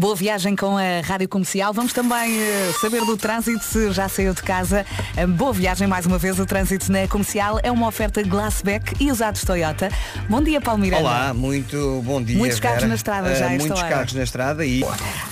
Boa 0.00 0.16
viagem 0.16 0.56
com 0.56 0.78
a 0.78 1.02
Rádio 1.04 1.28
Comercial. 1.28 1.74
Vamos 1.74 1.92
também 1.92 2.38
uh, 2.38 2.80
saber 2.80 3.04
do 3.04 3.18
trânsito, 3.18 3.62
se 3.62 3.92
já 3.92 4.08
saiu 4.08 4.32
de 4.32 4.42
casa. 4.42 4.86
Uh, 5.14 5.28
boa 5.28 5.52
viagem 5.52 5.86
mais 5.86 6.06
uma 6.06 6.16
vez. 6.16 6.38
O 6.38 6.46
trânsito 6.46 6.90
na 6.90 7.06
Comercial 7.06 7.60
é 7.62 7.70
uma 7.70 7.86
oferta 7.86 8.22
Glassback 8.22 8.94
e 8.98 9.12
usados 9.12 9.44
Toyota. 9.44 9.90
Bom 10.26 10.42
dia, 10.42 10.58
Paulo 10.58 10.80
Miranda. 10.80 11.02
Olá, 11.02 11.34
muito 11.34 12.00
bom 12.02 12.22
dia. 12.22 12.38
Muitos 12.38 12.58
carros 12.58 12.84
na 12.84 12.94
estrada 12.94 13.34
já 13.34 13.48
Uh, 13.48 13.50
Muitos 13.50 13.78
hora. 13.78 13.88
carros 13.90 14.14
na 14.14 14.22
estrada 14.22 14.64
e 14.64 14.82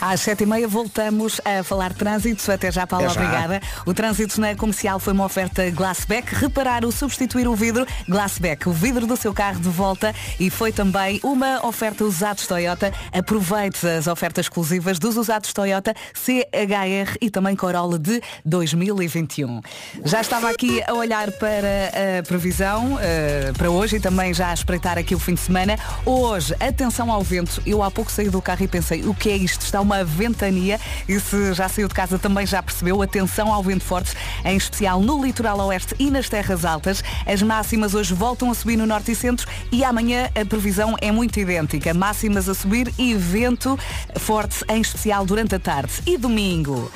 Às 0.02 0.20
sete 0.20 0.42
e 0.42 0.46
meia 0.46 0.68
voltamos 0.68 1.40
a 1.46 1.64
falar 1.64 1.88
de 1.88 1.96
trânsito. 1.96 2.52
Até 2.52 2.70
já, 2.70 2.86
Paulo, 2.86 3.06
Até 3.06 3.14
já. 3.14 3.20
obrigada. 3.22 3.62
O 3.86 3.94
trânsito 3.94 4.38
na 4.38 4.54
comercial 4.54 4.98
foi 4.98 5.14
uma 5.14 5.24
oferta 5.24 5.70
Glassback. 5.70 6.34
Reparar 6.34 6.84
ou 6.84 6.92
substituir 6.92 7.48
o 7.48 7.54
vidro, 7.56 7.86
Glassback, 8.06 8.68
o 8.68 8.72
vidro 8.72 9.06
do 9.06 9.16
seu 9.16 9.32
carro 9.32 9.60
de 9.60 9.70
volta. 9.70 10.14
E 10.38 10.50
foi 10.50 10.72
também 10.72 11.20
uma 11.22 11.66
oferta 11.66 12.04
usados 12.04 12.46
Toyota. 12.46 12.92
Aproveite 13.14 13.86
as 13.86 14.06
ofertas 14.06 14.46
exclusivas 14.58 14.98
dos 14.98 15.16
usados 15.16 15.52
Toyota 15.52 15.94
CHR 16.12 17.16
e 17.20 17.30
também 17.30 17.54
Corolla 17.54 17.96
de 17.96 18.20
2021. 18.44 19.60
Já 20.04 20.20
estava 20.20 20.50
aqui 20.50 20.82
a 20.84 20.94
olhar 20.94 21.30
para 21.32 22.18
a 22.18 22.22
previsão 22.24 22.98
eh, 23.00 23.52
para 23.56 23.70
hoje 23.70 23.96
e 23.96 24.00
também 24.00 24.34
já 24.34 24.50
a 24.50 24.54
espreitar 24.54 24.98
aqui 24.98 25.14
o 25.14 25.18
fim 25.18 25.34
de 25.34 25.40
semana. 25.40 25.78
Hoje, 26.04 26.54
atenção 26.58 27.12
ao 27.12 27.22
vento. 27.22 27.62
Eu 27.64 27.82
há 27.84 27.90
pouco 27.90 28.10
saí 28.10 28.28
do 28.28 28.42
carro 28.42 28.64
e 28.64 28.68
pensei, 28.68 29.04
o 29.04 29.14
que 29.14 29.30
é 29.30 29.36
isto? 29.36 29.62
Está 29.62 29.80
uma 29.80 30.02
ventania 30.02 30.80
e 31.08 31.20
se 31.20 31.54
já 31.54 31.68
saiu 31.68 31.86
de 31.86 31.94
casa 31.94 32.18
também 32.18 32.44
já 32.44 32.60
percebeu. 32.60 33.00
Atenção 33.00 33.52
ao 33.52 33.62
vento 33.62 33.84
forte, 33.84 34.12
em 34.44 34.56
especial 34.56 35.00
no 35.00 35.24
litoral 35.24 35.58
oeste 35.68 35.94
e 36.00 36.10
nas 36.10 36.28
terras 36.28 36.64
altas. 36.64 37.02
As 37.24 37.42
máximas 37.42 37.94
hoje 37.94 38.12
voltam 38.12 38.50
a 38.50 38.54
subir 38.54 38.76
no 38.76 38.86
norte 38.86 39.12
e 39.12 39.14
centro 39.14 39.46
e 39.70 39.84
amanhã 39.84 40.28
a 40.34 40.44
previsão 40.44 40.96
é 41.00 41.12
muito 41.12 41.38
idêntica. 41.38 41.94
Máximas 41.94 42.48
a 42.48 42.54
subir 42.54 42.92
e 42.98 43.14
vento 43.14 43.78
forte, 44.16 44.37
em 44.68 44.80
especial 44.80 45.24
durante 45.26 45.54
a 45.54 45.58
tarde. 45.58 45.92
E 46.06 46.16
domingo? 46.16 46.90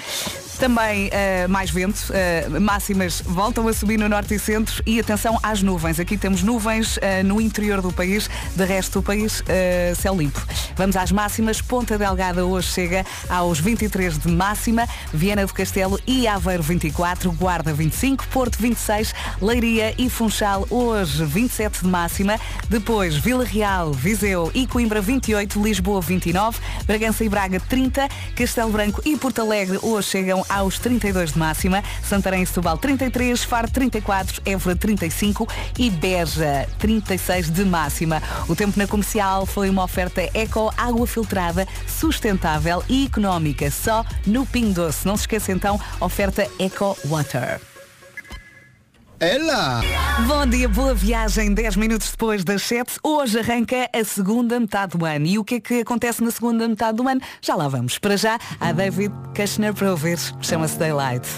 Também 0.63 1.09
eh, 1.11 1.49
mais 1.49 1.73
vento, 1.73 2.13
eh, 2.13 2.49
máximas 2.49 3.21
voltam 3.27 3.67
a 3.67 3.73
subir 3.73 3.99
no 3.99 4.09
norte 4.09 4.37
e 4.37 4.39
centro 4.39 4.81
e 4.87 5.01
atenção 5.01 5.37
às 5.43 5.61
nuvens. 5.61 5.99
Aqui 5.99 6.17
temos 6.17 6.45
nuvens 6.45 7.01
eh, 7.03 7.25
no 7.25 7.41
interior 7.41 7.83
do 7.83 7.93
país, 7.93 8.31
de 8.55 8.65
resto 8.65 9.01
do 9.01 9.03
país, 9.03 9.43
céu 9.97 10.15
limpo. 10.15 10.41
Vamos 10.77 10.95
às 10.95 11.11
máximas. 11.11 11.61
Ponta 11.61 11.99
Delgada 11.99 12.47
hoje 12.47 12.69
chega 12.69 13.05
aos 13.29 13.59
23 13.59 14.19
de 14.19 14.29
máxima, 14.29 14.89
Viana 15.13 15.45
do 15.45 15.53
Castelo 15.53 15.99
e 16.07 16.29
Aveiro 16.29 16.63
24, 16.63 17.33
Guarda 17.33 17.73
25, 17.73 18.29
Porto 18.29 18.57
26, 18.61 19.13
Leiria 19.41 19.93
e 19.99 20.09
Funchal 20.09 20.65
hoje 20.71 21.25
27 21.25 21.83
de 21.83 21.89
máxima. 21.89 22.39
Depois 22.69 23.17
Vila 23.17 23.45
Real, 23.45 23.93
Viseu 23.93 24.49
e 24.55 24.65
Coimbra 24.69 25.01
28, 25.01 25.61
Lisboa 25.61 26.01
29, 26.01 26.61
Bragança 26.87 27.25
e 27.25 27.29
Braga 27.29 27.59
30, 27.59 28.09
Castelo 28.37 28.71
Branco 28.71 29.03
e 29.05 29.17
Porto 29.17 29.41
Alegre 29.41 29.81
hoje 29.83 30.09
chegam 30.09 30.45
aos 30.57 30.79
32 30.79 31.33
de 31.33 31.39
máxima, 31.39 31.83
Santarém 32.03 32.43
e 32.43 32.47
Setúbal 32.47 32.79
33, 32.79 33.43
Faro 33.45 33.71
34, 33.71 34.43
Évora 34.45 34.77
35 34.77 35.49
e 35.79 35.91
Beja 35.91 36.69
36 36.79 37.51
de 37.51 37.65
máxima. 37.65 38.23
O 38.49 38.55
tempo 38.55 38.79
na 38.79 38.87
comercial 38.87 39.47
foi 39.47 39.71
uma 39.71 39.85
oferta 39.85 40.23
eco, 40.35 40.73
água 40.77 41.07
filtrada, 41.07 41.67
sustentável 41.87 42.83
e 42.89 43.07
económica, 43.07 43.71
só 43.71 44.05
no 44.27 44.47
Ping 44.47 44.73
Doce. 44.73 45.07
Não 45.07 45.17
se 45.17 45.23
esqueça 45.23 45.53
então, 45.53 45.81
oferta 46.01 46.47
Eco 46.59 46.97
Water. 47.07 47.72
Ela! 49.23 49.81
Bom 50.27 50.45
dia, 50.47 50.69
boa 50.69 50.93
viagem. 50.93 51.55
10 51.55 51.77
minutos 51.77 52.11
depois 52.11 52.43
das 52.43 52.63
7. 52.63 52.99
Hoje 53.05 53.39
arranca 53.39 53.89
a 53.95 54.05
segunda 54.05 54.59
metade 54.59 54.99
do 54.99 55.07
ano. 55.07 55.27
E 55.27 55.39
o 55.39 55.45
que 55.45 55.55
é 55.55 55.61
que 55.61 55.81
acontece 55.81 56.25
na 56.25 56.31
segunda 56.33 56.67
metade 56.67 56.97
do 56.97 57.09
ano? 57.09 57.21
Já 57.41 57.55
lá 57.55 57.69
vamos. 57.69 57.99
Para 57.99 58.17
já, 58.17 58.37
há 58.59 58.73
David 58.73 59.15
Kushner 59.35 59.73
para 59.75 59.93
ouvir. 59.93 60.19
Chama-se 60.41 60.77
Daylight. 60.77 61.29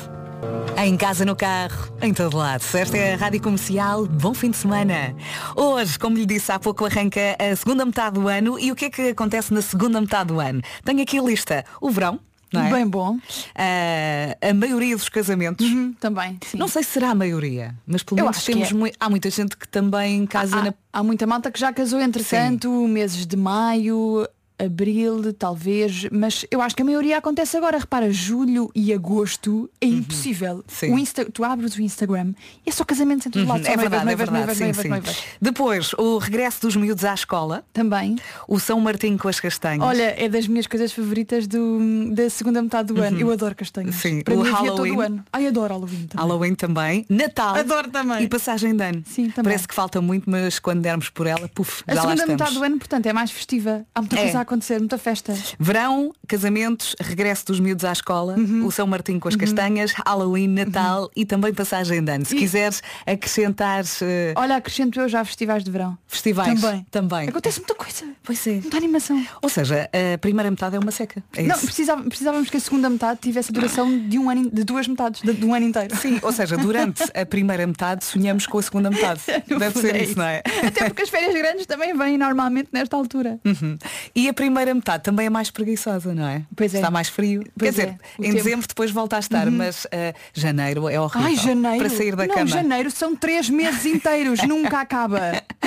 Em 0.79 0.97
casa, 0.97 1.27
no 1.27 1.37
carro, 1.37 1.95
em 2.01 2.15
todo 2.15 2.39
lado. 2.39 2.65
Esta 2.73 2.97
é 2.97 3.15
a 3.15 3.17
Rádio 3.19 3.43
Comercial. 3.43 4.07
Bom 4.07 4.33
fim 4.33 4.51
de 4.51 4.57
semana. 4.57 5.15
Hoje, 5.55 5.99
como 5.99 6.17
lhe 6.17 6.25
disse 6.25 6.51
há 6.51 6.59
pouco, 6.59 6.87
arranca 6.87 7.37
a 7.39 7.55
segunda 7.55 7.85
metade 7.85 8.19
do 8.19 8.29
ano. 8.29 8.59
E 8.59 8.73
o 8.73 8.75
que 8.75 8.87
é 8.87 8.91
que 8.91 9.09
acontece 9.11 9.53
na 9.53 9.61
segunda 9.61 10.01
metade 10.01 10.29
do 10.29 10.41
ano? 10.41 10.63
Tenho 10.83 11.03
aqui 11.03 11.19
a 11.19 11.23
lista. 11.23 11.65
O 11.83 11.91
verão. 11.91 12.19
É? 12.61 12.71
Bem 12.71 12.87
bom. 12.87 13.19
Ah, 13.55 14.37
a 14.51 14.55
maioria 14.55 14.97
dos 14.97 15.09
casamentos. 15.09 15.67
Também, 16.01 16.39
sim. 16.47 16.59
Não 16.59 16.69
sei 16.69 16.83
se 16.83 16.91
será 16.91 17.11
a 17.11 17.15
maioria, 17.15 17.75
mas 17.87 18.03
pelo 18.03 18.21
menos 18.21 18.45
temos 18.45 18.71
é. 18.71 18.93
há 18.99 19.09
muita 19.09 19.31
gente 19.31 19.57
que 19.57 19.67
também 19.69 20.27
casa 20.27 20.57
há, 20.57 20.63
na. 20.65 20.75
há 20.93 21.03
muita 21.03 21.27
malta 21.27 21.51
que 21.51 21.59
já 21.59 21.73
casou 21.73 22.01
entretanto, 22.01 22.71
meses 22.87 23.27
de 23.27 23.37
maio, 23.37 24.27
abril, 24.59 25.33
talvez, 25.33 26.07
mas 26.13 26.47
eu 26.51 26.61
acho 26.63 26.75
que 26.77 26.83
a 26.83 26.85
maioria 26.85 27.19
acontece 27.19 27.57
agora. 27.57 27.79
Repara, 27.79 28.11
julho 28.13 28.71
e 28.75 28.93
agosto 28.93 29.69
é 29.81 29.87
impossível. 29.87 30.57
Uhum. 30.57 30.63
Sim. 30.69 30.93
O 30.95 30.99
Insta, 30.99 31.25
tu 31.25 31.45
abres 31.45 31.75
o 31.77 31.83
Instagram 31.83 32.33
e 32.65 32.71
é 32.71 32.73
só 32.73 32.85
casamentos 32.85 33.27
em 33.27 33.31
todo 33.31 33.47
lado. 33.47 33.59
Uhum, 33.59 33.65
só 33.65 33.73
é 33.73 33.77
noivas, 33.77 33.91
verdade, 33.91 34.13
é 34.13 34.17
verdade. 34.17 34.39
noivas, 34.39 34.57
sim, 34.57 34.65
noivas, 34.65 34.83
sim. 34.83 34.89
noivas. 34.89 35.17
Depois, 35.41 35.93
o 35.95 36.19
regresso 36.19 36.61
dos 36.63 36.77
miúdos 36.77 37.05
à 37.05 37.15
escola, 37.15 37.65
Também. 37.73 38.17
o 38.49 38.59
São 38.61 38.81
Martinho 38.81 39.19
com 39.19 39.29
as 39.29 39.41
castanhas. 39.41 39.83
Olha, 39.87 40.15
é 40.17 40.29
das 40.29 40.47
minhas 40.47 40.67
coisas 40.67 40.93
favoritas 40.93 41.47
do, 41.47 41.79
da 42.13 42.31
segunda 42.31 42.63
metade 42.63 42.93
do 42.93 43.01
ano. 43.03 43.19
Eu 43.19 43.31
adoro 43.33 43.55
castanhas. 43.55 43.95
Uhum. 43.97 44.01
Sim, 44.01 44.21
Para 44.23 44.35
o 44.35 44.43
mim 44.43 44.51
Halloween. 44.51 44.77
todo 44.93 44.97
o 44.99 45.01
ano. 45.01 45.25
Ai, 45.33 45.47
adoro 45.47 45.75
Halloween 45.75 46.07
também. 46.07 46.25
Halloween 46.25 46.55
também, 46.55 47.07
Natal 47.09 47.55
Adoro 47.57 47.91
também. 47.91 48.23
e 48.23 48.29
passagem 48.29 48.75
de 48.77 48.83
ano. 48.85 49.03
Sim, 49.07 49.31
também. 49.31 49.45
Parece 49.45 49.69
que 49.69 49.75
falta 49.75 50.01
muito, 50.01 50.29
mas 50.31 50.59
quando 50.59 50.81
dermos 50.81 51.11
por 51.11 51.27
ela, 51.27 51.49
puf, 51.49 51.83
A 51.87 51.95
segunda 51.97 52.27
metade 52.27 52.55
do 52.55 52.63
ano, 52.63 52.79
portanto, 52.79 53.07
é 53.07 53.13
mais 53.13 53.31
festiva. 53.31 53.85
Há 53.95 54.01
muita 54.01 54.17
É. 54.17 54.23
coisa 54.23 54.44
acontecer, 54.45 54.79
muita 54.79 54.97
festa. 54.99 55.35
Verão, 55.59 56.13
casamentos, 56.29 56.95
regresso 57.01 57.47
dos 57.47 57.59
miúdos 57.61 57.85
à 57.85 57.93
escola, 57.93 58.35
Uhum. 58.39 58.67
o 58.67 58.71
São 58.71 58.87
Martinho 58.87 59.19
com 59.21 59.29
as 59.29 59.37
castanhas, 59.37 59.93
Halloween, 60.07 60.49
Natal 60.49 61.11
e 61.17 61.25
também 61.25 61.53
passagem 61.53 62.03
de 62.03 62.11
ano. 62.13 62.25
Se 62.25 62.37
E- 62.37 62.39
quiseres 62.39 62.83
acrescentar 63.07 63.85
eh, 64.03 64.35
Olha, 64.37 64.57
acrescento 64.57 65.01
eu 65.01 65.09
já 65.09 65.25
festivais 65.25 65.65
de 65.65 65.71
verão. 65.71 65.97
festivais 66.07 66.61
Também. 66.61 66.87
também. 66.91 67.29
Acontece 67.29 67.59
muita 67.61 67.75
coisa. 67.75 68.05
Pois 68.23 68.47
é. 68.47 68.53
Muita 68.61 68.77
animação. 68.77 69.27
Ou 69.43 69.49
seja, 69.49 69.89
a 70.15 70.19
primeira 70.19 70.51
metade 70.51 70.77
é 70.77 70.79
uma 70.79 70.91
seca. 70.91 71.23
É 71.37 71.43
Não, 71.43 71.59
precisava- 71.59 72.03
precisávamos 72.03 72.51
que 72.51 72.57
a 72.57 72.61
segunda 72.61 72.89
metade 72.91 73.21
tivesse 73.21 73.51
a 73.51 73.55
duração 73.55 73.99
de 74.09 74.19
um 74.19 74.29
ano, 74.31 74.51
de 74.51 74.65
duas 74.65 74.87
metades, 74.87 75.21
de, 75.23 75.33
de 75.33 75.45
um 75.45 75.55
ano 75.55 75.67
inteiro. 75.67 75.95
Sim, 75.97 76.19
ou 76.23 76.33
seja, 76.33 76.57
durante 76.57 77.03
a 77.15 77.25
primeira 77.27 77.67
metade 77.67 78.05
sonhamos 78.05 78.47
com 78.47 78.59
a 78.59 78.63
segunda 78.63 78.91
metade. 78.91 79.21
Deve 79.47 79.79
ser 79.81 79.95
é 79.97 80.03
isso, 80.05 80.19
não 80.19 80.25
é? 80.25 80.43
Até 80.67 80.85
porque 80.89 81.03
as 81.03 81.09
férias 81.09 81.35
grandes 81.35 81.67
também 81.67 81.97
vêm 81.97 82.19
normalmente 82.19 82.69
nesta 82.73 82.97
altura. 82.97 83.39
Uhum. 83.45 83.77
E 84.15 84.29
a 84.29 84.34
primeira 84.35 84.75
metade 84.75 85.03
também 85.03 85.27
é 85.27 85.31
mais 85.31 85.51
preguiçosa, 85.51 86.15
não 86.15 86.27
é? 86.27 86.43
Pois 86.55 86.75
é. 86.75 86.79
Está 86.79 86.91
mais 86.91 87.09
frio. 87.09 87.45
Pois 87.59 87.75
Quer 87.75 87.83
é, 87.83 87.87
dizer, 87.87 87.99
o 88.19 88.23
em 88.23 88.31
tempo. 88.31 88.45
dezembro 88.45 88.69
depois 88.69 88.91
volta 88.91 89.17
a 89.17 89.21
estar, 89.21 89.51
mas 89.51 89.87
ah, 89.87 90.15
janeiro 90.35 90.89
é 90.89 91.01
horrível. 91.01 91.29
Ai, 91.29 91.37
janeiro. 91.37 91.79
Para 91.79 91.91
sair 91.91 92.17
da 92.17 92.27
não, 92.27 92.35
cama. 92.35 92.47
janeiro 92.47 92.91
são 92.91 93.17
três 93.17 93.49
meses 93.49 93.87
inteiros, 93.87 94.43
nunca 94.43 94.81
acaba. 94.81 95.21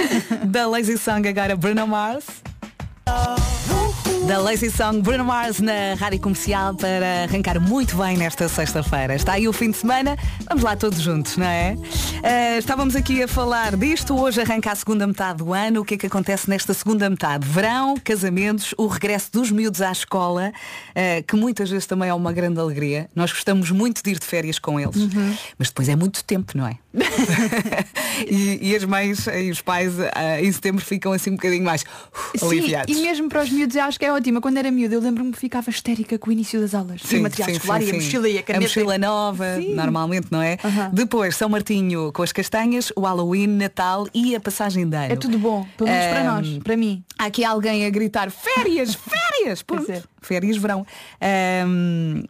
Da 0.45 0.67
Lazy 0.67 0.97
Song 0.97 1.27
agora 1.27 1.56
Bruno 1.56 1.88
Mars. 1.88 2.25
Da 4.27 4.39
Lazy 4.39 4.69
Song 4.69 5.01
Bruno 5.01 5.23
Mars 5.23 5.61
na 5.61 5.93
Rádio 5.97 6.19
Comercial 6.19 6.75
para 6.75 7.23
arrancar 7.23 7.61
muito 7.61 7.95
bem 7.95 8.17
nesta 8.17 8.49
sexta-feira. 8.49 9.15
Está 9.15 9.33
aí 9.33 9.47
o 9.47 9.53
fim 9.53 9.71
de 9.71 9.77
semana, 9.77 10.17
vamos 10.49 10.65
lá 10.65 10.75
todos 10.75 10.99
juntos, 10.99 11.38
não 11.38 11.45
é? 11.45 11.77
Ah, 12.21 12.57
estávamos 12.57 12.93
aqui 12.93 13.23
a 13.23 13.27
falar 13.27 13.77
disto, 13.77 14.19
hoje 14.19 14.41
arranca 14.41 14.69
a 14.69 14.75
segunda 14.75 15.07
metade 15.07 15.38
do 15.38 15.53
ano, 15.53 15.79
o 15.79 15.85
que 15.85 15.93
é 15.93 15.97
que 15.97 16.07
acontece 16.07 16.49
nesta 16.49 16.73
segunda 16.73 17.09
metade? 17.09 17.47
Verão, 17.47 17.95
casamentos, 18.03 18.75
o 18.77 18.88
regresso 18.88 19.31
dos 19.31 19.49
miúdos 19.49 19.81
à 19.81 19.93
escola, 19.93 20.51
ah, 20.94 21.23
que 21.25 21.38
muitas 21.38 21.69
vezes 21.69 21.85
também 21.85 22.09
é 22.09 22.13
uma 22.13 22.33
grande 22.33 22.59
alegria. 22.59 23.09
Nós 23.15 23.31
gostamos 23.31 23.71
muito 23.71 24.03
de 24.03 24.11
ir 24.11 24.19
de 24.19 24.25
férias 24.25 24.59
com 24.59 24.77
eles, 24.77 24.97
mas 25.57 25.69
depois 25.69 25.88
é 25.88 25.95
muito 25.95 26.21
tempo, 26.25 26.51
não 26.57 26.67
é? 26.67 26.77
e, 28.27 28.69
e 28.71 28.75
as 28.75 28.83
mães 28.83 29.27
e 29.27 29.49
os 29.51 29.61
pais 29.61 29.93
ah, 30.13 30.41
em 30.41 30.51
setembro 30.51 30.83
ficam 30.83 31.11
assim 31.13 31.31
um 31.31 31.35
bocadinho 31.35 31.63
mais 31.63 31.81
uh, 31.83 32.37
Sim, 32.39 32.45
aliviados. 32.47 32.95
e 32.97 33.01
mesmo 33.01 33.29
para 33.29 33.43
os 33.43 33.49
miúdos 33.49 33.75
eu 33.75 33.83
acho 33.83 33.99
que 33.99 34.05
é 34.05 34.11
ótima. 34.13 34.41
Quando 34.41 34.57
era 34.57 34.71
miúdo 34.71 34.95
eu 34.95 34.99
lembro-me 35.01 35.31
que 35.31 35.37
ficava 35.39 35.69
histérica 35.69 36.17
com 36.17 36.29
o 36.29 36.33
início 36.33 36.59
das 36.59 36.73
aulas. 36.73 37.01
e 37.11 37.17
o 37.17 37.21
material 37.23 37.49
escolar 37.49 37.81
e 37.81 37.91
a 37.91 37.94
mochila 37.94 38.29
e 38.29 38.38
a 38.38 38.44
caneta. 38.44 38.63
mochila 38.63 38.97
nova, 38.97 39.45
Sim. 39.57 39.73
normalmente, 39.75 40.27
não 40.31 40.41
é? 40.41 40.57
Depois, 40.91 41.35
São 41.35 41.49
Martinho 41.49 42.11
com 42.11 42.23
as 42.23 42.31
castanhas, 42.31 42.91
o 42.95 43.01
Halloween, 43.01 43.47
Natal 43.47 44.07
e 44.13 44.35
a 44.35 44.39
passagem 44.39 44.88
de 44.88 44.95
ano. 44.95 45.13
É 45.13 45.15
tudo 45.15 45.38
bom, 45.38 45.65
pelo 45.77 45.89
menos 45.89 46.05
para 46.07 46.21
Ahm, 46.21 46.25
nós, 46.25 46.57
para 46.63 46.77
mim. 46.77 47.03
Há 47.17 47.25
aqui 47.25 47.43
alguém 47.43 47.85
a 47.85 47.89
gritar 47.89 48.29
férias, 48.31 48.95
férias, 49.39 49.61
pronto. 49.61 49.91
É. 49.91 50.01
Férias, 50.21 50.57
verão. 50.57 50.85
Ahm, 51.21 52.23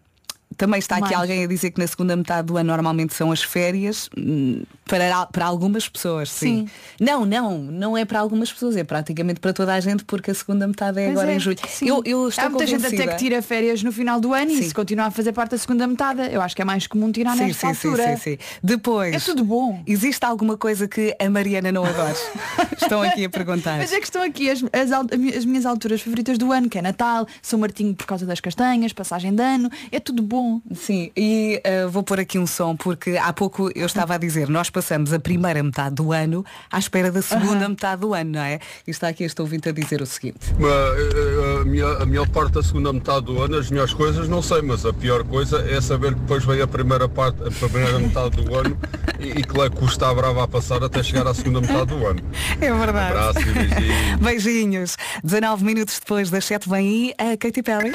Também 0.57 0.79
está 0.79 0.95
aqui 0.95 1.03
Mais. 1.03 1.19
alguém 1.19 1.43
a 1.43 1.47
dizer 1.47 1.71
que 1.71 1.79
na 1.79 1.87
segunda 1.87 2.15
metade 2.15 2.47
do 2.47 2.57
ano 2.57 2.67
normalmente 2.67 3.13
são 3.13 3.31
as 3.31 3.43
férias 3.43 4.09
hum, 4.17 4.63
para, 4.87 5.25
para 5.27 5.45
algumas 5.45 5.87
pessoas, 5.87 6.29
sim. 6.31 6.67
Sim. 6.67 6.69
Não, 6.99 7.25
não, 7.25 7.57
não 7.57 7.97
é 7.97 8.05
para 8.05 8.19
algumas 8.19 8.51
pessoas, 8.51 8.75
é 8.75 8.83
praticamente 8.83 9.39
para 9.39 9.53
toda 9.53 9.73
a 9.73 9.79
gente 9.79 10.03
porque 10.05 10.31
a 10.31 10.33
segunda 10.33 10.67
metade 10.67 10.99
é 10.99 11.05
Pois 11.05 11.17
agora 11.17 11.31
é, 11.31 11.35
em 11.35 11.39
julho. 11.39 11.57
sim. 11.67 11.87
Eu, 11.87 12.01
eu 12.05 12.27
estou 12.29 12.45
Há 12.45 12.49
muita 12.49 12.65
gente 12.65 12.85
até 12.85 13.07
que 13.07 13.17
tira 13.17 13.41
férias 13.41 13.83
no 13.83 13.91
final 13.91 14.19
do 14.19 14.33
ano 14.33 14.51
Sim. 14.51 14.59
e 14.59 14.63
se 14.63 14.73
continuar 14.73 15.07
a 15.07 15.11
fazer 15.11 15.31
parte 15.33 15.51
da 15.51 15.57
segunda 15.57 15.85
metade, 15.87 16.21
eu 16.31 16.41
acho 16.41 16.55
que 16.55 16.61
é 16.61 16.65
mais 16.65 16.87
comum 16.87 17.11
tirar 17.11 17.35
Sim, 17.37 17.47
nesta 17.47 17.67
sim, 17.67 17.73
sim, 17.73 17.87
altura. 17.87 18.17
sim, 18.17 18.31
sim. 18.31 18.37
Depois. 18.63 19.13
É 19.15 19.19
tudo 19.19 19.43
bom. 19.43 19.81
Existe 19.85 20.25
alguma 20.25 20.57
coisa 20.57 20.87
que 20.87 21.15
a 21.19 21.29
Mariana 21.29 21.71
não 21.71 21.83
adora? 21.85 22.15
Estão 22.81 23.01
aqui 23.01 23.25
a 23.25 23.29
perguntar. 23.29 23.77
Mas 23.77 23.91
é 23.91 23.99
que 23.99 24.05
estão 24.05 24.21
aqui 24.21 24.49
as, 24.49 24.63
as, 24.71 24.91
as 25.35 25.45
minhas 25.45 25.65
alturas 25.65 26.01
favoritas 26.01 26.37
do 26.37 26.51
ano, 26.51 26.69
que 26.69 26.77
é 26.77 26.81
Natal, 26.81 27.27
São 27.41 27.59
Martinho 27.59 27.93
por 27.93 28.05
causa 28.05 28.25
das 28.25 28.39
castanhas, 28.39 28.93
passagem 28.93 29.33
de 29.33 29.41
ano, 29.41 29.69
é 29.91 29.99
tudo 29.99 30.21
bom. 30.23 30.61
Sim, 30.73 31.11
e 31.15 31.61
uh, 31.85 31.89
vou 31.89 32.03
pôr 32.03 32.19
aqui 32.19 32.39
um 32.39 32.47
som 32.47 32.75
porque 32.75 33.17
há 33.17 33.33
pouco 33.33 33.69
eu 33.75 33.85
estava 33.85 34.15
a 34.15 34.17
dizer, 34.17 34.47
nós 34.49 34.69
passamos 34.77 35.11
a 35.11 35.19
primeira 35.19 35.63
metade 35.63 35.95
do 35.95 36.13
ano 36.13 36.45
à 36.71 36.77
espera 36.77 37.11
da 37.11 37.19
segunda 37.19 37.67
metade 37.67 38.01
do 38.01 38.13
ano, 38.13 38.33
não 38.33 38.41
é? 38.41 38.59
E 38.85 38.91
está 38.91 39.07
aqui 39.07 39.23
este 39.23 39.41
ouvinte 39.41 39.67
a 39.67 39.71
dizer 39.71 40.03
o 40.03 40.05
seguinte. 40.05 40.53
Mas, 40.59 40.69
eh, 40.71 41.61
a, 41.61 41.65
minha, 41.65 41.87
a 41.87 42.05
melhor 42.05 42.29
parte 42.29 42.53
da 42.53 42.61
segunda 42.61 42.93
metade 42.93 43.25
do 43.25 43.41
ano, 43.41 43.57
as 43.57 43.71
melhores 43.71 43.91
coisas, 43.91 44.29
não 44.29 44.39
sei, 44.39 44.61
mas 44.61 44.85
a 44.85 44.93
pior 44.93 45.23
coisa 45.23 45.67
é 45.67 45.81
saber 45.81 46.13
que 46.13 46.19
depois 46.19 46.45
vem 46.45 46.61
a 46.61 46.67
primeira 46.67 47.09
parte, 47.09 47.41
a 47.41 47.69
primeira 47.69 47.97
metade 47.97 48.39
do 48.39 48.55
ano 48.55 48.77
e, 49.19 49.29
e 49.39 49.43
que 49.43 49.57
lá 49.57 49.67
custa 49.67 50.09
a 50.09 50.13
brava 50.13 50.43
a 50.43 50.47
passar 50.47 50.83
até 50.83 51.01
chegar 51.01 51.25
à 51.25 51.33
segunda 51.33 51.59
metade 51.59 51.87
do 51.87 52.05
ano. 52.05 52.21
É 52.61 52.71
verdade. 52.71 53.17
Abraço 53.17 53.39
e 53.39 53.53
beijinhos. 53.53 54.21
Beijinhos. 54.21 54.97
19 55.23 55.65
minutos 55.65 55.99
depois 55.99 56.29
das 56.29 56.45
7 56.45 56.69
vem 56.69 57.15
aí 57.17 57.33
a 57.33 57.35
Katy 57.35 57.63
Perry. 57.63 57.93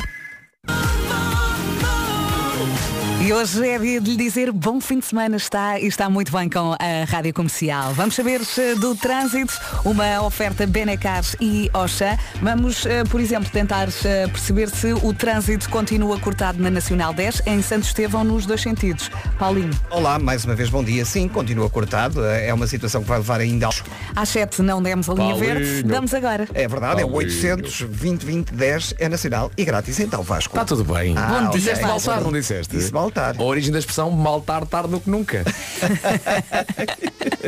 E 3.25 3.33
hoje 3.33 3.65
é 3.69 3.79
dia 3.79 4.01
de 4.01 4.11
lhe 4.11 4.17
dizer 4.17 4.51
bom 4.51 4.81
fim 4.81 4.99
de 4.99 5.05
semana 5.07 5.37
está 5.37 5.79
e 5.79 5.87
está 5.87 6.11
muito 6.11 6.33
bem 6.33 6.51
com 6.51 6.73
a 6.73 7.05
Rádio 7.09 7.33
Comercial. 7.33 7.93
Vamos 7.95 8.17
saber 8.17 8.41
eh, 8.59 8.75
do 8.75 8.97
trânsito, 8.97 9.55
uma 9.85 10.21
oferta 10.23 10.67
Benecar 10.67 11.23
e 11.41 11.71
Oxa. 11.73 12.19
Vamos, 12.43 12.85
eh, 12.85 13.05
por 13.05 13.21
exemplo, 13.21 13.49
tentar 13.49 13.87
eh, 14.05 14.27
perceber 14.27 14.69
se 14.71 14.93
o 14.93 15.15
trânsito 15.15 15.71
continua 15.71 16.19
cortado 16.19 16.61
na 16.61 16.69
Nacional 16.69 17.15
10 17.15 17.43
em 17.47 17.63
Santo 17.63 17.85
Estevão 17.85 18.25
nos 18.25 18.45
dois 18.45 18.61
sentidos. 18.61 19.09
Paulinho, 19.39 19.71
Olá, 19.89 20.19
mais 20.19 20.45
uma 20.45 20.57
vez 20.57 20.69
bom 20.69 20.83
dia. 20.83 21.05
Sim, 21.05 21.29
continua 21.29 21.71
cortado. 21.71 22.25
É 22.25 22.53
uma 22.53 22.67
situação 22.67 23.03
que 23.03 23.09
vai 23.09 23.19
levar 23.19 23.39
ainda 23.41 23.67
ao... 23.67 23.73
às 24.17 24.31
7 24.31 24.63
não 24.63 24.83
demos 24.83 25.09
a 25.09 25.15
linha 25.15 25.29
Paulinho. 25.35 25.55
verde, 25.55 25.83
damos 25.85 26.13
agora. 26.13 26.49
É 26.53 26.67
verdade, 26.67 27.01
é 27.03 27.05
o 27.05 27.09
Paulinho. 27.11 27.31
800 27.31 27.83
2020 27.83 28.51
10 28.53 28.95
é 28.99 29.09
nacional 29.09 29.49
e 29.57 29.65
grátis 29.65 30.01
então 30.01 30.25
Vasco. 30.25 30.53
Está 30.57 30.65
tudo 30.65 30.83
bem. 30.93 31.15
Ah, 31.17 31.27
Bom 31.29 31.35
ok. 31.35 31.51
dia, 31.51 31.61
Disseste 31.61 31.85
maltar, 31.85 32.21
não 32.21 32.33
disseste? 32.33 32.77
Disse 32.77 32.93
maltar. 33.15 33.35
A 33.39 33.43
origem 33.45 33.73
da 33.73 33.79
expressão 33.79 34.11
maltar 34.11 34.67
tarde 34.67 34.89
do 34.91 35.01
que 35.01 35.11
nunca. 35.11 35.45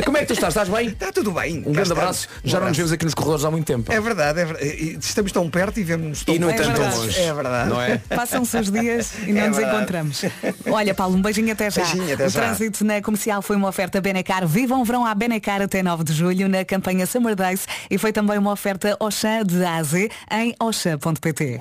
Como 0.04 0.16
é 0.16 0.20
que 0.20 0.26
tu 0.26 0.32
estás? 0.34 0.52
Estás 0.54 0.68
bem? 0.68 0.88
Está 0.88 1.12
tudo 1.12 1.30
bem. 1.32 1.58
Um 1.58 1.62
grande 1.72 1.82
estamos. 1.82 1.90
abraço. 2.02 2.28
Um 2.44 2.48
Já 2.48 2.60
não 2.60 2.68
nos 2.68 2.76
abraço. 2.76 2.76
vemos 2.76 2.92
aqui 2.92 3.04
nos 3.04 3.14
corredores 3.14 3.44
há 3.44 3.50
muito 3.50 3.66
tempo. 3.66 3.92
É 3.92 4.00
verdade, 4.00 4.40
é 4.40 4.44
verdade. 4.44 4.98
Estamos 5.00 5.32
tão 5.32 5.48
perto 5.50 5.78
e 5.80 5.84
vemos 5.84 6.22
tão 6.24 6.34
E 6.34 6.38
no 6.38 6.50
É 6.50 6.54
tão 6.54 6.66
verdade. 6.66 6.96
longe. 6.96 7.20
É 7.20 7.32
verdade. 7.34 7.70
Não 7.70 7.80
é? 7.80 7.98
Passam-se 8.08 8.56
os 8.58 8.70
dias 8.70 9.12
e 9.26 9.32
não 9.32 9.40
É 9.42 9.48
nos 9.48 9.56
verdade. 9.56 9.76
encontramos. 9.78 10.22
Olha, 10.70 10.94
Paulo, 10.94 11.16
um 11.16 11.22
beijinho 11.22 11.52
até 11.52 11.70
já. 11.70 11.82
Beijinho, 11.82 12.14
até 12.14 12.26
o 12.26 12.28
já. 12.28 12.40
trânsito 12.40 12.84
na 12.84 13.00
comercial 13.00 13.40
foi 13.42 13.56
uma 13.56 13.68
oferta 13.68 14.00
Benecar. 14.00 14.46
Vivam 14.46 14.80
o 14.82 14.84
verão 14.84 15.04
à 15.06 15.14
Benecar 15.14 15.62
até 15.62 15.82
9 15.82 16.04
de 16.04 16.12
julho 16.12 16.48
na 16.48 16.64
campanha 16.64 17.06
Summer 17.06 17.34
Days 17.34 17.66
e 17.90 17.96
foi 17.98 18.12
também 18.12 18.38
uma 18.38 18.52
oferta 18.52 18.96
Oxã 19.00 19.42
de 19.44 19.64
A 19.64 19.76
a 19.76 19.82
Z 19.82 20.10
em 20.30 20.54
oxa.pt. 20.60 21.60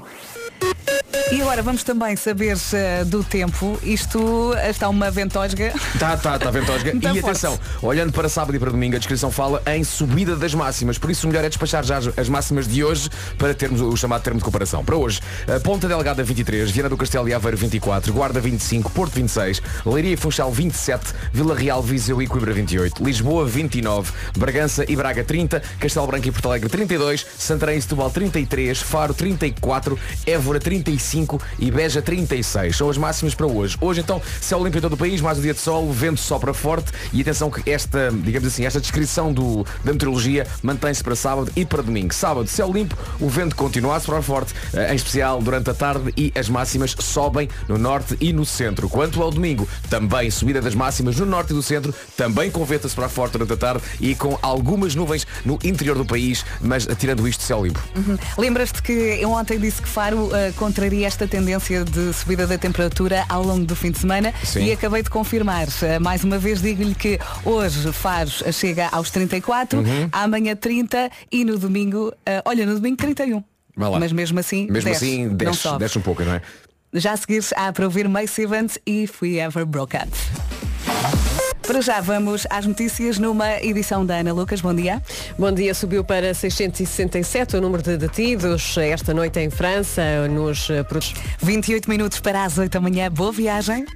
E 1.31 1.41
agora 1.41 1.61
vamos 1.61 1.83
também 1.83 2.15
saber 2.15 2.57
eh, 2.73 3.03
do 3.05 3.23
tempo. 3.23 3.79
Isto 3.83 4.53
eh, 4.55 4.69
está 4.69 4.89
uma 4.89 5.11
ventosga. 5.11 5.73
Está, 5.93 6.13
está, 6.13 6.35
está 6.35 6.51
ventosga. 6.51 6.93
E 7.03 7.21
forte. 7.21 7.45
atenção, 7.45 7.59
olhando 7.81 8.11
para 8.11 8.29
sábado 8.29 8.55
e 8.55 8.59
para 8.59 8.71
domingo, 8.71 8.95
a 8.95 8.99
descrição 8.99 9.29
fala 9.29 9.61
em 9.67 9.83
subida 9.83 10.35
das 10.35 10.53
máximas. 10.53 10.97
Por 10.97 11.11
isso 11.11 11.27
o 11.27 11.29
melhor 11.29 11.43
é 11.43 11.49
despachar 11.49 11.83
já 11.83 11.97
as, 11.97 12.17
as 12.17 12.29
máximas 12.29 12.67
de 12.67 12.83
hoje 12.83 13.09
para 13.37 13.53
termos 13.53 13.81
o 13.81 13.95
chamado 13.95 14.21
termo 14.23 14.39
de 14.39 14.45
comparação. 14.45 14.83
Para 14.83 14.95
hoje, 14.95 15.19
a 15.47 15.59
Ponta 15.59 15.87
Delgada 15.87 16.23
23, 16.23 16.71
Viana 16.71 16.89
do 16.89 16.97
Castelo 16.97 17.27
e 17.27 17.33
Aveiro 17.33 17.57
24, 17.57 18.13
Guarda 18.13 18.39
25, 18.39 18.91
Porto 18.91 19.13
26, 19.13 19.61
Leiria 19.85 20.13
e 20.13 20.17
Funchal 20.17 20.51
27, 20.51 21.13
Vila 21.31 21.55
Real, 21.55 21.81
Viseu 21.81 22.21
e 22.21 22.27
Coimbra 22.27 22.53
28, 22.53 23.03
Lisboa 23.03 23.45
29, 23.45 24.11
Bragança 24.37 24.85
e 24.89 24.95
Braga 24.95 25.23
30, 25.23 25.61
Castelo 25.79 26.07
Branco 26.07 26.27
e 26.27 26.31
Porto 26.31 26.47
Alegre 26.47 26.69
32, 26.69 27.25
Santarém 27.37 27.77
e 27.77 27.81
Setúbal 27.81 28.09
33, 28.09 28.81
Faro 28.81 29.13
34, 29.13 29.99
Évora 30.25 30.59
35 30.59 31.02
e 31.59 31.69
Beja 31.69 32.01
36. 32.01 32.75
São 32.75 32.89
as 32.89 32.97
máximas 32.97 33.35
para 33.35 33.45
hoje. 33.45 33.77
Hoje 33.81 34.01
então, 34.01 34.21
céu 34.39 34.63
limpo 34.63 34.77
em 34.77 34.81
todo 34.81 34.93
o 34.93 34.97
país, 34.97 35.19
mais 35.21 35.37
um 35.37 35.41
dia 35.41 35.53
de 35.53 35.59
sol, 35.59 35.91
vento 35.91 36.19
sopra 36.19 36.53
forte 36.53 36.91
e 37.11 37.21
atenção 37.21 37.51
que 37.51 37.69
esta, 37.69 38.09
digamos 38.11 38.47
assim, 38.47 38.65
esta 38.65 38.79
descrição 38.79 39.33
do, 39.33 39.65
da 39.83 39.91
meteorologia 39.91 40.47
mantém-se 40.61 41.03
para 41.03 41.15
sábado 41.15 41.51
e 41.55 41.65
para 41.65 41.83
domingo. 41.83 42.13
Sábado, 42.13 42.47
céu 42.47 42.71
limpo, 42.71 42.97
o 43.19 43.27
vento 43.29 43.55
continua 43.55 43.97
a 43.97 43.99
soprar 43.99 44.21
forte, 44.21 44.53
eh, 44.73 44.91
em 44.91 44.95
especial 44.95 45.41
durante 45.41 45.69
a 45.69 45.73
tarde 45.73 46.13
e 46.15 46.31
as 46.35 46.47
máximas 46.47 46.95
sobem 46.99 47.49
no 47.67 47.77
norte 47.77 48.17
e 48.21 48.31
no 48.31 48.45
centro. 48.45 48.87
Quanto 48.87 49.21
ao 49.21 49.29
domingo, 49.29 49.67
também 49.89 50.31
subida 50.31 50.61
das 50.61 50.73
máximas 50.73 51.17
no 51.17 51.25
norte 51.25 51.51
e 51.51 51.53
do 51.53 51.61
centro, 51.61 51.93
também 52.15 52.49
com 52.49 52.63
vento 52.63 52.87
a 52.87 52.89
soprar 52.89 53.09
forte 53.09 53.33
durante 53.33 53.53
a 53.53 53.57
tarde 53.57 53.83
e 53.99 54.15
com 54.15 54.37
algumas 54.41 54.95
nuvens 54.95 55.27
no 55.43 55.59
interior 55.63 55.97
do 55.97 56.05
país, 56.05 56.45
mas 56.61 56.87
eh, 56.87 56.95
tirando 56.95 57.27
isto, 57.27 57.43
céu 57.43 57.65
limpo. 57.65 57.81
Lembras-te 58.37 58.81
que 58.81 58.91
eu 58.91 59.31
ontem 59.31 59.59
disse 59.59 59.81
que 59.81 59.87
Faro 59.87 60.29
eh, 60.35 60.51
contraria 60.55 60.92
esta 61.01 61.27
tendência 61.27 61.83
de 61.83 62.13
subida 62.13 62.45
da 62.45 62.57
temperatura 62.57 63.25
ao 63.29 63.41
longo 63.43 63.65
do 63.65 63.75
fim 63.75 63.89
de 63.91 63.97
semana 63.99 64.33
Sim. 64.43 64.65
e 64.65 64.71
acabei 64.71 65.01
de 65.01 65.09
confirmar. 65.09 65.67
Eh, 65.81 65.97
mais 65.99 66.23
uma 66.23 66.37
vez 66.37 66.61
digo-lhe 66.61 66.93
que 66.93 67.19
hoje 67.43 67.91
Faro 67.91 68.29
chega 68.51 68.89
aos 68.91 69.09
34, 69.09 69.79
Uhum. 69.79 70.09
amanhã 70.11 70.55
30 70.55 71.09
e 71.31 71.43
no 71.45 71.57
domingo, 71.57 72.13
eh, 72.25 72.41
olha, 72.45 72.65
no 72.65 72.75
domingo 72.75 72.97
31. 72.97 73.43
Vá 73.75 73.89
lá. 73.89 73.99
Mas 73.99 74.11
mesmo 74.11 74.39
assim, 74.39 74.67
Mesmo 74.69 74.89
desce, 74.91 75.05
assim, 75.05 75.29
desce, 75.29 75.77
desce 75.79 75.97
um 75.97 76.01
pouco, 76.01 76.23
não 76.23 76.33
é? 76.33 76.41
Já 76.93 77.13
a 77.13 77.17
seguir 77.17 77.43
há 77.55 77.71
para 77.73 77.85
ouvir 77.85 78.07
Mace 78.07 78.43
Evans 78.43 78.77
e 78.85 79.07
Fui 79.07 79.39
Ever 79.39 79.65
Broke 79.65 79.97
Up. 79.97 80.07
Para 81.73 81.81
já 81.81 81.99
vamos 82.01 82.45
às 82.51 82.67
notícias 82.67 83.17
numa 83.17 83.59
edição 83.59 84.05
da 84.05 84.17
Ana 84.17 84.31
Lucas. 84.31 84.61
Bom 84.61 84.75
dia. 84.75 85.01
Bom 85.39 85.51
dia, 85.51 85.73
subiu 85.73 86.03
para 86.03 86.31
667 86.31 87.57
o 87.57 87.61
número 87.61 87.81
de 87.81 87.97
detidos 87.97 88.77
esta 88.77 89.11
noite 89.11 89.39
em 89.39 89.49
França, 89.49 90.27
nos 90.27 90.69
eh, 90.69 90.83
produtos. 90.83 91.15
28 91.41 91.89
minutos 91.89 92.19
para 92.19 92.43
as 92.43 92.59
8 92.59 92.71
da 92.71 92.79
manhã. 92.79 93.09
Boa 93.09 93.31
viagem. 93.31 93.87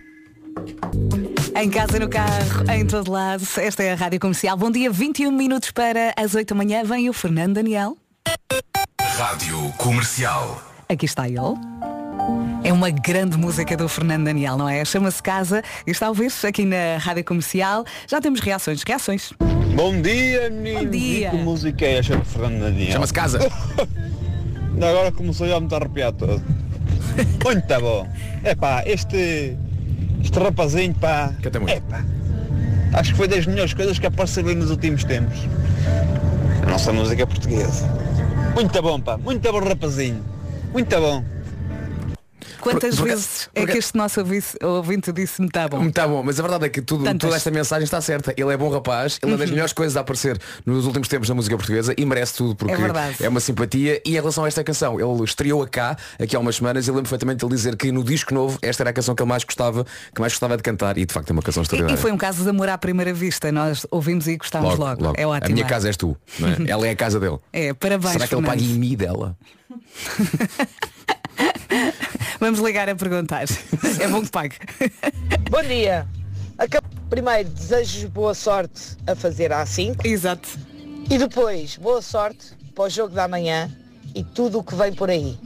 Em 1.56 1.70
casa, 1.70 2.00
no 2.00 2.10
carro, 2.10 2.64
em 2.72 2.84
todo 2.84 3.12
lado. 3.12 3.44
Esta 3.58 3.84
é 3.84 3.92
a 3.92 3.96
Rádio 3.96 4.22
Comercial. 4.22 4.58
Bom 4.58 4.72
dia, 4.72 4.90
21 4.90 5.32
minutos 5.32 5.70
para 5.70 6.16
as 6.18 6.34
8 6.34 6.50
da 6.50 6.56
manhã. 6.56 6.84
Vem 6.84 7.08
o 7.08 7.14
Fernando 7.14 7.54
Daniel. 7.54 7.96
Rádio 9.00 9.72
Comercial. 9.78 10.64
Aqui 10.90 11.06
está 11.06 11.28
ele. 11.28 11.97
É 12.64 12.74
uma 12.74 12.90
grande 12.90 13.38
música 13.38 13.78
do 13.78 13.88
Fernando 13.88 14.26
Daniel, 14.26 14.58
não 14.58 14.68
é? 14.68 14.84
Chama-se 14.84 15.24
Casa 15.24 15.64
e 15.86 15.92
está 15.92 16.08
a 16.08 16.10
ouvir-se 16.10 16.46
aqui 16.46 16.66
na 16.66 16.98
Rádio 16.98 17.24
Comercial. 17.24 17.86
Já 18.08 18.20
temos 18.20 18.40
reações. 18.40 18.84
Reações. 18.84 19.32
Bom 19.76 20.02
dia, 20.02 20.50
menino. 20.50 20.80
Bom 20.80 20.90
dia. 20.90 21.28
E 21.28 21.32
que 21.32 21.38
música 21.38 21.86
é 21.86 22.00
esta 22.00 22.18
de 22.18 22.26
Fernando 22.26 22.60
Daniel? 22.60 22.92
Chama-se 22.92 23.14
casa. 23.14 23.40
Ainda 24.74 24.90
Agora 24.90 25.12
começou 25.12 25.48
já 25.48 25.56
a 25.56 25.60
me 25.60 25.74
arrepiar 25.74 26.12
todo. 26.12 26.44
Muito 27.44 27.82
bom. 27.82 28.08
É 28.44 28.54
pá, 28.54 28.84
este, 28.86 29.58
este 30.22 30.38
rapazinho, 30.38 30.94
pá. 30.96 31.34
Canta 31.42 31.60
muito. 31.60 31.74
É 31.74 31.80
pá. 31.80 32.04
Acho 32.94 33.12
que 33.12 33.18
foi 33.18 33.28
das 33.28 33.46
melhores 33.46 33.74
coisas 33.74 33.98
que 33.98 34.06
apareceram 34.06 34.54
nos 34.54 34.70
últimos 34.70 35.04
tempos. 35.04 35.40
A 36.64 36.70
nossa 36.70 36.92
música 36.92 37.26
portuguesa. 37.26 37.88
Muito 38.54 38.82
bom, 38.82 39.00
pá. 39.00 39.18
Muito 39.18 39.52
bom, 39.52 39.60
rapazinho. 39.60 40.24
Muito 40.74 40.96
bom. 41.00 41.37
Quantas 42.72 42.96
Por- 42.96 43.02
por 43.04 43.10
vezes 43.10 43.50
é 43.56 43.66
que 43.66 43.78
este 43.78 43.96
nosso 43.98 44.20
ouvinte, 44.20 44.48
ouvinte 44.64 45.12
disse-me 45.12 45.50
tá 45.50 45.68
bom? 45.68 45.90
Tá 45.90 46.08
bom, 46.08 46.22
mas 46.24 46.40
a 46.40 46.42
verdade 46.44 46.66
é 46.66 46.70
que 46.70 46.82
tudo, 46.82 47.04
Tantas. 47.04 47.22
toda 47.22 47.36
esta 47.36 47.50
mensagem 47.52 47.84
está 47.84 48.02
certa. 48.02 48.34
Ele 48.38 48.52
é 48.54 48.58
bom 48.58 48.70
rapaz, 48.70 49.20
ele 49.24 49.34
é 49.34 49.38
das 49.38 49.50
melhores 49.50 49.74
coisas 49.74 49.96
a 49.98 50.02
aparecer 50.02 50.38
nos 50.66 50.86
últimos 50.86 51.08
tempos 51.08 51.28
da 51.28 51.34
música 51.36 51.56
portuguesa 51.56 51.94
e 51.98 52.06
merece 52.06 52.34
tudo 52.36 52.56
porque 52.56 52.74
É 52.74 52.78
verdade. 52.78 53.28
uma 53.28 53.40
simpatia. 53.40 54.02
E 54.06 54.12
em 54.12 54.14
relação 54.14 54.44
a 54.44 54.48
esta 54.48 54.64
canção, 54.64 55.00
ele 55.00 55.24
estreou-a 55.24 55.68
cá, 55.68 55.98
aqui 56.20 56.36
há 56.36 56.40
umas 56.40 56.56
semanas, 56.58 56.86
e 56.88 56.90
lembro 56.92 57.04
perfeitamente 57.04 57.40
de 57.40 57.46
ele 57.46 57.56
dizer 57.56 57.76
que 57.76 57.92
no 57.92 58.04
disco 58.04 58.34
novo 58.34 58.58
esta 58.62 58.84
era 58.84 58.90
a 58.90 58.94
canção 58.94 59.16
que 59.16 59.22
ele 59.24 59.30
mais 59.30 59.44
gostava, 59.44 59.86
que 60.14 60.20
mais 60.22 60.34
gostava 60.34 60.58
de 60.58 60.64
cantar 60.64 60.98
e 60.98 61.06
de 61.06 61.14
facto 61.14 61.30
é 61.30 61.34
uma 61.34 61.42
canção 61.42 61.62
E, 61.62 61.64
extraordinária. 61.64 62.00
e 62.00 62.02
foi 62.02 62.12
um 62.12 62.18
caso 62.18 62.44
de 62.44 62.50
amor 62.50 62.70
à 62.70 62.78
primeira 62.78 63.14
vista. 63.14 63.52
Nós 63.52 63.86
ouvimos 63.90 64.28
e 64.28 64.36
gostámos 64.38 64.76
logo. 64.78 65.14
É 65.16 65.26
ótimo. 65.26 65.46
A 65.52 65.54
minha 65.54 65.66
casa 65.66 65.88
és 65.88 65.98
tu, 65.98 66.16
não 66.40 66.48
é? 66.50 66.56
ela 66.68 66.88
é 66.88 66.92
a 66.92 66.96
casa 66.96 67.20
dele. 67.20 67.38
É, 67.54 67.74
parabéns. 67.74 68.14
Será 68.14 68.28
que 68.28 68.36
ele 68.36 68.46
paga 68.46 68.62
em 68.62 68.68
mim 68.74 68.96
dela? 68.96 69.38
Vamos 72.40 72.60
ligar 72.60 72.90
a 72.90 72.96
perguntar. 72.96 73.46
É 74.00 74.08
bom 74.08 74.22
que 74.22 74.30
pague. 74.30 74.56
Bom 75.50 75.64
dia. 75.64 76.08
Primeiro, 77.10 77.50
desejo 77.50 78.10
boa 78.10 78.34
sorte 78.34 78.98
a 79.08 79.16
fazer 79.16 79.54
a 79.54 79.64
A5 79.64 80.06
Exato. 80.06 80.50
e 81.10 81.18
depois, 81.18 81.78
boa 81.78 82.02
sorte 82.02 82.52
para 82.76 82.84
o 82.84 82.90
jogo 82.90 83.16
da 83.16 83.28
manhã 83.28 83.72
e 84.14 84.24
tudo 84.24 84.60
o 84.60 84.64
que 84.64 84.76
vem 84.76 84.94
por 84.94 85.10
aí. 85.10 85.38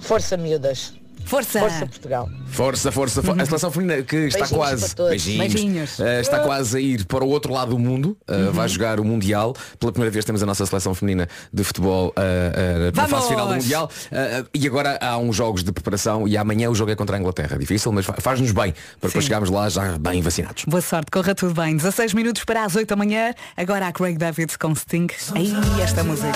Força, 0.00 0.36
miúdas. 0.36 0.97
Força! 1.28 1.60
Força 1.60 1.86
Portugal. 1.86 2.28
Força, 2.48 2.90
força, 2.92 3.22
força. 3.22 3.42
A 3.42 3.46
seleção 3.46 3.70
feminina 3.70 4.02
que 4.02 4.16
está 4.16 4.38
Beijinhos 4.40 4.50
quase. 4.50 4.86
para 4.86 4.94
todos. 5.04 5.24
Beijinhos. 5.26 6.00
Eh, 6.00 6.20
está 6.20 6.38
quase 6.40 6.76
a 6.76 6.80
ir 6.80 7.04
para 7.04 7.22
o 7.24 7.28
outro 7.28 7.52
lado 7.52 7.70
do 7.72 7.78
mundo. 7.78 8.16
Eh, 8.26 8.50
Vai 8.50 8.66
jogar 8.68 8.98
o 8.98 9.04
Mundial. 9.04 9.54
Pela 9.78 9.92
primeira 9.92 10.10
vez 10.10 10.24
temos 10.24 10.42
a 10.42 10.46
nossa 10.46 10.64
seleção 10.64 10.94
feminina 10.94 11.28
de 11.52 11.62
futebol 11.64 12.12
eh, 12.16 12.52
eh, 12.54 12.92
na 12.94 13.02
Vamos! 13.02 13.10
fase 13.10 13.28
final 13.28 13.46
do 13.48 13.54
Mundial. 13.54 13.90
Eh, 14.10 14.44
e 14.54 14.66
agora 14.66 14.98
há 15.00 15.18
uns 15.18 15.36
jogos 15.36 15.62
de 15.62 15.70
preparação 15.70 16.26
e 16.26 16.36
amanhã 16.36 16.70
o 16.70 16.74
jogo 16.74 16.90
é 16.90 16.96
contra 16.96 17.16
a 17.16 17.20
Inglaterra. 17.20 17.58
Difícil, 17.58 17.92
mas 17.92 18.06
fa- 18.06 18.14
faz-nos 18.18 18.50
bem 18.52 18.72
para 19.00 19.08
depois 19.08 19.24
chegarmos 19.24 19.50
lá 19.50 19.68
já 19.68 19.98
bem 19.98 20.22
vacinados. 20.22 20.64
Boa 20.66 20.80
sorte, 20.80 21.10
corra 21.10 21.34
tudo 21.34 21.52
bem. 21.60 21.76
16 21.76 22.14
minutos 22.14 22.44
para 22.44 22.64
as 22.64 22.74
8 22.74 22.88
da 22.88 22.96
manhã. 22.96 23.34
Agora 23.56 23.86
há 23.88 23.92
Craig 23.92 24.16
David 24.16 24.56
com 24.58 24.74
Sting. 24.74 25.08
Aí 25.34 25.52
esta 25.82 26.02
música. 26.02 26.28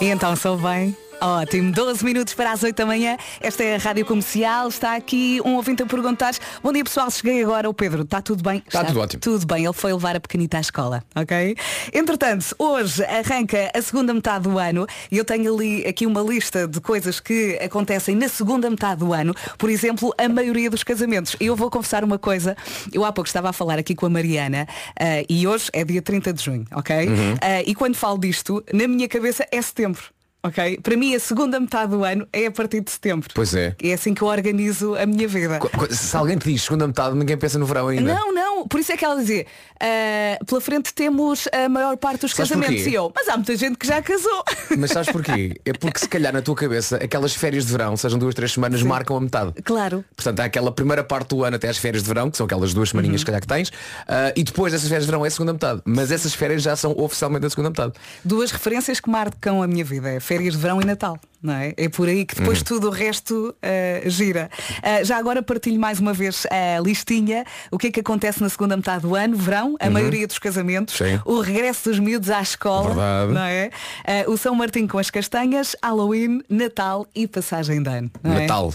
E 0.00 0.06
então 0.06 0.34
sou 0.34 0.56
bem. 0.58 0.96
Ótimo, 1.20 1.70
12 1.70 2.02
minutos 2.02 2.32
para 2.32 2.50
as 2.50 2.62
8 2.62 2.74
da 2.74 2.86
manhã. 2.86 3.18
Esta 3.42 3.62
é 3.62 3.74
a 3.74 3.78
Rádio 3.78 4.06
Comercial. 4.06 4.68
Está 4.68 4.96
aqui 4.96 5.38
um 5.44 5.56
ouvinte 5.56 5.82
a 5.82 5.86
perguntar. 5.86 6.32
Bom 6.62 6.72
dia 6.72 6.82
pessoal, 6.82 7.10
cheguei 7.10 7.42
agora. 7.42 7.68
O 7.68 7.74
Pedro, 7.74 8.02
está 8.02 8.22
tudo 8.22 8.42
bem? 8.42 8.62
Está 8.66 8.84
tudo 8.84 9.00
ótimo. 9.00 9.20
Tudo 9.20 9.46
bem, 9.46 9.64
ele 9.64 9.74
foi 9.74 9.92
levar 9.92 10.16
a 10.16 10.20
pequenita 10.20 10.56
à 10.56 10.60
escola, 10.60 11.04
ok? 11.14 11.54
Entretanto, 11.92 12.56
hoje 12.58 13.04
arranca 13.04 13.70
a 13.74 13.82
segunda 13.82 14.14
metade 14.14 14.44
do 14.44 14.58
ano 14.58 14.86
e 15.12 15.18
eu 15.18 15.24
tenho 15.24 15.54
ali 15.54 15.86
aqui 15.86 16.06
uma 16.06 16.22
lista 16.22 16.66
de 16.66 16.80
coisas 16.80 17.20
que 17.20 17.58
acontecem 17.62 18.16
na 18.16 18.28
segunda 18.28 18.70
metade 18.70 19.00
do 19.00 19.12
ano. 19.12 19.34
Por 19.58 19.68
exemplo, 19.68 20.14
a 20.16 20.26
maioria 20.26 20.70
dos 20.70 20.82
casamentos. 20.82 21.36
E 21.38 21.46
eu 21.46 21.54
vou 21.54 21.68
confessar 21.68 22.02
uma 22.02 22.18
coisa. 22.18 22.56
Eu 22.90 23.04
há 23.04 23.12
pouco 23.12 23.28
estava 23.28 23.50
a 23.50 23.52
falar 23.52 23.78
aqui 23.78 23.94
com 23.94 24.06
a 24.06 24.10
Mariana 24.10 24.66
ah, 24.98 25.22
e 25.28 25.46
hoje 25.46 25.68
é 25.74 25.84
dia 25.84 26.00
30 26.00 26.32
de 26.32 26.42
junho, 26.42 26.64
ok? 26.72 27.08
Ah, 27.42 27.62
e 27.66 27.74
quando 27.74 27.94
falo 27.94 28.16
disto, 28.16 28.64
na 28.72 28.88
minha 28.88 29.06
cabeça 29.06 29.46
é 29.52 29.60
setembro. 29.60 30.02
Ok? 30.42 30.80
Para 30.82 30.96
mim 30.96 31.14
a 31.14 31.20
segunda 31.20 31.60
metade 31.60 31.90
do 31.90 32.02
ano 32.02 32.26
é 32.32 32.46
a 32.46 32.50
partir 32.50 32.80
de 32.80 32.90
setembro. 32.90 33.28
Pois 33.34 33.54
é. 33.54 33.76
É 33.82 33.92
assim 33.92 34.14
que 34.14 34.22
eu 34.22 34.28
organizo 34.28 34.96
a 34.96 35.04
minha 35.04 35.28
vida. 35.28 35.60
Se 35.90 36.16
alguém 36.16 36.38
te 36.38 36.50
diz 36.50 36.62
segunda 36.62 36.86
metade, 36.86 37.14
ninguém 37.14 37.36
pensa 37.36 37.58
no 37.58 37.66
verão 37.66 37.88
ainda. 37.88 38.14
Não, 38.14 38.32
não, 38.32 38.49
por 38.68 38.80
isso 38.80 38.92
é 38.92 38.96
que 38.96 39.04
ela 39.04 39.16
dizia, 39.16 39.46
ah, 39.80 40.38
pela 40.46 40.60
frente 40.60 40.92
temos 40.94 41.48
a 41.52 41.68
maior 41.68 41.96
parte 41.96 42.22
dos 42.22 42.32
Sabes 42.32 42.50
casamentos 42.50 42.76
porquê? 42.82 42.90
e 42.90 42.94
eu, 42.94 43.12
mas 43.14 43.28
há 43.28 43.36
muita 43.36 43.56
gente 43.56 43.76
que 43.78 43.86
já 43.86 44.00
casou. 44.02 44.44
Mas 44.78 44.90
sabes 44.90 45.10
porquê? 45.12 45.60
É 45.64 45.72
porque 45.72 45.98
se 45.98 46.08
calhar 46.08 46.32
na 46.32 46.42
tua 46.42 46.54
cabeça 46.54 46.96
aquelas 46.96 47.34
férias 47.34 47.66
de 47.66 47.72
verão, 47.72 47.96
sejam 47.96 48.18
duas, 48.18 48.34
três 48.34 48.52
semanas, 48.52 48.82
marcam 48.82 49.16
a 49.16 49.20
metade. 49.20 49.52
Claro. 49.62 50.04
Portanto, 50.14 50.40
há 50.40 50.44
aquela 50.44 50.70
primeira 50.72 51.02
parte 51.04 51.28
do 51.30 51.44
ano 51.44 51.56
até 51.56 51.68
as 51.68 51.78
férias 51.78 52.02
de 52.02 52.08
verão, 52.08 52.30
que 52.30 52.36
são 52.36 52.46
aquelas 52.46 52.74
duas 52.74 52.88
Uhum. 52.90 52.92
semaninhas 53.00 53.20
se 53.20 53.26
calhar 53.26 53.40
que 53.40 53.46
tens, 53.46 53.70
ah, 54.08 54.32
e 54.36 54.42
depois 54.42 54.72
dessas 54.72 54.88
férias 54.88 55.04
de 55.04 55.10
verão 55.10 55.24
é 55.24 55.28
a 55.28 55.30
segunda 55.30 55.52
metade. 55.52 55.82
Mas 55.84 56.10
essas 56.10 56.34
férias 56.34 56.62
já 56.62 56.74
são 56.76 56.92
oficialmente 56.98 57.46
a 57.46 57.50
segunda 57.50 57.70
metade. 57.70 57.92
Duas 58.24 58.50
referências 58.50 59.00
que 59.00 59.08
marcam 59.10 59.62
a 59.62 59.66
minha 59.66 59.84
vida, 59.84 60.08
é 60.10 60.20
férias 60.20 60.54
de 60.54 60.60
verão 60.60 60.80
e 60.80 60.84
Natal. 60.84 61.18
Não 61.42 61.54
é? 61.54 61.72
é 61.76 61.88
por 61.88 62.06
aí 62.06 62.26
que 62.26 62.34
depois 62.34 62.58
Uhum. 62.58 62.64
tudo 62.64 62.88
o 62.88 62.90
resto 62.90 63.54
ah, 63.62 64.02
gira. 64.08 64.50
Ah, 64.82 65.02
já 65.02 65.16
agora 65.16 65.42
partilho 65.42 65.80
mais 65.80 65.98
uma 65.98 66.12
vez 66.12 66.46
a 66.50 66.78
listinha. 66.80 67.44
O 67.70 67.78
que 67.78 67.86
é 67.86 67.90
que 67.90 68.00
acontece 68.00 68.42
na 68.42 68.48
segunda 68.50 68.76
metade 68.76 69.02
do 69.02 69.14
ano? 69.14 69.36
Verão, 69.36 69.74
a 69.80 69.88
maioria 69.88 70.26
dos 70.26 70.38
casamentos, 70.38 71.00
Uhum. 71.00 71.06
Sim. 71.16 71.20
o 71.24 71.40
regresso 71.40 71.88
dos 71.88 71.98
miúdos 71.98 72.28
à 72.28 72.42
escola, 72.42 72.88
Verdade. 72.88 73.32
não 73.32 73.40
é? 73.42 73.70
Ah, 74.04 74.30
o 74.30 74.36
São 74.36 74.54
Martim 74.54 74.86
com 74.86 74.98
as 74.98 75.08
castanhas, 75.10 75.74
Halloween, 75.82 76.42
Natal 76.48 77.06
e 77.14 77.26
passagem 77.26 77.82
de 77.82 77.88
ano. 77.88 78.10
é? 78.22 78.28
Natal. 78.28 78.74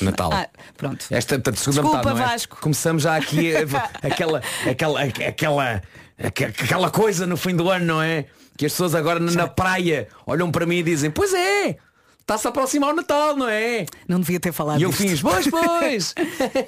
Natal. 0.00 0.30
Ah, 0.32 0.48
pronto. 0.76 1.06
Esta 1.10 1.36
portanto, 1.36 1.58
segunda 1.58 1.82
Desculpa, 1.82 1.98
metade, 1.98 2.16
não 2.18 2.24
é? 2.24 2.28
Vasco. 2.32 2.56
Começamos 2.60 3.02
já 3.04 3.14
aqui 3.14 3.54
a- 3.56 3.60
aquela, 4.02 4.42
aquela, 4.68 5.00
aquela, 5.02 5.82
aque- 6.18 6.44
aquela 6.44 6.90
coisa 6.90 7.24
no 7.24 7.36
fim 7.36 7.54
do 7.54 7.70
ano, 7.70 7.84
não 7.86 8.02
é? 8.02 8.24
Que 8.56 8.66
as 8.66 8.72
pessoas 8.72 8.94
agora 8.94 9.18
na- 9.20 9.32
na 9.32 9.48
praia 9.48 10.08
olham 10.26 10.50
para 10.50 10.64
mim 10.66 10.76
e 10.76 10.82
dizem, 10.82 11.10
pois 11.10 11.32
é, 11.34 11.76
está-se 12.20 12.46
a 12.46 12.50
aproximar 12.50 12.92
o 12.92 12.96
Natal, 12.96 13.36
não 13.36 13.48
é? 13.48 13.84
Não 14.08 14.20
devia 14.20 14.38
ter 14.38 14.52
falado 14.52 14.80
E 14.80 14.84
eu 14.84 14.90
disto. 14.90 15.02
fiz, 15.02 15.20
pois, 15.20 15.46
pois. 15.48 16.14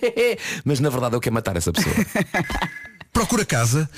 Mas 0.65 0.81
na 0.81 0.91
verdade 0.91 1.15
eu 1.17 1.21
quero 1.21 1.35
matar 1.35 1.57
essa 1.57 1.73
pessoa. 1.73 1.95
Procura 3.13 3.45
casa. 3.47 3.89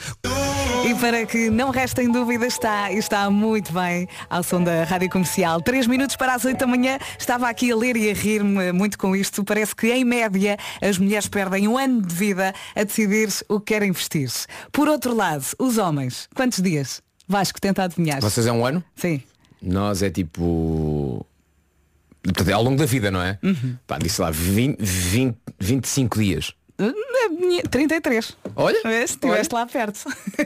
E 0.89 0.95
para 0.95 1.27
que 1.27 1.51
não 1.51 1.71
restem 1.71 2.11
dúvidas, 2.11 2.53
está, 2.53 2.93
e 2.93 2.99
está 2.99 3.29
muito 3.29 3.73
bem 3.73 4.07
ao 4.31 4.45
som 4.45 4.63
da 4.63 4.85
Rádio 4.85 5.11
Comercial. 5.11 5.61
Três 5.61 5.89
minutos 5.89 6.15
para 6.15 6.35
as 6.35 6.45
oito 6.45 6.59
da 6.59 6.67
manhã. 6.69 6.99
Estava 7.19 7.49
aqui 7.49 7.73
a 7.73 7.77
ler 7.77 7.97
e 7.97 8.11
a 8.11 8.15
rir-me 8.15 8.71
muito 8.71 8.97
com 8.97 9.17
isto. 9.17 9.43
Parece 9.43 9.75
que, 9.75 9.89
em 9.91 10.05
média, 10.05 10.57
as 10.81 10.99
mulheres 10.99 11.27
perdem 11.27 11.67
um 11.67 11.77
ano 11.77 12.01
de 12.01 12.15
vida 12.15 12.55
a 12.77 12.85
decidir 12.85 13.29
o 13.49 13.59
que 13.59 13.75
querem 13.75 13.91
vestir. 13.91 14.31
Por 14.71 14.87
outro 14.89 15.13
lado, 15.15 15.45
os 15.59 15.79
homens, 15.79 16.29
quantos 16.35 16.63
dias? 16.63 17.03
Vasco, 17.29 17.61
tenta 17.61 17.85
adivinhar. 17.85 18.21
Vocês 18.21 18.47
é 18.47 18.53
um 18.53 18.65
ano? 18.65 18.83
Sim. 18.97 19.23
Nós 19.61 20.03
é 20.03 20.11
tipo. 20.11 21.25
Portanto, 22.23 22.49
é 22.49 22.53
ao 22.53 22.63
longo 22.63 22.77
da 22.79 22.87
vida, 22.87 23.11
não 23.11 23.23
é? 23.23 23.39
Uhum. 23.43 23.77
Pá, 23.87 23.99
disse 23.99 24.21
lá 24.21 24.31
20, 24.31 24.79
20, 24.81 25.37
25 25.59 26.19
dias. 26.19 26.53
Na 26.79 27.29
minha- 27.31 27.63
33. 27.65 28.37
Olha, 28.55 28.81
Vês? 28.85 29.11
Estiveste 29.11 29.53
lá 29.55 29.67
perto. 29.67 30.01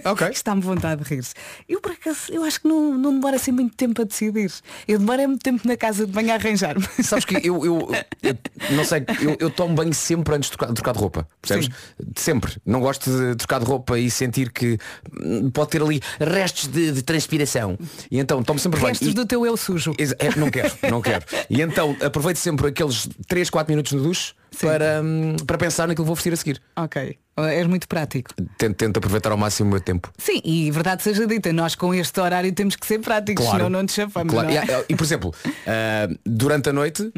Ok. 0.05 0.29
Está-me 0.33 0.63
vontade 0.63 1.03
de 1.05 1.09
rir-se. 1.15 1.35
Eu 1.69 1.81
por 1.81 1.93
acaso, 1.93 2.33
eu 2.33 2.43
acho 2.45 2.61
que 2.63 2.69
não, 2.69 2.97
não 2.97 3.13
demora 3.13 3.37
assim 3.37 3.53
muito 3.53 3.77
tempo 3.77 4.01
a 4.01 4.05
decidir. 4.05 4.51
Eu 4.89 4.99
demoro 4.99 5.21
é 5.21 5.27
muito 5.27 5.43
tempo 5.43 5.67
na 5.69 5.77
casa 5.77 6.07
de 6.07 6.13
banho 6.13 6.31
a 6.33 6.35
arranjar-me. 6.35 6.83
Sabes 7.05 7.25
que 7.27 7.35
eu, 7.47 7.65
eu, 7.67 7.91
eu 8.23 8.37
não 8.71 8.85
sei, 8.85 9.05
eu, 9.21 9.37
eu 9.39 9.51
tomo 9.51 9.75
banho 9.75 9.93
sempre 9.93 10.35
antes 10.35 10.49
de 10.51 10.57
trocar, 10.57 10.69
de 10.69 10.75
trocar 10.75 10.93
de 10.93 10.99
roupa. 10.99 11.29
Percebes? 11.41 11.69
Sempre. 12.17 12.57
Não 12.65 12.81
gosto 12.81 13.11
de 13.11 13.37
trocar 13.37 13.61
de 13.61 13.67
roupa 13.67 13.99
e 13.99 14.11
sentir 14.11 14.51
que 14.51 14.79
hum, 15.23 15.51
pode 15.51 15.71
ter 15.71 15.83
ali 15.83 16.01
restos 16.19 16.67
de, 16.69 16.93
de 16.93 17.03
transpiração. 17.03 17.77
E 18.11 18.19
então 18.19 18.43
tomo 18.43 18.59
sempre 18.59 18.81
banho. 18.81 18.93
Restos 18.93 19.09
E- 19.09 19.15
do 19.15 19.27
teu 19.27 19.45
eu 19.45 19.57
sujo. 19.57 19.93
É, 20.19 20.39
não 20.39 20.51
quero, 20.51 20.73
não 20.91 21.03
quero. 21.03 21.25
E 21.51 21.61
então 21.61 21.95
aproveito 22.03 22.37
sempre 22.39 22.69
aqueles 22.69 23.07
3, 23.29 23.51
4 23.51 23.71
minutos 23.71 23.93
no 23.93 24.03
duche 24.03 24.33
para, 24.61 25.01
hum, 25.03 25.37
para 25.47 25.59
pensar 25.59 25.89
naquilo 25.89 26.05
que 26.05 26.09
vou 26.09 26.15
vestir 26.15 26.33
a 26.33 26.37
seguir. 26.37 26.63
Ok. 26.77 27.19
És 27.37 27.67
muito 27.67 27.89
prático. 27.89 28.31
Tento, 28.59 28.77
tento 28.77 28.99
aproveitar 28.99 29.33
ao 29.33 29.39
máximo 29.39 29.69
o 29.69 29.73
meu 29.73 29.81
tempo. 29.81 30.13
Sim, 30.19 30.41
e 30.45 30.71
verdade 30.71 31.03
seja 31.03 31.27
dita, 31.27 31.51
nós 31.53 31.75
com 31.75 31.95
este 31.95 32.21
horário 32.21 32.53
temos 32.53 32.77
que 32.77 32.87
ser 32.87 32.99
práticos, 32.99 33.47
senão 33.47 33.71
não 33.71 33.83
nos 33.83 33.93
chafamos. 33.93 34.33
Claro. 34.33 34.49
não 34.49 34.55
é? 34.55 34.61
Uhum. 34.61 34.85
E, 34.89 34.93
e, 34.93 34.97
por 34.97 35.05
exemplo, 35.05 35.35
ah, 35.67 36.09
durante 36.27 36.69
a 36.69 36.73
noite, 36.73 37.11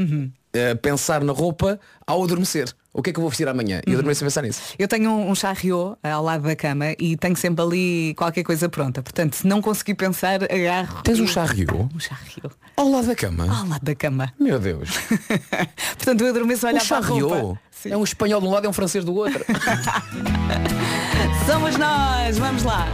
ah, 0.54 0.76
pensar 0.76 1.22
na 1.24 1.32
roupa 1.32 1.78
ao 2.06 2.22
adormecer. 2.22 2.72
O 2.92 3.02
que 3.02 3.10
é 3.10 3.12
que 3.12 3.18
eu 3.18 3.22
vou 3.22 3.28
vestir 3.30 3.48
amanhã? 3.48 3.80
E 3.84 3.92
adormeço 3.92 4.22
a 4.22 4.26
pensar 4.26 4.42
nisso. 4.42 4.62
Eu 4.78 4.86
tenho 4.86 5.10
um, 5.10 5.30
um 5.30 5.34
charriot 5.34 5.96
ao 6.00 6.22
lado 6.22 6.44
da 6.44 6.54
cama 6.54 6.92
e 6.96 7.16
tenho 7.16 7.34
sempre 7.36 7.64
ali 7.64 8.14
qualquer 8.14 8.44
coisa 8.44 8.68
pronta. 8.68 9.02
Portanto, 9.02 9.34
se 9.34 9.46
não 9.48 9.60
conseguir 9.60 9.94
pensar, 9.94 10.44
agarro. 10.44 11.02
Tens 11.02 11.18
um 11.18 11.26
charriot? 11.26 11.72
Um 11.74 11.98
charriot. 11.98 12.54
Ao 12.76 12.88
lado 12.88 13.08
da 13.08 13.16
cama? 13.16 13.44
Ao 13.44 13.66
lado 13.66 13.82
da 13.82 13.96
cama. 13.96 14.32
Meu 14.38 14.60
Deus. 14.60 14.90
Portanto, 15.98 16.20
eu 16.20 16.28
adormeço 16.28 16.66
a 16.66 16.70
Um 16.70 16.72
olhar 16.72 16.86
para 16.86 16.96
a 16.98 17.00
roupa. 17.00 17.60
Sim. 17.72 17.90
É 17.90 17.96
um 17.96 18.04
espanhol 18.04 18.40
de 18.40 18.46
um 18.46 18.50
lado 18.50 18.64
e 18.64 18.68
um 18.68 18.72
francês 18.72 19.04
do 19.04 19.12
outro. 19.12 19.44
Somos 21.46 21.76
nós, 21.76 22.38
vamos 22.38 22.62
lá. 22.62 22.86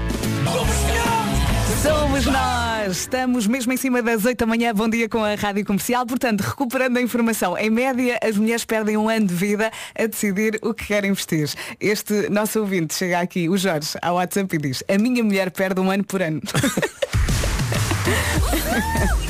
Somos 1.82 2.26
nós, 2.26 2.99
estamos 2.99 3.46
mesmo 3.46 3.72
em 3.72 3.76
cima 3.76 4.02
das 4.02 4.26
8 4.26 4.38
da 4.38 4.44
manhã, 4.44 4.75
bom 4.75 4.87
dia 4.87 5.08
com 5.08 5.25
a 5.25 5.34
Rádio 5.34 5.64
Comercial, 5.64 6.04
portanto, 6.04 6.42
recuperando 6.42 6.99
a 6.99 7.00
informação, 7.00 7.56
em 7.56 7.70
média 7.70 8.18
as 8.22 8.37
mulheres 8.37 8.66
perdem 8.66 8.99
um 8.99 9.08
ano 9.08 9.26
de 9.26 9.34
vida 9.34 9.70
a 9.99 10.06
decidir 10.06 10.58
o 10.60 10.75
que 10.75 10.87
querem 10.87 11.12
vestir. 11.12 11.49
Este 11.80 12.28
nosso 12.28 12.60
ouvinte 12.60 12.94
chega 12.94 13.20
aqui, 13.20 13.49
o 13.49 13.56
Jorge, 13.56 13.92
ao 14.02 14.16
WhatsApp 14.16 14.54
e 14.56 14.58
diz, 14.58 14.84
a 14.88 14.99
minha 14.99 15.25
mulher 15.25 15.50
perde 15.50 15.80
um 15.80 15.90
ano 15.90 16.04
por 16.04 16.20
ano. 16.20 16.42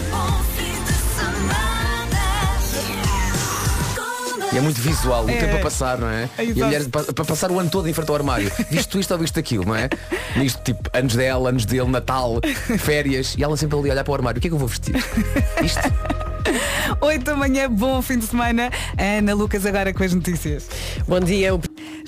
E 4.53 4.59
é 4.59 4.61
muito 4.61 4.81
visual, 4.81 5.25
o 5.27 5.31
É. 5.31 5.37
tempo 5.37 5.57
a 5.57 5.61
passar, 5.61 5.99
não 5.99 6.09
é? 6.09 6.29
É 6.37 6.45
e 6.45 6.61
a 6.63 6.67
mulher 6.67 6.89
pa- 6.89 7.05
para 7.05 7.25
passar 7.25 7.51
o 7.53 7.59
ano 7.61 7.71
todo 7.71 7.89
em 7.89 7.93
frente 7.93 8.09
ao 8.09 8.17
armário. 8.17 8.51
Visto 8.71 8.99
isto 8.99 9.13
ou 9.13 9.19
visto 9.19 9.39
aquilo, 9.39 9.65
não 9.65 9.77
é? 9.77 9.89
Nisto, 10.37 10.61
tipo, 10.63 10.91
anos 10.93 11.15
dela, 11.15 11.49
anos 11.51 11.65
dele, 11.65 11.89
Natal, 11.89 12.41
férias, 12.79 13.35
e 13.39 13.45
ela 13.45 13.57
sempre 13.57 13.79
ali 13.79 13.91
a 13.91 13.93
olhar 13.93 14.05
para 14.05 14.11
o 14.11 14.15
armário. 14.15 14.39
O 14.39 14.41
que 14.41 14.49
é 14.49 14.51
que 14.51 14.55
eu 14.55 14.59
vou 14.59 14.69
vestir? 14.69 14.95
Isto? 15.63 15.81
8 17.01 17.25
da 17.25 17.37
manhã, 17.37 17.71
bom 17.71 18.03
fim 18.03 18.19
de 18.19 18.27
semana. 18.27 18.71
Ana 18.99 19.35
Lucas 19.35 19.65
agora 19.65 19.93
com 19.95 20.03
as 20.03 20.13
notícias. 20.13 20.69
Bom 21.07 21.21
dia. 21.21 21.51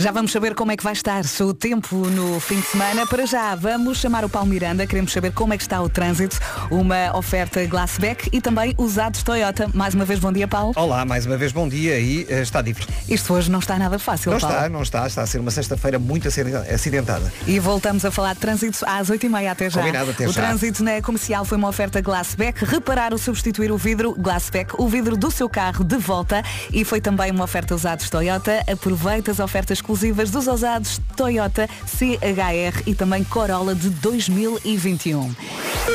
Já 0.02 0.10
vamos 0.10 0.32
saber 0.32 0.52
como 0.56 0.72
é 0.72 0.76
que 0.76 0.82
vai 0.82 0.94
estar 0.94 1.22
o 1.42 1.54
tempo 1.54 1.94
no 2.08 2.40
fim 2.40 2.56
de 2.58 2.66
semana. 2.66 3.06
Para 3.06 3.24
já, 3.24 3.54
vamos 3.54 3.98
chamar 3.98 4.24
o 4.24 4.28
Paulo 4.28 4.48
Miranda. 4.48 4.84
Queremos 4.84 5.12
saber 5.12 5.30
como 5.32 5.54
é 5.54 5.56
que 5.56 5.62
está 5.62 5.80
o 5.80 5.88
trânsito. 5.88 6.40
Uma 6.72 7.16
oferta 7.16 7.64
Glassback 7.66 8.28
e 8.32 8.40
também 8.40 8.74
usados 8.78 9.22
Toyota. 9.22 9.68
Mais 9.72 9.94
uma 9.94 10.04
vez, 10.04 10.18
bom 10.18 10.32
dia, 10.32 10.48
Paulo. 10.48 10.72
Olá, 10.74 11.04
mais 11.04 11.24
uma 11.24 11.36
vez 11.36 11.52
bom 11.52 11.68
dia 11.68 12.00
e 12.00 12.26
eh, 12.28 12.42
está 12.42 12.60
difícil. 12.60 12.92
Isto 13.08 13.32
hoje 13.32 13.48
não 13.48 13.60
está 13.60 13.78
nada 13.78 13.96
fácil, 13.96 14.32
Não 14.32 14.40
Paulo. 14.40 14.56
está, 14.56 14.68
não 14.68 14.82
está, 14.82 15.06
está 15.06 15.22
a 15.22 15.26
ser 15.26 15.38
uma 15.38 15.52
sexta-feira 15.52 16.00
muito 16.00 16.26
aciden- 16.26 16.56
acidentada. 16.74 17.32
E 17.46 17.60
voltamos 17.60 18.04
a 18.04 18.10
falar 18.10 18.34
de 18.34 18.40
trânsito 18.40 18.84
às 18.84 19.08
8h30 19.08 19.52
até 19.52 19.70
já. 19.70 19.80
Combinado, 19.82 20.10
até 20.10 20.26
o 20.26 20.32
já. 20.32 20.42
trânsito 20.42 20.82
na 20.82 21.00
comercial 21.00 21.44
foi 21.44 21.56
uma 21.56 21.68
oferta 21.68 22.00
Glassback. 22.00 22.64
Reparar 22.64 23.12
ou 23.12 23.18
substituir 23.18 23.70
o 23.70 23.76
vidro 23.78 24.16
Glassback, 24.18 24.74
o 24.78 24.88
vidro 24.88 25.16
do 25.16 25.30
seu 25.30 25.48
carro 25.48 25.84
de 25.84 25.96
volta. 25.96 26.42
E 26.72 26.84
foi 26.84 27.00
também 27.00 27.30
uma 27.30 27.44
oferta 27.44 27.72
usados 27.72 28.10
Toyota. 28.10 28.64
Aproveita 28.68 29.30
as 29.30 29.38
ofertas 29.38 29.78
exclusivas 29.78 29.91
exclusivas 29.92 30.30
dos 30.30 30.46
ousados 30.46 31.00
Toyota 31.14 31.68
CHR 31.86 32.82
e 32.86 32.94
também 32.94 33.22
Corolla 33.22 33.74
de 33.74 33.90
2021. 33.90 35.34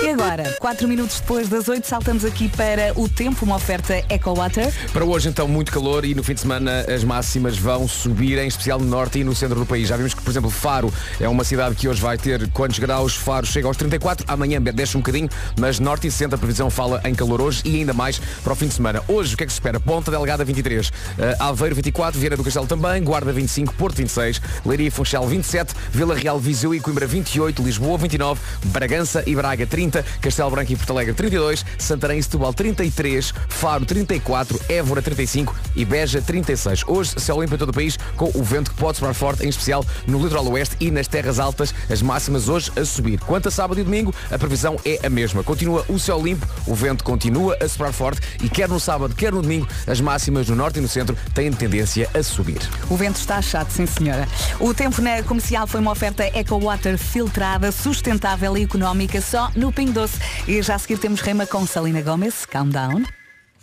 E 0.04 0.10
agora, 0.10 0.56
4 0.60 0.88
minutos 0.88 1.20
depois 1.20 1.50
das 1.50 1.68
8, 1.68 1.88
saltamos 1.88 2.24
aqui 2.24 2.48
para 2.50 2.92
o 2.96 3.10
tempo, 3.10 3.46
uma 3.46 3.56
oferta 3.56 4.04
EcoWater. 4.10 4.72
Para 4.94 5.04
hoje 5.04 5.30
então 5.30 5.48
muito 5.48 5.72
calor 5.72 6.06
e 6.06 6.14
no 6.14 6.24
fim 6.24 6.36
de 6.36 6.42
semana 6.42 6.86
as 6.94 7.04
máximas 7.04 7.58
vão 7.58 7.88
subir, 7.88 8.38
em 8.38 8.48
especial 8.48 8.80
no 8.80 8.86
norte 8.86 9.20
e 9.20 9.24
no 9.24 9.34
centro 9.34 9.58
do 9.58 9.66
país. 9.66 9.88
Já 9.88 9.98
vimos 9.98 10.14
que, 10.14 10.22
por 10.22 10.30
exemplo, 10.30 10.50
Faro 10.52 10.94
é 11.20 11.28
uma 11.28 11.44
cidade 11.44 11.76
que 11.76 11.88
hoje 11.88 12.02
vai 12.02 12.18
ter 12.18 12.48
quantos 12.52 12.78
graus? 12.78 13.16
Faro 13.16 13.48
chega 13.48 13.68
aos 13.68 13.78
34, 13.78 14.26
amanhã 14.28 14.62
desce 14.62 14.96
um 14.96 15.00
bocadinho, 15.00 15.30
mas 15.60 15.80
norte 15.80 16.06
e 16.06 16.12
centro 16.12 16.36
a 16.36 16.38
previsão 16.38 16.70
fala 16.70 17.02
em 17.04 17.16
calor 17.16 17.42
hoje 17.42 17.62
e 17.66 17.78
ainda 17.78 17.94
mais 17.94 18.20
para 18.44 18.54
o 18.54 18.56
fim 18.56 18.68
de 18.68 18.76
semana. 18.76 19.02
Hoje 19.08 19.34
o 19.34 19.38
que 19.38 19.44
é 19.44 19.48
que 19.48 19.54
se 19.54 19.58
espera? 19.58 19.80
Ponta 19.80 20.12
Delgada 20.12 20.46
23, 20.46 20.90
uh, 20.90 20.92
Aveiro 21.40 21.76
24, 21.76 22.20
Vieira 22.20 22.38
do 22.38 22.44
Castelo 22.44 22.68
também, 22.68 23.04
Guarda 23.04 23.32
25, 23.32 23.74
Porto 23.78 23.98
26, 23.98 24.42
Leiria 24.66 24.88
e 24.88 24.92
Funchal 24.92 25.28
27, 25.28 25.74
Vila 25.92 26.16
Real, 26.16 26.40
Viseu 26.40 26.74
e 26.74 26.80
Coimbra 26.80 27.06
28, 27.06 27.62
Lisboa 27.62 27.98
29, 27.98 28.40
Bragança 28.66 29.24
e 29.26 29.36
Braga 29.36 29.66
30, 29.66 30.04
Castelo 30.22 30.52
Branco 30.52 30.72
e 30.72 30.76
Porto 30.76 30.92
Alegre 30.92 31.14
32, 31.14 31.66
Santarém 31.78 32.20
e 32.20 32.24
Setúbal 32.24 32.54
33, 32.54 33.34
Faro 33.48 33.86
34, 33.86 34.60
Évora 34.70 35.02
35 35.02 35.56
e 35.76 35.86
Beja 35.86 36.22
36. 36.22 36.84
Hoje 36.88 37.14
céu 37.20 37.42
limpo 37.42 37.56
em 37.56 37.58
todo 37.58 37.70
o 37.70 37.74
país 37.74 37.98
com 38.16 38.32
o 38.34 38.44
vento 38.44 38.72
que 38.72 38.78
pode 38.78 38.98
soprar 38.98 39.14
forte, 39.14 39.46
em 39.46 39.50
especial 39.50 39.86
no 40.06 40.22
litoral 40.22 40.48
oeste 40.48 40.76
e 40.80 40.90
nas 40.92 41.08
terras 41.08 41.40
altas, 41.40 41.74
as 41.90 42.02
máximas 42.02 42.50
hoje 42.50 42.72
a 42.76 42.86
subir. 42.86 43.20
Quanto 43.20 43.48
a 43.48 43.52
sábado 43.52 43.80
e 43.80 43.84
domingo, 43.84 44.14
a 44.32 44.38
previsão 44.38 44.78
é 44.86 45.06
a 45.06 45.10
mesma. 45.10 45.44
Continua 45.44 45.86
o 45.88 46.00
céu 46.00 46.22
limpo, 46.22 46.48
o 46.66 46.74
vento 46.74 47.04
continua 47.04 47.58
a 47.62 47.68
soprar 47.68 47.94
forte 47.94 48.22
e 48.42 48.50
quer 48.50 48.70
no 48.70 48.80
sábado, 48.80 49.16
quer 49.16 49.32
no 49.32 49.42
domingo, 49.42 49.68
as 49.86 50.02
máximas 50.02 50.48
no 50.48 50.56
norte 50.56 50.80
e 50.80 50.82
no 50.82 50.88
centro 50.88 51.18
têm 51.34 51.52
tendência 51.52 52.10
a 52.14 52.24
subir. 52.24 52.60
O 52.90 52.96
vento 52.96 53.18
está 53.18 53.42
chato, 53.42 53.67
sim 53.72 53.86
senhora. 53.86 54.28
O 54.60 54.74
tempo 54.74 55.02
na 55.02 55.24
comercial 55.24 55.68
foi 55.68 55.80
uma 55.80 55.92
oferta 55.92 56.24
EcoWater 56.38 56.98
filtrada, 56.98 57.72
sustentável 57.72 58.58
e 58.58 58.64
económica 58.64 59.22
só 59.22 59.52
no 59.56 59.72
Ping 59.72 59.92
Doce. 59.92 60.20
E 60.48 60.62
já 60.62 60.76
a 60.76 60.80
seguir 60.80 60.98
temos 60.98 61.22
Rema 61.22 61.46
com 61.46 61.66
Salina 61.66 62.02
Gomes, 62.02 62.46
Calm 62.46 62.70
Down. 62.70 63.04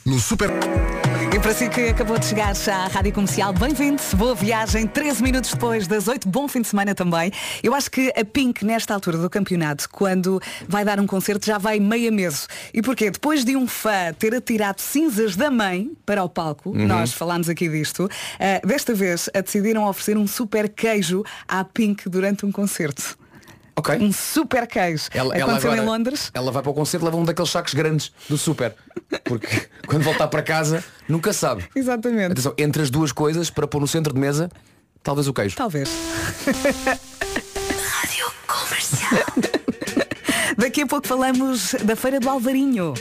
No 0.05 0.19
Super... 0.19 0.51
E 1.33 1.41
para 1.41 1.53
si 1.53 1.69
que 1.69 1.89
acabou 1.89 2.19
de 2.19 2.27
chegar 2.27 2.53
à 2.69 2.87
Rádio 2.89 3.13
Comercial, 3.13 3.53
bem-vindo, 3.53 4.01
boa 4.17 4.35
viagem, 4.35 4.87
13 4.87 5.23
minutos 5.23 5.51
depois 5.53 5.87
das 5.87 6.07
8, 6.09 6.29
bom 6.29 6.47
fim 6.47 6.61
de 6.63 6.69
semana 6.69 6.95
também. 6.95 7.33
Eu 7.63 7.75
acho 7.75 7.91
que 7.91 8.13
a 8.17 8.25
Pink, 8.25 8.65
nesta 8.65 8.95
altura 8.95 9.19
do 9.19 9.29
campeonato, 9.29 9.89
quando 9.91 10.41
vai 10.69 10.85
dar 10.85 11.01
um 11.01 11.07
concerto, 11.07 11.45
já 11.47 11.59
vai 11.59 11.81
meia 11.81 12.11
meso. 12.11 12.47
E 12.73 12.81
porquê? 12.81 13.11
Depois 13.11 13.45
de 13.45 13.57
um 13.57 13.67
fã 13.67 14.13
ter 14.19 14.35
atirado 14.35 14.81
cinzas 14.81 15.35
da 15.35 15.51
mãe 15.51 15.91
para 16.07 16.23
o 16.23 16.29
palco, 16.29 16.71
Uhum. 16.71 16.87
nós 16.87 17.13
falámos 17.13 17.49
aqui 17.49 17.69
disto, 17.69 18.09
eh, 18.39 18.61
desta 18.65 18.95
vez 18.95 19.29
a 19.35 19.41
decidiram 19.41 19.85
oferecer 19.89 20.17
um 20.17 20.27
super 20.27 20.69
queijo 20.69 21.25
à 21.49 21.65
Pink 21.65 22.09
durante 22.09 22.47
um 22.47 22.53
concerto. 22.53 23.19
Ok. 23.77 23.97
Um 23.99 24.13
super 24.13 24.67
queijo. 24.67 25.09
Ela, 25.13 25.35
ela 25.35 25.45
Aconteceu 25.53 25.73
agora- 25.73 25.83
em 25.83 25.87
Londres. 25.91 26.31
Ela 26.33 26.53
vai 26.53 26.63
para 26.63 26.71
o 26.71 26.75
concerto, 26.75 27.05
leva 27.05 27.17
um 27.17 27.25
daqueles 27.25 27.51
sacos 27.51 27.75
grandes 27.75 28.13
do 28.29 28.39
super. 28.39 28.75
Porque 29.25 29.69
quando 29.87 30.03
voltar 30.05 30.29
para 30.29 30.43
casa, 30.43 30.83
nunca 31.09 31.33
sabe. 31.33 31.65
Exatamente. 31.75 32.33
Atenção, 32.33 32.55
entre 32.57 32.83
as 32.83 32.91
duas 32.91 33.11
coisas, 33.13 33.51
para 33.51 33.67
pôr 33.67 33.81
no 33.81 33.89
centro 33.89 34.15
de 34.15 34.21
mesa, 34.21 34.49
talvez 35.03 35.27
o 35.27 35.33
queijo. 35.35 35.57
Talvez. 35.57 35.91
Rádio 37.91 38.27
Comercial. 38.47 39.25
Daqui 40.57 40.83
a 40.83 40.87
pouco 40.87 41.07
falamos 41.09 41.75
da 41.85 41.97
Feira 41.97 42.21
do 42.21 42.31
Alvarinho. 42.31 42.95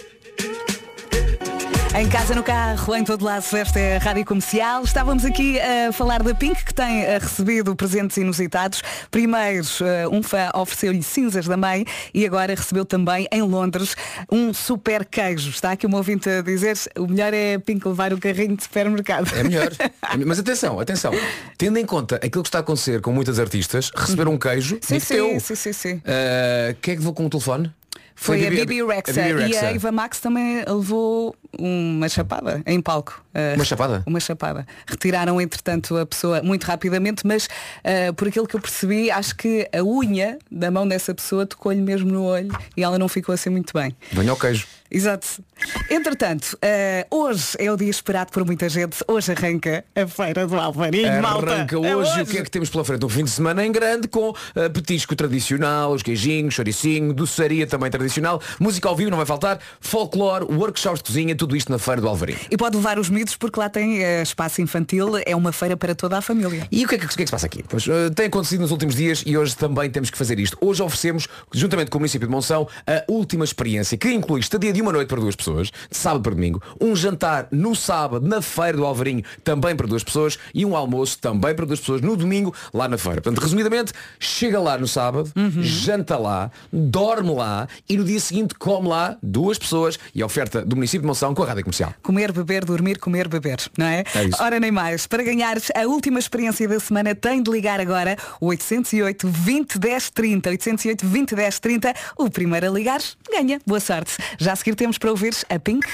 Em 1.96 2.10
casa, 2.10 2.34
no 2.34 2.42
carro, 2.42 2.96
em 2.96 3.04
todo 3.04 3.24
lado, 3.24 3.46
esta 3.56 3.80
é 3.80 3.98
a 3.98 4.00
Rádio 4.00 4.26
Comercial. 4.26 4.84
Estávamos 4.84 5.24
aqui 5.24 5.60
a 5.60 5.94
falar 5.94 6.24
da 6.24 6.34
Pink, 6.34 6.66
que 6.66 6.74
tem 6.74 7.04
eh, 7.04 7.20
recebido 7.20 7.76
presentes 7.76 8.18
inusitados. 8.18 8.82
Primeiro, 9.12 9.64
eh, 9.82 10.08
um 10.08 10.24
fã 10.24 10.50
ofereceu-lhe 10.56 11.04
cinzas 11.04 11.46
da 11.46 11.56
mãe 11.56 11.86
e 12.12 12.26
agora 12.26 12.56
recebeu 12.56 12.84
também, 12.84 13.28
em 13.32 13.44
Londres, 13.44 13.96
um 14.32 14.52
super 14.56 15.06
queijo. 15.06 15.52
Está 15.52 15.74
aqui 15.74 15.86
um 15.86 15.96
ouvinte 15.96 16.28
a 16.28 16.42
dizer, 16.42 16.76
o 16.98 17.06
melhor 17.06 17.32
é 17.32 17.54
a 17.56 17.60
Pink 17.60 17.88
levar 17.88 18.12
o 18.12 18.18
carrinho 18.20 18.58
de 18.58 18.64
supermercado. 18.64 19.32
É 19.36 19.44
melhor. 19.44 19.70
É. 20.14 20.18
Mas 20.18 20.38
atenção, 20.38 20.80
atenção. 20.80 21.12
Tendo 21.58 21.78
em 21.80 21.86
conta 21.86 22.18
aquilo 22.18 22.44
que 22.44 22.50
está 22.50 22.60
a 22.60 22.62
acontecer 22.62 23.02
com 23.02 23.12
muitas 23.12 23.40
artistas, 23.40 23.90
receber 23.96 24.28
um 24.28 24.38
queijo, 24.38 24.78
Sim, 24.82 24.96
digo 24.96 25.06
sim, 25.06 25.14
teu. 25.16 25.40
sim, 25.40 25.56
sim, 25.56 25.74
sim. 25.74 25.94
Uh, 25.96 26.76
quem 26.82 26.94
é 26.94 26.98
que 26.98 27.02
vou 27.04 27.14
com 27.14 27.26
o 27.26 27.30
telefone? 27.30 27.72
Foi 28.16 28.46
a 28.46 28.50
Bibi 28.50 28.84
Rexa. 28.84 29.22
E 29.48 29.58
a 29.58 29.74
Eva 29.74 29.92
Max 29.92 30.20
também 30.20 30.64
levou 30.68 31.36
uma 31.58 32.08
chapada 32.10 32.62
em 32.66 32.82
palco. 32.82 33.24
Uh, 33.34 33.56
Uma 33.56 33.66
chapada? 33.66 34.04
Uma 34.06 34.20
chapada. 34.20 34.68
Retiraram, 34.86 35.42
entretanto, 35.42 35.98
a 35.98 36.06
pessoa 36.06 36.42
muito 36.42 36.64
rapidamente, 36.66 37.26
mas 37.26 37.46
uh, 37.46 38.14
por 38.14 38.28
aquilo 38.28 38.48
que 38.48 38.56
eu 38.56 38.60
percebi, 38.60 39.10
acho 39.12 39.36
que 39.36 39.68
a 39.74 39.84
unha 39.84 40.38
da 40.52 40.70
mão 40.72 40.88
dessa 40.88 41.14
pessoa 41.14 41.46
tocou-lhe 41.46 41.82
mesmo 41.82 42.12
no 42.12 42.24
olho 42.24 42.56
e 42.78 42.84
ela 42.84 42.98
não 43.00 43.08
ficou 43.08 43.34
assim 43.34 43.50
muito 43.50 43.74
bem. 43.74 43.96
Venha 44.12 44.32
ao 44.32 44.38
queijo. 44.38 44.68
Exato. 44.94 45.44
Entretanto, 45.90 46.56
uh, 46.56 47.16
hoje 47.16 47.56
é 47.58 47.72
o 47.72 47.76
dia 47.76 47.90
esperado 47.90 48.32
por 48.32 48.46
muita 48.46 48.70
gente. 48.70 48.98
Hoje 49.08 49.32
arranca 49.32 49.84
a 49.96 50.06
Feira 50.06 50.46
do 50.46 50.56
Alvarinho. 50.56 51.26
Arranca 51.26 51.76
É 51.78 51.96
hoje, 51.96 52.22
o 52.22 52.26
que 52.28 52.38
é 52.38 52.44
que 52.44 52.52
temos 52.52 52.70
pela 52.70 52.86
frente? 52.86 53.04
Um 53.04 53.10
fim 53.10 53.24
de 53.24 53.32
semana 53.32 53.66
em 53.66 53.72
grande 53.72 54.08
com 54.08 54.30
uh, 54.30 54.36
petisco 54.72 55.16
tradicional, 55.16 55.94
os 55.94 56.04
queijinhos, 56.04 56.54
choricinho, 56.54 57.12
doçaria 57.12 57.66
também 57.66 57.90
tradicional, 57.90 58.40
música 58.60 58.88
ao 58.88 58.96
vivo 58.96 59.10
não 59.10 59.18
vai 59.18 59.26
faltar, 59.26 59.60
folclore, 59.82 60.46
workshops 60.46 61.00
de 61.00 61.06
cozinha, 61.06 61.36
tudo 61.36 61.56
isto 61.56 61.72
na 61.72 61.80
Feira 61.80 62.00
do 62.00 62.08
Alvarinho. 62.08 62.40
E 62.52 62.56
pode 62.56 62.76
levar 62.76 63.00
os 63.00 63.10
miúdos 63.10 63.36
porque 63.36 63.60
lá 63.60 63.70
tem 63.70 64.00
uh, 64.00 64.22
espaço 64.22 64.62
infantil, 64.62 65.14
é 65.26 65.36
uma 65.36 65.52
feira 65.52 65.76
para 65.76 65.96
toda 65.96 66.20
a 66.20 66.22
família. 66.22 66.68
E 66.72 66.86
o 66.86 66.88
que 66.88 66.96
é 66.96 66.98
que, 67.00 67.06
o 67.06 67.10
que 67.10 67.16
é 67.16 67.18
que 67.18 67.28
se 67.28 67.32
passa 67.32 67.48
aqui? 67.48 67.64
Pois, 67.68 67.86
tem 68.16 68.28
acontecido 68.28 68.62
nos 68.62 68.70
últimos 68.70 68.94
dias 68.94 69.24
e 69.26 69.36
hoje 69.36 69.56
também 69.56 69.90
temos 69.90 70.12
que 70.12 70.18
fazer 70.18 70.40
isto. 70.40 70.56
Hoje 70.62 70.84
oferecemos, 70.84 71.28
juntamente 71.52 71.90
com 71.90 71.98
o 71.98 72.02
município 72.02 72.28
de 72.28 72.32
Monção, 72.32 72.68
a 72.86 73.04
última 73.12 73.44
experiência, 73.44 73.98
que 73.98 74.12
inclui 74.12 74.40
estadia 74.40 74.72
de 74.72 74.83
uma 74.84 74.92
noite 74.92 75.08
para 75.08 75.20
duas 75.20 75.36
pessoas, 75.36 75.72
de 75.90 75.98
sábado 75.98 76.22
para 76.22 76.36
domingo, 76.36 76.62
um 76.80 76.96
jantar 76.96 77.48
no 77.52 77.76
sábado, 77.76 78.28
na 78.28 78.42
feira 78.42 78.78
do 78.78 78.86
Alvarinho, 78.86 79.24
também 79.44 79.76
para 79.76 79.88
duas 79.88 80.04
pessoas, 80.04 80.38
e 80.54 80.66
um 80.66 80.76
almoço 80.76 81.18
também 81.20 81.56
para 81.56 81.66
duas 81.66 81.80
pessoas 81.80 82.02
no 82.02 82.16
domingo, 82.16 82.54
lá 82.74 82.88
na 82.88 82.98
feira. 82.98 83.22
Portanto, 83.22 83.42
resumidamente, 83.42 83.94
chega 84.20 84.60
lá 84.60 84.78
no 84.78 84.88
sábado, 84.88 85.32
janta 85.62 86.18
lá, 86.18 86.52
dorme 86.72 87.34
lá 87.34 87.68
e 87.88 87.98
no 87.98 88.04
dia 88.04 88.20
seguinte 88.20 88.56
come 88.56 88.88
lá 88.88 89.18
duas 89.22 89.58
pessoas 89.58 89.98
e 90.14 90.22
a 90.22 90.26
oferta 90.26 90.64
do 90.64 90.76
município 90.76 91.02
de 91.02 91.08
Monção 91.08 91.34
com 91.34 91.44
a 91.44 91.46
rádio 91.46 91.64
comercial. 91.64 91.94
Comer, 92.02 92.32
beber, 92.32 92.66
dormir, 92.66 92.98
comer, 93.00 93.28
beber, 93.28 93.58
não 93.78 93.86
é? 93.86 94.04
É 94.14 94.24
isso. 94.26 94.42
Ora 94.42 94.60
nem 94.60 94.72
mais. 94.72 95.08
Para 95.08 95.24
ganhar 95.24 95.58
a 95.76 95.88
última 95.88 96.20
experiência 96.20 96.68
da 96.68 96.80
semana 96.80 97.16
tem 97.16 97.42
de 97.42 97.50
ligar 97.50 97.80
agora 97.80 98.18
o 98.40 98.48
808 98.48 99.28
20 99.28 99.80
10 99.80 100.10
30. 100.10 100.50
808 100.50 101.06
20 101.06 101.36
10 101.36 101.60
30. 101.60 101.94
O 102.18 102.30
primeiro 102.30 102.68
a 102.68 102.70
ligar 102.70 103.02
ganha. 103.32 103.60
Boa 103.66 103.80
sorte. 103.80 104.18
Já 104.38 104.54
a 104.54 104.56
seguir 104.56 104.73
temos 104.76 104.98
para 104.98 105.10
ouvir 105.12 105.34
a 105.50 105.60
Pink. 105.60 105.88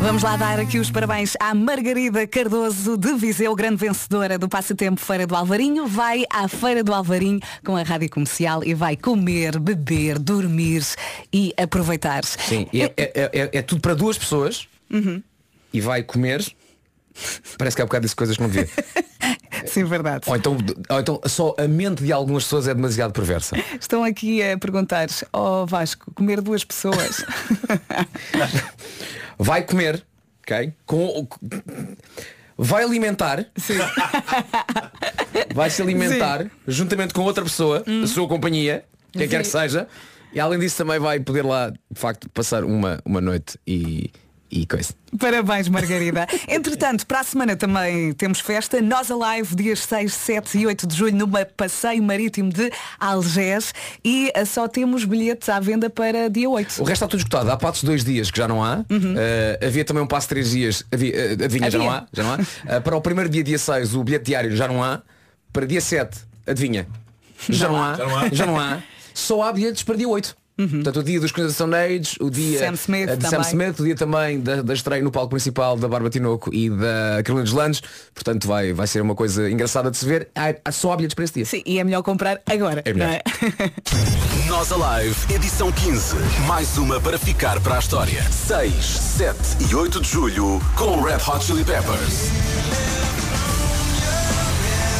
Vamos 0.00 0.22
lá 0.22 0.36
dar 0.36 0.60
aqui 0.60 0.78
os 0.78 0.90
parabéns 0.90 1.34
à 1.40 1.52
Margarida 1.54 2.24
Cardoso 2.26 2.96
de 2.96 3.12
Viseu, 3.14 3.54
grande 3.54 3.76
vencedora 3.76 4.38
do 4.38 4.48
Passatempo 4.48 5.00
Feira 5.00 5.26
do 5.26 5.34
Alvarinho. 5.34 5.86
Vai 5.86 6.24
à 6.32 6.46
Feira 6.46 6.84
do 6.84 6.94
Alvarinho 6.94 7.40
com 7.64 7.76
a 7.76 7.82
rádio 7.82 8.08
comercial 8.08 8.62
e 8.64 8.74
vai 8.74 8.96
comer, 8.96 9.58
beber, 9.58 10.18
dormir 10.18 10.82
e 11.32 11.52
aproveitar. 11.56 12.24
Sim, 12.24 12.68
é, 12.72 12.92
é- 12.96 13.30
é- 13.32 13.50
é 13.58 13.62
tudo 13.62 13.80
para 13.80 13.94
duas 13.94 14.16
pessoas 14.16 14.68
Uhum. 14.90 15.20
e 15.72 15.80
vai 15.80 16.02
comer. 16.02 16.46
Parece 17.56 17.76
que 17.76 17.82
há 17.82 17.84
bocado 17.84 18.02
disse 18.02 18.16
coisas 18.16 18.36
que 18.36 18.42
não 18.42 18.48
devia. 18.48 18.68
Sim, 19.66 19.84
verdade. 19.84 20.24
Ou 20.26 20.36
então, 20.36 20.56
ou 20.88 21.00
então 21.00 21.20
só 21.26 21.54
a 21.58 21.66
mente 21.66 22.02
de 22.02 22.12
algumas 22.12 22.44
pessoas 22.44 22.68
é 22.68 22.74
demasiado 22.74 23.12
perversa. 23.12 23.56
Estão 23.80 24.04
aqui 24.04 24.42
a 24.42 24.56
perguntar, 24.56 25.08
ó 25.32 25.66
Vasco, 25.66 26.12
comer 26.14 26.40
duas 26.40 26.64
pessoas. 26.64 27.24
Vai 29.38 29.62
comer, 29.62 30.04
ok? 30.42 30.72
Com, 30.84 31.28
vai 32.56 32.82
alimentar. 32.82 33.46
Vai 35.54 35.70
se 35.70 35.80
alimentar 35.80 36.50
juntamente 36.66 37.14
com 37.14 37.22
outra 37.22 37.44
pessoa, 37.44 37.84
a 38.02 38.06
sua 38.08 38.26
companhia, 38.26 38.84
quem 39.12 39.28
quer 39.28 39.38
que 39.38 39.44
Sim. 39.44 39.60
seja. 39.60 39.86
E 40.32 40.40
além 40.40 40.58
disso 40.58 40.76
também 40.76 40.98
vai 40.98 41.20
poder 41.20 41.42
lá, 41.42 41.70
de 41.70 41.78
facto, 41.94 42.28
passar 42.30 42.64
uma, 42.64 43.00
uma 43.04 43.20
noite 43.20 43.58
e, 43.66 44.10
e 44.50 44.66
coisa. 44.66 44.94
Parabéns, 45.18 45.68
Margarida. 45.68 46.26
Entretanto, 46.48 47.06
para 47.06 47.20
a 47.20 47.24
semana 47.24 47.56
também 47.56 48.12
temos 48.12 48.40
festa. 48.40 48.80
Nós 48.80 49.10
Alive, 49.10 49.54
dias 49.54 49.80
6, 49.80 50.12
7 50.12 50.58
e 50.58 50.66
8 50.66 50.86
de 50.86 50.96
julho, 50.96 51.16
numa 51.16 51.44
passeio 51.44 52.02
marítimo 52.02 52.50
de 52.50 52.70
Algés. 52.98 53.72
E 54.04 54.30
eh, 54.34 54.44
só 54.44 54.66
temos 54.68 55.04
bilhetes 55.04 55.48
à 55.48 55.60
venda 55.60 55.90
para 55.90 56.28
dia 56.28 56.48
8. 56.48 56.80
O 56.80 56.84
resto 56.84 56.92
está 56.92 57.08
tudo 57.08 57.20
esgotado. 57.20 57.50
Há 57.50 57.56
passos 57.56 57.84
dois 57.84 58.04
dias 58.04 58.30
que 58.30 58.38
já 58.38 58.48
não 58.48 58.62
há. 58.62 58.78
Uh, 58.78 59.66
havia 59.66 59.84
também 59.84 60.02
um 60.02 60.06
passo 60.06 60.26
de 60.26 60.30
três 60.30 60.50
dias. 60.50 60.84
Havia, 60.92 61.14
uh, 61.14 61.44
adivinha, 61.44 61.70
já 61.70 61.78
não 61.78 61.90
há. 61.90 62.06
Já 62.12 62.22
não 62.22 62.32
há. 62.32 62.36
Uh, 62.36 62.82
para 62.82 62.96
o 62.96 63.00
primeiro 63.00 63.30
dia, 63.30 63.42
dia 63.42 63.58
6, 63.58 63.94
o 63.94 64.04
bilhete 64.04 64.26
diário 64.26 64.54
já 64.56 64.66
não 64.68 64.82
há. 64.82 65.02
Para 65.52 65.66
dia 65.66 65.80
7, 65.80 66.18
adivinha. 66.46 66.86
Já 67.48 67.68
não 67.68 67.82
há. 67.82 67.96
Já 68.32 68.46
não 68.46 68.58
há. 68.58 68.82
Só 69.14 69.42
há 69.42 69.52
bilhetes 69.52 69.82
para 69.82 69.96
dia 69.96 70.08
8. 70.08 70.36
Portanto, 70.66 70.98
o 70.98 71.02
dia 71.04 71.20
dos 71.20 71.30
Queens 71.30 71.50
of 71.50 71.54
Stone 71.54 71.74
Age, 71.76 72.16
o 72.20 72.28
dia 72.28 72.58
Sam 72.58 72.72
Smith 72.74 73.08
eh, 73.08 73.16
de 73.16 73.28
Sam. 73.28 73.40
Smith, 73.42 73.78
o 73.78 73.84
dia 73.84 73.94
também 73.94 74.40
da, 74.40 74.60
da 74.60 74.74
estreia 74.74 75.00
no 75.02 75.12
palco 75.12 75.30
principal 75.30 75.76
da 75.76 75.86
Barba 75.86 76.10
Tinoco 76.10 76.52
e 76.52 76.68
da 76.68 77.22
Carolina 77.22 77.44
dos 77.44 77.52
Landes. 77.52 77.80
Portanto, 78.12 78.48
vai, 78.48 78.72
vai 78.72 78.88
ser 78.88 79.00
uma 79.00 79.14
coisa 79.14 79.48
engraçada 79.48 79.88
de 79.88 79.96
se 79.96 80.04
ver. 80.04 80.28
Há, 80.34 80.54
há 80.64 80.72
só 80.72 80.96
bilhetes 80.96 81.14
para 81.14 81.24
esse 81.24 81.34
dia. 81.34 81.44
Sim, 81.44 81.62
e 81.64 81.78
é 81.78 81.84
melhor 81.84 82.02
comprar 82.02 82.40
agora. 82.44 82.82
É 82.84 82.92
melhor. 82.92 83.10
é? 83.10 83.22
Nós 84.48 84.72
Alive, 84.72 85.16
edição 85.32 85.70
15. 85.70 86.16
Mais 86.48 86.76
uma 86.76 87.00
para 87.00 87.18
ficar 87.18 87.60
para 87.60 87.76
a 87.76 87.78
história. 87.78 88.22
6, 88.30 88.72
7 88.74 89.36
e 89.70 89.74
8 89.76 90.00
de 90.00 90.08
julho 90.08 90.60
com 90.74 91.00
Red 91.02 91.18
Hot 91.28 91.44
Chili 91.44 91.64
Peppers. 91.64 92.30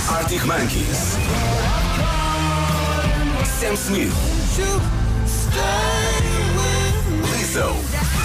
Arctic 0.08 0.44
Monkeys. 0.44 1.16
Sam 3.58 3.74
Smith. 3.74 5.07
Stay 5.50 6.20
with 6.56 7.10
me. 7.10 7.28
Lizzo. 7.28 8.17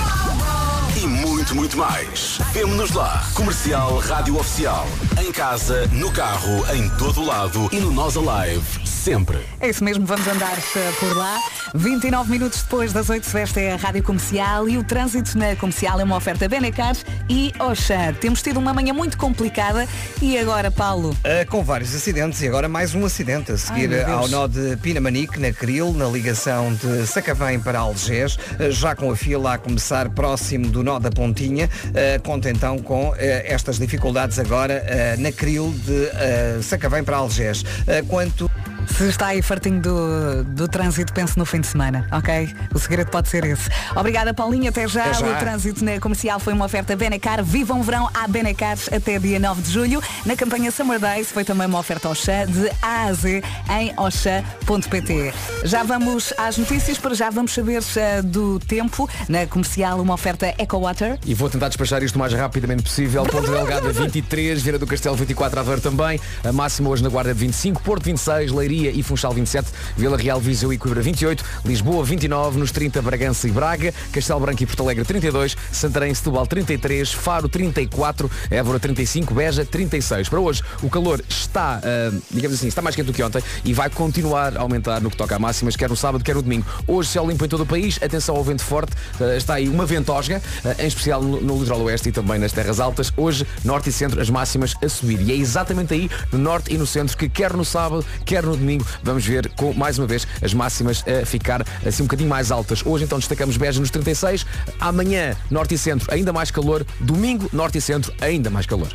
Muito, 1.44 1.56
muito 1.56 1.78
mais. 1.78 2.40
Vemo-nos 2.54 2.92
lá. 2.92 3.22
Comercial 3.34 3.98
Rádio 3.98 4.38
Oficial. 4.38 4.88
Em 5.22 5.30
casa, 5.30 5.86
no 5.88 6.10
carro, 6.10 6.64
em 6.74 6.88
todo 6.92 7.20
o 7.20 7.26
lado 7.26 7.68
e 7.74 7.82
no 7.82 7.92
Nós 7.92 8.16
Alive. 8.16 8.64
Sempre. 8.86 9.40
É 9.60 9.68
isso 9.68 9.84
mesmo, 9.84 10.06
vamos 10.06 10.26
andar 10.26 10.58
eh, 10.58 10.92
por 10.98 11.18
lá. 11.18 11.38
29 11.76 12.32
minutos 12.32 12.62
depois 12.62 12.94
das 12.94 13.10
8 13.10 13.38
esta 13.38 13.60
é 13.60 13.74
a 13.74 13.76
Rádio 13.76 14.02
Comercial 14.04 14.70
e 14.70 14.78
o 14.78 14.84
trânsito 14.84 15.38
na 15.38 15.56
Comercial 15.58 16.00
é 16.00 16.04
uma 16.06 16.16
oferta 16.16 16.48
Benecar 16.48 16.96
e 17.28 17.52
Oxar. 17.60 18.16
Temos 18.16 18.42
tido 18.42 18.58
uma 18.58 18.74
manhã 18.74 18.94
muito 18.94 19.18
complicada 19.18 19.86
e 20.22 20.38
agora, 20.38 20.72
Paulo? 20.72 21.10
Uh, 21.10 21.46
com 21.50 21.62
vários 21.62 21.94
acidentes 21.94 22.42
e 22.42 22.48
agora 22.48 22.70
mais 22.70 22.96
um 22.96 23.04
acidente 23.04 23.52
a 23.52 23.58
seguir 23.58 23.94
Ai, 23.94 24.10
ao 24.10 24.30
nó 24.30 24.48
de 24.48 24.78
Pinamanique, 24.78 25.38
na 25.38 25.52
Cril, 25.52 25.92
na 25.92 26.06
ligação 26.06 26.74
de 26.74 27.06
Sacavém 27.06 27.60
para 27.60 27.80
Algés, 27.80 28.36
uh, 28.36 28.72
já 28.72 28.96
com 28.96 29.12
a 29.12 29.16
fila 29.18 29.56
a 29.56 29.58
começar 29.58 30.10
próximo 30.12 30.68
do 30.68 30.82
nó 30.82 30.98
da 30.98 31.10
Pontinha, 31.34 31.66
uh, 31.66 32.22
conta 32.22 32.50
então 32.52 32.78
com 32.78 33.10
uh, 33.10 33.16
estas 33.18 33.80
dificuldades 33.80 34.38
agora 34.38 34.84
uh, 34.86 35.22
na 35.22 35.32
Cril 35.32 35.74
de 35.84 36.64
Sacavém 36.64 37.04
para 37.04 37.18
Algés. 37.18 37.64
Quanto 38.08 38.50
Se 38.88 39.08
está 39.10 39.28
aí 39.28 39.42
fartinho 39.42 39.82
do, 39.82 40.44
do 40.44 40.68
trânsito, 40.68 41.14
pense 41.14 41.38
no 41.38 41.46
fim 41.46 41.62
de 41.62 41.68
semana, 41.68 42.08
ok? 42.12 42.54
O 42.74 42.80
segredo 42.80 43.10
pode 43.10 43.30
ser 43.30 43.44
esse. 43.46 43.70
Obrigada, 43.96 44.34
Paulinho. 44.34 44.70
Até 44.70 44.88
já. 44.88 45.06
Até 45.06 45.14
já. 45.14 45.32
O 45.32 45.40
trânsito 45.40 45.84
na 45.84 46.00
comercial 46.00 46.40
foi 46.40 46.54
uma 46.54 46.66
oferta 46.66 46.96
Benecar. 46.96 47.44
Vivam 47.44 47.80
o 47.80 47.84
verão 47.84 48.10
à 48.14 48.28
Benecar 48.28 48.78
até 48.92 49.20
dia 49.20 49.40
9 49.40 49.62
de 49.62 49.72
julho. 49.72 50.02
Na 50.26 50.36
campanha 50.36 50.72
Summer 50.72 51.00
Days 51.00 51.32
foi 51.32 51.44
também 51.44 51.68
uma 51.68 51.80
oferta 51.80 52.10
Oxã 52.10 52.46
de 52.46 52.70
A 52.82 53.04
a 53.04 53.14
Z 53.14 53.44
em 53.70 53.94
oxã.pt. 53.98 55.34
Já 55.64 55.84
vamos 55.84 56.34
às 56.38 56.58
notícias, 56.58 56.98
para 56.98 57.14
já 57.14 57.30
vamos 57.30 57.54
saber 57.54 57.84
eh, 57.96 58.22
do 58.22 58.60
tempo. 58.60 59.10
Na 59.28 59.46
comercial, 59.48 60.00
uma 60.00 60.14
oferta 60.14 60.54
Eco 60.58 60.80
Water. 60.80 61.20
E 61.26 61.34
vou 61.34 61.50
tentar 61.50 61.68
despachar 61.68 62.04
isto 62.04 62.16
o 62.16 62.20
mais 62.20 62.34
rapidamente 62.34 62.84
possível. 62.84 63.24
Ponta 63.26 63.52
Delgada 63.52 63.92
23, 63.92 64.62
Vieira 64.62 64.80
do 64.80 64.88
Castelo 64.88 65.16
24, 65.16 65.60
Aveiro 65.60 65.82
também. 65.82 66.20
A 66.44 66.52
máxima 66.52 66.90
hoje 66.90 67.04
na 67.04 67.10
Guarda 67.10 67.34
de 67.34 67.40
25, 67.40 67.82
Porto 67.82 68.04
26, 68.04 68.52
Leiria 68.52 68.73
e 68.74 69.04
Funchal 69.04 69.34
27, 69.34 69.70
Vila 69.96 70.18
Real, 70.18 70.40
Viseu 70.40 70.74
e 70.74 70.78
Coimbra 70.78 71.02
28, 71.02 71.44
Lisboa 71.66 72.04
29, 72.04 72.60
nos 72.60 72.72
30 72.72 73.02
Bragança 73.02 73.48
e 73.48 73.52
Braga, 73.52 73.94
Castelo 74.12 74.40
Branco 74.40 74.64
e 74.64 74.66
Porto 74.66 74.84
Alegre 74.84 75.06
32, 75.06 75.56
Santarém, 75.72 76.14
Setúbal 76.14 76.48
33, 76.48 77.12
Faro 77.12 77.48
34, 77.48 78.30
Évora 78.50 78.80
35, 78.80 79.34
Beja 79.34 79.66
36. 79.66 80.30
Para 80.30 80.40
hoje 80.40 80.64
o 80.82 80.90
calor 80.90 81.24
está, 81.28 81.80
ah, 81.84 82.12
digamos 82.32 82.58
assim, 82.58 82.68
está 82.68 82.82
mais 82.82 82.96
quente 82.96 83.08
do 83.08 83.14
que 83.14 83.24
ontem 83.24 83.44
e 83.64 83.74
vai 83.74 83.90
continuar 83.90 84.58
a 84.58 84.62
aumentar 84.62 85.02
no 85.02 85.10
que 85.10 85.18
toca 85.18 85.36
a 85.36 85.40
máximas, 85.40 85.76
quer 85.76 85.90
no 85.90 85.96
sábado, 85.96 86.24
quer 86.24 86.36
no 86.36 86.42
domingo. 86.42 86.66
Hoje 86.88 87.10
céu 87.10 87.28
limpo 87.28 87.46
em 87.46 87.48
todo 87.48 87.64
o 87.64 87.66
país, 87.66 88.00
atenção 88.02 88.36
ao 88.36 88.44
vento 88.44 88.64
forte, 88.64 88.94
ah, 89.20 89.36
está 89.36 89.56
aí 89.56 89.70
uma 89.70 89.86
ventosga, 89.86 90.42
ah, 90.66 90.76
em 90.80 90.88
especial 90.88 91.22
no, 91.22 91.42
no 91.42 91.60
litoral 91.60 91.82
oeste 91.82 92.10
e 92.10 92.12
também 92.12 92.40
nas 92.40 92.52
terras 92.52 92.80
altas. 92.80 93.14
Hoje, 93.16 93.46
norte 93.64 93.90
e 93.90 93.92
centro, 93.92 94.22
as 94.22 94.30
máximas 94.30 94.74
a 94.82 94.90
subir. 94.90 95.22
E 95.22 95.32
é 95.32 95.36
exatamente 95.36 95.94
aí, 95.94 96.10
no 96.32 96.40
norte 96.40 96.74
e 96.74 96.78
no 96.78 96.86
centro, 96.86 97.16
que 97.18 97.30
quer 97.30 97.54
no 97.54 97.66
sábado, 97.66 98.06
quer 98.26 98.44
no 98.44 98.56
domingo, 98.56 98.63
vamos 99.02 99.26
ver 99.26 99.50
com, 99.56 99.74
mais 99.74 99.98
uma 99.98 100.08
vez, 100.08 100.28
as 100.42 100.54
máximas 100.54 101.04
a 101.08 101.26
ficar 101.26 101.66
assim 101.86 102.04
um 102.04 102.06
bocadinho 102.06 102.30
mais 102.30 102.52
altas. 102.52 102.86
Hoje 102.86 103.04
então 103.04 103.20
destacamos 103.20 103.58
Beja 103.58 103.80
nos 103.80 103.90
36, 103.90 104.46
amanhã, 104.80 105.36
norte 105.50 105.76
e 105.76 105.78
centro, 105.78 106.12
ainda 106.14 106.32
mais 106.34 106.52
calor, 106.52 106.86
domingo, 107.00 107.50
norte 107.54 107.78
e 107.78 107.82
centro, 107.82 108.14
ainda 108.22 108.50
mais 108.50 108.66
calor. 108.66 108.88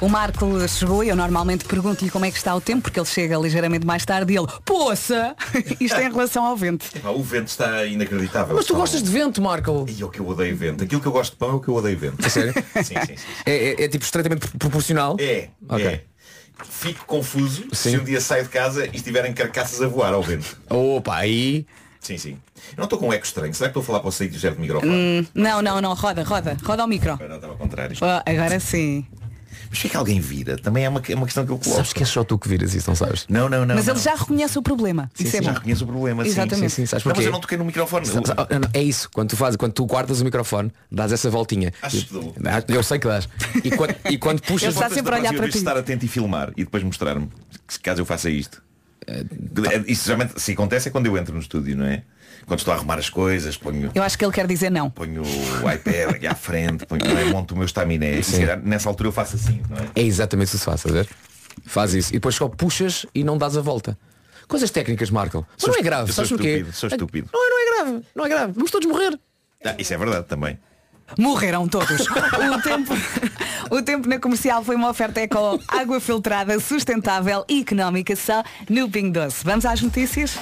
O 0.00 0.08
Marco 0.08 0.46
chegou 0.68 1.04
e 1.04 1.10
eu 1.10 1.14
normalmente 1.16 1.64
pergunto-lhe 1.64 2.10
como 2.10 2.24
é 2.24 2.30
que 2.30 2.36
está 2.36 2.52
o 2.56 2.60
tempo, 2.60 2.82
porque 2.82 2.98
ele 2.98 3.06
chega 3.06 3.36
ligeiramente 3.38 3.86
mais 3.86 4.04
tarde 4.04 4.32
e 4.32 4.36
ele, 4.36 4.48
poça! 4.64 5.36
Isto 5.78 5.96
é 5.96 6.06
em 6.06 6.10
relação 6.10 6.44
ao 6.44 6.56
vento. 6.56 6.86
O 7.14 7.22
vento 7.22 7.46
está 7.48 7.84
inacreditável. 7.84 8.56
Mas 8.56 8.64
tu 8.66 8.74
gostas 8.74 9.00
de 9.00 9.08
vento, 9.10 9.40
Marco? 9.40 9.86
E 9.88 10.02
é 10.02 10.04
o 10.04 10.08
que 10.08 10.18
eu 10.18 10.26
odeio 10.26 10.56
vento. 10.56 10.82
Aquilo 10.82 11.00
que 11.00 11.06
eu 11.06 11.12
gosto 11.12 11.32
de 11.32 11.36
pão 11.36 11.50
é 11.50 11.54
o 11.54 11.60
que 11.60 11.68
eu 11.68 11.74
odeio 11.76 11.96
vento. 11.96 12.26
A 12.26 12.28
sério? 12.28 12.52
sim, 12.82 12.94
sim, 13.06 13.16
sim. 13.16 13.24
É, 13.46 13.52
é- 13.80 13.84
é 13.84 13.88
tipo 13.88 14.04
estreitamente 14.04 14.48
proporcional? 14.58 15.16
É, 15.20 15.48
Ok. 15.68 15.86
é. 15.86 16.02
Fico 16.64 17.04
confuso 17.06 17.64
Sim. 17.72 17.90
se 17.90 17.98
um 17.98 18.04
dia 18.04 18.20
saio 18.20 18.44
de 18.44 18.50
casa 18.50 18.86
e 18.86 18.96
estiverem 18.96 19.32
carcaças 19.32 19.80
a 19.82 19.88
voar 19.88 20.12
ao 20.12 20.22
vento. 20.22 20.58
Opa, 20.68 21.16
aí. 21.16 21.66
Sim, 22.00 22.18
sim. 22.18 22.38
Eu 22.72 22.78
não 22.78 22.84
estou 22.84 22.98
com 22.98 23.08
um 23.08 23.12
eco 23.12 23.24
estranho. 23.24 23.54
Será 23.54 23.68
que 23.68 23.78
estou 23.78 23.82
a 23.82 23.86
falar 23.86 24.00
para 24.00 24.08
o 24.08 24.12
sítio 24.12 24.38
certo 24.38 24.56
de 24.56 24.62
microfone? 24.62 24.92
Hum, 24.92 25.26
não, 25.34 25.62
não, 25.62 25.80
não, 25.80 25.94
roda, 25.94 26.24
roda, 26.24 26.56
roda 26.64 26.82
ao 26.82 26.88
micro. 26.88 27.16
Não, 27.16 27.36
estava 27.36 27.52
ao 27.52 27.58
contrário. 27.58 27.96
Oh, 28.00 28.30
agora 28.30 28.58
sim. 28.58 29.06
Mas 29.72 29.78
fica 29.80 29.96
alguém 29.96 30.20
vira. 30.20 30.58
Também 30.58 30.84
é 30.84 30.88
uma, 30.90 31.00
é 31.08 31.14
uma 31.14 31.24
questão 31.24 31.46
que 31.46 31.50
eu 31.50 31.56
coloco. 31.56 31.76
Sabes 31.76 31.94
que 31.94 32.02
é 32.02 32.04
só 32.06 32.22
tu 32.22 32.38
que 32.38 32.46
viras 32.46 32.74
isso, 32.74 32.90
não 32.90 32.94
sabes? 32.94 33.24
Não, 33.26 33.48
não, 33.48 33.64
não. 33.64 33.74
Mas 33.74 33.86
não. 33.86 33.94
ele 33.94 34.02
já 34.02 34.14
reconhece 34.14 34.58
o 34.58 34.62
problema. 34.62 35.10
Sim, 35.14 35.24
é 35.24 35.26
sim, 35.30 35.42
já 35.42 35.50
bom. 35.50 35.54
reconheço 35.58 35.84
o 35.84 35.86
problema. 35.86 36.22
sim, 36.24 36.30
Exatamente. 36.30 36.68
Sim, 36.70 36.82
sim. 36.82 36.86
Sabes 36.86 37.06
Não, 37.06 37.14
mas 37.16 37.24
eu 37.24 37.32
não 37.32 37.40
toquei 37.40 37.56
no 37.56 37.64
microfone. 37.64 38.04
Sabes- 38.04 38.30
É 38.74 38.82
isso, 38.82 39.08
quando 39.10 39.30
tu 39.30 39.36
fazes, 39.38 39.56
quando 39.56 39.72
tu 39.72 39.86
guardas 39.86 40.20
o 40.20 40.24
microfone, 40.26 40.70
dás 40.90 41.10
essa 41.10 41.30
voltinha. 41.30 41.72
Acho 41.80 42.04
que 42.04 42.12
dou. 42.12 42.34
Ah, 42.44 42.62
Eu 42.68 42.82
sei 42.82 42.98
que 42.98 43.08
dás. 43.08 43.26
E 43.64 43.70
quando, 43.70 43.94
e 44.10 44.18
quando 44.18 44.42
puxas. 44.44 44.62
Ele 44.64 44.72
está 44.74 44.90
sempre 44.90 45.14
a 45.14 45.18
olhar 45.18 45.32
eu 45.32 45.40
para 45.40 45.48
ti. 45.50 45.56
estar 45.56 45.74
atento 45.74 46.04
e 46.04 46.08
filmar 46.08 46.50
e 46.54 46.64
depois 46.64 46.82
mostrar-me 46.84 47.30
que, 47.66 47.80
caso 47.80 48.02
eu 48.02 48.04
faça 48.04 48.28
isto. 48.28 48.62
É, 49.06 49.24
Isso 49.86 50.04
geralmente 50.04 50.38
se 50.38 50.52
acontece 50.52 50.88
é 50.88 50.90
quando 50.92 51.06
eu 51.06 51.16
entro 51.16 51.32
no 51.34 51.40
estúdio, 51.40 51.76
não 51.78 51.86
é? 51.86 52.02
Quando 52.46 52.58
estou 52.58 52.72
a 52.72 52.76
arrumar 52.76 52.98
as 52.98 53.08
coisas, 53.08 53.56
ponho, 53.56 53.90
Eu 53.94 54.02
acho 54.02 54.18
que 54.18 54.24
ele 54.24 54.32
quer 54.32 54.46
dizer 54.46 54.70
não. 54.70 54.90
ponho 54.90 55.22
o 55.22 55.70
iPad 55.72 56.10
aqui 56.16 56.26
à 56.26 56.34
frente, 56.34 56.84
ponho, 56.86 57.02
não 57.04 57.18
é? 57.18 57.24
monto 57.24 57.54
o 57.54 57.56
meu 57.56 57.66
estaminé. 57.66 58.20
Se 58.22 58.40
calhar 58.40 58.60
nessa 58.62 58.88
altura 58.88 59.08
eu 59.08 59.12
faço 59.12 59.36
assim, 59.36 59.62
não 59.70 59.76
é? 59.78 59.88
É 59.94 60.02
exatamente 60.02 60.48
isso 60.48 60.56
que 60.56 60.60
se 60.60 60.64
faz, 60.64 60.80
estás 60.80 60.94
a 60.94 60.98
ver? 61.02 61.08
Faz 61.66 61.94
isso. 61.94 62.10
E 62.10 62.14
depois 62.14 62.34
só 62.34 62.48
puxas 62.48 63.06
e 63.14 63.22
não 63.24 63.38
dás 63.38 63.56
a 63.56 63.60
volta. 63.60 63.96
Coisas 64.48 64.70
técnicas, 64.70 65.08
Marco. 65.10 65.46
Mas 65.52 65.60
Sou 65.62 65.70
não 65.70 65.78
é 65.78 65.82
grave, 65.82 66.12
sou 66.12 66.26
porquê? 66.26 66.48
estúpido, 66.56 66.76
sou 66.76 66.88
estúpido. 66.88 67.28
Não, 67.32 67.40
é- 67.46 67.50
não 67.50 67.58
é 67.58 67.74
grave, 67.84 68.06
não 68.14 68.26
é 68.26 68.28
grave. 68.28 68.52
Vamos 68.52 68.70
todos 68.70 68.88
morrer. 68.88 69.18
Ah, 69.64 69.74
isso 69.78 69.94
é 69.94 69.96
verdade 69.96 70.26
também. 70.26 70.58
Morreram 71.18 71.68
todos. 71.68 72.00
o, 72.08 72.62
tempo, 72.62 72.94
o 73.70 73.82
tempo 73.82 74.08
na 74.08 74.18
comercial 74.18 74.64
foi 74.64 74.76
uma 74.76 74.88
oferta 74.90 75.20
eco 75.20 75.58
água 75.68 76.00
filtrada, 76.00 76.58
sustentável 76.58 77.44
e 77.48 77.60
económica 77.60 78.16
só 78.16 78.42
no 78.68 78.90
Ping 78.90 79.10
Doce. 79.10 79.44
Vamos 79.44 79.64
às 79.64 79.80
notícias? 79.80 80.36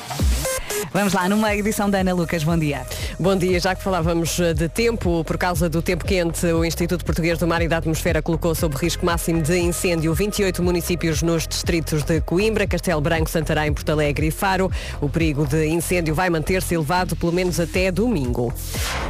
Vamos 0.93 1.13
lá, 1.13 1.29
numa 1.29 1.55
edição 1.55 1.89
da 1.89 1.99
Ana 1.99 2.15
Lucas, 2.15 2.43
bom 2.43 2.59
dia. 2.59 2.85
Bom 3.19 3.37
dia, 3.37 3.61
já 3.61 3.75
que 3.75 3.83
falávamos 3.83 4.41
eh, 4.41 4.55
de 4.55 4.69
tempo, 4.69 5.23
por 5.25 5.37
causa 5.37 5.69
do 5.69 5.83
tempo 5.83 6.05
quente, 6.05 6.45
o 6.47 6.65
Instituto 6.65 7.05
Português 7.05 7.39
do 7.39 7.47
Mar 7.47 7.61
e 7.61 7.69
da 7.69 7.77
Atmosfera 7.77 8.23
colocou 8.23 8.55
sob 8.55 8.75
risco 8.77 9.05
máximo 9.05 9.43
de 9.43 9.59
incêndio 9.59 10.13
28 10.15 10.63
municípios 10.63 11.23
nos 11.23 11.47
distritos 11.47 12.03
de 12.03 12.21
Coimbra, 12.23 12.67
Castelo 12.67 13.01
Branco, 13.01 13.29
Santarém, 13.29 13.73
Porto 13.73 13.91
Alegre 13.91 14.29
e 14.29 14.31
Faro. 14.31 14.71
O 15.01 15.09
perigo 15.09 15.47
de 15.47 15.67
incêndio 15.67 16.15
vai 16.15 16.31
manter-se 16.31 16.75
elevado 16.75 17.15
pelo 17.15 17.33
menos 17.33 17.61
até 17.61 17.93
domingo. 17.93 18.53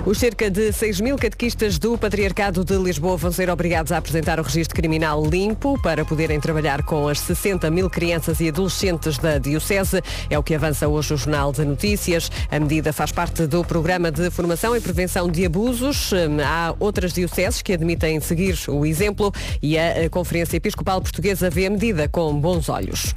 Os 0.04 0.18
cerca 0.18 0.50
de 0.50 0.72
6 0.72 1.00
mil 1.00 1.16
catequistas 1.16 1.78
do 1.78 1.96
Patriarcado 1.96 2.64
de 2.64 2.76
Lisboa 2.76 3.16
vão 3.16 3.30
ser 3.30 3.48
obrigados 3.48 3.92
a 3.92 3.98
apresentar 3.98 4.40
o 4.40 4.42
registro 4.42 4.74
criminal 4.74 5.24
limpo 5.24 5.80
para 5.80 6.04
poderem 6.04 6.40
trabalhar 6.40 6.83
com 6.83 7.06
as 7.06 7.20
60 7.20 7.70
mil 7.70 7.88
crianças 7.88 8.40
e 8.40 8.48
adolescentes 8.48 9.18
da 9.18 9.38
Diocese. 9.38 10.02
É 10.28 10.38
o 10.38 10.42
que 10.42 10.54
avança 10.54 10.88
hoje 10.88 11.14
o 11.14 11.16
Jornal 11.16 11.52
de 11.52 11.60
Notícias. 11.64 12.31
A 12.51 12.59
medida 12.59 12.92
faz 12.92 13.12
parte 13.12 13.46
do 13.46 13.64
programa 13.64 14.11
de 14.11 14.31
formação 14.31 14.77
e 14.77 14.81
prevenção 14.81 15.31
de 15.31 15.44
abusos. 15.44 16.12
Hum, 16.12 16.40
Há 16.44 16.75
outras 16.79 17.12
dioceses 17.12 17.62
que 17.62 17.73
admitem 17.73 18.20
seguir 18.20 18.59
o 18.68 18.85
exemplo 18.85 19.33
e 19.62 19.79
a 19.79 20.03
eh, 20.03 20.09
Conferência 20.09 20.57
Episcopal 20.57 21.01
Portuguesa 21.01 21.51
vê 21.51 21.66
a 21.66 21.70
medida 21.70 22.09
com 22.09 22.33
bons 22.40 22.68
olhos. 22.68 23.14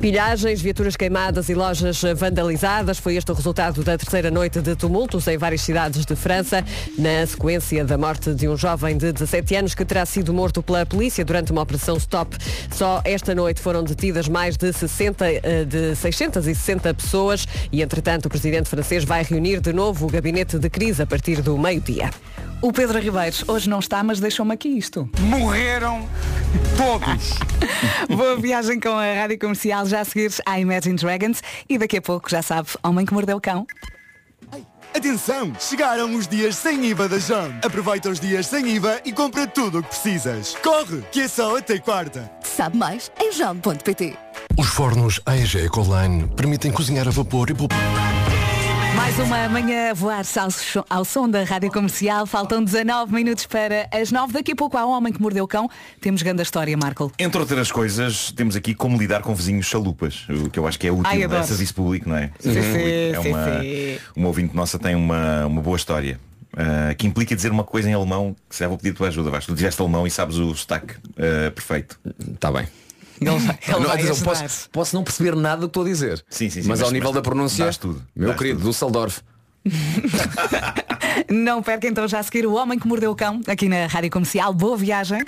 Pilhagens, 0.00 0.62
viaturas 0.62 0.96
queimadas 0.96 1.48
e 1.48 1.54
lojas 1.54 2.00
vandalizadas 2.16 2.98
foi 2.98 3.16
este 3.16 3.30
o 3.30 3.34
resultado 3.34 3.82
da 3.82 3.98
terceira 3.98 4.30
noite 4.30 4.60
de 4.60 4.74
tumultos 4.74 5.26
em 5.28 5.36
várias 5.36 5.60
cidades 5.60 6.06
de 6.06 6.16
França, 6.16 6.64
na 6.98 7.26
sequência 7.26 7.84
da 7.84 7.98
morte 7.98 8.34
de 8.34 8.48
um 8.48 8.56
jovem 8.56 8.96
de 8.96 9.12
17 9.12 9.56
anos 9.56 9.74
que 9.74 9.84
terá 9.84 10.06
sido 10.06 10.32
morto 10.32 10.62
pela 10.62 10.86
polícia 10.86 11.24
durante 11.24 11.52
uma 11.52 11.62
operação 11.62 11.96
stop. 11.96 12.36
Só 12.70 13.02
esta 13.04 13.34
noite 13.34 13.60
foram 13.60 13.84
detidas 13.84 14.26
mais 14.28 14.56
de 14.56 14.72
60 14.72 15.24
eh, 15.26 15.64
de 15.64 15.94
660 15.96 16.94
pessoas 16.94 17.46
e 17.72 17.82
entretanto 17.82 18.26
o 18.26 18.28
presidente 18.28 18.68
francês 18.68 19.04
vai 19.04 19.22
reunir 19.22 19.60
de 19.60 19.72
novo 19.72 20.06
o 20.06 20.10
gabinete 20.10 20.58
de 20.58 20.70
crise 20.70 21.02
a 21.02 21.06
partir 21.06 21.42
do 21.42 21.58
meio-dia. 21.58 22.10
O 22.62 22.72
Pedro 22.72 22.98
Ribeiros 22.98 23.44
hoje 23.48 23.70
não 23.70 23.78
está, 23.78 24.02
mas 24.02 24.20
deixou-me 24.20 24.52
aqui 24.52 24.68
isto. 24.68 25.08
Morreram 25.20 26.06
todos. 26.76 27.34
Boa 28.14 28.36
viagem 28.36 28.78
com 28.78 28.90
a 28.90 29.14
Rádio 29.14 29.38
Comercial, 29.38 29.86
já 29.86 30.00
a 30.00 30.04
seguir 30.04 30.30
à 30.44 30.60
Imagine 30.60 30.96
Dragons 30.96 31.42
e 31.68 31.78
daqui 31.78 31.96
a 31.96 32.02
pouco, 32.02 32.28
já 32.28 32.42
sabe, 32.42 32.68
Homem 32.82 33.06
que 33.06 33.14
Mordeu 33.14 33.36
o 33.36 33.40
Cão. 33.40 33.66
Atenção! 34.94 35.52
Chegaram 35.58 36.14
os 36.16 36.26
dias 36.26 36.56
sem 36.56 36.84
IVA 36.86 37.08
da 37.08 37.18
JOM. 37.18 37.52
Aproveita 37.64 38.10
os 38.10 38.18
dias 38.18 38.46
sem 38.46 38.66
IVA 38.66 39.00
e 39.04 39.12
compra 39.12 39.46
tudo 39.46 39.78
o 39.78 39.82
que 39.82 39.88
precisas. 39.88 40.56
Corre, 40.62 41.02
que 41.12 41.20
é 41.20 41.28
só 41.28 41.56
até 41.56 41.78
quarta. 41.78 42.30
Sabe 42.42 42.76
mais 42.76 43.10
em 43.20 43.32
jam.pt. 43.32 44.29
Os 44.58 44.66
fornos 44.68 45.20
AEG 45.24 45.64
Ecoline 45.66 46.28
permitem 46.36 46.70
cozinhar 46.70 47.06
a 47.08 47.10
vapor 47.10 47.50
e 47.50 47.54
poupar. 47.54 47.78
Mais 48.96 49.18
uma 49.18 49.48
manhã 49.48 49.90
a 49.90 49.94
voar 49.94 50.22
ao, 50.36 50.50
som- 50.50 50.84
ao 50.88 51.04
som 51.04 51.28
da 51.28 51.42
Rádio 51.44 51.70
Comercial. 51.70 52.26
Faltam 52.26 52.62
19 52.62 53.12
minutos 53.14 53.46
para 53.46 53.88
as 53.92 54.12
9. 54.12 54.32
Daqui 54.32 54.52
a 54.52 54.56
pouco 54.56 54.76
há 54.76 54.84
um 54.86 54.90
homem 54.90 55.12
que 55.12 55.20
mordeu 55.22 55.44
o 55.44 55.48
cão. 55.48 55.68
Temos 56.00 56.22
grande 56.22 56.42
história, 56.42 56.76
Marco. 56.76 57.10
Entre 57.18 57.40
outras 57.40 57.72
coisas, 57.72 58.30
temos 58.32 58.54
aqui 58.56 58.74
como 58.74 58.98
lidar 58.98 59.22
com 59.22 59.34
vizinhos 59.34 59.66
chalupas, 59.66 60.26
o 60.28 60.50
que 60.50 60.58
eu 60.58 60.66
acho 60.66 60.78
que 60.78 60.86
é 60.86 60.92
útil, 60.92 61.04
Ai, 61.06 61.22
é 61.22 61.24
adoro. 61.24 61.46
serviço 61.46 61.74
público, 61.74 62.08
não 62.08 62.16
é? 62.16 62.30
Sim, 62.38 62.52
sim, 62.52 62.58
é 62.60 63.18
sim, 63.22 63.28
uma, 63.30 63.60
sim. 63.62 63.98
uma 64.16 64.26
ouvinte 64.28 64.54
nossa 64.54 64.78
tem 64.78 64.94
uma, 64.94 65.46
uma 65.46 65.62
boa 65.62 65.76
história. 65.76 66.20
ah, 66.56 66.94
que 66.94 67.06
implica 67.06 67.34
dizer 67.34 67.50
uma 67.50 67.64
coisa 67.64 67.88
em 67.88 67.94
alemão 67.94 68.36
que 68.48 68.54
se 68.56 68.66
vou 68.66 68.76
pedir 68.76 68.90
a 68.90 68.94
tua 68.94 69.08
ajuda, 69.08 69.30
Vasco. 69.30 69.52
Tu 69.52 69.56
tiveste 69.56 69.80
alemão 69.80 70.06
e 70.06 70.10
sabes 70.10 70.36
o 70.36 70.54
sotaque 70.54 70.94
ah, 71.16 71.50
perfeito. 71.52 71.98
Está 72.34 72.52
bem. 72.52 72.66
Ele 73.22 73.38
vai, 73.38 73.58
ele 73.68 73.72
Não, 73.72 73.82
vai 73.82 74.02
atenção, 74.02 74.24
posso, 74.24 74.70
posso 74.70 74.96
não 74.96 75.04
perceber 75.04 75.36
nada 75.36 75.56
do 75.60 75.66
que 75.68 75.70
estou 75.70 75.82
a 75.82 75.86
dizer. 75.86 76.24
Sim, 76.30 76.48
sim, 76.48 76.62
sim, 76.62 76.68
mas, 76.68 76.80
mas- 76.80 76.82
ao 76.82 76.90
nível 76.90 77.10
mas 77.10 77.14
da 77.16 77.22
pronúncia, 77.22 77.70
tudo, 77.74 78.02
meu 78.16 78.34
querido, 78.34 78.60
Dusseldorf. 78.60 79.20
Não 81.28 81.62
perca 81.62 81.86
então 81.86 82.08
já 82.08 82.18
a 82.18 82.22
seguir 82.22 82.46
o 82.46 82.54
homem 82.54 82.78
que 82.78 82.86
mordeu 82.88 83.10
o 83.10 83.14
cão 83.16 83.40
aqui 83.46 83.68
na 83.68 83.86
Rádio 83.86 84.10
Comercial. 84.10 84.54
Boa 84.54 84.76
viagem. 84.76 85.22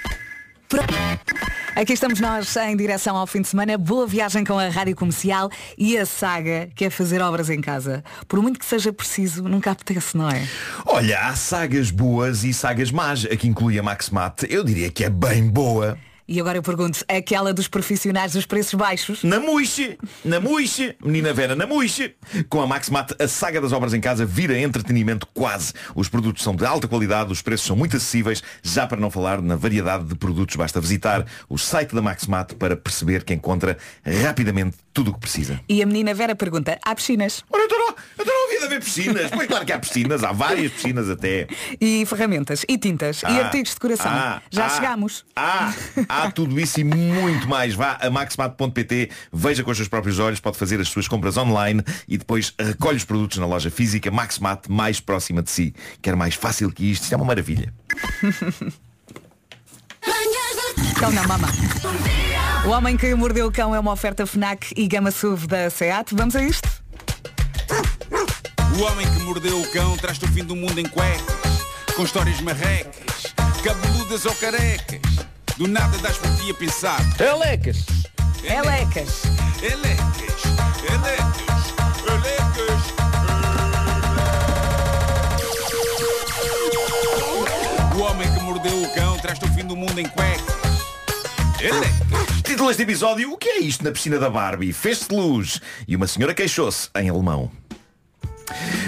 Aqui 1.76 1.92
estamos 1.92 2.18
nós 2.20 2.56
em 2.56 2.76
direção 2.76 3.16
ao 3.16 3.26
fim 3.26 3.42
de 3.42 3.48
semana. 3.48 3.76
Boa 3.76 4.06
viagem 4.06 4.44
com 4.44 4.58
a 4.58 4.68
Rádio 4.68 4.96
Comercial 4.96 5.50
e 5.76 5.96
a 5.98 6.06
saga 6.06 6.68
que 6.74 6.84
é 6.86 6.90
fazer 6.90 7.20
obras 7.20 7.50
em 7.50 7.60
casa. 7.60 8.02
Por 8.26 8.40
muito 8.40 8.58
que 8.58 8.64
seja 8.64 8.92
preciso, 8.92 9.42
nunca 9.42 9.70
apetece, 9.70 10.16
não 10.16 10.30
é? 10.30 10.46
Olha, 10.86 11.20
há 11.28 11.36
sagas 11.36 11.90
boas 11.90 12.42
e 12.44 12.52
sagas 12.54 12.90
más. 12.90 13.24
Aqui 13.26 13.48
inclui 13.48 13.78
a 13.78 13.82
Maximat. 13.82 14.44
Eu 14.48 14.64
diria 14.64 14.90
que 14.90 15.04
é 15.04 15.10
bem 15.10 15.46
boa. 15.48 15.98
E 16.32 16.40
agora 16.40 16.56
eu 16.56 16.62
pergunto, 16.62 17.04
aquela 17.06 17.52
dos 17.52 17.68
profissionais 17.68 18.32
dos 18.32 18.46
preços 18.46 18.72
baixos? 18.72 19.22
Na 19.22 19.38
Muixe, 19.38 19.98
na 20.24 20.40
Muixe, 20.40 20.96
menina 21.04 21.30
Vera, 21.34 21.54
na 21.54 21.66
Muixe. 21.66 22.14
Com 22.48 22.62
a 22.62 22.66
Maximat, 22.66 23.12
a 23.20 23.28
saga 23.28 23.60
das 23.60 23.70
obras 23.70 23.92
em 23.92 24.00
casa 24.00 24.24
vira 24.24 24.58
entretenimento 24.58 25.26
quase. 25.34 25.74
Os 25.94 26.08
produtos 26.08 26.42
são 26.42 26.56
de 26.56 26.64
alta 26.64 26.88
qualidade, 26.88 27.30
os 27.30 27.42
preços 27.42 27.66
são 27.66 27.76
muito 27.76 27.98
acessíveis, 27.98 28.42
já 28.62 28.86
para 28.86 28.98
não 28.98 29.10
falar 29.10 29.42
na 29.42 29.56
variedade 29.56 30.04
de 30.04 30.14
produtos. 30.14 30.56
Basta 30.56 30.80
visitar 30.80 31.26
o 31.50 31.58
site 31.58 31.94
da 31.94 32.00
Maximat 32.00 32.54
para 32.54 32.78
perceber 32.78 33.24
que 33.24 33.34
encontra 33.34 33.76
rapidamente 34.24 34.78
tudo 34.92 35.10
o 35.10 35.14
que 35.14 35.20
precisa. 35.20 35.60
E 35.68 35.82
a 35.82 35.86
menina 35.86 36.12
Vera 36.14 36.34
pergunta, 36.34 36.78
há 36.84 36.94
piscinas? 36.94 37.42
Ora, 37.50 37.62
estou 37.62 37.78
não, 37.78 37.86
eu 37.88 37.94
estou 38.18 38.26
não 38.26 38.42
ouvido 38.44 38.64
a 38.64 38.68
ver 38.68 38.80
piscinas. 38.82 39.30
Pois 39.30 39.46
claro 39.48 39.64
que 39.64 39.72
há 39.72 39.78
piscinas, 39.78 40.22
há 40.24 40.32
várias 40.32 40.70
piscinas 40.72 41.08
até. 41.08 41.46
E 41.80 42.04
ferramentas, 42.06 42.64
e 42.68 42.76
tintas, 42.78 43.22
e 43.22 43.26
Ah, 43.26 43.44
artigos 43.46 43.70
de 43.70 43.74
decoração. 43.76 44.10
ah, 44.12 44.42
Já 44.50 44.66
ah, 44.66 44.68
chegamos. 44.68 45.24
Ah, 45.34 45.74
há 46.08 46.30
tudo 46.30 46.58
isso 46.60 46.80
e 46.80 46.84
muito 46.84 47.48
mais. 47.48 47.74
Vá 47.74 47.98
a 48.00 48.10
maxmat.pt, 48.10 49.10
veja 49.32 49.62
com 49.64 49.70
os 49.70 49.76
seus 49.76 49.88
próprios 49.88 50.18
olhos, 50.18 50.40
pode 50.40 50.58
fazer 50.58 50.80
as 50.80 50.88
suas 50.88 51.08
compras 51.08 51.36
online 51.36 51.82
e 52.06 52.18
depois 52.18 52.52
recolhe 52.58 52.96
os 52.98 53.04
produtos 53.04 53.38
na 53.38 53.46
loja 53.46 53.70
física 53.70 54.10
Maxmat 54.10 54.68
mais 54.68 55.00
próxima 55.00 55.42
de 55.42 55.50
si. 55.50 55.74
Quer 56.02 56.16
mais 56.16 56.34
fácil 56.34 56.70
que 56.70 56.90
isto? 56.90 57.04
Isto 57.04 57.14
é 57.14 57.16
uma 57.16 57.24
maravilha. 57.26 57.72
Cão 60.98 61.10
na 61.10 61.26
mama. 61.26 61.48
O 62.64 62.68
Homem 62.70 62.96
que 62.96 63.12
Mordeu 63.16 63.48
o 63.48 63.52
Cão 63.52 63.74
é 63.74 63.80
uma 63.80 63.90
oferta 63.90 64.24
FNAC 64.24 64.72
e 64.76 64.86
Gama 64.86 65.10
SUV 65.10 65.48
da 65.48 65.68
SEAT. 65.68 66.14
Vamos 66.14 66.36
a 66.36 66.42
isto? 66.44 66.70
O 68.78 68.82
homem 68.84 69.04
que 69.04 69.22
mordeu 69.24 69.60
o 69.60 69.70
cão 69.70 69.96
traz-te 69.98 70.24
o 70.24 70.28
fim 70.28 70.44
do 70.44 70.56
mundo 70.56 70.78
em 70.78 70.86
cuecas, 70.86 71.66
com 71.94 72.04
histórias 72.04 72.40
marrecas, 72.40 73.34
cabeludas 73.62 74.24
ou 74.24 74.34
carecas. 74.36 75.00
Do 75.58 75.68
nada 75.68 75.98
das 75.98 76.16
por 76.16 76.30
ti 76.36 76.50
a 76.50 76.54
pensar. 76.54 77.00
Elecas! 77.20 77.84
Elecas! 78.42 79.24
Elecas! 79.62 80.42
Elecas! 80.88 81.74
Elecas! 82.08 82.82
O 87.94 88.00
homem 88.00 88.32
que 88.32 88.40
mordeu 88.40 88.82
o 88.82 88.94
cão 88.94 89.18
traz-te 89.18 89.44
o 89.44 89.48
fim 89.52 89.66
do 89.66 89.76
mundo 89.76 89.98
em 89.98 90.06
cuecas. 90.06 90.61
Elecas! 91.62 92.42
Título 92.42 92.68
deste 92.68 92.82
episódio, 92.82 93.32
o 93.32 93.38
que 93.38 93.48
é 93.48 93.60
isto 93.60 93.84
na 93.84 93.92
piscina 93.92 94.18
da 94.18 94.28
Barbie? 94.28 94.72
Fez-se 94.72 95.06
luz 95.14 95.60
e 95.86 95.94
uma 95.94 96.08
senhora 96.08 96.34
queixou-se 96.34 96.88
em 96.96 97.08
alemão. 97.08 97.48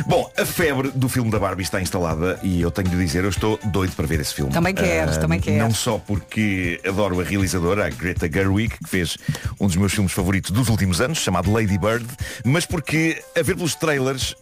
Bom, 0.09 0.29
a 0.37 0.45
febre 0.45 0.91
do 0.91 1.09
filme 1.09 1.31
da 1.31 1.39
Barbie 1.39 1.63
está 1.63 1.81
instalada 1.81 2.39
e 2.43 2.61
eu 2.61 2.73
tenho 2.73 2.89
de 2.89 2.97
dizer, 2.97 3.23
eu 3.23 3.31
estou 3.31 3.59
doido 3.67 3.95
para 3.95 4.07
ver 4.07 4.19
esse 4.21 4.35
filme. 4.35 4.53
Também 4.53 4.75
queres, 4.75 5.17
Ah, 5.17 5.21
também 5.21 5.39
queres. 5.41 5.61
Não 5.61 5.73
só 5.73 5.99
porque 5.99 6.81
adoro 6.87 7.21
a 7.21 7.25
realizadora, 7.25 7.87
a 7.87 7.91
Greta 7.91 8.29
Gerwig, 8.31 8.77
que 8.77 8.89
fez 8.89 9.17
um 9.61 9.67
dos 9.69 9.77
meus 9.77 9.93
filmes 9.95 10.13
favoritos 10.13 10.51
dos 10.51 10.69
últimos 10.69 11.01
anos, 11.01 11.19
chamado 11.19 11.51
Lady 11.53 11.79
Bird, 11.79 12.05
mas 12.45 12.67
porque, 12.67 13.23
a 13.39 13.43
ver 13.43 13.55
pelos 13.55 13.75
trailers, 13.77 14.35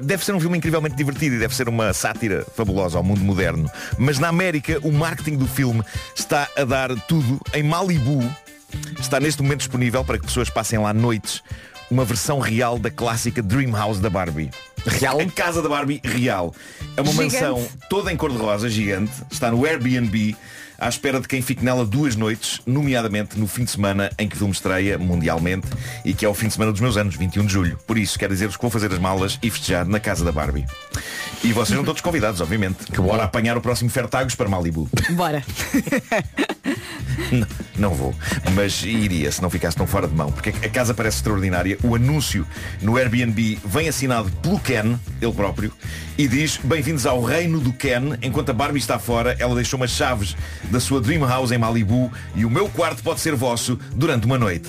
deve 0.00 0.24
ser 0.24 0.34
um 0.34 0.40
filme 0.40 0.58
incrivelmente 0.58 0.96
divertido 0.96 1.36
e 1.36 1.38
deve 1.38 1.54
ser 1.54 1.68
uma 1.68 1.92
sátira 1.92 2.46
fabulosa 2.54 2.98
ao 2.98 3.04
mundo 3.04 3.20
moderno. 3.20 3.70
Mas 3.98 4.18
na 4.18 4.28
América, 4.28 4.78
o 4.82 4.92
marketing 4.92 5.36
do 5.36 5.46
filme 5.46 5.82
está 6.14 6.48
a 6.56 6.64
dar 6.64 6.94
tudo 7.02 7.40
em 7.54 7.62
Malibu. 7.62 8.22
Está 9.00 9.18
neste 9.18 9.42
momento 9.42 9.58
disponível 9.58 10.04
para 10.04 10.18
que 10.18 10.26
pessoas 10.26 10.48
passem 10.48 10.78
lá 10.78 10.94
noites 10.94 11.42
uma 11.90 12.04
versão 12.04 12.38
real 12.38 12.78
da 12.78 12.90
clássica 12.90 13.42
Dream 13.42 13.72
House 13.72 13.98
da 13.98 14.08
Barbie. 14.08 14.50
Real? 14.86 15.20
A 15.20 15.26
casa 15.26 15.60
da 15.60 15.68
Barbie 15.68 16.00
real. 16.02 16.54
É 16.96 17.00
uma 17.02 17.10
Gigante. 17.12 17.34
mansão 17.34 17.66
toda 17.88 18.12
em 18.12 18.16
cor-de-rosa, 18.16 18.68
gigante. 18.68 19.12
Está 19.30 19.50
no 19.50 19.66
Airbnb, 19.66 20.34
à 20.78 20.88
espera 20.88 21.20
de 21.20 21.28
quem 21.28 21.42
fique 21.42 21.62
nela 21.62 21.84
duas 21.84 22.16
noites, 22.16 22.60
nomeadamente 22.64 23.38
no 23.38 23.46
fim 23.46 23.64
de 23.64 23.72
semana 23.72 24.10
em 24.18 24.26
que 24.26 24.34
o 24.36 24.38
filme 24.38 24.52
estreia 24.54 24.96
mundialmente 24.96 25.66
e 26.04 26.14
que 26.14 26.24
é 26.24 26.28
o 26.28 26.32
fim 26.34 26.46
de 26.46 26.54
semana 26.54 26.72
dos 26.72 26.80
meus 26.80 26.96
anos, 26.96 27.16
21 27.16 27.44
de 27.44 27.52
julho. 27.52 27.78
Por 27.86 27.98
isso, 27.98 28.18
quero 28.18 28.32
dizer-vos 28.32 28.56
que 28.56 28.62
vou 28.62 28.70
fazer 28.70 28.90
as 28.90 28.98
malas 28.98 29.38
e 29.42 29.50
festejar 29.50 29.86
na 29.86 30.00
casa 30.00 30.24
da 30.24 30.32
Barbie. 30.32 30.64
E 31.44 31.52
vocês 31.52 31.76
não 31.76 31.84
todos 31.84 32.00
convidados, 32.00 32.40
obviamente. 32.40 32.84
Que 32.90 33.00
bora 33.00 33.24
apanhar 33.24 33.56
o 33.58 33.60
próximo 33.60 33.90
Fertagos 33.90 34.34
para 34.34 34.48
Malibu. 34.48 34.88
Bora. 35.10 35.42
N- 37.32 37.46
Não 37.76 37.94
vou, 37.94 38.14
mas 38.54 38.82
iria 38.84 39.30
se 39.32 39.40
não 39.42 39.48
ficasse 39.50 39.76
tão 39.76 39.86
fora 39.86 40.06
de 40.08 40.14
mão, 40.14 40.30
porque 40.32 40.50
a 40.50 40.68
casa 40.68 40.92
parece 40.94 41.18
extraordinária. 41.18 41.78
O 41.82 41.94
anúncio 41.94 42.46
no 42.82 42.96
Airbnb 42.96 43.58
vem 43.64 43.88
assinado 43.88 44.30
pelo 44.42 44.58
Ken, 44.58 44.98
ele 45.20 45.32
próprio, 45.32 45.72
e 46.18 46.26
diz 46.28 46.58
bem-vindos 46.62 47.06
ao 47.06 47.22
reino 47.22 47.60
do 47.60 47.72
Ken. 47.72 48.16
Enquanto 48.22 48.50
a 48.50 48.52
Barbie 48.52 48.78
está 48.78 48.98
fora, 48.98 49.36
ela 49.38 49.54
deixou 49.54 49.78
umas 49.78 49.90
chaves 49.90 50.36
da 50.70 50.80
sua 50.80 51.00
Dream 51.00 51.26
House 51.26 51.50
em 51.52 51.58
Malibu 51.58 52.10
e 52.34 52.44
o 52.44 52.50
meu 52.50 52.68
quarto 52.68 53.02
pode 53.02 53.20
ser 53.20 53.34
vosso 53.34 53.78
durante 53.94 54.26
uma 54.26 54.38
noite. 54.38 54.68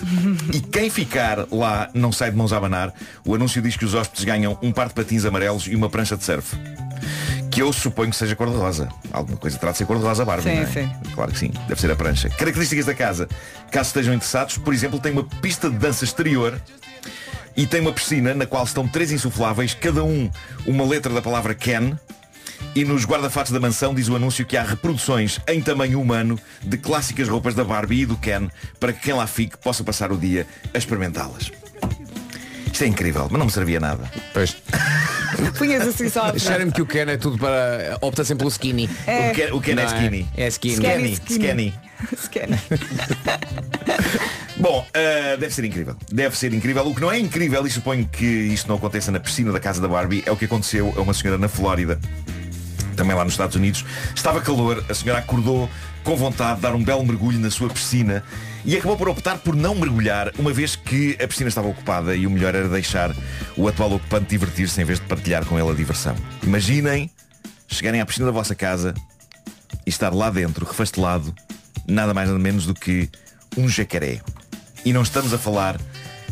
E 0.53 0.59
quem 0.59 0.89
ficar 0.89 1.45
lá 1.51 1.89
não 1.93 2.11
sai 2.11 2.31
de 2.31 2.37
mãos 2.37 2.53
a 2.53 2.57
abanar. 2.57 2.93
O 3.25 3.35
anúncio 3.35 3.61
diz 3.61 3.75
que 3.75 3.85
os 3.85 3.93
hóspedes 3.93 4.23
ganham 4.25 4.57
um 4.61 4.71
par 4.71 4.87
de 4.87 4.93
patins 4.93 5.25
amarelos 5.25 5.67
e 5.67 5.75
uma 5.75 5.89
prancha 5.89 6.15
de 6.15 6.23
surf. 6.23 6.55
Que 7.51 7.61
eu 7.61 7.73
suponho 7.73 8.09
que 8.09 8.15
seja 8.15 8.35
cor-de-rosa. 8.35 8.87
Alguma 9.11 9.37
coisa 9.37 9.57
terá 9.57 9.71
de 9.73 9.77
ser 9.79 9.85
cor-de-rosa 9.85 10.23
Barbie, 10.23 10.43
Sim, 10.49 10.55
não 10.55 10.61
é? 10.63 10.65
sim. 10.67 10.91
Claro 11.13 11.31
que 11.33 11.37
sim, 11.39 11.51
deve 11.67 11.81
ser 11.81 11.91
a 11.91 11.95
prancha. 11.95 12.29
Características 12.29 12.85
da 12.85 12.93
casa. 12.93 13.27
Caso 13.69 13.87
estejam 13.89 14.13
interessados, 14.13 14.57
por 14.57 14.73
exemplo, 14.73 14.99
tem 14.99 15.11
uma 15.11 15.23
pista 15.23 15.69
de 15.69 15.77
dança 15.77 16.05
exterior 16.05 16.59
e 17.55 17.67
tem 17.67 17.81
uma 17.81 17.91
piscina 17.91 18.33
na 18.33 18.45
qual 18.45 18.63
estão 18.63 18.87
três 18.87 19.11
insufláveis, 19.11 19.73
cada 19.73 20.01
um 20.03 20.29
uma 20.65 20.85
letra 20.85 21.13
da 21.13 21.21
palavra 21.21 21.53
Ken. 21.53 21.93
E 22.73 22.85
nos 22.85 23.05
guarda-fatos 23.05 23.51
da 23.51 23.59
mansão 23.59 23.93
diz 23.93 24.07
o 24.07 24.15
anúncio 24.15 24.45
que 24.45 24.55
há 24.55 24.63
reproduções 24.63 25.41
em 25.47 25.59
tamanho 25.59 25.99
humano 25.99 26.39
de 26.63 26.77
clássicas 26.77 27.27
roupas 27.27 27.53
da 27.53 27.65
Barbie 27.65 28.01
e 28.01 28.05
do 28.05 28.15
Ken 28.15 28.47
para 28.79 28.93
que 28.93 29.01
quem 29.01 29.13
lá 29.13 29.27
fique 29.27 29.57
possa 29.57 29.83
passar 29.83 30.11
o 30.11 30.17
dia 30.17 30.47
a 30.73 30.77
experimentá-las. 30.77 31.51
Isto 32.81 32.87
é 32.87 32.89
incrível, 32.93 33.27
mas 33.29 33.37
não 33.37 33.45
me 33.45 33.51
servia 33.51 33.79
nada. 33.79 34.11
Pois. 34.33 34.57
Punhas 35.55 35.87
assim 35.87 36.09
só. 36.09 36.33
Cheira-me 36.35 36.71
que 36.71 36.81
o 36.81 36.85
Ken 36.87 37.01
é 37.01 37.15
tudo 37.15 37.37
para. 37.37 37.95
opta 38.01 38.23
sempre 38.23 38.39
pelo 38.39 38.49
skinny. 38.49 38.89
É. 39.05 39.29
O 39.29 39.35
Ken, 39.35 39.53
o 39.53 39.61
Ken 39.61 39.71
é 39.73 39.75
Não 39.75 39.85
skinny. 39.85 40.27
É 40.35 40.47
skinny. 40.47 40.73
Skinny. 40.73 41.11
Skinny. 41.29 41.73
Skinny. 42.17 42.57
Skinny. 42.57 42.59
Bom, 44.57 44.79
uh, 44.79 45.37
deve 45.37 45.53
ser 45.53 45.63
incrível. 45.63 45.95
Deve 46.11 46.35
ser 46.35 46.55
incrível. 46.55 46.87
O 46.87 46.95
que 46.95 47.01
não 47.01 47.11
é 47.11 47.19
incrível, 47.19 47.67
e 47.67 47.69
suponho 47.69 48.07
que 48.07 48.25
isto 48.25 48.67
não 48.67 48.77
aconteça 48.77 49.11
na 49.11 49.19
piscina 49.19 49.51
da 49.51 49.59
casa 49.59 49.79
da 49.79 49.87
Barbie, 49.87 50.23
é 50.25 50.31
o 50.31 50.35
que 50.35 50.45
aconteceu 50.45 50.91
a 50.97 51.01
uma 51.01 51.13
senhora 51.13 51.37
na 51.37 51.47
Flórida, 51.47 51.99
também 52.95 53.15
lá 53.15 53.23
nos 53.23 53.33
Estados 53.33 53.55
Unidos. 53.55 53.85
Estava 54.15 54.41
calor, 54.41 54.83
a 54.89 54.93
senhora 54.95 55.19
acordou 55.19 55.69
com 56.03 56.15
vontade 56.15 56.55
de 56.55 56.61
dar 56.61 56.73
um 56.73 56.83
belo 56.83 57.05
mergulho 57.05 57.37
na 57.37 57.51
sua 57.51 57.69
piscina 57.69 58.23
e 58.63 58.77
acabou 58.77 58.97
por 58.97 59.09
optar 59.09 59.37
por 59.39 59.55
não 59.55 59.73
mergulhar, 59.75 60.31
uma 60.37 60.53
vez 60.53 60.75
que 60.75 61.17
a 61.21 61.27
piscina 61.27 61.49
estava 61.49 61.67
ocupada 61.67 62.15
e 62.15 62.27
o 62.27 62.29
melhor 62.29 62.53
era 62.53 62.67
deixar 62.67 63.15
o 63.57 63.67
atual 63.67 63.93
ocupante 63.93 64.27
divertir-se 64.27 64.81
em 64.81 64.85
vez 64.85 64.99
de 64.99 65.05
partilhar 65.05 65.45
com 65.45 65.59
ele 65.59 65.69
a 65.69 65.73
diversão. 65.73 66.15
Imaginem 66.43 67.09
chegarem 67.67 68.01
à 68.01 68.05
piscina 68.05 68.27
da 68.27 68.31
vossa 68.31 68.53
casa 68.53 68.93
e 69.85 69.89
estar 69.89 70.13
lá 70.13 70.29
dentro, 70.29 70.65
refastelado, 70.65 71.33
nada 71.87 72.13
mais 72.13 72.29
nada 72.29 72.39
menos 72.39 72.65
do 72.65 72.73
que 72.73 73.09
um 73.57 73.67
jacaré. 73.67 74.21
E 74.85 74.93
não 74.93 75.01
estamos 75.01 75.33
a 75.33 75.37
falar 75.37 75.79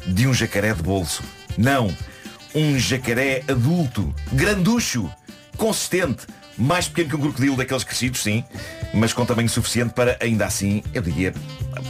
de 0.05 0.27
um 0.27 0.33
jacaré 0.33 0.73
de 0.73 0.83
bolso. 0.83 1.23
Não. 1.57 1.95
um 2.55 2.79
jacaré 2.79 3.43
adulto, 3.47 4.13
granducho, 4.31 5.09
consistente, 5.55 6.25
mais 6.59 6.87
pequeno 6.87 7.09
que 7.09 7.15
um 7.15 7.21
crocodilo 7.21 7.55
daqueles 7.55 7.83
crescidos, 7.83 8.21
sim, 8.21 8.43
mas 8.93 9.13
com 9.13 9.25
tamanho 9.25 9.47
suficiente 9.49 9.93
para, 9.93 10.17
ainda 10.19 10.45
assim, 10.45 10.83
eu 10.93 11.01
diria, 11.01 11.33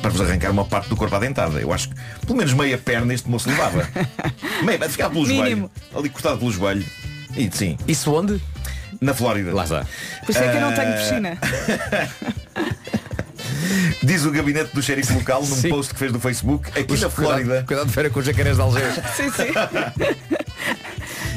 para 0.01 0.09
vos 0.11 0.21
arrancar 0.21 0.51
uma 0.51 0.63
parte 0.65 0.87
do 0.89 0.95
corpo 0.95 1.15
à 1.15 1.19
dentada. 1.19 1.59
Eu 1.59 1.73
acho 1.73 1.89
que 1.89 1.95
pelo 2.25 2.37
menos 2.37 2.53
meia 2.53 2.77
perna 2.77 3.13
este 3.13 3.29
moço 3.29 3.49
levava. 3.49 3.87
meia, 4.63 4.87
ficava 4.89 5.13
pelo 5.13 5.25
joelho, 5.25 5.43
Mínimo. 5.43 5.71
ali 5.95 6.09
cortado 6.09 6.37
pelo 6.37 6.51
joelho. 6.51 6.85
E 7.35 7.49
sim. 7.51 7.77
Isso 7.87 8.13
onde? 8.13 8.41
Na 9.01 9.13
Flórida. 9.13 9.53
Lá 9.53 9.63
está. 9.63 9.85
Por 10.25 10.31
isso 10.31 10.39
é 10.39 10.49
que 10.51 10.57
eu 10.57 10.61
não 10.61 10.73
tenho 10.73 10.89
Ah, 10.89 10.97
piscina. 10.97 11.37
Diz 14.03 14.25
o 14.25 14.31
gabinete 14.31 14.73
do 14.73 14.81
xerife 14.81 15.13
local 15.13 15.41
num 15.41 15.55
Sim. 15.55 15.69
post 15.69 15.93
que 15.93 15.99
fez 15.99 16.11
no 16.11 16.19
Facebook, 16.19 16.69
aqui 16.79 16.93
Os- 16.93 17.01
na 17.01 17.09
Flórida. 17.09 17.43
Cuidado, 17.45 17.65
cuidado 17.65 17.87
de 17.87 17.93
feira 17.93 18.09
com 18.09 18.19
os 18.19 18.25
jacarés 18.25 18.55
de 18.55 18.61
Algés. 18.61 18.95
Sim, 19.15 19.29
sim. 19.31 19.51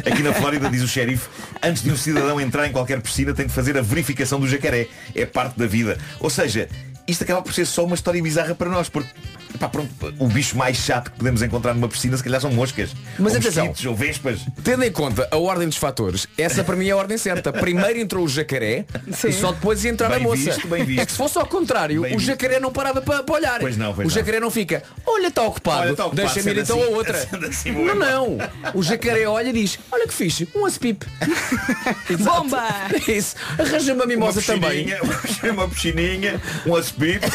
Aqui 0.04 0.22
na 0.22 0.32
Flórida, 0.32 0.68
diz 0.68 0.82
o 0.82 0.88
xerife, 0.88 1.28
antes 1.62 1.82
de 1.82 1.90
um 1.90 1.96
cidadão 1.96 2.40
entrar 2.40 2.66
em 2.66 2.72
qualquer 2.72 3.00
piscina 3.00 3.32
tem 3.32 3.46
de 3.46 3.52
fazer 3.52 3.76
a 3.78 3.82
verificação 3.82 4.40
do 4.40 4.48
jacaré. 4.48 4.88
É 5.14 5.24
parte 5.24 5.58
da 5.58 5.66
vida. 5.66 5.98
Ou 6.18 6.28
seja, 6.28 6.68
isto 7.06 7.24
acaba 7.24 7.42
por 7.42 7.52
ser 7.52 7.66
só 7.66 7.84
uma 7.84 7.94
história 7.94 8.22
bizarra 8.22 8.54
para 8.54 8.68
nós, 8.68 8.88
porque 8.88 9.10
pá, 9.58 9.68
pronto, 9.68 9.90
o 10.18 10.26
bicho 10.28 10.56
mais 10.56 10.76
chato 10.76 11.10
que 11.10 11.18
podemos 11.18 11.42
encontrar 11.42 11.74
numa 11.74 11.88
piscina 11.88 12.16
se 12.16 12.22
calhar 12.24 12.40
são 12.40 12.50
moscas. 12.50 12.90
Mas 13.18 13.32
ou 13.32 13.38
atenção. 13.38 13.66
mosquitos, 13.66 13.86
ou 13.90 13.94
vespas. 13.94 14.40
Tendo 14.64 14.84
em 14.84 14.92
conta 14.92 15.28
a 15.30 15.36
ordem 15.36 15.68
dos 15.68 15.76
fatores, 15.76 16.26
essa 16.36 16.62
para 16.64 16.76
mim 16.76 16.88
é 16.88 16.92
a 16.92 16.96
ordem 16.96 17.16
certa. 17.18 17.52
Primeiro 17.52 17.98
entrou 17.98 18.24
o 18.24 18.28
jacaré 18.28 18.84
Sim. 19.12 19.28
e 19.28 19.32
só 19.32 19.52
depois 19.52 19.84
ia 19.84 19.90
entrar 19.90 20.08
Bem 20.08 20.18
a 20.18 20.20
moça. 20.20 20.36
visto, 20.42 20.66
bem 20.68 20.84
visto. 20.84 21.00
É 21.00 21.06
que 21.06 21.12
se 21.12 21.18
fosse 21.18 21.38
ao 21.38 21.46
contrário, 21.46 22.02
Bem 22.02 22.14
o 22.14 22.18
visto. 22.18 22.26
jacaré 22.28 22.58
não 22.60 22.72
parava 22.72 23.00
para, 23.02 23.22
para 23.22 23.34
olhar. 23.34 23.60
Pois 23.60 23.76
não, 23.76 23.94
pois 23.94 24.06
o 24.06 24.10
não. 24.10 24.14
jacaré 24.14 24.40
não 24.40 24.50
fica, 24.50 24.82
olha, 25.06 25.28
está 25.28 25.42
ocupado, 25.42 25.90
está 25.92 26.06
ocupado, 26.06 26.26
deixa-me 26.34 26.50
ir 26.56 26.62
então 26.62 26.78
a 26.80 26.84
assim- 26.84 26.94
outra. 26.94 27.26
sendo 27.26 27.46
assim, 27.46 27.70
não, 27.72 27.94
não. 27.94 28.38
O 28.74 28.82
jacaré 28.82 29.26
olha 29.26 29.48
e 29.48 29.52
diz, 29.52 29.78
olha 29.90 30.06
que 30.06 30.14
fixe, 30.14 30.48
um 30.54 30.66
aspip. 30.66 31.04
Bomba! 32.20 32.64
Isso. 33.08 33.36
Arranja 33.58 33.94
uma 33.94 34.06
mimosa 34.06 34.40
uma 34.40 34.46
também. 34.46 34.86
uma 35.52 35.68
piscininha, 35.68 36.40
um 36.66 36.74
aspito. 36.76 37.30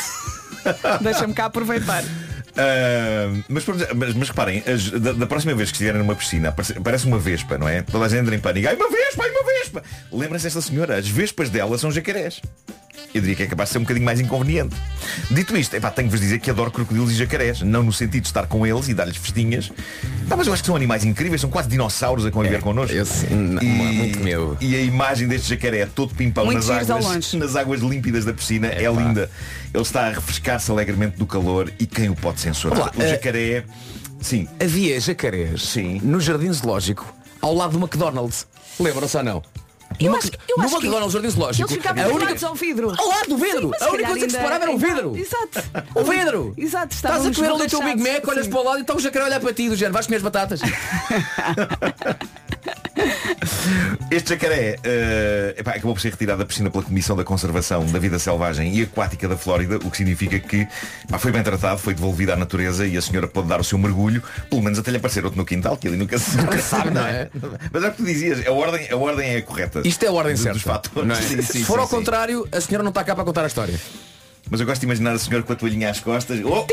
Deixa-me 1.02 1.34
cá 1.34 1.46
aproveitar. 1.46 2.04
Ah, 2.56 3.32
mas, 3.48 3.64
mas, 3.96 4.14
mas 4.16 4.30
reparem, 4.30 4.64
as- 4.66 4.90
da, 4.90 5.12
da 5.14 5.28
próxima 5.28 5.54
vez 5.54 5.70
que 5.70 5.76
estiverem 5.76 6.00
numa 6.00 6.16
piscina, 6.16 6.52
parece, 6.84 7.06
uma 7.06 7.20
vespa, 7.20 7.58
não 7.58 7.68
é? 7.70 7.82
Toda 7.84 8.06
a 8.06 8.10
gente 8.10 8.22
entra 8.22 8.36
em 8.36 8.40
pânico. 8.40 8.68
Ai, 8.68 8.76
uma 8.76 8.90
vespa, 8.90 9.24
ai, 9.24 9.30
uma 9.32 9.44
vespa! 9.44 9.84
Lembra-se 10.12 10.46
desta 10.46 10.62
senhora, 10.62 10.98
as 10.98 11.08
vespas 11.08 11.50
dela 11.50 11.78
são 11.78 11.92
jacarés. 11.92 12.42
Eu 13.14 13.22
diria 13.22 13.36
que 13.36 13.44
é 13.44 13.48
capaz 13.48 13.70
de 13.70 13.74
ser 13.74 13.80
um 13.80 13.82
bocadinho 13.82 14.06
mais 14.06 14.20
inconveniente. 14.20 14.76
Dito 15.32 15.56
isto, 15.58 15.76
epá, 15.76 15.90
tenho 15.90 16.08
que 16.08 16.12
vos 16.12 16.22
dizer 16.22 16.40
que 16.40 16.50
adoro 16.50 16.72
crocodilos 16.72 17.12
e 17.12 17.16
jacarés. 17.16 17.62
Não 17.62 17.84
no 17.84 17.94
sentido 17.94 18.24
de 18.24 18.28
estar 18.28 18.48
com 18.48 18.66
eles 18.66 18.88
e 18.90 18.94
dar-lhes 18.94 19.18
festinhas. 19.18 19.72
Pá, 20.28 20.36
mas 20.36 20.48
eu 20.48 20.54
acho 20.54 20.62
que 20.62 20.68
são 20.68 20.76
animais 20.76 21.04
incríveis, 21.04 21.42
são 21.42 21.50
quase 21.50 21.70
dinossauros 21.70 22.26
a 22.26 22.32
conviver 22.32 22.62
connosco. 22.62 22.96
esse, 22.96 23.26
não, 23.34 23.64
muito 23.64 24.20
medo. 24.20 24.58
E 24.60 24.76
a 24.76 24.82
imagem 24.82 25.28
deste 25.28 25.50
jacaré 25.50 25.86
todo 25.86 26.14
pimpão 26.14 26.52
nas 26.52 26.70
águas, 26.70 27.34
nas 27.34 27.56
águas 27.56 27.82
límpidas 27.82 28.26
da 28.26 28.34
piscina 28.34 28.68
é, 28.68 28.84
Epá. 28.84 29.02
linda. 29.02 29.30
Ele 29.74 29.84
está 29.84 30.08
a 30.08 30.10
refrescar-se 30.10 30.70
alegremente 30.72 31.18
do 31.18 31.26
calor 31.26 31.72
e 31.80 31.86
quem 31.86 32.10
o 32.10 32.16
pode 32.16 32.40
censurar? 32.40 32.78
Vamos 32.80 32.96
lá, 32.98 33.04
o 33.04 33.08
eh, 33.08 33.10
jacaré. 33.10 33.64
Sim. 34.20 34.48
Havia 34.60 35.00
jacarés 35.00 35.62
Sim. 35.62 36.02
no 36.04 36.20
jardim 36.20 36.52
zoológico 36.52 37.14
ao 37.42 37.54
lado 37.54 37.78
do 37.78 37.80
McDonald's. 37.80 38.48
Lembram-se 38.80 39.18
ou 39.18 39.24
não? 39.24 39.44
Eu 40.00 40.12
no 40.12 40.18
acho, 40.18 40.28
Mac- 40.28 40.40
eu 40.50 40.58
no 40.58 40.64
acho 40.64 40.78
que 40.78 40.86
McDonald's 40.86 41.14
Jardim 41.14 41.30
Zoológico. 41.30 41.68
Eles 41.70 41.78
ficavam 41.84 42.04
a 42.04 42.08
única 42.14 42.48
ao 42.48 42.56
vidro. 42.56 42.94
Ao 42.98 43.08
lado 43.08 43.28
do 43.30 43.38
vidro. 43.38 43.72
Sim, 43.80 43.86
a 43.86 43.90
única 43.90 44.10
coisa 44.10 44.26
que 44.26 44.32
separava 44.32 44.64
era 44.66 44.72
o 44.74 44.78
vidro. 44.78 45.18
Exato. 45.18 45.64
O 45.96 46.04
vidro. 46.04 46.54
Exato. 46.58 46.94
Estás 46.96 47.26
a 47.26 47.32
comer 47.34 47.50
ali 47.52 47.64
o 47.64 47.70
teu 47.70 47.82
Big. 47.84 48.02
Mac, 48.02 48.28
olhas 48.28 48.48
para 48.48 48.60
o 48.60 48.64
lado 48.64 48.78
e 48.78 48.82
está 48.82 48.96
o 48.96 49.00
jacaré 49.00 49.26
a 49.26 49.28
olhar 49.28 49.40
para 49.40 49.54
ti, 49.54 49.70
do 49.70 49.76
género, 49.76 49.94
vais 49.94 50.06
comer 50.06 50.18
as 50.18 50.24
batatas. 50.24 50.62
Este 54.10 54.30
jacaré 54.34 54.78
eh, 54.84 55.56
epá, 55.58 55.72
acabou 55.72 55.94
por 55.94 56.02
ser 56.02 56.10
retirado 56.12 56.40
da 56.40 56.46
piscina 56.46 56.70
pela 56.70 56.84
Comissão 56.84 57.16
da 57.16 57.24
Conservação 57.24 57.86
da 57.86 58.00
Vida 58.00 58.18
Selvagem 58.20 58.74
e 58.76 58.84
Aquática 58.84 59.28
da 59.28 59.38
Flórida, 59.38 59.78
o 59.78 59.92
que 59.92 59.98
significa 59.98 60.40
que 60.40 60.68
pá, 61.10 61.18
foi 61.20 61.32
bem 61.32 61.44
tratado, 61.44 61.80
foi 61.80 61.94
devolvido 61.94 62.32
à 62.32 62.36
natureza 62.36 62.88
e 62.88 62.98
a 62.98 63.02
senhora 63.02 63.28
pode 63.28 63.48
dar 63.48 63.60
o 63.60 63.64
seu 63.64 63.78
mergulho, 63.78 64.24
pelo 64.50 64.62
menos 64.62 64.80
até 64.80 64.92
lhe 64.92 64.98
aparecer 64.98 65.24
outro 65.26 65.38
no 65.38 65.46
quintal, 65.46 65.78
que 65.78 65.88
ele 65.88 65.98
nunca, 65.98 66.18
se- 66.18 66.38
nunca 66.38 66.58
sabe, 66.60 66.92
não 66.92 67.06
é? 67.06 67.30
Mas 67.72 67.84
é 67.84 67.88
o 67.88 67.92
que 67.92 67.98
tu 67.98 68.06
dizias, 68.06 68.46
a 68.48 68.52
ordem, 68.52 68.90
a 68.90 68.96
ordem 68.96 69.30
é 69.36 69.38
a 69.38 69.42
correta. 69.42 69.82
Isto 69.86 70.04
é 70.06 70.08
a 70.08 70.12
ordem 70.12 70.34
Dos- 70.34 70.42
certa. 70.44 70.54
Dos 70.58 70.64
fatores. 70.64 71.08
não 71.08 71.16
é? 71.16 71.22
Sim, 71.22 71.42
sim, 71.42 71.60
Se 71.60 71.64
for 71.66 71.76
sim, 71.76 71.80
ao 71.82 71.88
sim. 71.88 71.96
contrário, 71.96 72.48
a 72.52 72.62
senhora 72.62 72.84
não 72.84 72.90
está 72.90 73.04
cá 73.04 73.14
para 73.16 73.24
contar 73.26 73.44
a 73.44 73.48
história. 73.48 73.80
Mas 74.50 74.62
eu 74.62 74.66
gosto 74.66 74.80
de 74.80 74.86
imaginar 74.86 75.12
a 75.12 75.20
senhora 75.20 75.44
com 75.44 75.52
a 75.52 75.56
toalhinha 75.58 75.90
às 75.90 76.00
costas. 76.00 76.40
Oh, 76.42 76.66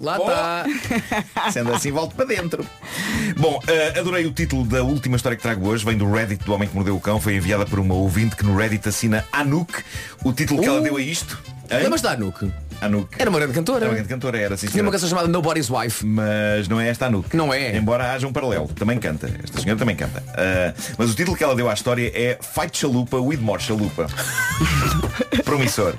Lá 0.00 0.16
está. 0.18 0.64
Sendo 1.52 1.72
assim, 1.72 1.90
volto 1.90 2.14
para 2.14 2.24
dentro. 2.26 2.64
Bom, 3.36 3.60
eh, 3.66 3.98
adorei 3.98 4.26
o 4.26 4.32
título 4.32 4.64
da 4.64 4.82
última 4.82 5.16
história 5.16 5.36
que 5.36 5.42
trago 5.42 5.66
hoje. 5.68 5.84
Vem 5.84 5.96
do 5.96 6.10
Reddit 6.10 6.44
do 6.44 6.52
Homem 6.52 6.68
que 6.68 6.74
Mordeu 6.74 6.96
o 6.96 7.00
Cão. 7.00 7.20
Foi 7.20 7.34
enviada 7.36 7.64
por 7.66 7.78
uma 7.78 7.94
ouvinte 7.94 8.36
que 8.36 8.44
no 8.44 8.56
Reddit 8.56 8.88
assina 8.88 9.24
Anouk. 9.32 9.72
O 10.24 10.32
título 10.32 10.60
que 10.60 10.66
ela 10.68 10.80
Uh. 10.80 10.82
deu 10.82 10.96
a 10.96 11.00
isto. 11.00 11.38
Lembras 11.70 12.00
da 12.00 12.12
Anouk? 12.12 12.50
Anouk. 12.80 13.08
Era 13.18 13.28
uma 13.30 13.38
grande 13.38 13.54
cantora. 13.54 13.78
Era 13.78 13.88
uma 13.88 13.94
grande 13.94 14.08
cantora, 14.08 14.38
era. 14.38 14.56
Sim, 14.56 14.68
Tinha 14.68 14.82
uma 14.82 14.92
canção 14.92 15.08
chamada 15.08 15.28
Nobody's 15.28 15.68
Wife. 15.70 16.04
Mas 16.06 16.68
não 16.68 16.80
é 16.80 16.88
esta 16.88 17.06
Anouk. 17.06 17.36
Não 17.36 17.52
é. 17.52 17.76
Embora 17.76 18.12
haja 18.12 18.26
um 18.26 18.32
paralelo. 18.32 18.68
Também 18.68 18.98
canta. 18.98 19.30
Esta 19.42 19.60
senhora 19.60 19.78
também 19.78 19.96
canta. 19.96 20.22
Ah, 20.28 20.72
mas 20.96 21.10
o 21.10 21.14
título 21.14 21.36
que 21.36 21.42
ela 21.42 21.54
deu 21.54 21.68
à 21.68 21.74
história 21.74 22.10
é 22.14 22.38
Fight 22.40 22.76
Chalupa 22.78 23.16
with 23.18 23.38
More 23.38 23.60
Chalupa. 23.60 24.06
Promissor. 25.44 25.94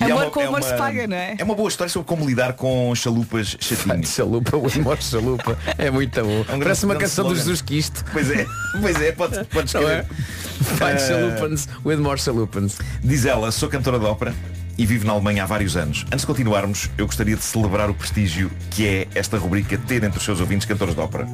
E 0.00 0.04
é 0.04 0.12
Amor 0.12 0.30
com 0.30 0.40
amor 0.40 0.62
se 0.62 0.74
paga, 0.74 1.06
não 1.06 1.16
é? 1.16 1.34
É 1.36 1.44
uma 1.44 1.54
boa 1.54 1.68
história 1.68 1.90
sobre 1.90 2.08
como 2.08 2.26
lidar 2.26 2.54
com 2.54 2.94
chalupas 2.94 3.54
chatinhos. 3.60 4.08
Chalupa, 4.08 4.56
o 4.56 4.66
amor 4.74 4.96
chalupa. 5.02 5.58
É 5.76 5.90
muito 5.90 6.18
bom. 6.22 6.44
É 6.48 6.54
um 6.54 6.58
Parece 6.58 6.86
uma 6.86 6.96
canção 6.96 7.24
do 7.26 7.34
slogan. 7.34 7.38
Jesus 7.50 7.60
Cristo. 7.60 8.04
Pois 8.10 8.30
é, 8.30 8.46
pois 8.80 9.00
é, 9.02 9.12
pode, 9.12 9.44
pode 9.44 9.58
é? 9.58 9.64
escrever. 9.64 10.06
Fight 10.06 10.94
Ah, 10.94 10.98
chalupans 10.98 11.68
with 11.84 11.96
more 11.98 12.18
chalupans. 12.18 12.78
Diz 13.04 13.26
ela, 13.26 13.52
sou 13.52 13.68
cantora 13.68 13.98
de 13.98 14.06
ópera 14.06 14.34
e 14.78 14.86
vivo 14.86 15.06
na 15.06 15.12
Alemanha 15.12 15.42
há 15.42 15.46
vários 15.46 15.76
anos. 15.76 16.04
Antes 16.06 16.20
de 16.20 16.26
continuarmos, 16.26 16.90
eu 16.96 17.06
gostaria 17.06 17.36
de 17.36 17.42
celebrar 17.42 17.90
o 17.90 17.94
prestígio 17.94 18.50
que 18.70 18.86
é 18.86 19.08
esta 19.14 19.38
rubrica 19.38 19.76
ter 19.78 20.02
entre 20.04 20.18
os 20.18 20.24
seus 20.24 20.40
ouvintes 20.40 20.66
cantores 20.66 20.94
de 20.94 21.00
ópera. 21.00 21.26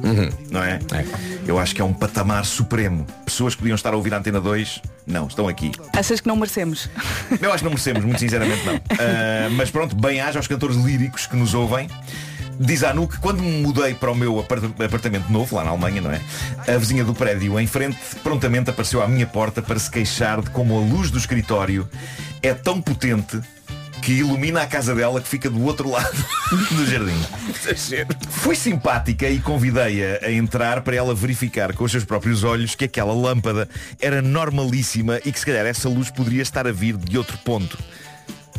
Não 0.51 0.63
é? 0.63 0.79
Eu 1.45 1.57
acho 1.59 1.73
que 1.73 1.81
é 1.81 1.85
um 1.85 1.93
patamar 1.93 2.45
supremo. 2.45 3.05
Pessoas 3.25 3.55
que 3.55 3.61
podiam 3.61 3.75
estar 3.75 3.93
a 3.93 3.97
ouvir 3.97 4.13
a 4.13 4.17
Antena 4.17 4.41
2, 4.41 4.81
não, 5.05 5.27
estão 5.27 5.47
aqui. 5.47 5.71
Achas 5.93 6.19
que 6.19 6.27
não 6.27 6.35
merecemos? 6.35 6.89
Eu 7.41 7.49
acho 7.51 7.59
que 7.59 7.63
não 7.63 7.71
merecemos, 7.71 8.03
muito 8.03 8.19
sinceramente 8.19 8.65
não. 8.65 8.77
Ah, 8.99 9.49
mas 9.51 9.69
pronto, 9.69 9.95
bem 9.95 10.19
haja 10.19 10.39
aos 10.39 10.47
cantores 10.47 10.75
líricos 10.75 11.27
que 11.27 11.35
nos 11.35 11.53
ouvem. 11.53 11.87
Diz 12.59 12.83
a 12.83 12.89
Anu 12.91 13.07
que 13.07 13.17
quando 13.19 13.41
me 13.43 13.61
mudei 13.61 13.93
para 13.93 14.11
o 14.11 14.15
meu 14.15 14.39
apart- 14.39 14.63
apartamento 14.81 15.29
novo, 15.31 15.55
lá 15.55 15.63
na 15.63 15.69
Alemanha, 15.71 16.01
não 16.01 16.11
é? 16.11 16.21
A 16.67 16.77
vizinha 16.77 17.03
do 17.03 17.13
prédio 17.13 17.59
em 17.59 17.67
frente 17.67 17.97
prontamente 18.23 18.69
apareceu 18.69 19.01
à 19.01 19.07
minha 19.07 19.27
porta 19.27 19.61
para 19.61 19.77
se 19.77 19.89
queixar 19.91 20.41
de 20.41 20.49
como 20.49 20.77
a 20.77 20.81
luz 20.81 21.11
do 21.11 21.17
escritório 21.17 21.87
é 22.41 22.53
tão 22.53 22.81
potente 22.81 23.39
que 24.01 24.13
ilumina 24.13 24.61
a 24.61 24.65
casa 24.67 24.95
dela 24.95 25.19
que 25.19 25.27
fica 25.27 25.49
do 25.49 25.61
outro 25.63 25.89
lado 25.91 26.15
do 26.71 26.85
jardim. 26.85 27.19
Fui 28.29 28.55
simpática 28.55 29.27
e 29.27 29.39
convidei-a 29.39 30.25
a 30.25 30.31
entrar 30.31 30.81
para 30.81 30.95
ela 30.95 31.13
verificar 31.13 31.73
com 31.73 31.83
os 31.83 31.91
seus 31.91 32.05
próprios 32.05 32.43
olhos 32.43 32.73
que 32.73 32.85
aquela 32.85 33.13
lâmpada 33.13 33.67
era 33.99 34.21
normalíssima 34.21 35.19
e 35.25 35.31
que 35.31 35.39
se 35.39 35.45
calhar 35.45 35.65
essa 35.65 35.89
luz 35.89 36.09
poderia 36.09 36.41
estar 36.41 36.65
a 36.67 36.71
vir 36.71 36.95
de 36.95 37.17
outro 37.17 37.37
ponto. 37.39 37.77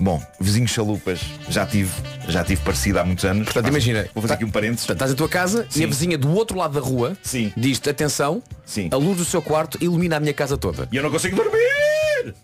Bom, 0.01 0.23
vizinhos 0.41 0.71
chalupas, 0.71 1.21
já 1.49 1.67
tive, 1.67 1.91
já 2.29 2.45
tive 2.45 2.63
parecido 2.63 3.01
há 3.01 3.05
muitos 3.05 3.25
anos. 3.25 3.45
Portanto, 3.45 3.69
imagina, 3.69 4.09
Vou 4.15 4.23
fazer 4.23 4.35
aqui 4.35 4.45
um 4.45 4.51
parênteses. 4.51 4.87
Portanto, 4.87 4.97
estás 4.97 5.13
em 5.13 5.17
tua 5.17 5.29
casa 5.29 5.67
e 5.71 5.75
Sim. 5.75 5.85
a 5.85 5.87
vizinha 5.87 6.19
do 6.19 6.31
outro 6.33 6.57
lado 6.57 6.75
da 6.75 6.81
rua 6.81 7.17
Sim. 7.23 7.53
diz-te, 7.57 7.91
atenção, 7.91 8.43
Sim. 8.65 8.89
a 8.93 8.97
luz 8.97 9.19
do 9.19 9.25
seu 9.25 9.43
quarto 9.43 9.79
ilumina 9.81 10.17
a 10.17 10.21
minha 10.21 10.35
casa 10.35 10.57
toda. 10.57 10.89
E 10.93 10.97
eu 10.97 11.03
não 11.03 11.11
consigo 11.11 11.37
dormir! 11.37 12.35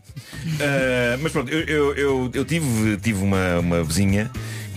Ah, 0.60 1.16
mas 1.20 1.32
pronto, 1.32 1.50
eu, 1.50 1.60
eu, 1.66 1.94
eu, 1.94 2.30
eu 2.34 2.44
tive, 2.44 2.96
tive 2.98 3.22
uma, 3.22 3.58
uma 3.60 3.82
vizinha 3.84 4.30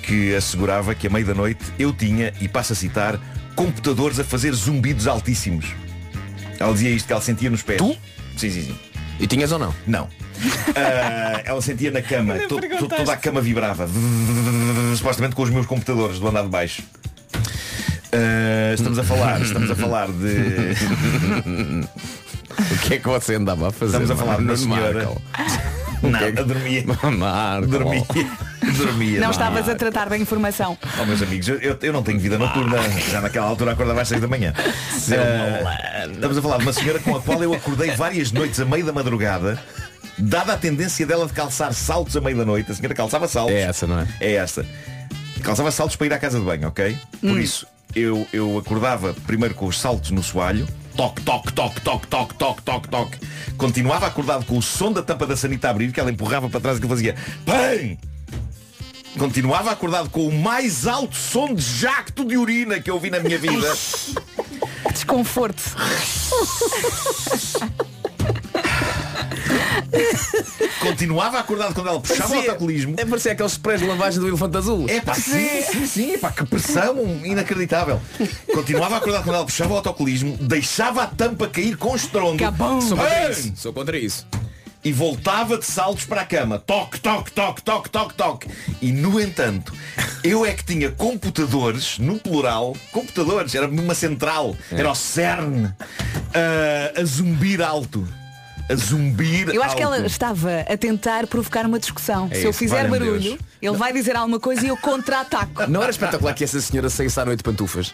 que 0.03 0.33
assegurava 0.35 0.95
que 0.95 1.07
a 1.07 1.09
meio 1.09 1.25
da 1.25 1.33
noite 1.33 1.63
eu 1.77 1.91
tinha, 1.91 2.33
e 2.39 2.47
passo 2.47 2.73
a 2.73 2.75
citar, 2.75 3.19
computadores 3.55 4.19
a 4.19 4.23
fazer 4.23 4.53
zumbidos 4.53 5.07
altíssimos. 5.07 5.65
Ela 6.59 6.71
dizia 6.73 6.89
isto 6.89 7.05
que 7.05 7.11
ela 7.11 7.21
sentia 7.21 7.49
nos 7.49 7.61
pés. 7.61 7.77
Tu? 7.77 7.97
Sim, 8.37 8.49
sim, 8.49 8.63
sim. 8.63 8.79
E 9.19 9.27
tinhas 9.27 9.51
ou 9.51 9.59
não? 9.59 9.73
Não. 9.85 10.07
Ah, 10.75 11.41
ela 11.45 11.61
sentia 11.61 11.91
na 11.91 12.01
cama, 12.01 12.35
to- 12.47 12.59
toda 12.87 13.13
a 13.13 13.17
cama 13.17 13.41
vibrava, 13.41 13.87
supostamente 14.95 15.35
com 15.35 15.43
os 15.43 15.49
meus 15.49 15.65
computadores 15.65 16.19
do 16.19 16.27
andar 16.27 16.43
de 16.43 16.49
baixo. 16.49 16.83
Ah, 18.11 18.73
estamos 18.73 18.97
a 18.99 19.03
falar, 19.03 19.41
estamos 19.41 19.69
a 19.71 19.75
falar 19.75 20.07
de. 20.07 21.87
O 22.59 22.77
que 22.87 22.95
é 22.95 22.97
que 22.97 23.07
você 23.07 23.35
andava 23.35 23.67
a 23.69 23.71
fazer? 23.71 24.01
Estamos 24.01 24.09
a 24.09 24.15
falar 24.15 24.37
de 24.37 24.43
uma 24.43 24.57
senhora. 24.57 25.09
Nada, 26.01 26.43
dormia. 26.43 26.83
Marco. 27.15 27.67
Dormia. 27.67 28.03
Dormia. 28.77 29.19
Não 29.19 29.29
estavas 29.29 29.69
a 29.69 29.75
tratar 29.75 30.09
da 30.09 30.17
informação. 30.17 30.75
Oh 30.99 31.05
meus 31.05 31.21
amigos, 31.21 31.47
eu, 31.49 31.77
eu- 31.79 31.93
não 31.93 32.01
tenho 32.01 32.19
vida 32.19 32.37
noturna 32.39 32.77
Já 33.11 33.21
naquela 33.21 33.45
altura 33.45 33.73
acordava 33.73 34.01
às 34.01 34.07
6 34.07 34.21
da 34.21 34.27
manhã 34.27 34.53
Ah, 34.57 36.07
Estamos 36.11 36.37
a 36.37 36.41
falar 36.41 36.57
de 36.57 36.63
uma 36.63 36.73
senhora 36.73 36.99
com 36.99 37.15
a 37.15 37.21
qual 37.21 37.43
eu 37.43 37.53
acordei 37.53 37.91
várias 37.91 38.31
noites 38.31 38.59
a 38.59 38.65
meio 38.65 38.85
da 38.85 38.91
madrugada 38.93 39.59
Dada 40.17 40.53
a 40.53 40.57
tendência 40.57 41.05
dela 41.05 41.27
de 41.27 41.33
calçar 41.33 41.71
saltos 41.73 42.17
a 42.17 42.21
meio 42.21 42.37
da 42.37 42.45
noite 42.45 42.71
A 42.71 42.75
senhora 42.75 42.95
calçava 42.95 43.27
saltos 43.27 43.53
É 43.53 43.61
essa, 43.61 43.85
não 43.85 43.99
é? 43.99 44.07
É 44.19 44.33
essa 44.33 44.65
Calçava 45.43 45.71
saltos 45.71 45.95
para 45.95 46.07
ir 46.07 46.13
à 46.13 46.19
casa 46.19 46.39
de 46.39 46.45
banho, 46.45 46.67
ok? 46.67 46.97
Por 47.21 47.39
isso, 47.39 47.67
eu, 47.95 48.27
eu 48.33 48.57
acordava 48.57 49.13
primeiro 49.25 49.55
com 49.55 49.65
os 49.65 49.79
saltos 49.79 50.11
no 50.11 50.21
soalho, 50.21 50.67
toque, 50.95 51.21
toque, 51.21 51.51
toque, 51.53 51.81
toque, 51.81 52.07
toque, 52.07 52.33
toque, 52.35 52.61
toque, 52.61 52.89
toque. 52.89 53.17
Continuava 53.57 54.07
acordado 54.07 54.45
com 54.45 54.57
o 54.57 54.61
som 54.61 54.91
da 54.91 55.01
tampa 55.01 55.25
da 55.25 55.35
sanita 55.35 55.67
a 55.67 55.71
abrir, 55.71 55.91
que 55.91 55.99
ela 55.99 56.11
empurrava 56.11 56.49
para 56.49 56.59
trás 56.59 56.77
e 56.77 56.81
que 56.81 56.87
fazia 56.87 57.15
PAM! 57.45 57.97
Continuava 59.17 59.71
acordado 59.71 60.09
com 60.09 60.27
o 60.27 60.31
mais 60.31 60.85
alto 60.85 61.15
som 61.15 61.53
de 61.53 61.61
jacto 61.61 62.23
de 62.23 62.37
urina 62.37 62.79
que 62.79 62.91
eu 62.91 62.99
vi 62.99 63.09
na 63.09 63.19
minha 63.19 63.39
vida. 63.39 63.73
Desconforto. 64.93 65.63
Continuava 70.79 71.39
acordado 71.39 71.73
quando 71.73 71.87
ela 71.87 71.99
puxava 71.99 72.33
o 72.33 72.37
autocolismo. 72.37 72.95
É 72.97 73.05
parecia 73.05 73.31
aqueles 73.31 73.53
sprays 73.53 73.81
de 73.81 73.87
lavagem 73.87 74.19
do 74.19 74.27
elefante 74.27 74.57
azul. 74.57 74.85
É 74.89 75.01
pá, 75.01 75.13
sim, 75.13 75.61
sim, 75.71 75.87
sim, 75.87 76.17
pá, 76.17 76.31
que 76.31 76.45
pressão 76.45 76.97
inacreditável. 77.23 78.01
Continuava 78.53 78.97
acordado 78.97 79.23
quando 79.23 79.35
ela 79.35 79.45
puxava 79.45 79.73
o 79.73 79.77
autocolismo, 79.77 80.37
deixava 80.37 81.03
a 81.03 81.07
tampa 81.07 81.47
cair 81.47 81.77
com 81.77 81.95
estrondo. 81.95 82.37
Sou 82.81 82.97
contra 82.97 83.29
isso. 83.29 83.53
Sou 83.55 83.73
contra 83.73 83.97
isso. 83.97 84.27
E 84.83 84.93
voltava 84.93 85.57
de 85.57 85.65
saltos 85.65 86.05
para 86.05 86.21
a 86.21 86.25
cama. 86.25 86.59
Toque, 86.59 86.99
toque, 86.99 87.31
toque, 87.31 87.61
toque, 87.61 87.89
toque, 87.89 88.13
toque. 88.13 88.47
E 88.81 88.91
no 88.91 89.19
entanto, 89.19 89.73
eu 90.23 90.45
é 90.45 90.53
que 90.53 90.63
tinha 90.63 90.91
computadores, 90.91 91.97
no 91.97 92.17
plural, 92.19 92.75
computadores, 92.91 93.53
era 93.53 93.67
uma 93.67 93.95
central, 93.95 94.55
era 94.71 94.89
o 94.89 94.95
CERN, 94.95 95.73
ah, 96.33 97.01
a 97.01 97.03
zumbir 97.03 97.61
alto. 97.61 98.07
A 98.69 98.75
zumbir 98.75 99.49
Eu 99.49 99.63
acho 99.63 99.75
que 99.75 99.81
ela 99.81 100.05
estava 100.05 100.65
a 100.67 100.77
tentar 100.77 101.25
provocar 101.27 101.65
uma 101.65 101.79
discussão. 101.79 102.27
É 102.31 102.35
Se 102.35 102.43
eu 102.45 102.49
isso, 102.49 102.59
fizer 102.59 102.89
barulho, 102.89 103.19
Deus. 103.19 103.37
Ele 103.61 103.75
vai 103.77 103.93
dizer 103.93 104.15
alguma 104.15 104.39
coisa 104.39 104.65
e 104.65 104.69
eu 104.69 104.77
contra-ataco. 104.77 105.67
Não 105.67 105.81
era 105.81 105.91
espetacular 105.91 106.33
que 106.33 106.43
essa 106.43 106.59
senhora 106.61 106.89
saísse 106.89 107.19
à 107.19 107.25
noite 107.25 107.39
de 107.39 107.43
pantufas? 107.43 107.93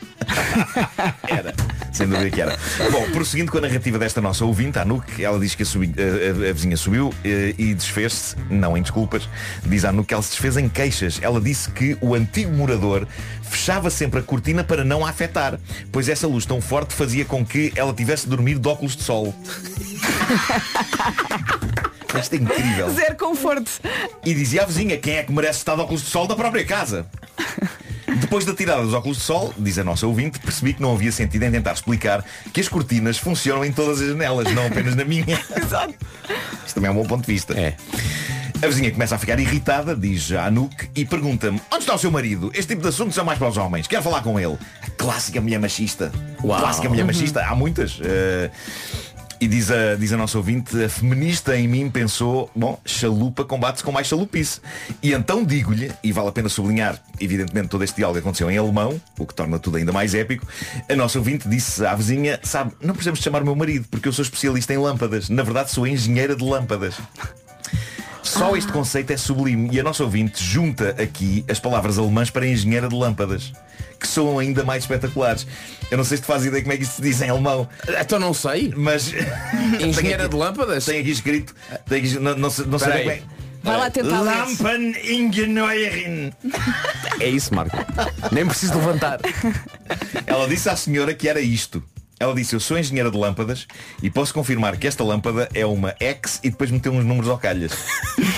Era, 1.28 1.54
sem 1.92 2.08
dúvida 2.08 2.30
que 2.30 2.42
era. 2.42 2.58
Bom, 2.92 3.10
prosseguindo 3.12 3.52
com 3.52 3.58
a 3.58 3.62
narrativa 3.62 3.98
desta 3.98 4.22
nossa 4.22 4.46
ouvinte, 4.46 4.78
a 4.80 4.86
Nuke, 4.86 5.24
ela 5.24 5.40
diz 5.40 5.56
que 5.56 5.64
a, 5.64 5.66
subi- 5.66 5.94
a- 5.98 6.48
a- 6.48 6.50
a 6.50 6.54
vizinha 6.54 6.78
subiu 6.78 7.14
eh, 7.24 7.56
e 7.58 7.74
desfez-se, 7.74 8.36
não 8.50 8.78
em 8.78 8.82
desculpas, 8.82 9.28
diz 9.66 9.86
a 9.86 9.92
Nuke 9.92 10.10
que 10.10 10.14
ela 10.14 10.24
se 10.24 10.30
desfez 10.32 10.58
em 10.58 10.70
queixas. 10.70 11.20
Ela 11.22 11.40
disse 11.42 11.70
que 11.72 11.98
o 12.02 12.14
antigo 12.14 12.52
morador 12.52 13.08
fechava 13.42 13.90
sempre 13.90 14.20
a 14.20 14.24
cortina 14.24 14.64
para 14.64 14.84
não 14.84 15.06
a 15.06 15.10
afetar, 15.10 15.60
pois 15.92 16.08
essa 16.10 16.28
luz 16.28 16.46
tão 16.46 16.62
forte 16.62 16.94
fazia 16.94 17.26
com 17.26 17.46
que 17.46 17.72
ela 17.76 17.94
tivesse 17.94 18.24
de 18.26 18.30
dormir 18.30 18.60
de 18.60 18.68
óculos 18.68 18.96
de 18.96 19.04
sol. 19.04 19.34
Isto 22.20 22.34
é 22.34 22.38
incrível. 22.38 22.90
Zero 22.94 23.16
conforto. 23.16 23.72
E 24.26 24.34
dizia 24.34 24.64
à 24.64 24.66
vizinha 24.66 24.98
quem 24.98 25.16
é 25.18 25.24
que 25.24 25.32
merece 25.32 25.60
estar 25.60 25.76
de 25.76 25.82
óculos 25.82 26.02
de 26.04 26.10
sol 26.10 26.28
da 26.28 26.36
própria 26.36 26.66
casa. 26.66 27.06
Depois 28.20 28.46
da 28.46 28.54
tirada 28.54 28.84
dos 28.84 28.94
óculos 28.94 29.18
de 29.18 29.24
sol, 29.24 29.54
diz 29.58 29.78
a 29.80 29.84
nossa 29.84 30.06
ouvinte, 30.06 30.40
percebi 30.40 30.74
que 30.74 30.82
não 30.82 30.94
havia 30.94 31.12
sentido 31.12 31.44
em 31.44 31.52
tentar 31.52 31.74
explicar 31.74 32.24
que 32.54 32.62
as 32.62 32.68
cortinas 32.68 33.18
funcionam 33.18 33.66
em 33.66 33.72
todas 33.72 34.02
as 34.02 34.08
janelas, 34.10 34.54
não 34.54 34.68
apenas 34.68 34.96
na 34.96 35.04
minha. 35.04 35.40
Exato. 35.56 35.94
Isto 36.66 36.76
também 36.76 36.90
é 36.90 36.92
um 36.92 36.96
bom 36.96 37.06
ponto 37.06 37.26
de 37.26 37.32
vista. 37.34 37.54
É. 37.60 37.76
A 38.62 38.68
vizinha 38.68 38.92
começa 38.92 39.16
a 39.16 39.18
ficar 39.18 39.38
irritada, 39.40 39.96
diz 39.96 40.32
a 40.32 40.46
Anouk, 40.46 40.90
e 40.96 41.04
pergunta-me, 41.04 41.60
onde 41.72 41.84
está 41.84 41.96
o 41.96 41.98
seu 41.98 42.10
marido? 42.12 42.50
Este 42.54 42.68
tipo 42.70 42.82
de 42.82 42.88
assuntos 42.88 43.14
são 43.16 43.26
mais 43.26 43.38
para 43.38 43.50
os 43.50 43.58
homens. 43.58 43.88
Quero 43.88 44.02
falar 44.04 44.22
com 44.22 44.40
ele. 44.40 44.58
A 44.82 44.90
clássica 44.92 45.42
mulher 45.42 45.60
machista. 45.60 46.12
Uau. 46.44 46.60
Clássica 46.60 46.88
mulher 46.88 47.02
Uhum. 47.02 47.08
machista. 47.08 47.44
Há 47.46 47.56
muitas. 47.56 48.00
Eh, 48.02 48.50
e 49.44 49.48
diz 49.48 49.70
a, 49.70 49.96
diz 49.96 50.14
a 50.14 50.16
nossa 50.16 50.38
ouvinte, 50.38 50.82
a 50.82 50.88
feminista 50.88 51.58
em 51.58 51.68
mim 51.68 51.90
pensou, 51.90 52.50
bom, 52.56 52.80
chalupa 52.86 53.44
combate-se 53.44 53.84
com 53.84 53.92
mais 53.92 54.08
chalupice. 54.08 54.62
E 55.02 55.12
então 55.12 55.44
digo-lhe, 55.44 55.92
e 56.02 56.14
vale 56.14 56.30
a 56.30 56.32
pena 56.32 56.48
sublinhar, 56.48 56.98
evidentemente 57.20 57.68
todo 57.68 57.84
este 57.84 57.98
diálogo 57.98 58.20
aconteceu 58.20 58.50
em 58.50 58.58
alemão, 58.58 59.02
o 59.20 59.26
que 59.26 59.36
torna 59.36 59.60
tudo 59.60 59.76
ainda 59.76 59.92
mais 59.92 60.14
épico, 60.14 60.48
a 60.88 60.96
nossa 60.96 61.20
ouvinte 61.20 61.50
disse 61.50 61.86
à 61.86 61.94
vizinha, 61.94 62.40
sabe, 62.42 62.72
não 62.82 62.94
precisamos 62.94 63.20
chamar 63.20 63.42
o 63.42 63.46
meu 63.46 63.56
marido, 63.56 63.86
porque 63.92 64.08
eu 64.08 64.14
sou 64.14 64.24
especialista 64.24 64.74
em 64.74 64.78
lâmpadas. 64.78 65.28
Na 65.28 65.44
verdade 65.44 65.72
sou 65.72 65.86
engenheira 65.86 66.38
de 66.38 66.44
lâmpadas. 66.44 66.96
Só 68.22 68.56
este 68.56 68.72
conceito 68.72 69.12
é 69.12 69.18
sublime 69.18 69.70
e 69.74 69.80
a 69.82 69.84
nossa 69.84 70.06
ouvinte 70.06 70.42
junta 70.42 70.92
aqui 70.92 71.44
as 71.50 71.60
palavras 71.60 71.98
alemãs 71.98 72.30
para 72.30 72.48
engenheira 72.48 72.88
de 72.88 72.96
lâmpadas, 72.96 73.52
que 74.04 74.08
soam 74.08 74.38
ainda 74.38 74.64
mais 74.64 74.84
espetaculares. 74.84 75.48
Eu 75.90 75.98
não 75.98 76.04
sei 76.04 76.18
se 76.18 76.24
tu 76.24 76.28
fazes 76.28 76.48
ideia 76.48 76.62
como 76.62 76.74
é 76.74 76.78
que 76.78 76.84
isso 76.84 76.98
se 76.98 77.02
diz 77.02 77.22
em 77.22 77.30
alemão. 77.30 77.68
Então 78.00 78.20
não 78.20 78.34
sei. 78.34 78.72
Mas. 78.76 79.12
Engenheira 79.80 80.28
de 80.30 80.36
lâmpadas? 80.36 80.86
Tem 80.86 81.00
aqui 81.00 81.10
escrito. 81.12 81.56
Tem 81.88 82.00
aqui, 82.00 82.20
não, 82.20 82.36
não, 82.36 82.50
sei- 82.50 82.66
não 82.66 82.78
sei 82.78 82.92
bem 82.92 83.10
é. 83.10 83.22
Vai 83.64 83.78
lá 83.78 83.90
tentar 83.90 84.20
ler. 84.20 84.36
Lampeningenieurin. 84.36 86.34
É 87.20 87.30
isso, 87.30 87.56
Marco. 87.56 87.78
Nem 88.32 88.46
preciso 88.46 88.76
levantar. 88.76 89.20
Ela 90.28 90.48
disse 90.50 90.68
à 90.70 90.76
senhora 90.76 91.14
que 91.14 91.30
era 91.30 91.40
isto. 91.40 91.82
Ela 92.20 92.34
disse, 92.34 92.56
eu 92.56 92.60
sou 92.60 92.78
engenheira 92.78 93.12
de 93.12 93.18
lâmpadas 93.18 93.68
e 94.02 94.10
posso 94.10 94.34
confirmar 94.34 94.78
que 94.78 94.88
esta 94.88 95.04
lâmpada 95.04 95.50
é 95.54 95.66
uma 95.66 95.96
X 96.00 96.40
e 96.44 96.50
depois 96.50 96.72
meteu 96.72 96.94
uns 96.94 97.04
números 97.04 97.30
ao 97.30 97.38
calhas. 97.38 97.74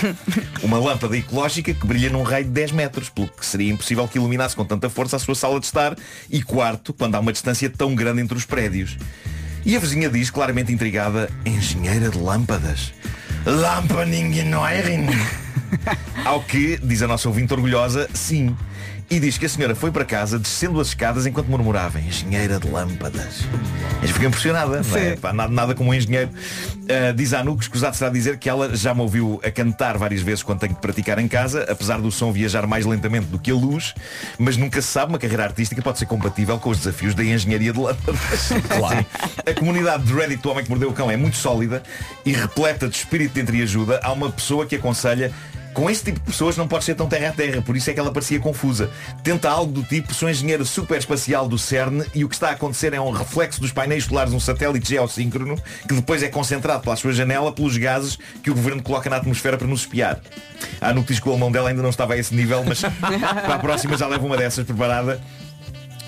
uma 0.62 0.78
lâmpada 0.78 1.16
ecológica 1.16 1.72
que 1.72 1.86
brilha 1.86 2.10
num 2.10 2.22
raio 2.22 2.44
de 2.44 2.50
10 2.50 2.72
metros, 2.72 3.08
pelo 3.08 3.28
que 3.28 3.44
seria 3.44 3.72
impossível 3.72 4.08
que 4.08 4.18
iluminasse 4.18 4.56
com 4.56 4.64
tanta 4.64 4.90
força 4.90 5.16
a 5.16 5.18
sua 5.18 5.34
sala 5.34 5.60
de 5.60 5.66
estar 5.66 5.96
e 6.30 6.42
quarto, 6.42 6.92
quando 6.92 7.14
há 7.14 7.20
uma 7.20 7.32
distância 7.32 7.70
tão 7.70 7.94
grande 7.94 8.20
entre 8.20 8.36
os 8.36 8.44
prédios. 8.44 8.96
E 9.64 9.76
a 9.76 9.78
vizinha 9.78 10.08
diz, 10.08 10.30
claramente 10.30 10.72
intrigada, 10.72 11.30
engenheira 11.44 12.08
de 12.08 12.18
lâmpadas. 12.18 12.92
Lampaningenoirin. 13.44 15.06
Ao 16.24 16.42
que, 16.42 16.78
diz 16.78 17.02
a 17.02 17.08
nossa 17.08 17.28
ouvinte 17.28 17.52
orgulhosa, 17.52 18.08
sim. 18.14 18.56
E 19.08 19.20
diz 19.20 19.38
que 19.38 19.46
a 19.46 19.48
senhora 19.48 19.74
foi 19.74 19.92
para 19.92 20.04
casa 20.04 20.38
descendo 20.38 20.80
as 20.80 20.88
escadas 20.88 21.26
enquanto 21.26 21.46
murmurava 21.46 22.00
engenheira 22.00 22.58
de 22.58 22.68
lâmpadas. 22.68 23.44
Eu 24.02 24.08
fiquei 24.08 24.26
impressionada, 24.26 24.82
não 24.82 24.96
é? 24.96 25.16
Pá, 25.16 25.32
nada, 25.32 25.52
nada 25.52 25.74
como 25.74 25.90
um 25.90 25.94
engenheiro. 25.94 26.30
Ah, 26.88 27.12
diz 27.12 27.32
a 27.32 27.40
Anu 27.40 27.56
que 27.56 27.62
escusado 27.62 27.96
será 27.96 28.10
dizer 28.10 28.38
que 28.38 28.48
ela 28.48 28.74
já 28.76 28.94
me 28.94 29.00
ouviu 29.00 29.40
a 29.44 29.50
cantar 29.50 29.98
várias 29.98 30.22
vezes 30.22 30.42
quando 30.42 30.60
tenho 30.60 30.74
de 30.74 30.80
praticar 30.80 31.18
em 31.18 31.26
casa, 31.26 31.64
apesar 31.68 32.00
do 32.00 32.10
som 32.10 32.32
viajar 32.32 32.66
mais 32.66 32.86
lentamente 32.86 33.26
do 33.26 33.38
que 33.38 33.50
a 33.50 33.54
luz, 33.54 33.94
mas 34.38 34.56
nunca 34.56 34.80
se 34.80 34.88
sabe, 34.88 35.12
uma 35.12 35.18
carreira 35.18 35.44
artística 35.44 35.80
pode 35.82 35.98
ser 35.98 36.06
compatível 36.06 36.58
com 36.58 36.70
os 36.70 36.78
desafios 36.78 37.14
da 37.14 37.24
engenharia 37.24 37.72
de 37.72 37.78
lâmpadas. 37.78 38.50
Claro. 38.76 39.06
A 39.46 39.54
comunidade 39.54 40.04
de 40.04 40.12
Reddit 40.12 40.42
do 40.42 40.50
Homem 40.50 40.64
que 40.64 40.70
Mordeu 40.70 40.90
o 40.90 40.92
Cão 40.92 41.10
é 41.10 41.16
muito 41.16 41.36
sólida 41.36 41.82
e 42.24 42.32
repleta 42.32 42.88
de 42.88 42.96
espírito 42.96 43.34
de 43.34 43.40
entreajuda. 43.40 44.00
Há 44.02 44.12
uma 44.12 44.30
pessoa 44.30 44.66
que 44.66 44.76
aconselha 44.76 45.32
com 45.76 45.90
esse 45.90 46.02
tipo 46.02 46.18
de 46.18 46.24
pessoas 46.24 46.56
não 46.56 46.66
pode 46.66 46.84
ser 46.84 46.94
tão 46.94 47.06
terra 47.06 47.28
a 47.28 47.32
terra, 47.32 47.60
por 47.60 47.76
isso 47.76 47.90
é 47.90 47.92
que 47.92 48.00
ela 48.00 48.10
parecia 48.10 48.40
confusa. 48.40 48.90
Tenta 49.22 49.50
algo 49.50 49.70
do 49.70 49.82
tipo, 49.82 50.14
sou 50.14 50.30
engenheiro 50.30 50.64
super 50.64 50.96
espacial 50.96 51.46
do 51.46 51.58
CERN 51.58 52.02
e 52.14 52.24
o 52.24 52.30
que 52.30 52.34
está 52.34 52.48
a 52.48 52.52
acontecer 52.52 52.94
é 52.94 53.00
um 53.00 53.10
reflexo 53.10 53.60
dos 53.60 53.72
painéis 53.72 54.04
solares 54.04 54.30
de 54.30 54.36
um 54.38 54.40
satélite 54.40 54.88
geossíncrono 54.88 55.54
que 55.86 55.92
depois 55.92 56.22
é 56.22 56.28
concentrado 56.28 56.82
pela 56.82 56.96
sua 56.96 57.12
janela 57.12 57.52
pelos 57.52 57.76
gases 57.76 58.18
que 58.42 58.50
o 58.50 58.54
governo 58.54 58.82
coloca 58.82 59.10
na 59.10 59.16
atmosfera 59.16 59.58
para 59.58 59.66
nos 59.66 59.80
espiar. 59.80 60.18
A 60.80 60.92
diz 60.92 61.20
que 61.20 61.28
o 61.28 61.32
alemão 61.32 61.52
dela 61.52 61.68
ainda 61.68 61.82
não 61.82 61.90
estava 61.90 62.14
a 62.14 62.16
esse 62.16 62.34
nível, 62.34 62.64
mas 62.64 62.80
para 63.44 63.56
a 63.56 63.58
próxima 63.58 63.98
já 63.98 64.06
leva 64.06 64.24
uma 64.24 64.38
dessas 64.38 64.64
preparada. 64.64 65.20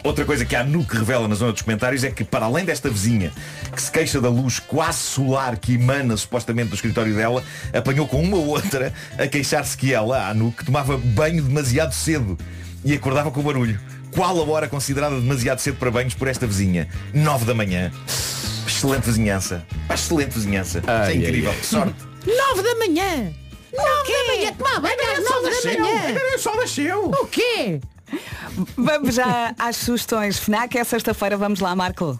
Outra 0.08 0.24
coisa 0.24 0.42
que 0.42 0.56
a 0.56 0.64
Nuke 0.64 0.96
revela 0.96 1.28
na 1.28 1.34
zona 1.34 1.52
dos 1.52 1.60
comentários 1.60 2.02
é 2.02 2.10
que, 2.10 2.24
para 2.24 2.46
além 2.46 2.64
desta 2.64 2.88
vizinha 2.88 3.30
que 3.70 3.82
se 3.82 3.92
queixa 3.92 4.18
da 4.22 4.30
luz 4.30 4.58
quase 4.58 5.00
solar 5.00 5.58
que 5.58 5.74
emana 5.74 6.16
supostamente 6.16 6.70
do 6.70 6.74
escritório 6.74 7.14
dela, 7.14 7.44
apanhou 7.74 8.08
com 8.08 8.22
uma 8.22 8.38
outra 8.38 8.90
a 9.18 9.26
queixar-se 9.26 9.76
que 9.76 9.92
ela, 9.92 10.30
a 10.30 10.32
Nuke, 10.32 10.64
tomava 10.64 10.96
banho 10.96 11.42
demasiado 11.42 11.92
cedo 11.92 12.38
e 12.82 12.94
acordava 12.94 13.30
com 13.30 13.40
o 13.40 13.42
barulho. 13.42 13.78
Qual 14.10 14.34
a 14.40 14.44
hora 14.50 14.66
considerada 14.66 15.20
demasiado 15.20 15.58
cedo 15.58 15.76
para 15.76 15.90
banhos 15.90 16.14
por 16.14 16.26
esta 16.26 16.46
vizinha? 16.46 16.88
9 17.12 17.44
da 17.44 17.52
manhã. 17.52 17.92
Excelente 18.66 19.04
vizinhança. 19.04 19.62
Excelente 19.92 20.30
vizinhança. 20.30 20.78
Isso 20.78 20.90
é 20.90 20.94
Ai, 21.04 21.16
incrível. 21.16 21.50
ai, 21.50 21.54
ai. 21.54 21.60
Que 21.60 21.66
sorte. 21.66 21.94
Nove 22.26 22.62
da 22.62 22.74
manhã! 22.76 23.30
Nove 23.76 24.12
da 24.12 24.34
manhã! 24.34 24.54
Tomar 24.56 24.80
banho 24.80 24.96
às 25.12 25.30
nove 25.30 25.50
da 25.50 25.82
manhã! 25.82 26.16
O 26.34 26.38
sol 26.38 26.56
nasceu! 26.56 27.10
O 27.10 27.26
quê? 27.26 27.78
Vamos 28.76 29.14
já 29.14 29.54
às 29.58 29.76
sugestões 29.76 30.38
FNAC. 30.38 30.76
É 30.78 30.84
sexta-feira, 30.84 31.36
vamos 31.36 31.60
lá, 31.60 31.74
Marco. 31.76 32.18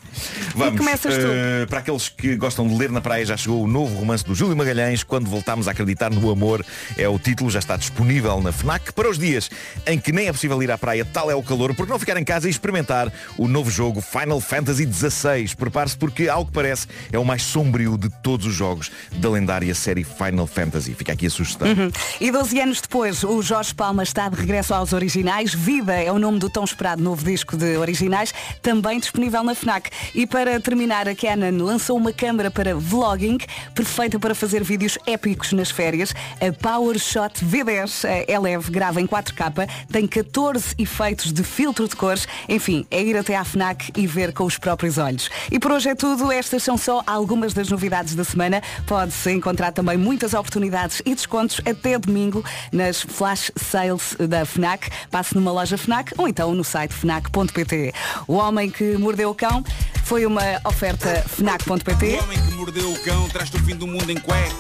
Vamos. 0.54 0.74
E 0.74 0.78
começas 0.78 1.14
tu. 1.14 1.20
eh, 1.20 1.66
para 1.66 1.80
aqueles 1.80 2.08
que 2.08 2.36
gostam 2.36 2.66
de 2.66 2.74
ler 2.74 2.90
na 2.90 3.00
praia, 3.00 3.24
já 3.24 3.36
chegou 3.36 3.62
o 3.62 3.66
novo 3.66 3.98
romance 3.98 4.24
do 4.24 4.34
Júlio 4.34 4.56
Magalhães, 4.56 5.02
Quando 5.02 5.28
Voltámos 5.28 5.68
a 5.68 5.72
Acreditar 5.72 6.10
no 6.10 6.30
Amor. 6.30 6.64
É 6.96 7.08
o 7.08 7.18
título, 7.18 7.50
já 7.50 7.58
está 7.58 7.76
disponível 7.76 8.40
na 8.40 8.52
FNAC. 8.52 8.92
Para 8.92 9.08
os 9.08 9.18
dias 9.18 9.50
em 9.86 9.98
que 9.98 10.12
nem 10.12 10.28
é 10.28 10.32
possível 10.32 10.62
ir 10.62 10.70
à 10.70 10.78
praia, 10.78 11.04
tal 11.04 11.30
é 11.30 11.34
o 11.34 11.42
calor, 11.42 11.74
porque 11.74 11.90
não 11.90 11.98
ficar 11.98 12.16
em 12.16 12.24
casa 12.24 12.46
e 12.46 12.50
experimentar 12.50 13.12
o 13.36 13.48
novo 13.48 13.70
jogo 13.70 14.00
Final 14.00 14.40
Fantasy 14.40 14.86
XVI. 14.90 15.54
Prepare-se 15.56 15.96
porque, 15.96 16.28
ao 16.28 16.44
que 16.46 16.52
parece, 16.52 16.86
é 17.12 17.18
o 17.18 17.24
mais 17.24 17.42
sombrio 17.42 17.96
de 17.96 18.08
todos 18.22 18.46
os 18.46 18.54
jogos 18.54 18.90
da 19.16 19.28
lendária 19.28 19.74
série 19.74 20.04
Final 20.04 20.46
Fantasy. 20.46 20.94
Fica 20.94 21.12
aqui 21.12 21.26
a 21.26 21.30
sugestão. 21.30 21.68
Uhum. 21.68 21.90
E 22.20 22.30
12 22.30 22.60
anos 22.60 22.80
depois, 22.80 23.24
o 23.24 23.42
Jorge 23.42 23.74
Palma 23.74 24.02
está 24.02 24.28
de 24.28 24.36
regresso 24.36 24.74
aos 24.74 24.92
originais. 24.92 25.54
Vida 25.78 25.92
é 25.92 26.10
o 26.10 26.18
nome 26.18 26.40
do 26.40 26.50
tão 26.50 26.64
esperado 26.64 27.00
novo 27.00 27.24
disco 27.24 27.56
de 27.56 27.76
originais, 27.76 28.34
também 28.60 28.98
disponível 28.98 29.44
na 29.44 29.54
FNAC. 29.54 29.90
E 30.12 30.26
para 30.26 30.58
terminar, 30.58 31.06
a 31.06 31.14
Canon 31.14 31.64
lançou 31.64 31.96
uma 31.96 32.12
câmara 32.12 32.50
para 32.50 32.74
vlogging, 32.74 33.38
perfeita 33.76 34.18
para 34.18 34.34
fazer 34.34 34.64
vídeos 34.64 34.98
épicos 35.06 35.52
nas 35.52 35.70
férias. 35.70 36.12
A 36.40 36.52
PowerShot 36.52 37.44
V10 37.44 38.08
eh, 38.08 38.24
é 38.26 38.38
leve, 38.40 38.72
grava 38.72 39.00
em 39.00 39.06
4K, 39.06 39.68
tem 39.92 40.04
14 40.04 40.74
efeitos 40.78 41.32
de 41.32 41.44
filtro 41.44 41.86
de 41.86 41.94
cores. 41.94 42.26
Enfim, 42.48 42.84
é 42.90 43.00
ir 43.00 43.16
até 43.16 43.36
à 43.36 43.44
FNAC 43.44 43.92
e 43.96 44.04
ver 44.04 44.32
com 44.32 44.42
os 44.42 44.58
próprios 44.58 44.98
olhos. 44.98 45.30
E 45.48 45.60
por 45.60 45.70
hoje 45.70 45.90
é 45.90 45.94
tudo. 45.94 46.32
Estas 46.32 46.64
são 46.64 46.76
só 46.76 47.04
algumas 47.06 47.54
das 47.54 47.68
novidades 47.68 48.16
da 48.16 48.24
semana. 48.24 48.60
Pode-se 48.84 49.30
encontrar 49.30 49.70
também 49.70 49.96
muitas 49.96 50.34
oportunidades 50.34 51.00
e 51.06 51.14
descontos 51.14 51.60
até 51.64 51.96
domingo 51.96 52.44
nas 52.72 53.00
flash 53.00 53.52
sales 53.54 54.16
da 54.18 54.44
FNAC. 54.44 54.90
Passe 55.08 55.36
numa 55.36 55.52
loja 55.52 55.67
FNAC 55.76 56.14
ou 56.16 56.28
então 56.28 56.54
no 56.54 56.64
site 56.64 56.94
fnac.pt. 56.94 57.92
O 58.26 58.34
Homem 58.34 58.70
que 58.70 58.96
Mordeu 58.96 59.30
o 59.30 59.34
Cão 59.34 59.62
foi 60.08 60.24
uma 60.24 60.42
oferta 60.64 61.22
fnac.pt. 61.28 62.06
O 62.06 62.22
homem 62.22 62.38
que 62.38 62.54
mordeu 62.54 62.90
o 62.90 62.98
cão 63.00 63.28
traz-te 63.28 63.56
o 63.56 63.60
fim 63.60 63.76
do 63.76 63.86
mundo 63.86 64.10
em 64.10 64.18
cuecas, 64.18 64.56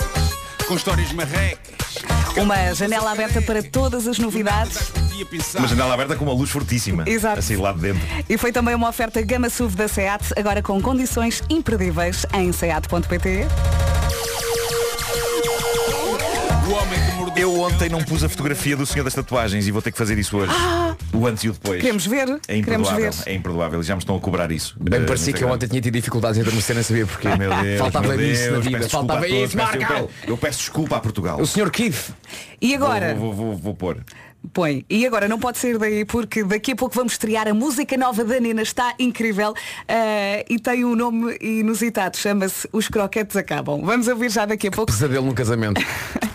com 0.66 0.74
histórias 0.74 1.10
marrecas. 1.12 1.74
Uma 2.36 2.74
janela 2.74 3.10
aberta 3.10 3.40
para 3.40 3.62
todas 3.62 4.06
as 4.06 4.18
novidades. 4.18 4.92
Uma 5.56 5.66
janela 5.66 5.94
aberta 5.94 6.14
com 6.16 6.24
uma 6.24 6.34
luz 6.34 6.50
fortíssima. 6.50 7.04
Exato. 7.06 7.38
Assim 7.38 7.56
lá 7.56 7.72
de 7.72 7.80
dentro. 7.80 8.02
E 8.28 8.36
foi 8.36 8.52
também 8.52 8.74
uma 8.74 8.90
oferta 8.90 9.22
Gama 9.22 9.48
SUV 9.48 9.74
da 9.74 9.88
SEAT, 9.88 10.34
agora 10.36 10.62
com 10.62 10.80
condições 10.82 11.42
imperdíveis 11.48 12.26
em 12.34 12.52
seat.pt. 12.52 13.46
O 16.68 16.72
homem 16.72 17.00
que 17.00 17.07
mordeu 17.07 17.07
Eu 17.38 17.60
ontem 17.60 17.88
não 17.88 18.02
pus 18.02 18.24
a 18.24 18.28
fotografia 18.28 18.76
do 18.76 18.84
senhor 18.84 19.04
das 19.04 19.14
tatuagens 19.14 19.66
e 19.66 19.70
vou 19.70 19.80
ter 19.80 19.92
que 19.92 19.98
fazer 19.98 20.18
isso 20.18 20.36
hoje. 20.36 20.52
O 21.12 21.26
antes 21.26 21.44
e 21.44 21.48
o 21.48 21.52
depois. 21.52 21.80
Queremos 21.80 22.04
ver? 22.06 22.28
É 22.48 22.60
Queremos 22.60 22.88
imperdoável. 22.88 23.12
ver. 23.12 23.22
É 23.26 23.34
imperdoável. 23.34 23.82
Já 23.82 23.94
me 23.94 24.00
estão 24.00 24.16
a 24.16 24.20
cobrar 24.20 24.50
isso. 24.50 24.76
Bem 24.80 25.00
Eh, 25.00 25.04
parecia 25.04 25.32
que 25.32 25.44
eu 25.44 25.48
ontem 25.48 25.68
tinha 25.68 25.80
tido 25.80 25.94
dificuldades 25.94 26.38
em 26.38 26.40
adormecer, 26.40 26.74
não 26.74 26.82
sabia 26.82 27.06
porquê. 27.06 27.28
Meu 27.36 27.50
Deus, 27.62 27.78
Faltava 27.78 28.08
meu 28.08 28.20
isso 28.32 28.42
na 28.44 28.50
Deus, 28.50 28.64
vida. 28.64 28.78
peço 28.78 28.88
desculpa 28.88 29.14
Faltava 29.14 29.26
a 29.26 29.28
todos, 29.28 29.44
isso, 29.48 29.56
peço- 29.56 29.76
eu, 29.76 29.80
Marco. 29.88 30.10
eu 30.26 30.36
peço 30.38 30.58
desculpa 30.58 30.96
a 30.96 31.00
Portugal. 31.00 31.40
O 31.40 31.46
senhor 31.46 31.70
Keith. 31.70 32.10
E 32.60 32.74
agora? 32.74 33.14
Vou, 33.14 33.32
vou, 33.32 33.46
vou, 33.52 33.56
vou 33.56 33.74
pôr. 33.74 33.98
Põe. 34.52 34.84
E 34.88 35.06
agora 35.06 35.28
não 35.28 35.38
pode 35.38 35.58
sair 35.58 35.78
daí 35.78 36.04
porque 36.04 36.42
daqui 36.44 36.72
a 36.72 36.76
pouco 36.76 36.94
vamos 36.94 37.12
estrear 37.12 37.46
a 37.48 37.54
música 37.54 37.96
nova 37.96 38.24
da 38.24 38.38
Nina. 38.40 38.62
Está 38.62 38.94
incrível 38.98 39.52
eh, 39.86 40.44
e 40.48 40.58
tem 40.58 40.84
um 40.84 40.94
nome 40.96 41.36
inusitado. 41.40 42.16
Chama-se 42.16 42.68
Os 42.72 42.88
Croquetes 42.88 43.36
Acabam. 43.36 43.82
Vamos 43.84 44.06
ouvir 44.08 44.30
já 44.30 44.44
daqui 44.46 44.68
a 44.68 44.70
pouco. 44.70 44.90
Pesadelo 44.92 45.26
no 45.26 45.34
casamento. 45.34 45.80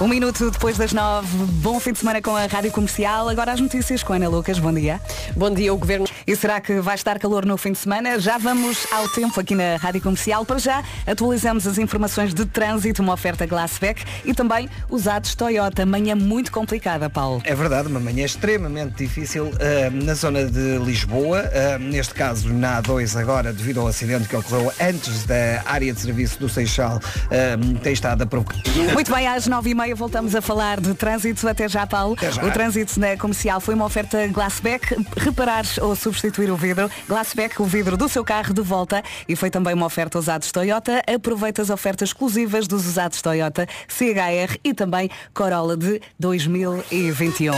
Um 0.00 0.08
minuto 0.08 0.50
depois 0.50 0.78
das 0.78 0.94
nove. 0.94 1.28
Bom 1.62 1.78
fim 1.78 1.92
de 1.92 1.98
semana 1.98 2.22
com 2.22 2.34
a 2.34 2.46
Rádio 2.46 2.72
Comercial. 2.72 3.28
Agora 3.28 3.52
as 3.52 3.60
notícias 3.60 4.02
com 4.02 4.14
a 4.14 4.16
Ana 4.16 4.30
Lucas. 4.30 4.58
Bom 4.58 4.72
dia. 4.72 4.98
Bom 5.36 5.50
dia, 5.52 5.74
o 5.74 5.76
Governo. 5.76 6.06
E 6.26 6.34
será 6.34 6.58
que 6.58 6.80
vai 6.80 6.94
estar 6.94 7.18
calor 7.18 7.44
no 7.44 7.54
fim 7.58 7.72
de 7.72 7.78
semana? 7.78 8.18
Já 8.18 8.38
vamos 8.38 8.86
ao 8.90 9.06
tempo 9.10 9.38
aqui 9.38 9.54
na 9.54 9.76
Rádio 9.76 10.00
Comercial. 10.00 10.42
Para 10.46 10.58
já, 10.58 10.82
atualizamos 11.06 11.66
as 11.66 11.76
informações 11.76 12.32
de 12.32 12.46
trânsito, 12.46 13.02
uma 13.02 13.12
oferta 13.12 13.44
Glassback 13.44 14.02
e 14.24 14.32
também 14.32 14.70
usados 14.88 15.34
Toyota. 15.34 15.84
Manhã 15.84 16.16
muito 16.16 16.50
complicada, 16.50 17.10
Paulo. 17.10 17.42
É 17.44 17.54
verdade, 17.54 17.88
uma 17.88 18.00
manhã 18.00 18.24
extremamente 18.24 19.04
difícil 19.04 19.52
ah, 19.60 19.90
na 19.90 20.14
zona 20.14 20.46
de 20.46 20.78
Lisboa, 20.78 21.40
ah, 21.40 21.78
neste 21.78 22.14
caso 22.14 22.48
na 22.54 22.80
A2 22.80 23.20
agora, 23.20 23.52
devido 23.52 23.80
ao 23.80 23.86
acidente 23.86 24.26
que 24.26 24.34
ocorreu 24.34 24.72
antes 24.80 25.24
da 25.24 25.62
área 25.66 25.92
de 25.92 26.00
serviço 26.00 26.40
do 26.40 26.48
Seixal, 26.48 26.98
ah, 27.26 27.80
tem 27.82 27.92
estado 27.92 28.22
a 28.22 28.26
provocar. 28.26 28.56
Muito 28.94 29.12
bem, 29.12 29.28
às 29.28 29.46
nove 29.46 29.68
e 29.68 29.74
meia 29.74 29.89
voltamos 29.94 30.34
a 30.34 30.40
falar 30.40 30.80
de 30.80 30.94
trânsito. 30.94 31.46
Até 31.48 31.68
já, 31.68 31.86
Paulo. 31.86 32.16
já. 32.20 32.44
O 32.44 32.50
trânsito 32.50 32.98
na 32.98 33.16
comercial 33.16 33.60
foi 33.60 33.74
uma 33.74 33.84
oferta 33.84 34.26
Glassback. 34.28 34.96
Reparar 35.16 35.64
ou 35.80 35.94
substituir 35.94 36.50
o 36.50 36.56
vidro. 36.56 36.90
Glassback, 37.08 37.60
o 37.60 37.64
vidro 37.64 37.96
do 37.96 38.08
seu 38.08 38.24
carro 38.24 38.52
de 38.52 38.62
volta. 38.62 39.02
E 39.28 39.36
foi 39.36 39.50
também 39.50 39.74
uma 39.74 39.86
oferta 39.86 40.18
usados 40.18 40.50
Toyota. 40.52 41.02
Aproveita 41.06 41.62
as 41.62 41.70
ofertas 41.70 42.10
exclusivas 42.10 42.66
dos 42.66 42.86
usados 42.86 43.20
Toyota, 43.22 43.66
CHR 43.88 44.58
e 44.62 44.74
também 44.74 45.10
Corolla 45.34 45.76
de 45.76 46.00
2021. 46.18 47.52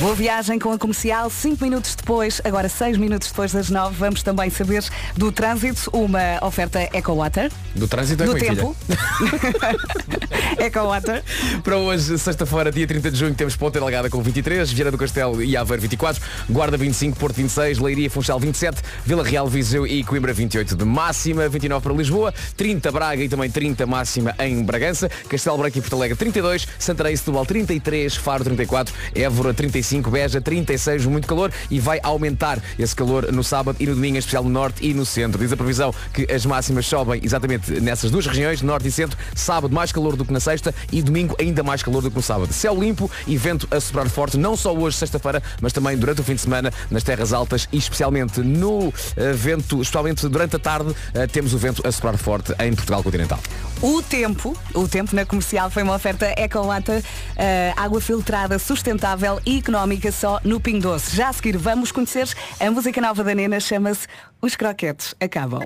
Boa 0.00 0.14
viagem 0.14 0.58
com 0.58 0.72
a 0.72 0.78
comercial. 0.78 1.30
Cinco 1.30 1.64
minutos 1.64 1.94
depois, 1.94 2.40
agora 2.44 2.68
seis 2.68 2.96
minutos 2.96 3.28
depois 3.28 3.52
das 3.52 3.70
nove, 3.70 3.96
vamos 3.96 4.22
também 4.22 4.50
saber 4.50 4.84
do 5.16 5.30
trânsito. 5.30 5.90
Uma 5.92 6.38
oferta 6.42 6.80
EcoWater. 6.92 7.50
Do 7.74 7.86
trânsito 7.86 8.22
é 8.22 8.26
Do 8.26 8.34
tempo. 8.34 8.76
EcoWater. 10.58 11.22
Para 11.70 11.78
hoje, 11.78 12.18
sexta-feira, 12.18 12.72
dia 12.72 12.84
30 12.84 13.12
de 13.12 13.16
junho, 13.16 13.32
temos 13.32 13.54
Ponta 13.54 13.78
Delgada 13.78 14.10
com 14.10 14.20
23, 14.20 14.72
Vieira 14.72 14.90
do 14.90 14.98
Castelo 14.98 15.40
e 15.40 15.56
Aveiro 15.56 15.80
24, 15.80 16.20
Guarda 16.50 16.76
25, 16.76 17.16
Porto 17.16 17.36
26, 17.36 17.78
Leiria, 17.78 18.10
Funchal 18.10 18.40
27, 18.40 18.82
Vila 19.06 19.22
Real, 19.22 19.46
Viseu 19.46 19.86
e 19.86 20.02
Coimbra 20.02 20.32
28 20.32 20.74
de 20.74 20.84
máxima, 20.84 21.48
29 21.48 21.80
para 21.80 21.92
Lisboa, 21.94 22.34
30 22.56 22.90
Braga 22.90 23.22
e 23.22 23.28
também 23.28 23.48
30 23.48 23.86
máxima 23.86 24.34
em 24.40 24.64
Bragança, 24.64 25.08
Castelo 25.28 25.58
Branco 25.58 25.78
e 25.78 25.80
Porto 25.80 25.94
Alegre 25.94 26.16
32, 26.16 26.66
Santarém 26.76 27.14
e 27.14 27.16
Setúbal 27.16 27.46
33, 27.46 28.16
Faro 28.16 28.42
34, 28.42 28.92
Évora 29.14 29.54
35, 29.54 30.10
Beja 30.10 30.40
36, 30.40 31.06
muito 31.06 31.28
calor 31.28 31.52
e 31.70 31.78
vai 31.78 32.00
aumentar 32.02 32.60
esse 32.80 32.96
calor 32.96 33.30
no 33.30 33.44
sábado 33.44 33.76
e 33.78 33.86
no 33.86 33.94
domingo, 33.94 34.16
em 34.16 34.18
especial 34.18 34.42
no 34.42 34.50
norte 34.50 34.84
e 34.84 34.92
no 34.92 35.06
centro. 35.06 35.38
Diz 35.38 35.52
a 35.52 35.56
previsão 35.56 35.94
que 36.12 36.26
as 36.32 36.44
máximas 36.44 36.84
sobem 36.86 37.20
exatamente 37.22 37.80
nessas 37.80 38.10
duas 38.10 38.26
regiões, 38.26 38.60
norte 38.60 38.88
e 38.88 38.90
centro, 38.90 39.16
sábado 39.36 39.72
mais 39.72 39.92
calor 39.92 40.16
do 40.16 40.24
que 40.24 40.32
na 40.32 40.40
sexta 40.40 40.74
e 40.90 41.00
domingo 41.00 41.36
ainda 41.38 41.59
mais 41.62 41.82
calor 41.82 42.02
do 42.02 42.10
que 42.10 42.16
no 42.16 42.22
sábado. 42.22 42.52
Céu 42.52 42.74
limpo 42.78 43.10
e 43.26 43.36
vento 43.36 43.68
a 43.70 43.80
soprar 43.80 44.08
forte, 44.08 44.36
não 44.36 44.56
só 44.56 44.74
hoje, 44.74 44.96
sexta-feira, 44.96 45.42
mas 45.60 45.72
também 45.72 45.96
durante 45.96 46.20
o 46.20 46.24
fim 46.24 46.34
de 46.34 46.40
semana 46.40 46.72
nas 46.90 47.02
terras 47.02 47.32
altas 47.32 47.68
e 47.72 47.78
especialmente 47.78 48.40
no 48.40 48.92
eh, 49.16 49.32
vento, 49.32 49.80
especialmente 49.80 50.28
durante 50.28 50.56
a 50.56 50.58
tarde, 50.58 50.94
eh, 51.14 51.26
temos 51.26 51.54
o 51.54 51.58
vento 51.58 51.86
a 51.86 51.92
soprar 51.92 52.16
forte 52.16 52.54
em 52.58 52.74
Portugal 52.74 53.02
continental. 53.02 53.40
O 53.82 54.02
tempo, 54.02 54.56
o 54.74 54.86
tempo 54.86 55.14
na 55.14 55.24
comercial 55.24 55.70
foi 55.70 55.82
uma 55.82 55.94
oferta 55.94 56.26
Ecowata, 56.36 57.02
eh, 57.36 57.72
água 57.76 58.00
filtrada, 58.00 58.58
sustentável 58.58 59.40
e 59.46 59.58
económica 59.58 60.12
só 60.12 60.40
no 60.44 60.60
Pingo 60.60 60.80
Doce. 60.80 61.16
Já 61.16 61.28
a 61.28 61.32
seguir 61.32 61.56
vamos 61.56 61.92
conhecer 61.92 62.28
a 62.58 62.70
música 62.70 63.00
nova 63.00 63.24
da 63.24 63.34
Nena, 63.34 63.60
chama-se 63.60 64.06
Os 64.40 64.56
Croquetes 64.56 65.14
Acabam. 65.20 65.64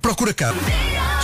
Procura 0.00 0.34
cá. 0.34 0.52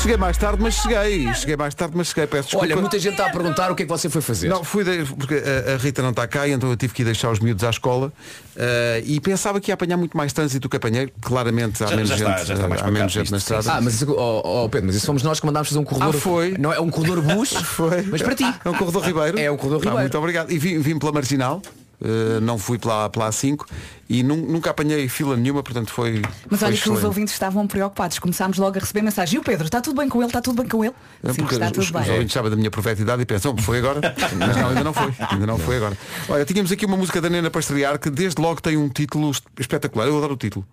Cheguei 0.01 0.17
mais 0.17 0.37
tarde, 0.39 0.63
mas 0.63 0.75
cheguei. 0.75 1.33
Cheguei 1.35 1.57
mais 1.57 1.75
tarde, 1.75 1.95
mas 1.95 2.07
cheguei. 2.09 2.27
Peço 2.27 2.45
desculpa. 2.45 2.65
Olha, 2.67 2.77
muita 2.77 2.99
gente 2.99 3.13
está 3.13 3.27
a 3.27 3.31
perguntar 3.31 3.71
o 3.71 3.75
que 3.75 3.83
é 3.83 3.87
que 3.87 3.91
você 3.93 4.09
foi 4.09 4.23
fazer. 4.23 4.49
Não, 4.49 4.65
fui 4.65 4.83
de- 4.83 5.05
porque 5.15 5.35
a, 5.35 5.75
a 5.75 5.77
Rita 5.77 6.01
não 6.01 6.09
está 6.11 6.27
cá 6.27 6.49
e 6.49 6.53
então 6.53 6.71
eu 6.71 6.77
tive 6.77 6.95
que 6.95 7.03
ir 7.03 7.05
deixar 7.05 7.31
os 7.31 7.39
miúdos 7.39 7.63
à 7.65 7.71
escola 7.71 8.11
eh, 8.57 9.03
e 9.05 9.21
pensava 9.21 9.61
que 9.61 9.71
ia 9.71 9.75
apanhar 9.75 9.99
muito 9.99 10.17
mais 10.17 10.33
trânsito 10.33 10.61
do 10.61 10.69
que 10.71 10.77
apanhei. 10.79 11.13
Claramente 11.21 11.85
há 11.85 11.87
Já- 11.89 11.97
menos 11.97 12.09
já 12.11 12.17
gente, 12.17 12.29
está- 12.31 12.45
já 12.45 12.55
está 12.55 12.69
mais 12.69 12.83
há 12.83 12.91
menos 12.91 13.13
gente 13.13 13.25
isto, 13.25 13.33
na 13.33 13.39
sim, 13.39 13.43
estrada. 13.55 13.73
Ah, 13.79 13.81
mas 13.83 13.95
isso, 13.95 14.11
oh, 14.11 14.65
oh, 14.65 14.69
Pedro, 14.71 14.87
mas 14.87 14.97
isso 14.97 15.05
fomos 15.07 15.23
nós 15.23 15.39
que 15.39 15.45
mandámos 15.47 15.69
fazer 15.69 15.81
um 15.81 15.85
corredor. 15.85 16.15
Ah, 16.17 16.19
foi? 16.19 16.57
Não, 16.59 16.73
é 16.73 16.81
um 16.81 16.89
corredor 16.91 17.21
bus. 17.21 17.51
Foi. 17.61 18.03
Mas 18.03 18.23
para 18.23 18.35
ti. 18.35 18.45
É 18.65 18.71
um 18.71 18.75
corredor 18.75 19.03
Ribeiro. 19.05 19.39
É 19.39 19.51
um 19.51 19.57
corredor 19.59 19.81
Ah, 19.81 19.85
Ribeiro. 19.85 20.01
muito 20.01 20.19
obrigado. 20.19 20.51
E 20.51 20.59
vim, 20.59 20.79
vim 20.81 20.99
pela 20.99 21.13
Marginal. 21.13 21.61
Eh, 22.03 22.41
não 22.41 22.57
fui 22.59 22.79
pela, 22.79 23.09
pela 23.11 23.29
A5 23.31 23.65
e 24.09 24.23
nun- 24.23 24.47
nunca 24.47 24.71
apanhei 24.71 25.09
fila 25.09 25.37
nenhuma, 25.37 25.63
portanto 25.63 25.93
foi. 25.93 26.23
Mas 26.49 26.59
foi 26.61 26.69
olha 26.69 26.77
que 26.77 26.81
os 26.83 26.87
excelente. 26.87 27.07
ouvintes 27.07 27.33
estavam 27.35 27.67
preocupados. 27.67 28.19
Começámos 28.19 28.59
logo 28.59 28.77
a 28.77 28.81
receber 28.81 29.03
mensagem. 29.03 29.37
E 29.37 29.39
o 29.39 29.43
Pedro, 29.43 29.67
está 29.67 29.81
tudo 29.81 29.97
bem 30.01 30.09
com 30.09 30.19
ele? 30.19 30.27
Está 30.29 30.41
tudo 30.41 30.61
bem 30.63 30.69
com 30.69 30.85
ele? 30.85 30.95
É 31.23 31.33
Sim, 31.33 31.37
porque 31.43 31.55
está 31.55 31.67
os, 31.67 31.73
tudo 31.73 31.83
os 31.85 31.91
bem. 31.91 32.11
ouvintes 32.13 32.33
sabem 32.33 32.51
da 32.51 32.57
minha 32.57 32.71
profetidade 32.71 33.23
e 33.23 33.27
pensam, 33.27 33.57
foi 33.57 33.79
agora? 33.79 34.01
Mas 34.39 34.57
não, 34.57 34.69
ainda 34.69 34.85
não 34.85 34.93
foi. 34.95 35.15
Ainda 35.31 35.47
não 35.47 35.59
foi 35.59 35.77
agora. 35.77 35.97
Olha, 36.29 36.45
tínhamos 36.45 36.73
aqui 36.73 36.87
uma 36.87 36.97
música 36.97 37.21
da 37.21 37.29
Nena 37.31 37.51
para 37.51 37.61
estrear 37.61 37.99
que 37.99 38.11
desde 38.11 38.41
logo 38.41 38.61
tem 38.61 38.77
um 38.77 38.89
título 38.89 39.31
es- 39.31 39.43
espetacular. 39.59 40.07
Eu 40.07 40.17
adoro 40.19 40.35
o 40.35 40.37
título. 40.37 40.67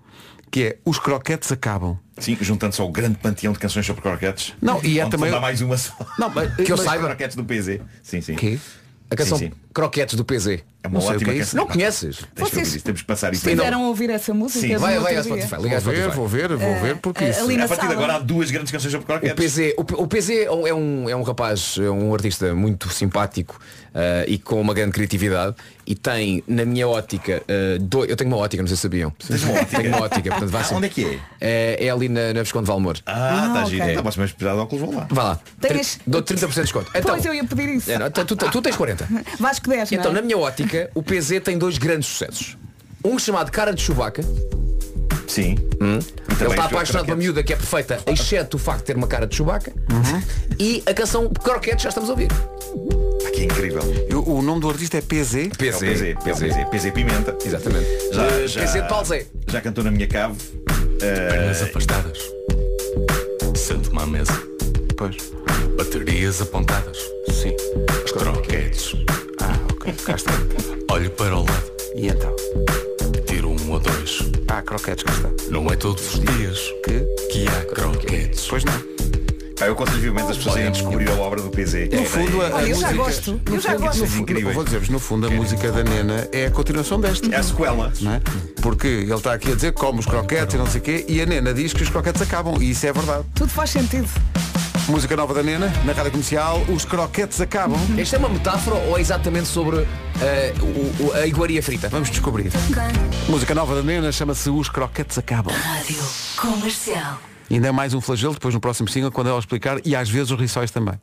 Que 0.50 0.64
é 0.64 0.78
Os 0.86 0.98
Croquetes 0.98 1.52
Acabam. 1.52 1.98
Sim, 2.18 2.38
juntando-se 2.40 2.80
ao 2.80 2.90
grande 2.90 3.18
panteão 3.18 3.52
de 3.52 3.60
canções 3.60 3.86
sobre 3.86 4.02
croquetes. 4.02 4.54
Não, 4.62 4.82
e 4.82 4.98
é 4.98 5.06
também- 5.10 5.30
Dá 5.30 5.42
mais 5.42 5.60
uma 5.62 5.78
só. 5.78 5.94
Não, 6.18 6.30
mas- 6.30 6.56
Que 6.56 6.72
eu 6.72 6.78
mas- 6.78 6.86
saiba. 6.86 7.06
Croquetes 7.08 7.36
do 7.36 7.44
PZ. 7.44 7.82
Sim, 8.02 8.22
sim. 8.22 8.36
Quê? 8.36 8.58
A 9.12 9.16
canção 9.16 9.38
Sim, 9.38 9.48
sim. 9.50 9.54
Croquetes 9.74 10.16
do 10.16 10.24
PZ. 10.26 10.64
É 10.88 10.90
uma 10.90 10.94
Não 10.96 11.02
sei 11.02 11.10
o 11.12 11.14
ótima 11.16 11.34
que 11.34 11.40
é. 11.42 11.46
Não 11.54 11.68
conheces? 11.68 12.20
Vocês 12.36 12.82
Temos 12.82 13.02
que 13.02 13.08
passar 13.08 13.34
isso. 13.34 13.44
Fizeram 13.44 13.84
ouvir 13.84 14.10
essa 14.10 14.34
música? 14.34 14.60
Sim. 14.68 14.74
no 14.74 14.80
Vai, 14.80 15.00
vai 15.00 15.16
ao 15.18 15.22
dia? 15.22 15.24
Spotify. 15.24 15.56
Vou 15.56 15.64
Liga 15.64 15.76
ver, 15.80 15.82
Spotify. 15.82 16.16
vou 16.16 16.28
ver, 16.28 16.48
vou 16.56 16.80
ver, 16.82 16.98
porque 16.98 17.24
eh, 17.24 17.30
isso. 17.30 17.42
ali 17.42 17.58
na 17.58 17.66
A 17.66 17.68
partir 17.68 17.82
de 17.84 17.88
sala. 17.94 18.04
agora 18.04 18.16
há 18.16 18.20
duas 18.20 18.50
grandes 18.52 18.72
canções 18.72 18.92
sobre 18.92 19.04
O 19.04 19.08
croquetes. 19.08 19.46
PZ, 19.54 19.74
o, 19.78 20.08
PZ 20.08 20.30
é 20.30 20.52
um, 20.52 20.68
é 20.68 20.74
um, 20.74 21.10
é 21.10 21.24
rapaz, 21.24 21.76
é 21.80 21.90
um 21.90 22.14
artista 22.14 22.54
muito 22.56 22.90
simpático 22.90 23.60
eh, 23.94 24.26
e 24.28 24.38
com 24.38 24.60
uma 24.62 24.74
grande 24.74 24.92
criatividade 24.94 25.56
e 25.86 25.96
tem, 25.96 26.44
na 26.48 26.66
minha 26.66 26.86
ótica, 26.88 27.42
dois- 27.80 28.10
eu 28.10 28.16
tenho 28.18 28.30
uma 28.30 28.38
ótica, 28.38 28.62
não 28.62 28.68
sei 28.68 28.76
se 28.76 28.82
sabiam. 28.82 29.14
Uma? 29.30 29.66
Tenho 29.66 29.88
uma 29.90 30.02
ótica, 30.04 30.30
portanto 30.30 30.50
vai 30.50 30.62
Ah, 30.62 30.66
ser- 30.66 30.76
onde 30.76 30.86
é 30.88 30.90
que 30.90 31.06
é? 31.06 31.20
É, 31.40 31.86
é 31.86 31.90
ali 31.90 32.10
na, 32.10 32.34
na 32.34 32.42
Visconde 32.44 32.66
de 32.66 32.68
Valmor. 32.68 32.98
Ah, 33.06 33.46
está 33.48 33.62
Ah, 33.62 33.66
giro. 33.66 33.82
ok. 33.84 33.92
Então, 33.94 34.04
mas 34.04 34.18
mais 34.18 34.32
precisar 34.34 34.54
de 34.56 34.60
óculos, 34.60 34.86
vão 34.86 34.96
lá. 34.98 35.08
Vá 35.10 35.24
lá. 35.24 35.40
Tens- 35.62 36.00
Dou 36.06 36.22
30% 36.22 36.50
de 36.56 36.62
desconto. 36.62 36.92
Então, 36.94 37.12
Pois 37.12 37.26
eu 37.26 37.34
ia 37.34 37.44
pedir 37.46 37.70
isso. 37.70 37.90
é, 37.90 37.98
não, 37.98 38.12
tu, 38.12 38.26
tu- 38.26 38.36
tu 38.36 38.62
tens 38.62 38.76
40. 38.76 39.08
Vasco 39.40 39.70
10, 39.70 39.92
não 39.92 40.00
Então, 40.00 40.12
é? 40.12 40.16
na 40.16 40.22
minha 40.22 40.38
ótica, 40.38 40.77
o 40.96 41.02
PZ 41.04 41.40
tem 41.44 41.58
dois 41.58 41.78
grandes 41.78 42.08
sucessos. 42.10 42.58
Um 43.04 43.18
chamado 43.20 43.52
Cara 43.52 43.74
de 43.74 43.82
Chewbacca. 43.82 44.24
Sim. 45.28 45.56
Ele 45.80 46.02
também 46.38 46.50
está 46.50 46.66
apaixonado 46.66 47.06
pela 47.06 47.18
miúda 47.18 47.44
que 47.44 47.54
é 47.54 47.56
perfeita, 47.56 48.00
exceto 48.08 48.58
o 48.58 48.60
facto 48.60 48.80
de 48.80 48.86
ter 48.86 48.96
uma 48.96 49.08
cara 49.08 49.28
de 49.28 49.36
Chewbacca. 49.36 49.72
E 50.60 50.82
a 50.86 50.94
canção 50.94 51.30
Croquetes 51.30 51.84
já 51.84 51.90
estamos 51.90 52.10
a 52.10 52.14
ouvir. 52.14 52.28
Pá, 52.30 53.30
que 53.34 53.42
é 53.42 53.44
incrível. 53.44 53.82
Eu- 54.10 54.24
o 54.28 54.42
nome 54.42 54.62
do 54.62 54.70
artista 54.70 54.98
é 54.98 55.02
PZ? 55.02 55.36
É 55.36 55.46
o 55.46 55.50
PZ, 55.58 56.16
PZ, 56.24 56.66
PZ 56.72 56.92
Pimenta. 56.92 57.36
Exatamente. 57.46 57.86
Já, 58.14 58.26
Eh, 58.26 58.48
já, 58.48 58.62
PZ 58.62 58.74
de 58.84 58.88
Paulo 58.90 59.06
Zé. 59.06 59.26
já 59.48 59.62
cantou 59.62 59.84
na 59.84 59.92
minha 59.92 60.08
cave. 60.08 60.36
Eh, 61.02 61.28
Pernas 61.30 61.62
afastadas. 61.62 62.18
Sento-me 63.56 64.02
à 64.02 64.06
mesa. 64.06 64.34
Pois. 64.98 65.16
Baterias 65.78 66.42
apontadas. 66.42 66.98
Sim. 67.32 67.56
Croquetes. 74.96 75.50
Não 75.50 75.68
é 75.68 75.76
todos 75.76 76.14
os 76.16 76.20
dias 76.22 76.60
que, 76.86 77.00
que 77.32 77.48
há 77.48 77.66
croquetes. 77.74 78.48
Pois 78.48 78.64
não. 78.64 78.74
Pá, 79.58 79.66
eu 79.66 79.74
aconselho 79.74 80.00
vivamente 80.00 80.32
as 80.32 80.38
pessoas 80.38 80.56
a 80.56 80.60
irem 80.60 80.72
descobrir 80.72 81.10
a 81.10 81.14
obra 81.16 81.42
do 81.42 81.50
PZ. 81.50 81.90
No 81.92 82.06
fundo, 82.06 82.42
a, 82.44 82.58
a 82.60 82.62
eu 82.64 82.76
já 82.76 82.92
música... 82.92 82.94
gosto. 82.94 83.42
No 83.50 83.56
Eu 83.56 83.60
já 83.60 83.72
fundo, 83.72 83.82
gosto. 83.82 84.00
no 84.02 84.08
fundo, 84.08 84.22
Incríveis. 84.22 84.56
vou 84.56 84.64
dizer-vos, 84.64 84.90
no 84.90 85.00
fundo 85.00 85.28
a 85.28 85.30
música 85.32 85.72
da 85.72 85.84
Nena 85.84 86.28
é 86.32 86.46
a 86.46 86.52
continuação 86.52 87.00
desta. 87.02 87.28
É 87.34 87.40
a 87.40 87.44
sequela. 87.44 87.92
Não 88.00 88.12
é? 88.14 88.22
Porque 88.62 88.88
ele 88.88 89.14
está 89.16 89.34
aqui 89.34 89.52
a 89.52 89.56
dizer 89.56 89.74
que 89.74 89.80
come 89.80 90.00
os 90.00 90.06
croquetes 90.06 90.54
e 90.54 90.58
não 90.60 90.68
sei 90.68 90.80
o 90.80 90.84
quê, 90.84 91.06
e 91.08 91.20
a 91.22 91.26
Nena 91.26 91.54
diz 91.56 91.74
que 91.74 91.82
os 91.82 91.90
croquetes 91.90 92.22
acabam, 92.22 92.56
e 92.62 92.70
isso 92.70 92.86
é 92.86 92.94
verdade. 92.94 93.26
Tudo 93.34 93.50
faz 93.50 93.72
sentido. 93.72 94.08
Música 94.88 95.16
nova 95.18 95.34
da 95.34 95.44
Nena, 95.44 95.68
na 95.84 95.92
rádio 95.92 96.12
comercial, 96.12 96.62
os 96.74 96.86
croquetes 96.86 97.42
acabam. 97.42 97.78
Esta 97.98 98.16
é 98.16 98.20
uma 98.20 98.30
metáfora 98.30 98.78
ou 98.88 98.98
é 98.98 99.02
exatamente 99.02 99.48
sobre 99.48 99.86
eh, 100.22 100.54
o- 100.62 101.08
o- 101.08 101.14
a 101.14 101.28
iguaria 101.28 101.62
frita? 101.62 101.90
Vamos 101.90 102.10
descobrir. 102.10 102.52
Música 103.28 103.54
nova 103.54 103.76
da 103.76 103.84
Nena 103.84 104.12
chama-se 104.12 104.50
Os 104.50 104.70
Croquetes 104.70 105.18
Acabam. 105.18 105.54
Rádio 105.54 105.98
Comercial. 106.38 107.20
E 107.50 107.56
ainda 107.56 107.68
é 107.68 107.72
mais 107.72 107.94
um 107.94 108.02
flagelo 108.02 108.34
depois 108.34 108.54
no 108.54 108.60
próximo 108.62 108.90
single 108.90 109.12
quando 109.12 109.28
ela 109.30 109.40
explicar 109.40 109.80
e 109.86 109.96
às 109.96 110.10
vezes 110.10 110.32
os 110.32 110.40
rissóis 110.40 110.70
também. 110.72 110.96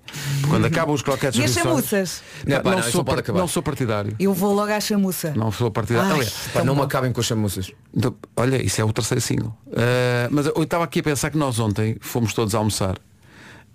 Quando 0.48 0.66
acabam 0.66 0.94
os 0.94 1.00
croquetes 1.02 1.38
E 1.38 1.44
as 1.44 1.50
os 1.50 1.56
rissóis- 1.56 1.86
chamuças? 1.88 2.22
Não, 2.46 2.60
pá, 2.60 2.70
não, 2.72 2.78
isso 2.80 2.90
sou 2.90 2.98
não 2.98 3.04
pode 3.04 3.16
par- 3.16 3.20
acabar. 3.24 3.38
não 3.38 3.48
sou 3.48 3.62
partidário. 3.62 4.16
Eu 4.18 4.32
vou 4.34 4.54
logo 4.54 4.70
à 4.72 4.80
chamuça. 4.80 5.32
Não 5.36 5.50
sou 5.52 5.70
partidário. 5.70 6.08
Ai, 6.10 6.16
Aliás, 6.16 6.34
Pá, 6.52 6.64
não 6.64 6.74
me 6.74 6.82
acabem 6.82 7.12
com 7.12 7.20
as 7.20 7.26
chamuças. 7.26 7.70
Então, 7.94 8.14
olha, 8.36 8.62
isso 8.62 8.80
é 8.80 8.84
o 8.84 8.92
terceiro 8.92 9.20
single. 9.22 9.54
Uh, 9.68 10.28
mas 10.30 10.46
eu 10.46 10.62
estava 10.62 10.84
aqui 10.84 11.00
a 11.00 11.02
pensar 11.02 11.30
que 11.30 11.38
nós 11.38 11.58
ontem 11.58 11.96
fomos 12.00 12.34
todos 12.34 12.54
almoçar 12.54 12.96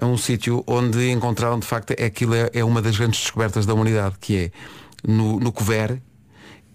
a 0.02 0.06
um 0.06 0.18
sítio 0.18 0.64
onde 0.68 1.10
encontraram 1.12 1.60
de 1.60 1.66
facto 1.66 1.92
é 1.98 2.06
aquilo 2.06 2.34
é, 2.36 2.50
é 2.54 2.64
uma 2.64 2.82
das 2.82 2.98
grandes 2.98 3.20
descobertas 3.22 3.66
da 3.66 3.74
humanidade, 3.74 4.16
que 4.20 4.38
é 4.38 4.52
no, 5.08 5.40
no 5.40 5.52
couvert, 5.52 6.00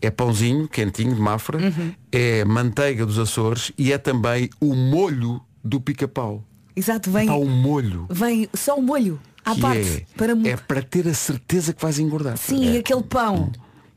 é 0.01 0.11
pãozinho 0.11 0.69
quentinho 0.69 1.15
de 1.15 1.21
Mafra, 1.21 1.59
Uhum. 1.59 1.93
é 2.13 2.45
manteiga 2.45 3.07
dos 3.07 3.19
Açores 3.19 3.73
e 3.79 3.93
é 3.93 3.99
também 3.99 4.51
o 4.61 4.75
molho 4.75 5.41
do 5.63 5.81
pica-pau. 5.81 6.45
Exato, 6.77 7.11
vem, 7.11 7.27
Pá, 7.27 7.35
o 7.35 7.47
molho. 7.49 8.07
vem 8.11 8.49
só 8.53 8.77
o 8.77 8.83
molho 8.83 9.19
à 9.45 9.55
que 9.55 9.61
parte. 9.61 9.79
é, 9.81 10.07
para... 10.17 10.33
é 10.49 10.57
para 10.57 10.83
ter 10.83 11.07
a 11.09 11.15
certeza 11.15 11.73
que 11.73 11.81
vais 11.81 11.99
engordar. 11.99 12.37
Sim, 12.37 12.77
aquele 12.77 13.03
pão 13.03 13.51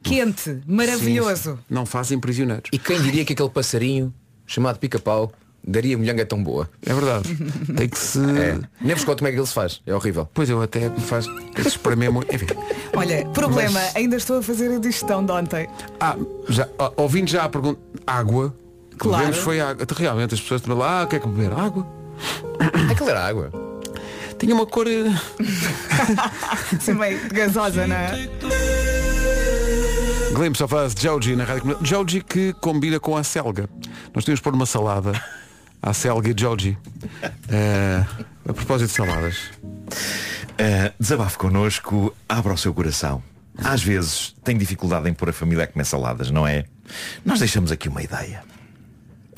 quente, 0.04 0.62
maravilhoso. 0.66 1.56
Sim, 1.56 1.60
não 1.70 1.86
fazem 1.86 2.20
prisioneiros. 2.20 2.70
E 2.72 2.78
quem 2.80 3.02
diria 3.02 3.26
que 3.26 3.34
aquele 3.34 3.50
passarinho 3.50 4.14
chamado 4.46 4.78
pica-pau 4.80 5.32
daria 5.68 5.98
molhanga 5.98 6.26
tão 6.26 6.42
boa? 6.42 6.70
É 6.86 6.94
verdade. 6.94 7.36
Tem 7.76 7.90
que 7.90 8.00
se. 8.00 8.20
É. 8.20 8.58
Nem 8.80 8.96
vos 8.96 9.04
conto 9.04 9.18
como 9.20 9.28
é 9.28 9.32
que 9.32 9.38
ele 9.38 9.46
se 9.46 9.54
faz. 9.54 9.82
É 9.86 9.94
horrível. 9.94 10.28
Pois 10.34 10.50
eu 10.50 10.62
até 10.62 10.88
me 10.90 11.00
faz 11.02 11.26
espremer 11.58 12.12
muito. 12.12 12.34
Enfim. 12.34 12.48
Olha, 12.96 13.26
problema, 13.28 13.80
ainda 13.94 14.16
estou 14.16 14.40
a 14.40 14.42
fazer 14.44 14.74
a 14.74 14.80
digestão 14.80 15.26
de 15.26 15.32
ontem. 15.32 15.68
Ah, 16.00 16.16
já, 16.50 16.68
ouvindo 16.96 17.30
já 17.30 17.44
a 17.44 17.50
pergunta. 17.50 17.80
Água. 18.06 18.56
Claro. 18.98 19.26
Bebemos 19.26 19.44
foi 19.44 19.60
água. 19.60 19.84
Até 19.84 19.94
Realmente 19.96 20.34
as 20.34 20.42
pessoas 20.42 20.62
também 20.62 20.78
lá, 20.78 21.02
ah, 21.02 21.04
o 21.04 21.08
que 21.08 21.18
é 21.18 21.20
que 21.20 21.28
beber? 21.28 21.52
Água. 21.54 21.86
Aquilo 22.92 23.10
era 23.10 23.26
água. 23.28 23.52
Tinha 24.40 24.56
uma 24.56 24.66
cor. 24.66 24.88
eh, 24.88 25.12
Assim 26.76 26.94
meio 26.94 27.20
gasosa, 27.30 27.86
não 27.88 27.96
é? 27.96 28.30
Glimpse 30.34 30.64
of 30.64 30.76
Us, 30.76 30.94
Joji 30.98 31.36
na 31.36 31.44
rádio 31.44 31.62
Comercial. 31.64 31.86
Joji 31.86 32.22
que 32.22 32.54
combina 32.54 33.00
com 33.00 33.18
a 33.18 33.24
selga. 33.24 33.68
Nós 34.14 34.24
tínhamos 34.24 34.40
de 34.40 34.44
pôr 34.44 34.54
uma 34.54 34.66
salada. 34.66 35.20
A 35.88 35.94
selga 35.94 36.30
e 36.30 36.34
Joji. 36.38 36.78
Eh, 37.50 38.06
a 38.46 38.54
propósito 38.54 38.90
de 38.90 38.94
saladas. 38.94 39.38
Uh, 40.60 40.92
desabafe 41.00 41.38
connosco, 41.38 42.14
abra 42.28 42.54
o 42.54 42.58
seu 42.58 42.74
coração. 42.74 43.24
Às 43.58 43.82
vezes 43.82 44.36
tem 44.44 44.58
dificuldade 44.58 45.10
em 45.10 45.14
pôr 45.14 45.30
a 45.30 45.34
família 45.34 45.64
a 45.64 45.68
comer 45.68 45.86
saladas, 45.86 46.30
não 46.30 46.46
é? 46.46 46.66
Nós 47.24 47.40
deixamos 47.40 47.72
aqui 47.72 47.88
uma 47.88 48.04
ideia. 48.04 48.44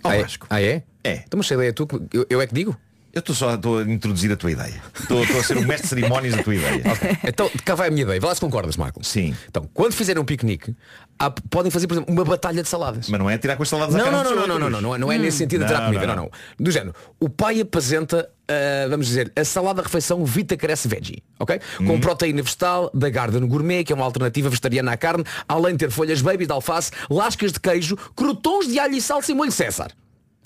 Ó 0.04 0.10
Ah 0.10 0.16
é? 0.16 0.22
Vasco. 0.24 0.48
Ah 0.50 0.60
é? 0.60 0.82
É. 1.04 1.24
Então 1.28 1.38
mas 1.38 1.52
a 1.52 1.54
ideia 1.54 1.70
é 1.70 1.72
tu, 1.72 1.88
eu, 2.12 2.26
eu 2.28 2.42
é 2.42 2.48
que 2.48 2.56
digo? 2.56 2.76
Eu 3.12 3.20
estou 3.22 3.34
só 3.36 3.56
estou 3.56 3.80
a 3.80 3.84
introduzir 3.84 4.32
a 4.32 4.36
tua 4.38 4.52
ideia. 4.52 4.82
Estou, 5.00 5.24
a 5.24 5.44
ser 5.44 5.58
o 5.58 5.62
mestre 5.66 5.82
de 5.82 5.88
cerimónias 5.88 6.36
da 6.36 6.44
tua 6.44 6.54
ideia. 6.54 6.84
Então, 7.28 7.50
cá 7.66 7.74
vai 7.74 7.88
a 7.88 7.92
minha 7.92 8.04
ideia. 8.04 8.20
Vê 8.20 8.26
lá 8.28 8.36
se 8.36 8.40
concordas, 8.42 8.78
Marco. 8.78 9.04
Sim. 9.04 9.36
Então, 9.48 9.68
quando 9.74 9.94
fizerem 9.94 10.22
um 10.22 10.26
piquenique, 10.26 10.76
há- 11.18 11.32
podem 11.32 11.72
fazer, 11.72 11.88
por 11.88 11.96
exemplo, 11.96 12.14
uma 12.14 12.24
batalha 12.24 12.62
de 12.62 12.70
saladas. 12.70 13.10
Mas 13.10 13.20
não 13.20 13.28
é 13.28 13.36
tirar 13.40 13.56
com 13.56 13.64
as 13.64 13.70
saladas 13.70 13.96
à 13.96 13.98
Não, 13.98 14.06
cara 14.06 14.18
não, 14.18 14.24
dos 14.24 14.32
não, 14.32 14.38
não, 14.40 14.48
não, 14.48 14.54
outros. 14.68 14.82
não, 14.84 14.92
não, 14.92 14.98
não, 15.00 15.12
é- 15.12 15.18
nesse 15.18 15.38
sentido 15.38 15.62
de 15.62 15.68
tirar 15.68 15.80
Não, 15.80 15.86
comida, 15.88 16.06
não, 16.08 16.16
não, 16.16 16.24
não. 16.26 16.32
Do 16.60 16.70
género, 16.70 16.94
o 17.20 17.28
pai 17.28 17.60
apresenta, 17.60 18.30
ah, 18.48 18.88
vamos 18.88 19.08
dizer, 19.08 19.32
a 19.36 19.44
salada 19.44 19.82
refeição 19.82 20.24
Vita 20.24 20.56
Cresce 20.56 20.88
Veggie, 20.88 21.24
ok? 21.40 21.60
Com 21.78 21.96
Hum. 21.96 22.00
proteína 22.00 22.44
vegetal 22.44 22.92
da 22.94 23.10
Garden 23.10 23.48
Gourmet, 23.48 23.84
que 23.84 23.92
é 23.92 23.96
uma 23.96 24.06
alternativa 24.06 24.50
vegetariana 24.50 24.92
à 24.92 24.98
carne, 24.98 25.24
além 25.48 25.72
de 25.74 25.80
ter 25.80 25.92
folhas 25.92 26.22
baby 26.22 26.46
de 26.46 26.52
alface, 26.54 26.92
lascas 27.10 27.52
de 27.52 27.60
queijo, 27.60 27.98
crotons 28.16 28.68
de 28.68 28.78
alho 28.80 28.94
e 28.94 29.02
salsa 29.02 29.32
e 29.32 29.36
molho 29.36 29.52
César. 29.52 29.92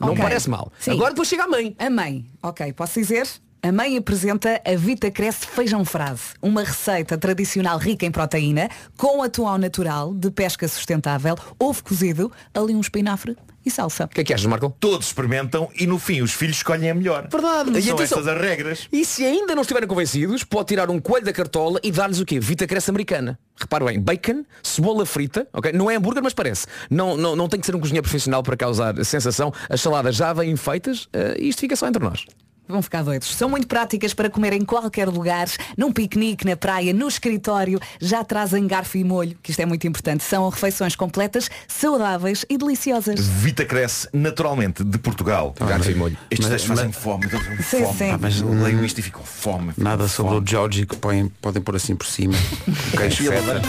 Não 0.05 0.13
Ok. 0.13 0.23
parece 0.23 0.49
mal. 0.49 0.71
Sim. 0.79 0.91
Agora 0.91 1.11
depois 1.11 1.27
chega 1.27 1.43
a 1.43 1.47
mãe. 1.47 1.75
A 1.79 1.89
mãe, 1.89 2.25
ok, 2.41 2.71
posso 2.73 2.99
dizer? 2.99 3.27
A 3.65 3.71
mãe 3.71 3.95
apresenta 3.95 4.61
a 4.65 4.75
Vita 4.75 5.09
Cresce 5.09 5.47
Feijão 5.47 5.85
Frase, 5.85 6.33
uma 6.41 6.65
receita 6.65 7.17
tradicional 7.17 7.77
rica 7.77 8.05
em 8.05 8.11
proteína, 8.11 8.67
com 8.97 9.23
atual 9.23 9.57
natural, 9.57 10.13
de 10.13 10.29
pesca 10.29 10.67
sustentável, 10.67 11.37
ovo 11.57 11.81
cozido, 11.81 12.29
ali 12.53 12.75
um 12.75 12.81
espinafre 12.81 13.37
e 13.65 13.71
salsa. 13.71 14.03
O 14.03 14.07
que 14.09 14.19
é 14.19 14.23
que 14.25 14.33
achas, 14.33 14.45
Marco? 14.47 14.75
Todos 14.81 15.07
experimentam 15.07 15.69
e 15.79 15.87
no 15.87 15.97
fim 15.97 16.21
os 16.21 16.33
filhos 16.33 16.57
escolhem 16.57 16.89
a 16.89 16.93
melhor. 16.93 17.29
Verdade. 17.31 17.71
São 17.71 17.79
E 17.79 17.91
atenção, 17.91 18.19
estas 18.19 18.27
as 18.27 18.41
regras. 18.41 18.89
E 18.91 19.05
se 19.05 19.23
ainda 19.23 19.55
não 19.55 19.61
estiverem 19.61 19.87
convencidos, 19.87 20.43
pode 20.43 20.67
tirar 20.67 20.89
um 20.89 20.99
coelho 20.99 21.25
da 21.25 21.31
cartola 21.31 21.79
e 21.81 21.89
dar-lhes 21.89 22.19
o 22.19 22.25
quê? 22.25 22.41
Vita 22.41 22.67
Cresce 22.67 22.89
americana. 22.89 23.39
Repara 23.55 23.85
bem, 23.85 23.97
bacon, 23.97 24.43
cebola 24.61 25.05
frita, 25.05 25.47
ok? 25.53 25.71
Não 25.71 25.89
é 25.89 25.95
hambúrguer, 25.95 26.21
mas 26.21 26.33
parece. 26.33 26.67
Não, 26.89 27.15
não, 27.15 27.33
não 27.33 27.47
tem 27.47 27.61
que 27.61 27.65
ser 27.65 27.77
um 27.77 27.79
cozinheiro 27.79 28.03
profissional 28.03 28.43
para 28.43 28.57
causar 28.57 28.93
sensação. 29.05 29.53
As 29.69 29.79
saladas 29.79 30.17
já 30.17 30.33
vêm 30.33 30.53
feitas 30.57 31.07
eh, 31.13 31.37
e 31.39 31.47
isto 31.47 31.61
fica 31.61 31.77
só 31.77 31.87
entre 31.87 32.03
nós. 32.03 32.25
Vão 32.67 32.81
ficar 32.81 33.03
doidos. 33.03 33.27
São 33.35 33.49
muito 33.49 33.67
práticas 33.67 34.13
para 34.13 34.29
comer 34.29 34.53
em 34.53 34.63
qualquer 34.63 35.09
lugar, 35.09 35.47
num 35.77 35.91
piquenique, 35.91 36.45
na 36.45 36.55
praia, 36.55 36.93
no 36.93 37.07
escritório. 37.09 37.79
Já 37.99 38.23
trazem 38.23 38.65
garfo 38.65 38.97
e 38.97 39.03
molho, 39.03 39.37
que 39.43 39.51
isto 39.51 39.59
é 39.59 39.65
muito 39.65 39.85
importante. 39.85 40.23
São 40.23 40.47
refeições 40.47 40.95
completas, 40.95 41.49
saudáveis 41.67 42.45
e 42.49 42.57
deliciosas. 42.57 43.19
Vita 43.19 43.65
cresce 43.65 44.07
naturalmente 44.13 44.81
de 44.83 44.97
Portugal. 44.97 45.53
Garfo 45.59 45.91
e 45.91 45.95
molho. 45.95 46.17
Estes 46.31 46.47
Mas- 46.49 46.63
fazem 46.63 46.85
mas- 46.87 46.95
fome, 46.95 47.29
Sim, 47.29 47.83
fome. 47.83 47.97
sim. 47.97 48.09
Pá, 48.11 48.17
mas 48.21 48.41
leio 48.41 48.85
isto 48.85 48.99
e 48.99 49.01
fico 49.01 49.19
com 49.19 49.25
fome. 49.25 49.69
fico 49.69 49.83
Nada 49.83 50.03
com 50.03 50.09
sobre 50.09 50.33
fome. 50.35 50.45
o 50.45 50.49
Joji 50.49 50.85
que 50.85 50.95
põem, 50.95 51.27
podem 51.41 51.61
pôr 51.61 51.75
assim 51.75 51.95
por 51.97 52.07
cima. 52.07 52.33
Queijo 52.97 53.25
feta. 53.25 53.61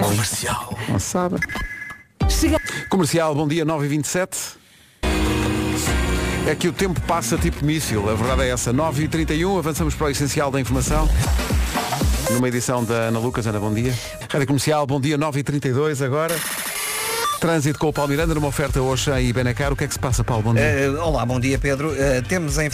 Comercial. 0.00 0.78
Não 0.88 0.98
sabe. 0.98 1.36
Chega... 2.28 2.58
Comercial, 2.88 3.34
bom 3.34 3.46
dia, 3.48 3.64
9h27. 3.66 4.56
É 6.46 6.54
que 6.54 6.68
o 6.68 6.72
tempo 6.72 7.00
passa 7.02 7.38
tipo 7.38 7.64
míssil, 7.64 8.08
a 8.10 8.14
verdade 8.14 8.42
é 8.42 8.48
essa. 8.50 8.72
9h31, 8.72 9.58
avançamos 9.58 9.94
para 9.94 10.08
o 10.08 10.10
essencial 10.10 10.50
da 10.50 10.60
informação. 10.60 11.08
Numa 12.30 12.48
edição 12.48 12.84
da 12.84 12.94
Ana 12.94 13.18
Lucas, 13.18 13.46
Ana, 13.46 13.58
bom 13.58 13.72
dia. 13.72 13.94
Rádio 14.28 14.46
Comercial, 14.46 14.86
bom 14.86 15.00
dia, 15.00 15.16
9h32 15.16 16.04
agora. 16.04 16.34
Trânsito 17.40 17.78
com 17.78 17.88
o 17.88 17.92
Paulo 17.92 18.10
Miranda 18.10 18.34
numa 18.34 18.46
oferta 18.46 18.80
Oxa 18.80 19.20
e 19.20 19.32
Benacar. 19.32 19.72
O 19.72 19.76
que 19.76 19.84
é 19.84 19.86
que 19.86 19.92
se 19.92 19.98
passa, 19.98 20.24
Paulo? 20.24 20.42
Bom 20.42 20.54
dia. 20.54 20.62
Eh, 20.62 20.88
olá, 20.90 21.24
bom 21.26 21.38
dia 21.38 21.58
Pedro. 21.58 21.94
Eh, 21.96 22.22
temos 22.22 22.58
em 22.58 22.70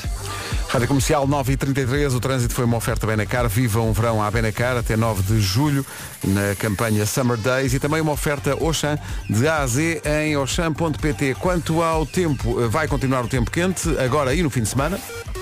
Rádio 0.68 0.86
Comercial 0.86 1.26
9h33, 1.26 2.14
o 2.14 2.20
trânsito 2.20 2.54
foi 2.54 2.64
uma 2.64 2.76
oferta 2.76 3.06
Benacar. 3.06 3.48
Viva 3.48 3.80
um 3.80 3.92
verão 3.92 4.22
à 4.22 4.30
Benacar 4.30 4.76
até 4.76 4.96
9 4.96 5.22
de 5.22 5.40
julho 5.40 5.84
na 6.22 6.54
campanha 6.54 7.04
Summer 7.06 7.36
Days 7.36 7.74
e 7.74 7.80
também 7.80 8.00
uma 8.00 8.12
oferta 8.12 8.54
Oxan 8.54 8.98
de 9.28 9.48
A 9.48 9.58
a 9.58 9.66
Z 9.66 10.02
em 10.04 10.36
oxan.pt. 10.36 11.34
Quanto 11.34 11.82
ao 11.82 12.06
tempo, 12.06 12.62
eh, 12.62 12.68
vai 12.68 12.86
continuar 12.86 13.24
o 13.24 13.28
tempo 13.28 13.50
quente 13.50 13.88
agora 13.98 14.34
e 14.34 14.42
no 14.42 14.50
fim 14.50 14.62
de 14.62 14.68
semana. 14.68 14.98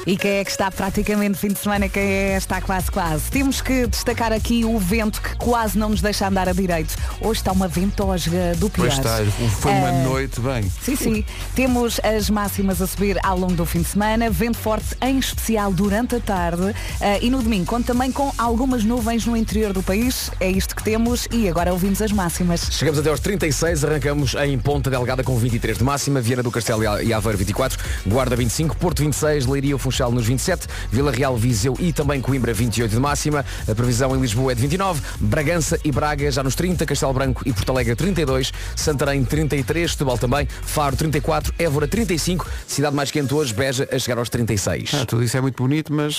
E 0.07 0.17
quem 0.17 0.31
é 0.39 0.45
que 0.45 0.51
está 0.51 0.71
praticamente 0.71 1.39
fim 1.39 1.49
de 1.49 1.59
semana, 1.59 1.89
quem 1.89 2.03
é 2.03 2.37
está 2.37 2.61
quase 2.61 2.91
quase. 2.91 3.31
Temos 3.31 3.61
que 3.61 3.87
destacar 3.87 4.33
aqui 4.33 4.65
o 4.65 4.79
vento 4.79 5.21
que 5.21 5.37
quase 5.37 5.77
não 5.79 5.91
nos 5.91 6.01
deixa 6.01 6.27
andar 6.27 6.49
a 6.49 6.53
direito. 6.53 6.97
Hoje 7.21 7.41
está 7.41 7.53
uma 7.53 7.69
ventosga 7.69 8.55
do 8.57 8.71
pior. 8.71 8.87
Pois 8.87 8.95
está, 8.99 9.19
foi 9.61 9.73
uma 9.73 9.89
Eh, 9.91 10.05
noite 10.05 10.41
bem. 10.41 10.71
Sim, 10.83 10.97
sim. 10.97 11.25
Temos 11.55 12.01
as 12.03 12.31
máximas 12.31 12.81
a 12.81 12.87
subir 12.87 13.19
ao 13.23 13.39
longo 13.39 13.55
do 13.55 13.67
fim 13.67 13.83
de 13.83 13.89
semana, 13.89 14.31
vento 14.31 14.57
forte 14.59 14.97
em 15.03 15.19
especial 15.19 15.73
durante 15.73 16.17
a 16.17 16.21
tarde 16.21 16.75
eh, 17.01 17.19
e 17.23 17.31
no 17.31 17.43
domingo 17.43 17.67
conta 17.67 17.89
também 17.93 18.11
com 18.13 18.33
algumas 18.39 18.85
nuvens 18.85 19.25
no 19.27 19.37
interior 19.37 19.73
do 19.73 19.83
país. 19.83 20.31
É 20.41 20.49
isto 20.51 20.75
que 20.75 20.83
temos 20.83 21.27
e 21.31 21.49
agora 21.49 21.73
ouvimos 21.73 22.01
as 22.01 22.13
máximas. 22.13 22.69
Chegamos 22.71 22.99
até 23.01 23.11
aos 23.11 23.21
36, 23.21 23.85
arrancamos 23.85 24.35
em 24.35 24.59
Ponta 24.59 24.89
Delgada 24.91 25.23
com 25.23 25.37
23 25.37 25.79
de 25.79 25.85
máxima, 25.85 26.21
Viana 26.21 26.43
do 26.43 26.51
Castelo 26.51 26.83
e 27.03 27.09
e 27.09 27.13
Aveiro 27.13 27.39
24, 27.39 27.79
Guarda 28.07 28.37
25, 28.37 28.77
Porto 28.77 29.01
26, 29.03 29.47
Leiria, 29.47 29.75
Funchal 29.89 30.13
nos 30.13 30.27
27, 30.27 30.67
Vila 30.93 31.11
Real, 31.11 31.35
Viseu 31.35 31.75
e 31.81 31.95
também 31.95 32.21
Coimbra 32.21 32.53
28 32.53 32.91
de 32.91 33.01
máxima. 33.01 33.45
A 33.67 33.75
previsão 33.75 34.15
em 34.15 34.21
Lisboa 34.21 34.53
é 34.53 34.55
de 34.55 34.61
29, 34.61 35.01
Bragança 35.19 35.81
e 35.83 35.91
Braga 35.91 36.31
já 36.31 36.43
nos 36.43 36.55
30, 36.55 36.85
Castelo 36.85 37.15
Branco 37.15 37.43
e 37.47 37.53
Porto 37.55 37.71
Alegre 37.71 37.97
32, 37.97 38.53
Santarém 38.77 39.25
33, 39.25 39.93
Setúbal 39.93 40.19
também, 40.19 40.47
Faro 40.63 40.95
34, 40.95 41.55
Évora 41.59 41.89
35, 41.89 42.47
cidade 42.67 42.95
mais 42.95 43.11
quente 43.11 43.33
hoje, 43.33 43.55
Beja 43.55 43.89
a 43.91 43.99
chegar 43.99 44.19
aos 44.19 44.29
36. 44.29 44.91
Ah, 44.93 45.07
tudo 45.07 45.25
isso 45.25 45.37
é 45.37 45.41
muito 45.41 45.63
bonito, 45.63 45.91
mas. 45.93 46.19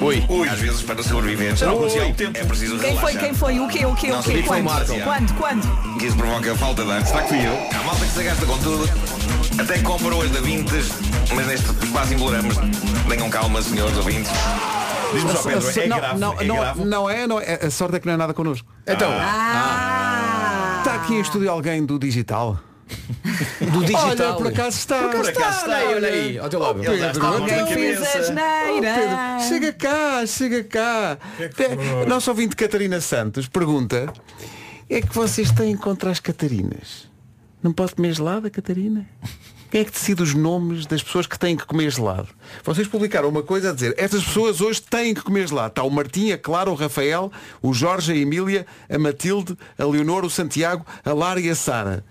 Ui. 0.00 0.48
Às 0.48 0.58
vezes 0.58 0.82
para 0.82 1.02
sobreviver, 1.02 1.56
já 1.56 1.66
não 1.66 1.88
tempo. 2.14 2.38
É 2.38 2.44
preciso 2.44 2.78
Quem 2.78 2.96
foi? 2.98 3.16
Quem 3.16 3.34
foi? 3.34 3.58
O 3.60 3.68
quê? 3.68 3.86
O 3.86 3.94
quê? 3.94 4.12
O 4.12 4.22
quê? 4.22 4.32
que 4.34 4.42
foi 4.42 4.42
Quando? 4.42 4.60
o 4.60 4.64
Marco. 4.64 5.00
Quando? 5.04 5.34
Quando? 5.34 5.98
Que 5.98 6.06
isso 6.06 6.16
provoca 6.16 6.54
falta 6.56 6.84
de 6.84 6.92
ar. 6.92 7.06
Será 7.06 7.22
que 7.22 7.28
fui 7.28 7.46
eu? 7.46 7.68
Há 7.78 7.82
malta 7.84 8.04
que 8.04 8.12
se 8.12 8.22
gasta 8.22 8.46
com 8.46 8.58
tudo. 8.58 8.88
Até 9.58 9.78
comprou 9.78 10.22
as 10.22 10.30
da 10.30 10.40
Vintes, 10.40 10.88
mas 11.34 11.46
neste 11.46 11.66
quase 11.92 12.14
imploramos. 12.14 12.56
Tenham 13.08 13.30
calma, 13.30 13.62
senhores 13.62 13.96
ouvintes. 13.96 14.30
Diz-me 15.12 15.30
só, 15.32 15.42
Pedro, 15.42 15.80
é 15.80 15.86
não, 15.86 15.96
grave? 15.96 16.18
não, 16.18 16.32
é 16.32 16.44
não, 16.44 16.56
grave? 16.56 16.84
não 16.84 17.10
é, 17.10 17.26
não 17.26 17.40
é. 17.40 17.66
A 17.66 17.70
sorte 17.70 17.96
é 17.96 18.00
que 18.00 18.06
não 18.06 18.14
é 18.14 18.16
nada 18.16 18.34
connosco. 18.34 18.66
Então. 18.86 19.10
Está 20.78 20.94
aqui 20.96 21.14
em 21.14 21.20
estúdio 21.20 21.50
alguém 21.50 21.84
do 21.84 21.98
digital? 21.98 22.58
Do 23.72 23.80
digital. 23.80 24.08
Olha, 24.10 24.32
por 24.34 24.46
acaso 24.48 24.78
está. 24.78 25.08
Por 25.08 25.28
acaso 25.28 25.58
está, 25.58 25.66
olha 25.66 25.76
aí, 25.76 25.94
olha 25.94 26.08
aí, 26.08 26.38
ao 26.38 26.48
teu 26.48 26.60
lado. 26.60 26.80
Pedro, 26.80 26.94
está 26.94 27.26
a. 27.28 27.36
Oh, 27.36 28.80
Pedro, 28.80 29.48
chega 29.48 29.72
cá, 29.72 30.26
chega 30.26 30.64
cá. 30.64 31.18
Te- 31.54 32.06
Nosso 32.06 32.30
ouvinte 32.30 32.54
Catarina 32.56 33.00
Santos 33.00 33.48
pergunta 33.48 34.12
é 34.88 35.00
que 35.00 35.14
vocês 35.14 35.50
têm 35.50 35.76
contra 35.76 36.10
as 36.10 36.20
Catarinas? 36.20 37.08
Não 37.62 37.72
pode 37.72 37.94
comer 37.94 38.12
gelada, 38.12 38.50
Catarina? 38.50 39.06
Quem 39.70 39.80
é 39.80 39.84
que 39.84 39.90
decide 39.90 40.22
os 40.22 40.34
nomes 40.34 40.86
das 40.86 41.02
pessoas 41.02 41.26
que 41.26 41.36
têm 41.36 41.56
que 41.56 41.66
comer 41.66 41.90
gelado? 41.90 42.28
Vocês 42.62 42.86
publicaram 42.86 43.28
uma 43.28 43.42
coisa 43.42 43.70
a 43.70 43.72
dizer, 43.72 43.92
estas 43.98 44.22
pessoas 44.22 44.60
hoje 44.60 44.80
têm 44.80 45.12
que 45.14 45.22
comer 45.22 45.48
gelado. 45.48 45.68
Está 45.68 45.82
o 45.82 45.90
Martim, 45.90 46.30
a 46.30 46.38
Clara, 46.38 46.70
o 46.70 46.74
Rafael, 46.74 47.32
o 47.60 47.74
Jorge, 47.74 48.12
a 48.12 48.16
Emília, 48.16 48.66
a 48.88 48.98
Matilde, 48.98 49.56
a 49.76 49.84
Leonor, 49.84 50.24
o 50.24 50.30
Santiago, 50.30 50.86
a 51.04 51.12
Lara 51.12 51.40
e 51.40 51.50
a 51.50 51.54
Sara. 51.56 52.04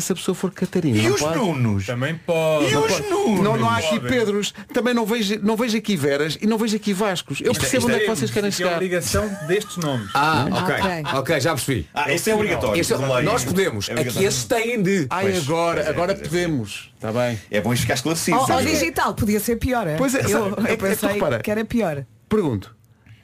Se 0.00 0.12
a 0.12 0.14
pessoa 0.14 0.34
for 0.34 0.50
Catarina, 0.52 0.98
E 0.98 1.08
os 1.10 1.20
pode? 1.20 1.36
Nunos? 1.38 1.86
Também 1.86 2.14
pode. 2.16 2.66
E 2.66 2.72
Não, 2.72 2.84
os 2.84 2.92
pode. 2.92 3.08
Nunos? 3.08 3.40
não, 3.40 3.56
não 3.56 3.70
há 3.70 3.78
aqui 3.78 3.98
Podem. 4.00 4.18
Pedros, 4.18 4.54
também 4.72 4.92
não 4.94 5.06
vejo, 5.06 5.38
não 5.42 5.56
vejo 5.56 5.76
aqui 5.76 5.96
Veras 5.96 6.38
e 6.40 6.46
não 6.46 6.58
vejo 6.58 6.76
aqui 6.76 6.92
Vascos. 6.92 7.40
Eu 7.40 7.52
Isto 7.52 7.58
é- 7.58 7.60
percebo 7.60 7.78
isto 7.80 7.86
onde 7.86 7.94
é 7.94 7.96
é- 7.96 8.00
que 8.08 8.16
vocês 8.16 8.30
querem 8.30 8.50
Isto 8.50 8.60
é 8.62 8.64
a 8.64 8.66
chegar. 8.68 8.76
obrigação 8.76 9.36
destes 9.46 9.76
nomes. 9.78 10.10
Ah, 10.14 10.46
Ok. 10.50 10.74
ok. 10.74 11.18
Ok, 11.18 11.40
já 11.40 11.50
percebi. 11.54 11.88
Ah, 11.94 12.12
esse 12.12 12.30
é 12.30 12.34
obrigatório. 12.34 12.80
Este 12.80 12.92
é- 12.94 13.22
nós 13.22 13.44
podemos. 13.44 13.88
É 13.88 13.92
Aqui 14.00 14.24
esses 14.24 14.44
têm 14.44 14.82
de. 14.82 15.06
Ai, 15.10 15.24
Pois, 15.24 15.38
agora, 15.48 15.74
pois 15.76 15.86
é, 15.86 15.90
agora 15.90 16.12
é. 16.12 16.14
podemos. 16.16 16.92
Está 16.94 17.12
bem. 17.12 17.38
É 17.50 17.60
bom 17.60 17.72
isto 17.72 17.82
ficar 17.82 17.94
esclarecido. 17.94 18.36
Ao, 18.38 18.62
digital 18.62 19.14
podia 19.14 19.40
ser 19.40 19.56
pior. 19.56 19.86
é? 19.86 19.96
Pois 19.96 20.14
é, 20.14 20.20
eu, 20.24 20.28
eu 20.48 20.66
é 20.66 20.72
é 20.72 20.76
pensei 20.76 21.20
que 21.42 21.50
era 21.50 21.64
pior. 21.64 22.04
Pergunto, 22.28 22.74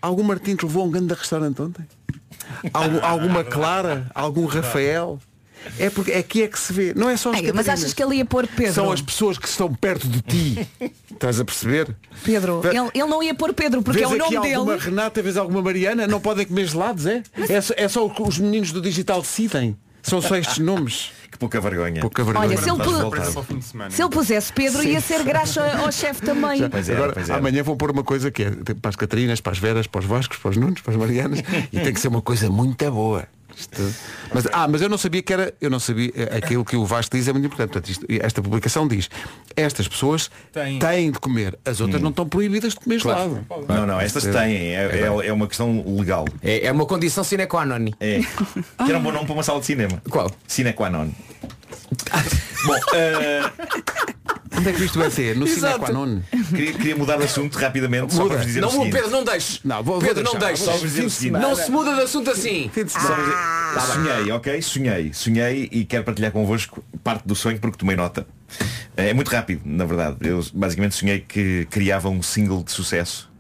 algum 0.00 0.22
Martim 0.22 0.54
te 0.56 0.64
levou 0.64 0.82
a 0.84 0.86
um 0.86 0.90
grande 0.90 1.14
restaurante 1.14 1.60
ontem? 1.60 1.84
Algum, 2.72 3.04
alguma 3.04 3.44
Clara? 3.44 4.10
Algum 4.14 4.46
Rafael? 4.46 5.18
É 5.78 5.90
porque 5.90 6.12
aqui 6.12 6.42
é 6.42 6.48
que 6.48 6.58
se 6.58 6.72
vê. 6.72 6.92
Não 6.94 7.08
é 7.08 7.16
só 7.16 7.30
as 7.30 7.36
Ai, 7.36 7.42
mas 7.42 7.50
Catarinas. 7.52 7.80
achas 7.80 7.94
que 7.94 8.02
ele 8.02 8.16
ia 8.16 8.24
pôr 8.24 8.46
Pedro? 8.46 8.72
São 8.74 8.90
as 8.92 9.00
pessoas 9.00 9.38
que 9.38 9.48
estão 9.48 9.72
perto 9.72 10.06
de 10.08 10.20
ti. 10.22 10.68
Estás 11.12 11.38
a 11.40 11.44
perceber? 11.44 11.94
Pedro, 12.24 12.60
Vê- 12.60 12.70
ele, 12.70 12.90
ele 12.94 13.06
não 13.06 13.22
ia 13.22 13.34
pôr 13.34 13.52
Pedro 13.54 13.82
porque 13.82 14.00
vês 14.00 14.10
é 14.10 14.14
o 14.16 14.24
aqui 14.24 14.34
nome 14.34 14.54
alguma 14.54 14.76
dele. 14.76 14.84
Renata, 14.90 15.22
vês 15.22 15.36
alguma 15.36 15.62
Mariana, 15.62 16.06
não 16.06 16.20
podem 16.20 16.44
comer 16.46 16.66
gelados, 16.66 17.06
é? 17.06 17.22
É 17.48 17.60
só, 17.60 17.74
é 17.76 17.88
só 17.88 18.04
o 18.06 18.10
que 18.10 18.22
os 18.22 18.38
meninos 18.38 18.72
do 18.72 18.80
digital 18.80 19.20
decidem. 19.22 19.76
São 20.02 20.20
só 20.20 20.34
estes 20.36 20.58
nomes. 20.64 21.12
Que 21.30 21.38
pouca 21.38 21.60
vergonha. 21.60 22.00
Pouca 22.00 22.24
vergonha. 22.24 22.46
Olha, 22.48 22.56
se 22.58 22.68
ele, 22.68 22.76
pu- 22.82 22.90
voltado. 22.90 23.32
Para 23.32 23.40
o 23.40 23.42
fim 23.44 23.58
de 23.58 23.64
semana. 23.64 23.90
se 23.90 24.02
ele 24.02 24.10
pusesse 24.10 24.52
Pedro 24.52 24.82
ia 24.82 25.00
ser 25.00 25.22
graxa 25.22 25.62
ao 25.78 25.90
chefe 25.92 26.20
também. 26.22 26.68
Pois 26.68 26.88
era, 26.88 26.98
Agora, 26.98 27.12
pois 27.14 27.28
era. 27.30 27.38
amanhã 27.38 27.62
vão 27.62 27.76
pôr 27.76 27.90
uma 27.92 28.02
coisa 28.02 28.30
que 28.30 28.42
é 28.42 28.50
para 28.50 28.88
as 28.90 28.96
Catarinas, 28.96 29.40
para 29.40 29.52
as 29.52 29.58
Veras, 29.58 29.86
para 29.86 30.00
os 30.00 30.04
Vascos, 30.06 30.36
para 30.38 30.50
os 30.50 30.56
Nunos, 30.56 30.80
para 30.82 30.92
as 30.92 30.98
Marianas 30.98 31.38
e 31.72 31.78
tem 31.80 31.94
que 31.94 32.00
ser 32.00 32.08
uma 32.08 32.20
coisa 32.20 32.50
muito 32.50 32.90
boa. 32.90 33.26
Isto- 33.56 33.94
Mas, 34.34 34.46
ah, 34.52 34.66
mas 34.68 34.80
eu 34.82 34.88
não 34.88 34.96
sabia 34.98 35.22
que 35.22 35.32
era, 35.32 35.52
eu 35.60 35.68
não 35.70 35.78
sabia, 35.78 36.10
eh, 36.14 36.36
aquilo 36.38 36.64
que 36.64 36.76
o 36.76 36.84
Vasco 36.84 37.16
diz 37.16 37.28
é 37.28 37.32
muito 37.32 37.46
importante. 37.46 37.70
Portanto, 37.72 37.88
isto- 37.90 38.06
esta 38.08 38.42
publicação 38.42 38.88
diz, 38.88 39.08
estas 39.56 39.86
pessoas 39.88 40.30
Têm. 40.52 40.78
têm 40.78 41.10
de 41.10 41.18
comer, 41.18 41.58
as 41.64 41.80
outras 41.80 42.00
não 42.00 42.10
estão 42.10 42.28
proibidas 42.28 42.72
de 42.74 42.80
comer 42.80 42.98
gelado. 43.00 43.46
Não, 43.68 43.86
não, 43.86 44.00
estas 44.00 44.24
têm. 44.24 44.74
É, 44.74 45.00
é, 45.00 45.26
é 45.28 45.32
uma 45.32 45.46
questão 45.46 45.84
legal. 45.98 46.24
É, 46.42 46.66
é 46.66 46.72
uma 46.72 46.86
condição 46.86 47.22
sine 47.24 47.46
qua 47.46 47.64
non. 47.66 47.90
É. 48.00 48.20
Que 48.20 48.88
era 48.90 48.98
um 48.98 49.02
bom 49.02 49.12
nome 49.12 49.26
para 49.26 49.34
uma 49.34 49.42
sala 49.42 49.60
de 49.60 49.66
cinema. 49.66 50.02
Qual? 50.08 50.30
Cine 50.46 50.72
qua 50.72 50.88
non. 50.90 51.10
Bom, 52.64 52.74
eh, 52.94 53.42
Onde 54.56 54.68
é 54.68 54.72
que 54.72 54.84
isto 54.84 54.98
vai 54.98 55.10
ser? 55.10 55.36
No 55.36 55.46
Cine 55.46 55.58
Exato. 55.58 55.78
Qua 55.80 55.90
Non? 55.92 56.20
queria, 56.50 56.72
queria 56.74 56.96
mudar 56.96 57.16
de 57.16 57.24
assunto 57.24 57.56
rapidamente 57.58 58.12
só 58.14 58.26
para 58.26 58.36
vos 58.36 58.46
dizer 58.46 58.60
Não, 58.60 58.68
o 58.68 58.72
seguinte. 58.72 58.92
Pedro, 58.92 59.10
não 59.10 59.24
deixes. 59.24 59.60
Não, 59.64 59.82
vou- 59.82 59.98
vou 59.98 60.08
Pedro, 60.08 60.22
não 60.24 60.32
deixar. 60.32 60.46
deixes. 60.46 60.64
Só 60.64 60.72
vos 60.72 60.80
dizer 60.82 61.04
o 61.06 61.10
seguinte. 61.10 61.40
Não 61.40 61.56
se 61.56 61.70
muda 61.70 61.94
de 61.94 62.00
assunto 62.02 62.30
assim. 62.30 62.70
Dizer- 62.74 62.88
sonhei, 62.90 64.30
ok? 64.32 64.62
Sonhei. 64.62 65.12
Sonhei 65.12 65.68
e 65.72 65.84
quero 65.84 66.04
partilhar 66.04 66.30
convosco 66.32 66.82
parte 67.02 67.26
do 67.26 67.34
sonho 67.34 67.58
porque 67.58 67.78
tomei 67.78 67.96
nota. 67.96 68.26
É 68.96 69.14
muito 69.14 69.28
rápido, 69.28 69.62
na 69.64 69.84
verdade. 69.84 70.16
Eu 70.20 70.44
basicamente 70.52 70.94
sonhei 70.94 71.20
que 71.20 71.66
criava 71.70 72.08
um 72.10 72.22
single 72.22 72.62
de 72.62 72.70
sucesso. 72.72 73.30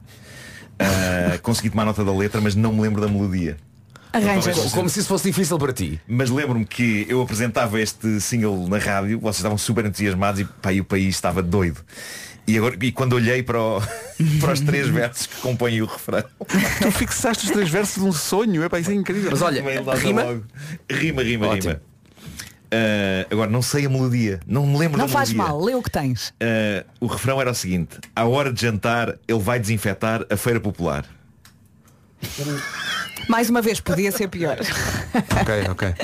Ah, 0.78 1.38
consegui 1.42 1.70
tomar 1.70 1.84
nota 1.84 2.02
da 2.04 2.12
letra, 2.12 2.40
mas 2.40 2.54
não 2.54 2.72
me 2.72 2.80
lembro 2.80 3.00
da 3.00 3.08
melodia. 3.08 3.56
Arranjas. 4.12 4.56
Como, 4.56 4.70
como 4.70 4.88
se 4.88 5.00
isso 5.00 5.08
fosse 5.08 5.24
difícil 5.30 5.58
para 5.58 5.72
ti. 5.72 6.00
Mas 6.06 6.28
lembro-me 6.30 6.64
que 6.64 7.06
eu 7.08 7.22
apresentava 7.22 7.80
este 7.80 8.20
single 8.20 8.68
na 8.68 8.78
rádio, 8.78 9.18
vocês 9.20 9.36
estavam 9.36 9.56
super 9.58 9.84
entusiasmados 9.86 10.40
e, 10.40 10.44
pá, 10.44 10.72
e 10.72 10.80
o 10.80 10.84
país 10.84 11.14
estava 11.14 11.42
doido. 11.42 11.80
E, 12.46 12.58
agora, 12.58 12.76
e 12.82 12.90
quando 12.92 13.12
olhei 13.14 13.42
para, 13.42 13.60
o- 13.62 13.80
para 14.40 14.52
os 14.52 14.60
três 14.60 14.88
versos 14.90 15.26
que 15.26 15.36
compõem 15.36 15.80
o 15.80 15.86
refrão, 15.86 16.24
Tu 16.80 16.90
fixaste 16.90 17.44
os 17.46 17.50
três 17.52 17.68
versos 17.70 18.02
de 18.02 18.08
um 18.08 18.12
sonho, 18.12 18.62
é 18.62 18.68
pá, 18.68 18.80
isso 18.80 18.90
é 18.90 18.94
incrível. 18.94 19.30
Mas 19.30 19.40
olha, 19.42 19.62
rima. 19.96 20.24
logo. 20.24 20.44
rima, 20.90 21.22
rima, 21.22 21.46
Ótimo. 21.46 21.70
rima. 21.74 21.82
Ah, 22.74 23.26
agora 23.30 23.50
não 23.50 23.60
sei 23.62 23.84
a 23.86 23.88
melodia, 23.90 24.40
não 24.46 24.66
me 24.66 24.78
lembro 24.78 24.96
Não 24.98 25.06
da 25.06 25.12
faz 25.12 25.30
melodia. 25.32 25.52
mal, 25.52 25.62
lê 25.62 25.74
o 25.74 25.82
que 25.82 25.90
tens. 25.90 26.32
Ah, 26.40 26.84
o 27.00 27.06
refrão 27.06 27.38
era 27.40 27.50
o 27.50 27.54
seguinte 27.54 27.98
À 28.16 28.24
hora 28.24 28.50
de 28.52 28.60
jantar 28.62 29.16
ele 29.28 29.38
vai 29.38 29.60
desinfetar 29.60 30.24
a 30.30 30.36
feira 30.38 30.58
popular 30.58 31.04
Mais 33.28 33.48
uma 33.50 33.62
vez, 33.62 33.80
podia 33.80 34.10
ser 34.12 34.28
pior. 34.28 34.56
Ok, 35.40 35.54
ok. 35.70 35.94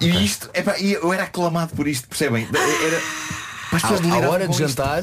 E 0.00 0.24
isto, 0.24 0.48
epá, 0.54 0.78
e 0.78 0.92
eu 0.92 1.12
era 1.12 1.24
aclamado 1.24 1.74
por 1.74 1.88
isto, 1.88 2.06
percebem? 2.08 2.46
Era, 2.52 3.00
Pá, 3.70 3.76
as 3.76 3.82
pessoas 3.82 4.00
À, 4.00 4.02
à 4.04 4.06
deliravam 4.06 4.30
hora 4.30 4.44
de 4.46 4.52
isto. 4.52 4.68
jantar. 4.68 5.02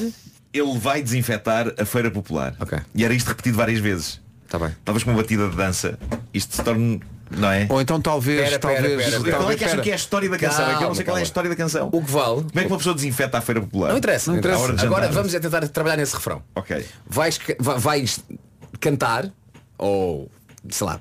Ele 0.54 0.80
vai 0.80 1.02
desinfetar 1.02 1.74
a 1.78 1.86
feira 1.86 2.10
popular 2.10 2.56
Ok. 2.60 2.80
E 2.96 3.04
era 3.04 3.14
isto 3.14 3.28
repetido 3.28 3.58
várias 3.58 3.80
vezes 3.80 4.22
Está 4.46 4.58
bem. 4.58 4.74
Talvez 4.86 5.04
com 5.04 5.12
uma 5.12 5.18
batida 5.22 5.50
de 5.50 5.56
dança 5.58 6.00
Isto 6.34 6.56
se 6.56 6.64
torne, 6.64 7.02
não 7.30 7.52
é? 7.52 7.68
Ou 7.70 7.82
então 7.82 8.00
talvez, 8.00 8.38
Pera, 8.50 8.60
pera, 8.60 8.76
talvez, 8.82 9.04
pera, 9.10 9.12
pera. 9.12 9.22
Qual 9.22 9.28
é 9.28 9.32
talvez, 9.40 9.60
que 9.60 9.66
acham 9.66 9.82
que 9.82 9.90
é 9.90 9.94
a 9.94 9.96
história 9.98 10.30
da 10.30 10.38
canção? 10.38 10.64
é 10.64 10.66
que 10.66 10.72
eu 10.72 10.74
não 10.74 10.80
Calma, 10.80 10.96
sei 10.96 11.06
qual 11.06 11.18
é 11.18 11.20
a 11.20 11.22
calma. 11.22 11.24
história 11.28 11.50
da 11.50 11.56
canção 11.56 11.90
O 11.92 12.02
que 12.04 12.12
vale. 12.12 12.36
Como 12.44 12.52
é 12.56 12.62
que 12.62 12.68
uma 12.68 12.78
pessoa 12.78 12.96
desinfeta 12.96 13.38
a 13.38 13.42
feira 13.42 13.60
popular? 13.62 13.90
Não 13.90 13.98
interessa. 13.98 14.32
Não 14.32 14.38
interessa. 14.40 14.60
À 14.60 14.64
hora 14.64 14.74
de 14.76 14.86
Agora 14.86 15.02
jantar. 15.04 15.16
vamos 15.16 15.34
é 15.34 15.40
tentar 15.40 15.68
trabalhar 15.68 15.98
nesse 15.98 16.16
refrão. 16.16 16.42
Ok 16.56 16.86
Vais, 17.08 17.38
ca- 17.38 17.56
va- 17.60 17.78
vais 17.78 18.20
cantar 18.80 19.30
ou, 19.78 20.32
sei 20.70 20.88
lá, 20.88 21.00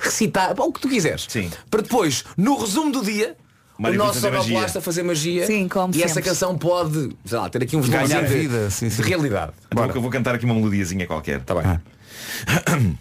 recitar, 0.00 0.54
ou 0.58 0.68
o 0.68 0.72
que 0.72 0.80
tu 0.80 0.88
quiseres. 0.88 1.26
Sim. 1.28 1.50
Para 1.70 1.82
depois, 1.82 2.24
no 2.36 2.56
resumo 2.58 2.90
do 2.92 3.02
dia, 3.02 3.36
Mário 3.78 4.00
o 4.00 4.04
nosso 4.04 4.20
sonoplasta 4.20 4.80
fazer 4.80 5.02
magia. 5.02 5.46
Sim, 5.46 5.66
como 5.68 5.94
E 5.94 6.02
essa 6.02 6.14
sempre. 6.14 6.28
canção 6.28 6.56
pode, 6.58 7.16
sei 7.24 7.38
lá, 7.38 7.48
ter 7.48 7.62
aqui 7.62 7.76
um 7.76 7.80
Ganhar 7.80 8.22
de, 8.24 8.34
vida, 8.34 8.70
sim, 8.70 8.88
sim. 8.90 9.02
de 9.02 9.08
realidade. 9.08 9.52
Então 9.70 9.84
eu 9.86 10.00
vou 10.00 10.10
cantar 10.10 10.34
aqui 10.34 10.44
uma 10.44 10.54
melodiazinha 10.54 11.06
qualquer 11.06 11.40
Tá 11.40 11.54
bem. 11.54 11.64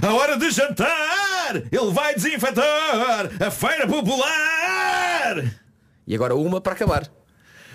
A 0.00 0.12
hora 0.14 0.38
de 0.38 0.50
jantar 0.50 1.54
Ele 1.70 1.92
vai 1.92 2.14
desinfetar 2.14 3.30
a 3.40 3.50
feira 3.50 3.86
popular 3.86 5.44
E 6.06 6.14
agora 6.14 6.34
uma 6.34 6.60
para 6.60 6.72
acabar. 6.72 7.10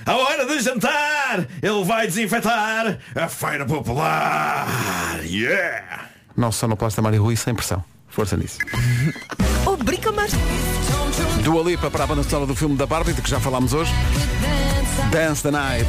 A 0.05 0.15
hora 0.15 0.45
de 0.45 0.59
jantar 0.61 1.45
Ele 1.61 1.83
vai 1.83 2.07
desinfetar 2.07 2.97
a 3.15 3.27
feira 3.27 3.65
popular 3.65 5.19
Yeah 5.25 6.05
Nosso 6.35 6.59
sonoplasta 6.59 7.01
Mário 7.01 7.21
Rui 7.21 7.35
sem 7.35 7.53
pressão. 7.53 7.83
Força 8.17 8.35
nisso. 8.35 8.57
Obriga 9.63 10.11
mais. 10.11 10.31
Dua 11.43 11.61
Lipa 11.61 11.91
para 11.91 12.03
a 12.03 12.07
banda 12.07 12.23
sonora 12.23 12.47
do 12.47 12.55
filme 12.55 12.75
da 12.75 12.87
Barbie, 12.87 13.13
de 13.13 13.21
que 13.21 13.29
já 13.29 13.39
falámos 13.39 13.73
hoje. 13.73 13.91
Dance 15.11 15.43
the 15.43 15.51
Night. 15.51 15.87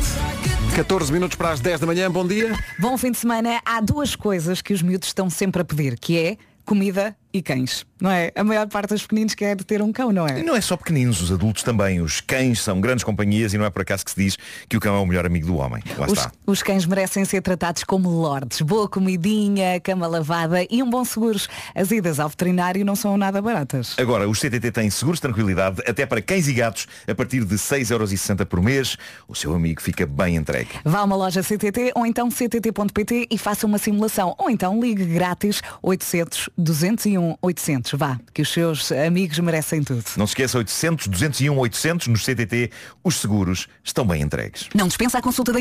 14 0.76 1.11
minutos 1.11 1.39
para 1.39 1.53
as 1.53 1.61
10 1.61 1.81
da 1.81 1.87
manhã, 1.87 2.11
bom 2.11 2.26
dia. 2.26 2.55
Bom 2.79 2.99
fim 2.99 3.12
de 3.12 3.16
semana. 3.16 3.62
Há 3.64 3.81
duas 3.81 4.14
coisas 4.14 4.61
que 4.61 4.74
os 4.74 4.83
miúdos 4.83 5.09
estão 5.09 5.31
sempre 5.31 5.62
a 5.62 5.64
pedir, 5.64 5.99
que 5.99 6.18
é 6.18 6.37
comida 6.66 7.16
e 7.33 7.43
cães, 7.43 7.85
não 8.01 8.11
é? 8.11 8.33
A 8.35 8.43
maior 8.43 8.66
parte 8.68 8.91
dos 8.91 9.03
pequeninos 9.03 9.35
quer 9.35 9.57
ter 9.57 9.83
um 9.83 9.93
cão, 9.93 10.11
não 10.11 10.26
é? 10.26 10.41
E 10.41 10.43
não 10.43 10.57
é 10.57 10.61
só 10.61 10.76
pequeninos, 10.76 11.20
os 11.20 11.31
adultos 11.31 11.62
também. 11.62 12.01
Os 12.01 12.20
cães 12.20 12.61
são 12.61 12.81
grandes 12.81 13.05
companhias 13.05 13.53
e 13.53 13.59
não 13.59 13.66
é 13.66 13.70
por 13.70 13.83
acaso 13.83 14.05
que 14.05 14.11
se 14.11 14.16
diz 14.16 14.39
que 14.68 14.76
o 14.76 14.81
cão 14.81 14.97
é 14.97 14.99
o 14.99 15.07
melhor 15.07 15.26
amigo 15.26 15.47
do 15.47 15.57
homem. 15.57 15.83
Lá 15.97 16.07
Os, 16.07 16.12
está. 16.12 16.33
os 16.47 16.62
cães 16.62 16.87
merecem 16.87 17.24
ser 17.24 17.43
tratados 17.43 17.85
como 17.85 18.09
lordes. 18.09 18.62
Boa 18.62 18.89
comidinha, 18.89 19.79
cama 19.81 20.07
lavada 20.07 20.66
e 20.70 20.83
um 20.83 20.89
bom 20.89 21.05
seguros. 21.05 21.49
As 21.74 21.91
idas 21.91 22.18
ao 22.18 22.29
veterinário 22.29 22.85
não 22.85 22.97
são 22.97 23.16
nada 23.16 23.43
baratas. 23.43 23.95
Agora, 23.99 24.29
os 24.29 24.41
CTT 24.41 24.70
têm 24.72 24.91
seguros 24.91 25.18
de 25.18 25.22
tranquilidade 25.22 25.83
até 25.87 26.07
para 26.07 26.22
cães 26.22 26.49
e 26.49 26.55
gatos 26.55 26.87
a 27.07 27.14
partir 27.14 27.45
de 27.45 27.57
6,60€ 27.57 28.47
por 28.47 28.62
mês. 28.62 28.97
O 29.26 29.35
seu 29.35 29.55
amigo 29.55 29.83
fica 29.83 30.07
bem 30.07 30.37
entregue. 30.37 30.70
Vá 30.85 31.01
a 31.01 31.05
uma 31.05 31.16
loja 31.16 31.43
CTT 31.43 31.93
ou 31.95 32.07
então 32.07 32.31
ctt.pt 32.31 33.26
e 33.31 33.37
faça 33.37 33.66
uma 33.66 33.76
simulação. 33.76 34.35
Ou 34.39 34.49
então 34.49 34.81
ligue 34.81 35.05
grátis 35.05 35.61
800 35.83 36.49
201 36.57 37.17
800. 37.40 37.92
Vá, 37.94 38.18
que 38.32 38.42
os 38.42 38.52
seus 38.52 38.90
amigos 38.92 39.38
merecem 39.38 39.82
tudo. 39.82 40.04
Não 40.16 40.26
se 40.26 40.32
esqueça, 40.32 40.58
800 40.58 41.08
201 41.08 41.56
800 41.58 42.08
nos 42.08 42.24
CTT. 42.24 42.70
Os 43.04 43.16
seguros 43.16 43.66
estão 43.84 44.06
bem 44.06 44.22
entregues. 44.22 44.68
Não 44.74 44.86
dispensa 44.86 45.18
a 45.18 45.22
consulta 45.22 45.52
da. 45.52 45.58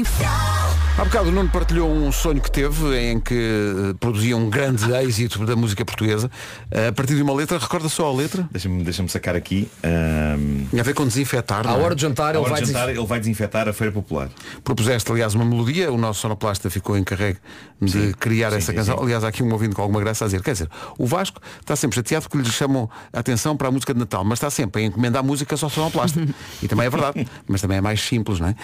Há 0.98 1.06
bocado 1.06 1.30
o 1.30 1.32
Nuno 1.32 1.50
partilhou 1.50 1.92
um 1.92 2.12
sonho 2.12 2.42
que 2.42 2.52
teve 2.52 2.98
em 3.00 3.20
que 3.20 3.36
eh, 3.36 3.94
produzia 4.00 4.36
um 4.36 4.50
grande 4.50 4.92
êxito 4.94 5.46
da 5.46 5.56
música 5.56 5.86
portuguesa. 5.86 6.30
Eh, 6.72 6.88
a 6.88 6.92
partir 6.92 7.16
de 7.16 7.22
uma 7.22 7.34
letra, 7.34 7.58
recorda 7.60 7.88
só 7.88 8.08
a 8.08 8.14
letra? 8.14 8.48
Deixa-me 8.52 8.84
deixa 8.84 9.08
sacar 9.08 9.36
aqui. 9.36 9.70
ahm, 9.84 10.66
Tinha 10.70 10.82
a 10.82 10.86
ver 10.86 10.94
com 10.94 11.06
desinfetar. 11.06 11.68
À 11.68 11.72
não 11.72 11.80
é? 11.80 11.84
hora 11.84 11.96
de 11.96 12.02
jantar 12.02 12.34
ele 12.36 12.40
hora 12.40 12.50
vai 12.50 12.62
de 12.62 12.68
jantar, 12.68 12.90
ele 12.90 13.06
vai 13.06 13.20
desinfetar 13.20 13.68
a 13.68 13.74
Feira 13.74 13.94
Popular. 13.94 14.30
Propuseste, 14.64 15.12
aliás, 15.12 15.36
uma 15.36 15.46
melodia, 15.46 15.92
o 15.92 15.98
nosso 15.98 16.22
sonoplasta 16.22 16.70
ficou 16.70 16.98
encarregue 16.98 17.38
de 17.80 18.14
criar 18.14 18.48
essa 18.54 18.72
sim, 18.72 18.78
canção. 18.78 18.98
sim. 18.98 19.04
Aliás, 19.04 19.24
há 19.24 19.28
aqui 19.28 19.44
um 19.44 19.52
ouvinte 19.52 19.76
com 19.76 19.82
alguma 19.84 20.00
graça 20.00 20.26
a 20.26 20.28
dizer, 20.28 20.42
quer 20.42 20.54
dizer, 20.54 20.70
o 20.98 21.06
Vasco 21.06 21.40
está 21.60 21.76
sempre 21.76 21.96
chateado 21.96 22.28
porque 22.30 22.38
lhe 22.48 22.52
chamam 22.54 22.90
a 23.12 23.20
atenção 23.20 23.56
para 23.58 23.68
a 23.68 23.72
música 23.72 23.94
de 23.94 24.00
Natal, 24.00 24.24
mas 24.24 24.38
está 24.38 24.50
sempre 24.50 24.84
a 24.84 24.86
encomendar 24.86 25.24
músicas 25.24 25.62
ao 25.64 25.70
sonoplasta. 25.70 26.20
e 26.62 26.68
também 26.68 26.86
é 26.88 26.90
verdade, 26.90 27.28
mas 27.48 27.62
também 27.62 27.78
é 27.78 27.82
mais 27.82 28.02
simples, 28.02 28.40
não 28.40 28.48
é? 28.50 28.56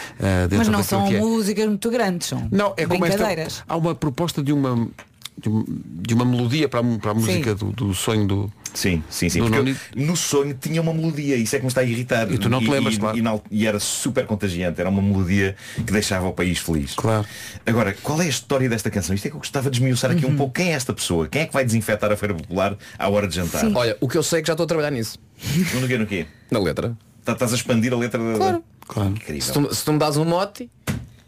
Dentro 0.48 0.58
Mas 0.60 0.68
não 0.70 0.84
são 0.84 1.08
que 1.08 1.16
é. 1.16 1.20
músicas 1.20 1.68
muito 1.68 1.90
grandes, 1.90 2.28
são 2.28 2.48
Não, 2.52 2.74
é 2.78 2.86
como 2.86 3.06
esta, 3.06 3.18
brincadeiras. 3.18 3.64
há 3.68 3.76
uma 3.78 3.94
proposta 3.96 4.42
de 4.44 4.52
uma 4.54 4.88
de, 5.36 5.50
um- 5.50 5.66
de 5.68 6.14
uma 6.14 6.24
melodia 6.26 6.70
para 6.70 6.80
a, 6.80 6.84
para 7.00 7.12
a 7.12 7.14
música 7.16 7.56
do, 7.56 7.72
do 7.72 7.94
sonho 7.94 8.28
do 8.28 8.54
Sim, 8.74 9.04
sim, 9.10 9.30
sim. 9.30 9.40
Porque 9.40 9.58
eu, 9.58 9.76
no 10.06 10.16
sonho 10.16 10.54
tinha 10.60 10.82
uma 10.82 10.94
melodia, 10.94 11.36
isso 11.36 11.56
é 11.56 11.60
que 11.60 11.64
me 11.66 11.70
está 11.70 11.82
a 11.82 11.84
irritar. 11.84 12.32
E 12.32 12.38
tu 12.38 12.50
não 12.50 12.60
te 12.60 12.70
lembras, 12.70 12.96
e, 12.96 13.00
claro. 13.00 13.18
e 13.18 13.22
na- 13.22 13.40
e 13.52 13.68
era 13.68 13.80
super 13.80 14.26
contagiante, 14.26 14.80
era 14.82 14.90
uma 14.90 15.02
melodia 15.02 15.56
que 15.76 15.92
deixava 15.94 16.28
o 16.28 16.34
país 16.34 16.58
feliz. 16.60 16.94
Claro. 16.96 17.26
Agora, 17.66 17.96
qual 18.02 18.20
é 18.22 18.26
a 18.26 18.30
história 18.30 18.68
desta 18.68 18.90
canção? 18.90 19.14
Isto 19.16 19.28
é 19.28 19.30
que 19.30 19.36
eu 19.36 19.40
gostava 19.40 19.70
de 19.70 19.78
esmiuçar 19.78 20.10
aqui 20.12 20.26
Uhum. 20.26 20.32
um 20.32 20.36
pouco. 20.38 20.54
Quem 20.54 20.70
é 20.70 20.74
esta 20.74 20.92
pessoa? 20.94 21.28
Quem 21.28 21.44
é 21.44 21.46
que 21.46 21.54
vai 21.54 21.64
desinfetar 21.64 22.12
a 22.12 22.18
Feira 22.18 22.34
Popular 22.34 22.76
à 22.98 23.10
hora 23.10 23.28
de 23.28 23.36
jantar? 23.36 23.64
Olha, 23.76 23.96
o 24.02 24.08
que 24.10 24.18
eu 24.18 24.24
sei 24.24 24.40
é 24.40 24.42
que 24.42 24.48
já 24.48 24.54
estou 24.54 24.64
a 24.64 24.68
trabalhar 24.68 24.92
nisso. 24.92 25.20
No 25.80 25.88
quê, 25.88 25.98
no 25.98 26.06
quê? 26.08 26.26
Na 26.50 26.60
letra. 26.60 26.98
Tá- 27.24 27.34
Estás 27.34 27.54
a 27.54 27.56
expandir 27.56 27.94
a 27.94 27.98
letra 27.98 28.22
da. 28.24 28.38
Claro. 28.38 28.64
Claro. 28.88 29.10
Incrível. 29.12 29.42
Se 29.42 29.52
tu, 29.54 29.74
se 29.76 29.86
tu 29.86 29.94
me 29.94 30.00
dás 30.00 30.18
um 30.18 30.26
mote, 30.26 30.70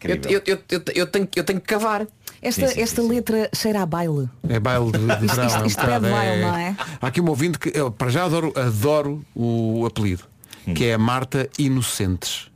eu, 0.03 0.41
eu, 0.45 0.59
eu, 0.69 0.81
eu 0.93 1.07
tenho, 1.07 1.27
eu 1.35 1.43
tenho 1.43 1.59
que 1.61 1.67
cavar. 1.67 2.05
Esta, 2.45 2.67
Sim, 2.67 2.73
sim, 2.75 2.81
esta 2.81 3.01
letra 3.01 3.49
cheira 3.55 3.81
a 3.81 3.85
baile. 3.85 4.29
É 4.47 4.59
baile 4.59 4.91
de, 4.91 4.99
de 4.99 5.25
Isto- 5.25 5.35
verão. 5.35 5.45
isto- 5.47 5.57
é 5.57 5.63
um 5.63 5.65
isto 5.65 5.81
é 5.81 5.99
de 5.99 6.09
baile, 6.11 6.41
não 6.41 6.55
é? 6.55 6.75
Há 7.01 7.07
aqui 7.07 7.19
um 7.21 7.27
ouvinte 7.29 7.57
que 7.57 7.71
eu, 7.73 7.89
para 7.91 8.09
já 8.09 8.25
adoro, 8.25 8.53
adoro 8.55 9.25
o 9.35 9.83
apelido, 9.85 10.23
que 10.75 10.85
é 10.85 10.93
a 10.93 10.97
Marta 10.97 11.49
Inocentes. 11.57 12.51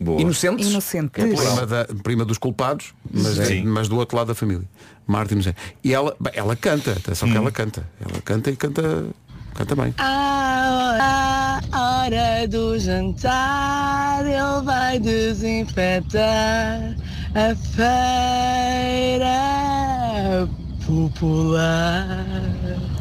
Boa. 0.00 0.20
Inocentes? 0.20 0.68
Inocente. 0.68 1.20
É 1.20 1.26
prima, 1.26 1.66
da- 1.66 1.86
prima 2.02 2.24
dos 2.24 2.38
culpados, 2.38 2.92
mas, 3.10 3.38
é- 3.38 3.44
Sim. 3.46 3.64
mas 3.64 3.88
do 3.88 3.96
outro 3.96 4.16
lado 4.16 4.26
da 4.28 4.34
família. 4.34 4.64
Marta 5.06 5.34
Inocentes. 5.34 5.62
E 5.84 5.94
ela, 5.94 6.16
ela 6.32 6.54
canta, 6.56 6.92
atenção 6.92 7.28
que 7.30 7.36
ela 7.36 7.50
canta. 7.52 7.88
Ela 8.00 8.20
canta 8.22 8.50
e 8.50 8.56
canta, 8.56 9.06
canta 9.54 9.74
bem. 9.76 9.94
À 9.98 11.60
hora 11.72 12.46
do 12.48 12.78
jantar, 12.78 14.24
ele 14.24 14.64
vai 14.64 14.98
desinfetar 14.98 16.94
a 17.34 17.54
feira 19.18 20.48
popular. 20.86 22.26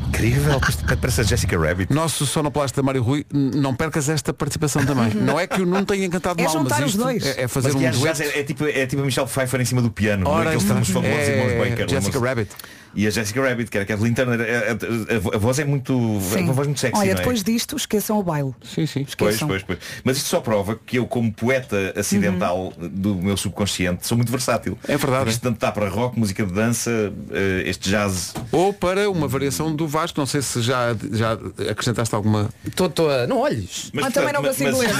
Incrível. 0.09 0.59
Parece 0.99 1.21
a 1.21 1.23
Jessica 1.23 1.57
Rabbit. 1.59 1.93
Nosso 1.93 2.25
sonoplasta 2.25 2.81
Mário 2.81 3.03
Rui, 3.03 3.25
não 3.31 3.75
percas 3.75 4.09
esta 4.09 4.33
participação 4.33 4.83
também. 4.85 5.13
Não 5.21 5.39
é 5.39 5.45
que 5.45 5.61
o 5.61 5.65
Nuno 5.65 5.85
tenha 5.85 6.05
encantado 6.05 6.39
É 6.41 6.43
mal, 6.43 6.53
juntar 6.53 6.79
mas 6.79 6.85
os 6.85 6.91
isto 6.95 7.03
dois. 7.03 7.25
é, 7.25 7.43
é 7.43 7.47
fazer 7.47 7.67
Mas 7.67 7.75
um 7.75 7.77
aliás, 7.79 7.97
dueto. 7.99 8.21
é, 8.23 8.39
é 8.39 8.43
tipo, 8.43 8.63
é 8.65 8.85
tipo 8.87 9.01
a 9.01 9.05
Michelle 9.05 9.27
Pfeiffer 9.27 9.61
em 9.61 9.65
cima 9.65 9.81
do 9.81 9.91
piano. 9.91 10.27
Ora, 10.27 10.49
aqueles 10.49 10.65
temas 10.67 10.87
famosos 10.89 11.17
É 11.17 11.37
irmãos 11.37 11.69
Baker. 11.69 11.89
Jessica? 11.89 12.19
Rabbit. 12.19 12.49
E 12.97 13.05
a 13.05 13.11
Jessica 13.11 13.41
Rabbit, 13.47 13.69
que 13.69 13.77
era 13.77 13.83
a 13.83 13.87
Kathleen 13.87 14.13
Turner, 14.15 14.39
a, 14.41 14.43
a- 14.43 15.33
a- 15.33 15.35
a 15.35 15.37
voz 15.37 15.59
é 15.59 15.63
muito. 15.65 15.93
É 16.35 16.39
uma 16.39 16.51
voz 16.51 16.67
muito 16.67 16.79
sexy. 16.79 16.97
Olha, 16.97 17.05
não 17.05 17.11
é? 17.13 17.15
depois 17.21 17.43
disto, 17.43 17.75
esqueçam 17.75 18.17
o 18.17 18.23
baile. 18.23 18.53
Sim, 18.63 18.87
sim. 18.87 19.05
Pois, 19.15 19.35
Esqueçam. 19.35 19.47
pois, 19.47 19.61
pois. 19.61 19.77
Mas 20.03 20.17
isto 20.17 20.27
só 20.29 20.39
prova 20.41 20.79
que 20.83 20.97
eu, 20.97 21.05
como 21.05 21.31
poeta 21.31 21.93
acidental 21.95 22.73
do 22.77 23.13
meu 23.15 23.37
subconsciente, 23.37 24.07
sou 24.07 24.17
muito 24.17 24.31
versátil. 24.31 24.77
É 24.87 24.97
verdade, 24.97 25.17
Porque 25.25 25.29
Isto 25.29 25.41
tanto 25.43 25.55
está 25.55 25.71
para 25.71 25.87
rock, 25.89 26.17
música 26.19 26.43
de 26.43 26.51
dança, 26.51 27.13
eh, 27.31 27.63
este 27.67 27.87
jazz. 27.89 28.33
Ou 28.51 28.73
para 28.73 29.07
uma 29.11 29.27
variação 29.27 29.75
do 29.75 29.87
Vasco, 29.87 30.19
não 30.19 30.25
sei 30.25 30.41
se 30.41 30.59
já, 30.63 30.95
já 31.11 31.33
acrescentaste 31.69 32.15
alguma. 32.15 32.49
Tô 32.75 33.09
a... 33.09 33.27
Não 33.27 33.39
olhes. 33.41 33.91
Ah, 34.01 34.09
também 34.09 34.33
não 34.33 34.41
consigo 34.41 34.75
ler. 34.75 34.89
eh, 34.89 34.93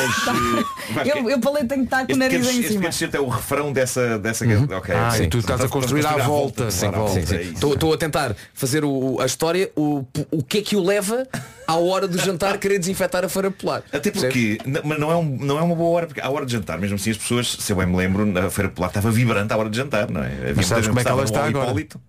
Vasco, 0.93 1.17
Eu, 1.17 1.29
eu 1.31 1.41
falei 1.41 1.63
tenho 1.65 1.81
que 1.81 1.87
estar 1.87 2.05
com 2.05 2.11
o 2.13 2.15
este 2.15 2.19
nariz 2.19 2.47
em 2.47 2.59
este 2.59 2.73
cima. 2.73 2.91
certo 2.91 3.15
é 3.15 3.19
o 3.19 3.27
refrão 3.27 3.73
dessa. 3.73 4.19
dessa 4.19 4.45
ok, 4.45 4.93
Ah, 4.95 5.17
e 5.17 5.27
tu 5.27 5.39
estás 5.39 5.61
a 5.61 5.67
construir 5.67 6.05
à 6.05 6.17
volta. 6.17 6.69
Sim, 6.69 6.91
volta. 6.91 7.13
sim, 7.13 7.25
sim. 7.25 7.35
É. 7.35 7.41
Estou 7.41 7.86
estou 7.87 7.93
a 7.93 7.97
tentar 7.97 8.35
fazer 8.53 8.83
o- 8.83 9.19
a 9.21 9.25
história, 9.25 9.71
o, 9.75 10.03
o 10.31 10.43
que 10.43 10.59
é 10.59 10.61
que 10.61 10.75
o 10.75 10.83
leva 10.83 11.25
à 11.67 11.75
hora 11.75 12.07
do 12.07 12.17
jantar 12.17 12.57
querer 12.57 12.79
desinfetar 12.79 13.23
a 13.25 13.29
feira 13.29 13.49
popular. 13.51 13.83
Até 13.91 14.11
porque, 14.11 14.57
mas 14.83 14.99
não 14.99 15.11
é, 15.11 15.15
um, 15.15 15.37
não 15.41 15.57
é 15.57 15.61
uma 15.61 15.75
boa 15.75 15.89
hora, 15.95 16.07
porque 16.07 16.21
à 16.21 16.29
hora 16.29 16.45
de 16.45 16.51
jantar, 16.51 16.77
mesmo 16.79 16.95
assim 16.95 17.11
as 17.11 17.17
pessoas, 17.17 17.51
se 17.59 17.71
eu 17.71 17.77
bem 17.77 17.85
me 17.87 17.95
lembro, 17.95 18.25
na 18.25 18.49
Feira 18.49 18.69
Popular 18.69 18.87
estava 18.89 19.09
vibrante 19.11 19.53
à 19.53 19.57
hora 19.57 19.69
de 19.69 19.77
jantar, 19.77 20.09
não 20.09 20.23
é? 20.23 20.27
Havia 20.27 20.45
muita 20.55 20.63
sabes 20.63 20.87
como 20.87 20.99
é 20.99 21.03
que 21.03 21.09
ela 21.09 21.23
está 21.23 21.45
agora? 21.45 21.65
Hipólito. 21.67 22.01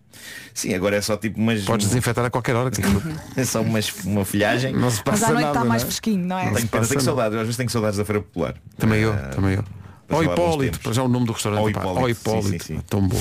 Sim, 0.52 0.74
agora 0.74 0.96
é 0.96 1.00
só 1.00 1.16
tipo 1.16 1.38
umas. 1.38 1.62
Podes 1.62 1.86
desinfetar 1.88 2.24
a 2.24 2.30
qualquer 2.30 2.56
hora. 2.56 2.70
que 2.70 2.80
aquilo 2.80 3.00
É 3.36 3.44
só 3.44 3.60
umas, 3.60 3.92
uma 4.04 4.24
folhagem. 4.24 4.72
Não 4.72 4.90
se 4.90 5.00
Mas 5.06 5.20
passa 5.20 5.26
à 5.26 5.28
noite 5.30 5.44
nada. 5.44 5.58
está 5.58 5.64
mais 5.68 5.82
não 5.82 5.86
é? 5.86 5.90
fresquinho, 5.90 6.26
não 6.26 6.38
é? 6.38 6.42
Tenho, 6.44 6.54
pena, 6.54 6.68
passa 6.68 6.88
tenho 6.88 6.88
nada. 6.88 7.04
saudades, 7.04 7.34
às 7.38 7.42
vezes 7.42 7.56
tenho 7.56 7.70
saudades 7.70 7.98
da 7.98 8.04
Feira 8.04 8.20
Popular. 8.22 8.54
Também 8.76 9.00
eu, 9.02 9.12
Ah, 9.12 9.16
também 9.34 9.54
eu. 9.54 9.64
Ó 10.10 10.22
Hipólito, 10.22 10.80
para 10.80 10.92
já 10.92 11.02
o 11.02 11.08
nome 11.08 11.26
do 11.26 11.32
restaurante. 11.32 11.60
Ó 11.60 11.70
pá. 11.70 11.80
Hipólito, 11.80 12.00
Ó 12.00 12.06
sim, 12.06 12.10
Hipólito. 12.38 12.64
sim, 12.64 12.74
sim. 12.76 12.82
Tão 12.88 13.06
bom. 13.06 13.18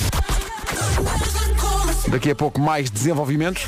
Daqui 2.10 2.30
a 2.30 2.34
pouco 2.34 2.60
mais 2.60 2.90
desenvolvimentos. 2.90 3.66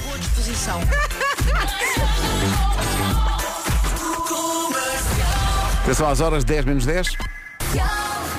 Atenção 5.82 6.08
às 6.08 6.20
horas, 6.20 6.44
10 6.44 6.64
menos 6.64 6.86
10. 6.86 7.08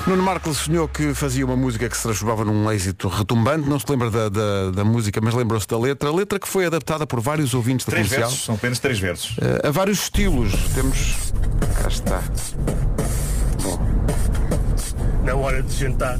Nuno 0.06 0.22
Marcos 0.22 0.58
sonhou 0.58 0.88
que 0.88 1.14
fazia 1.14 1.44
uma 1.44 1.54
música 1.56 1.88
que 1.88 1.96
se 1.96 2.02
transformava 2.02 2.44
num 2.44 2.70
êxito 2.72 3.08
retumbante. 3.08 3.68
Não 3.68 3.78
se 3.78 3.86
lembra 3.88 4.10
da, 4.10 4.28
da, 4.28 4.70
da 4.70 4.84
música, 4.84 5.20
mas 5.22 5.34
lembrou-se 5.34 5.66
da 5.66 5.78
letra. 5.78 6.08
A 6.08 6.12
letra 6.12 6.38
que 6.40 6.48
foi 6.48 6.66
adaptada 6.66 7.06
por 7.06 7.20
vários 7.20 7.54
ouvintes 7.54 7.86
da 7.86 7.90
Três 7.92 8.08
comercial. 8.08 8.28
versos, 8.30 8.44
são 8.44 8.54
apenas 8.56 8.78
três 8.78 8.98
versos. 8.98 9.36
Eh, 9.40 9.68
a 9.68 9.70
vários 9.70 10.00
estilos. 10.02 10.52
Temos. 10.74 11.32
Cá 11.80 11.88
está. 11.88 12.22
Na 15.24 15.34
hora 15.36 15.62
de 15.62 15.72
jantar. 15.76 16.18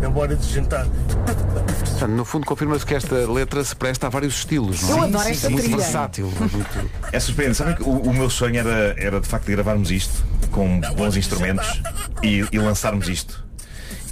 Na 0.00 0.08
hora 0.08 0.36
de 0.36 0.46
jantar. 0.52 0.86
Portanto, 0.86 2.08
no 2.12 2.24
fundo 2.24 2.46
confirma-se 2.46 2.84
que 2.84 2.94
esta 2.94 3.14
letra 3.30 3.62
se 3.64 3.74
presta 3.76 4.06
a 4.06 4.10
vários 4.10 4.34
estilos. 4.38 4.82
Não 4.82 4.88
é? 4.88 4.92
Eu 4.92 5.02
adoro 5.04 5.28
esta 5.28 5.46
é 5.46 5.50
muito 5.50 5.62
trilha. 5.64 5.76
versátil. 5.78 6.32
é 6.36 6.40
muito- 6.40 6.90
É 7.12 7.20
surpreendente. 7.20 7.58
Sabem 7.58 7.74
que 7.74 7.82
o, 7.82 7.90
o 7.90 8.12
meu 8.14 8.28
sonho 8.30 8.58
era, 8.58 8.94
era 8.98 9.20
de 9.20 9.28
facto 9.28 9.46
gravarmos 9.46 9.90
isto 9.90 10.24
com 10.50 10.80
bons 10.96 11.16
instrumentos 11.16 11.80
e, 12.22 12.44
e 12.52 12.58
lançarmos 12.58 13.08
isto. 13.08 13.42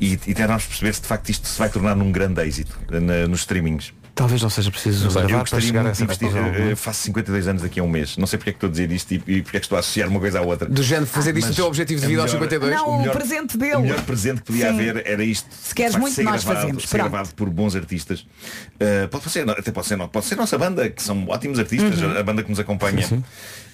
E, 0.00 0.12
e 0.14 0.34
tentarmos 0.34 0.64
perceber 0.66 0.92
se 0.94 1.00
de 1.02 1.06
facto 1.06 1.28
isto 1.30 1.46
se 1.46 1.58
vai 1.58 1.68
tornar 1.68 1.94
num 1.94 2.10
grande 2.10 2.40
êxito 2.42 2.76
na- 2.90 3.26
nos 3.28 3.40
streamings. 3.40 3.92
Talvez 4.14 4.42
não 4.42 4.50
seja 4.50 4.70
preciso 4.70 5.06
Eu 5.06 5.10
gravar 5.12 5.26
para 5.28 5.38
gostaria 5.40 5.66
chegar 5.66 5.86
a 5.86 5.88
essa 5.90 6.04
investir. 6.04 6.28
conclusão. 6.28 6.54
eh, 6.54 6.68
não 6.70 6.76
faço 6.76 7.00
52 7.04 7.48
anos 7.48 7.62
daqui 7.62 7.80
a 7.80 7.82
um 7.82 7.88
mês. 7.88 8.16
Não 8.18 8.26
sei 8.26 8.38
porque 8.38 8.50
é 8.50 8.52
que 8.52 8.56
estou 8.58 8.68
a 8.68 8.70
dizer 8.70 8.92
isto 8.92 9.10
e, 9.14 9.14
e 9.26 9.42
porque 9.42 9.56
é 9.56 9.60
que 9.60 9.64
estou 9.64 9.76
a 9.76 9.80
associar 9.80 10.06
uma 10.08 10.20
coisa 10.20 10.38
à 10.38 10.42
outra. 10.42 10.68
Do 10.68 10.82
género 10.82 11.06
de 11.06 11.12
fazer 11.12 11.32
disto 11.32 11.46
Mas 11.46 11.54
o 11.54 11.56
teu 11.56 11.66
objetivo 11.66 12.00
de 12.02 12.06
vida 12.06 12.20
aos 12.20 12.32
melhor- 12.34 12.44
52? 12.50 12.74
Não, 12.76 12.88
o 12.88 12.98
melhor- 12.98 13.14
o 13.14 13.18
presente 13.18 13.56
dele. 13.56 13.74
O 13.76 13.80
melhor 13.80 14.02
presente 14.02 14.40
que 14.40 14.46
podia 14.48 14.68
Sim. 14.68 14.74
haver 14.74 15.02
era 15.06 15.24
isto. 15.24 15.48
Se 15.50 15.74
queres 15.74 15.92
facto, 15.92 16.02
muito, 16.02 16.14
ser 16.14 16.22
nós 16.24 16.44
gravado, 16.44 16.60
fazemos. 16.66 16.88
Ser 16.88 16.96
gravado 16.98 17.28
por 17.34 17.48
bons 17.48 17.74
artistas. 17.74 18.20
Uh, 18.20 19.08
pode 19.10 19.30
ser, 19.30 19.48
até 19.48 19.72
pode 19.72 19.86
ser, 19.86 19.96
não, 19.96 20.08
pode 20.08 20.26
ser 20.26 20.36
nossa 20.36 20.58
banda, 20.58 20.90
que 20.90 21.02
são 21.02 21.26
ótimos 21.28 21.58
artistas, 21.58 21.98
Uhum. 22.02 22.18
a 22.18 22.22
banda 22.22 22.42
que 22.42 22.50
nos 22.50 22.60
acompanha. 22.60 23.08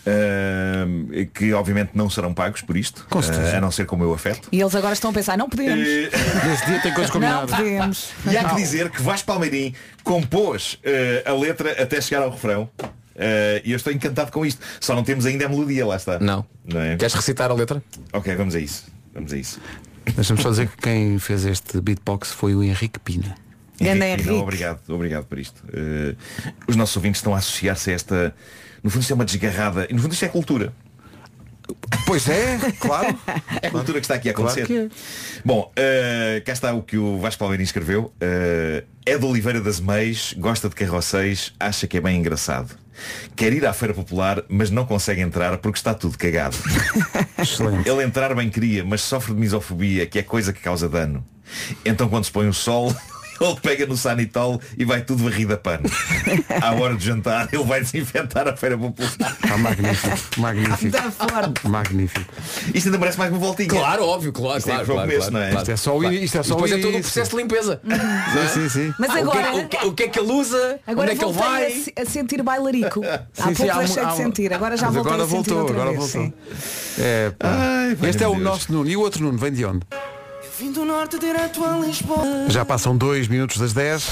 Uh, 0.07 1.27
que 1.33 1.53
obviamente 1.53 1.91
não 1.95 2.09
serão 2.11 2.33
pagos 2.35 2.63
por 2.63 2.77
isto, 2.77 3.07
Com 3.09 3.19
uh, 3.19 3.57
a 3.57 3.61
não 3.61 3.71
ser 3.71 3.87
como 3.87 4.05
eu 4.05 4.13
afeto. 4.13 4.49
E 4.53 4.61
eles 4.61 4.75
agora 4.75 4.93
estão 4.93 5.11
a 5.11 5.15
pensar, 5.15 5.37
não 5.37 5.49
podemos. 5.49 5.79
Nesse 5.87 6.67
dia 6.67 6.81
tem 6.81 6.93
coisas 6.95 7.13
Não 7.15 7.21
combinadas. 7.21 7.51
podemos. 7.55 8.11
E 8.31 8.37
há 8.37 8.49
que 8.49 8.57
dizer 8.57 8.91
que 8.91 9.03
Vasco 9.03 9.27
Palmeirim 9.27 9.75
compôs 10.03 10.75
uh, 10.75 11.31
a 11.31 11.33
letra 11.33 11.83
até 11.83 12.01
chegar 12.01 12.23
ao 12.23 12.31
refrão. 12.31 12.69
Uh, 12.83 13.61
e 13.65 13.73
eu 13.73 13.77
estou 13.77 13.93
encantado 13.93 14.31
com 14.31 14.47
isto. 14.47 14.65
Só 14.81 14.95
não 14.95 15.03
temos 15.03 15.27
ainda 15.27 15.47
a 15.47 15.49
melodia, 15.49 15.85
lá 15.85 15.97
está. 15.97 16.19
Não. 16.21 16.47
Não 16.65 16.81
é? 16.81 16.97
Queres 16.97 17.15
recitar 17.15 17.51
a 17.51 17.55
letra? 17.55 17.83
Ok, 18.13 18.35
vamos 18.37 18.55
a 18.55 18.61
isso. 18.61 18.85
Vamos 19.13 19.33
a 19.33 19.37
isso. 19.37 19.61
Deixa-me 20.15 20.41
só 20.41 20.51
dizer 20.51 20.69
que 20.69 20.77
quem 20.77 21.19
fez 21.19 21.45
este 21.45 21.81
beatbox 21.81 22.33
foi 22.33 22.55
o 22.55 22.63
Henrique 22.63 22.99
Pina. 23.01 23.35
Henrique, 23.81 24.05
Henrique. 24.05 24.29
não, 24.29 24.41
obrigado, 24.41 24.81
obrigado 24.89 25.25
por 25.27 25.39
isto. 25.39 25.63
Eh, 25.73 26.15
os 26.67 26.75
nossos 26.77 26.97
ouvintes 26.97 27.19
estão 27.21 27.35
a 27.35 27.39
associar-se 27.39 27.91
a 27.91 27.95
esta. 27.95 28.35
No 28.83 28.91
fundo 28.91 29.03
isto 29.03 29.11
é 29.13 29.15
uma 29.15 29.25
desgarrada. 29.25 29.87
E 29.91 29.93
no 29.95 30.01
fundo 30.01 30.13
isto 30.13 30.25
é 30.25 30.29
cultura. 30.29 30.73
Pois 32.07 32.27
é, 32.29 32.59
claro. 32.81 33.19
É 33.61 33.67
a 33.67 33.71
cultura 33.71 33.99
que 34.01 34.05
está 34.05 34.15
aqui 34.15 34.31
a 34.31 34.33
Claro 34.33 34.51
acontecer. 34.51 34.67
que 34.67 34.79
é. 34.79 35.41
Bom, 35.45 35.71
eh, 35.77 36.43
cá 36.47 36.53
está 36.53 36.73
o 36.73 36.83
que 36.83 36.97
o 36.97 37.19
Vasco 37.19 37.41
Palmeirinho 37.41 37.67
escreveu. 37.67 38.13
Eh, 38.21 38.85
é 39.05 39.19
de 39.19 39.25
Oliveira 39.25 39.61
das 39.61 39.81
Meis, 39.81 40.35
gosta 40.39 40.69
de 40.69 40.75
carroceis, 40.75 41.53
acha 41.61 41.87
que 41.87 41.97
é 41.99 42.01
bem 42.01 42.17
engraçado. 42.19 42.71
Quer 43.37 43.53
ir 43.53 43.67
à 43.67 43.73
feira 43.73 43.93
popular, 43.95 44.43
mas 44.49 44.71
não 44.71 44.85
consegue 44.87 45.21
entrar 45.21 45.59
porque 45.59 45.79
está 45.79 45.93
tudo 45.93 46.17
cagado. 46.17 46.57
Ele 47.85 48.03
entrar 48.05 48.35
bem 48.35 48.49
queria, 48.49 48.85
mas 48.85 49.03
sofre 49.03 49.35
de 49.35 49.41
misofobia, 49.41 50.07
que 50.07 50.19
é 50.19 50.23
coisa 50.23 50.53
que 50.53 50.61
causa 50.61 50.89
dano. 50.89 51.25
Então 51.85 52.09
quando 52.09 52.25
se 52.25 52.31
põe 52.33 52.49
o 52.49 52.53
sol, 52.55 52.95
ele 53.45 53.57
pega 53.61 53.87
no 53.87 53.97
sanitol 53.97 54.61
e 54.77 54.85
vai 54.85 55.03
tudo 55.03 55.25
varrido 55.25 55.55
a 55.55 55.57
pano. 55.57 55.85
À 56.63 56.73
hora 56.75 56.95
de 56.97 57.05
jantar, 57.05 57.49
ele 57.53 57.65
vai 57.65 57.81
desinfetar 57.81 58.49
a 58.49 58.57
feira 58.57 58.77
popular. 58.77 59.37
Ah, 59.51 59.57
magnífico, 59.59 60.41
magnífico. 60.41 60.99
Magnífico. 61.69 62.33
Isto 62.75 62.87
ainda 62.89 62.99
parece 62.99 63.19
mais 63.19 63.31
uma 63.31 63.39
voltinha. 63.39 63.69
Claro, 63.69 64.05
óbvio, 64.05 64.33
claro, 64.33 64.59
Isto 64.59 64.69
é 64.71 64.75
claro, 64.75 64.85
o 64.85 64.87
claro, 64.95 65.01
começo, 65.11 65.31
claro, 65.31 65.35
não 65.35 65.41
é? 65.41 65.51
claro. 65.51 65.63
Isto 65.63 65.71
é 65.73 65.77
só 65.77 65.97
o 65.99 66.05
isto 66.13 66.39
é 66.39 66.43
só 66.43 66.55
depois 66.55 66.73
o 66.73 66.75
é 66.75 66.79
todo 66.81 66.97
o 66.97 67.01
processo 67.01 67.31
de 67.31 67.37
limpeza. 67.37 67.81
Sim, 67.89 68.49
sim, 68.63 68.69
sim. 68.69 68.95
Mas 68.99 69.11
O 69.11 69.13
que, 69.15 69.19
agora, 69.21 69.41
é, 69.49 69.53
o, 69.53 69.69
que, 69.69 69.77
o 69.87 69.93
que 69.93 70.03
é 70.05 70.09
que 70.09 70.19
ele 70.19 70.33
usa? 70.33 70.81
agora 70.87 71.11
Onde 71.11 71.13
é 71.13 71.19
que 71.19 71.25
ele 71.25 71.33
vai? 71.33 71.85
a, 71.97 72.03
a 72.03 72.05
sentir 72.05 72.43
bailarico. 72.43 73.01
Há 73.05 73.19
Sim, 73.49 73.55
pouco 73.55 73.73
há 73.73 73.79
deixei 73.79 74.03
um- 74.03 74.07
há 74.07 74.11
de 74.11 74.17
sentir, 74.17 74.53
agora 74.53 74.77
já 74.77 74.89
agora 74.89 75.25
voltou, 75.25 75.69
agora 75.69 75.93
voltou. 75.93 76.33
É. 76.99 77.33
Ai, 77.41 77.95
vai, 77.95 78.11
este 78.11 78.23
é 78.25 78.29
o 78.29 78.37
nosso 78.39 78.73
Nuno. 78.73 78.89
E 78.89 78.97
o 78.97 79.01
outro 79.01 79.23
Nuno 79.23 79.39
vem 79.39 79.53
de 79.53 79.65
onde? 79.65 79.81
Vim 80.59 80.73
do 80.73 80.85
norte 80.85 81.21
direto 81.21 81.65
a 81.65 81.79
Lisboa. 81.79 82.49
Já 82.49 82.65
passam 82.65 82.97
dois 82.97 83.29
minutos 83.29 83.59
das 83.59 83.73
10. 83.73 84.11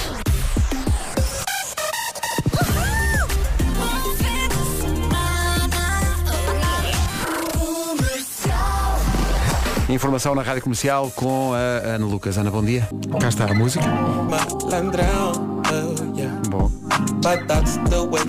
Informação 9.88 10.36
na 10.36 10.42
Rádio 10.42 10.62
Comercial 10.62 11.11
com 11.16 11.53
a 11.53 11.94
Ana 11.97 12.07
Lucas. 12.07 12.38
Ana, 12.38 12.49
bom 12.49 12.62
dia. 12.62 12.88
Cá 13.20 13.28
está 13.28 13.47
a 13.47 13.55
música. 13.55 13.84
Bom. 16.49 16.70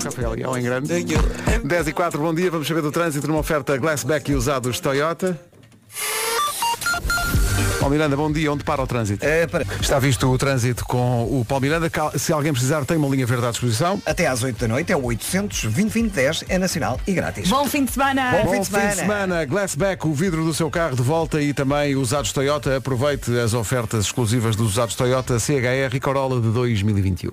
Rafael 0.04 0.30
Leão 0.32 0.58
em 0.58 0.62
grande. 0.64 1.04
10 1.64 1.86
e 1.86 1.92
4, 1.92 2.20
bom 2.20 2.34
dia. 2.34 2.50
Vamos 2.50 2.66
saber 2.66 2.82
do 2.82 2.90
trânsito 2.90 3.28
numa 3.28 3.38
oferta 3.38 3.76
Glassback 3.76 4.32
e 4.32 4.34
usados 4.34 4.80
Toyota. 4.80 5.38
Paulo 7.78 7.94
Miranda, 7.94 8.16
bom 8.16 8.30
dia. 8.30 8.52
Onde 8.52 8.64
para 8.64 8.82
o 8.82 8.86
trânsito? 8.86 9.24
Está 9.80 9.98
visto 9.98 10.28
o 10.28 10.36
trânsito 10.36 10.84
com 10.84 11.24
o 11.24 11.44
Paulo 11.44 11.62
Miranda. 11.62 11.90
Se 12.16 12.32
alguém 12.32 12.52
precisar, 12.52 12.84
tem 12.84 12.96
uma 12.96 13.08
linha 13.08 13.24
verde 13.24 13.46
à 13.46 13.50
disposição. 13.50 14.02
Até 14.04 14.26
às 14.26 14.42
8 14.42 14.58
da 14.58 14.68
noite 14.68 14.92
é 14.92 14.96
o 14.96 15.04
800 15.04 15.62
2010 15.64 16.44
é 16.48 16.58
nacional 16.58 17.00
e 17.06 17.12
grátis. 17.12 17.48
Bom 17.48 17.64
fim 17.66 17.84
de 17.84 17.92
semana. 17.92 18.32
Bom 18.32 18.44
Bom 18.44 18.64
fim 18.64 18.88
de 18.88 18.94
semana. 18.96 19.44
Glassback, 19.44 20.06
o 20.06 20.12
vidro 20.12 20.44
do 20.44 20.52
seu 20.52 20.70
carro 20.70 20.96
de 20.96 21.02
volta 21.02 21.40
e 21.40 21.54
também 21.54 21.94
usados 21.94 22.32
Toyota. 22.32 22.76
Aproveite 22.76 23.38
as 23.38 23.54
ofertas 23.54 24.06
exclusivas 24.06 24.56
dos 24.56 24.72
usados 24.72 24.94
Toyota 24.96 25.38
CHR 25.38 25.94
e 25.94 26.00
Corolla 26.00 26.40
de 26.40 26.50
2021. 26.50 27.30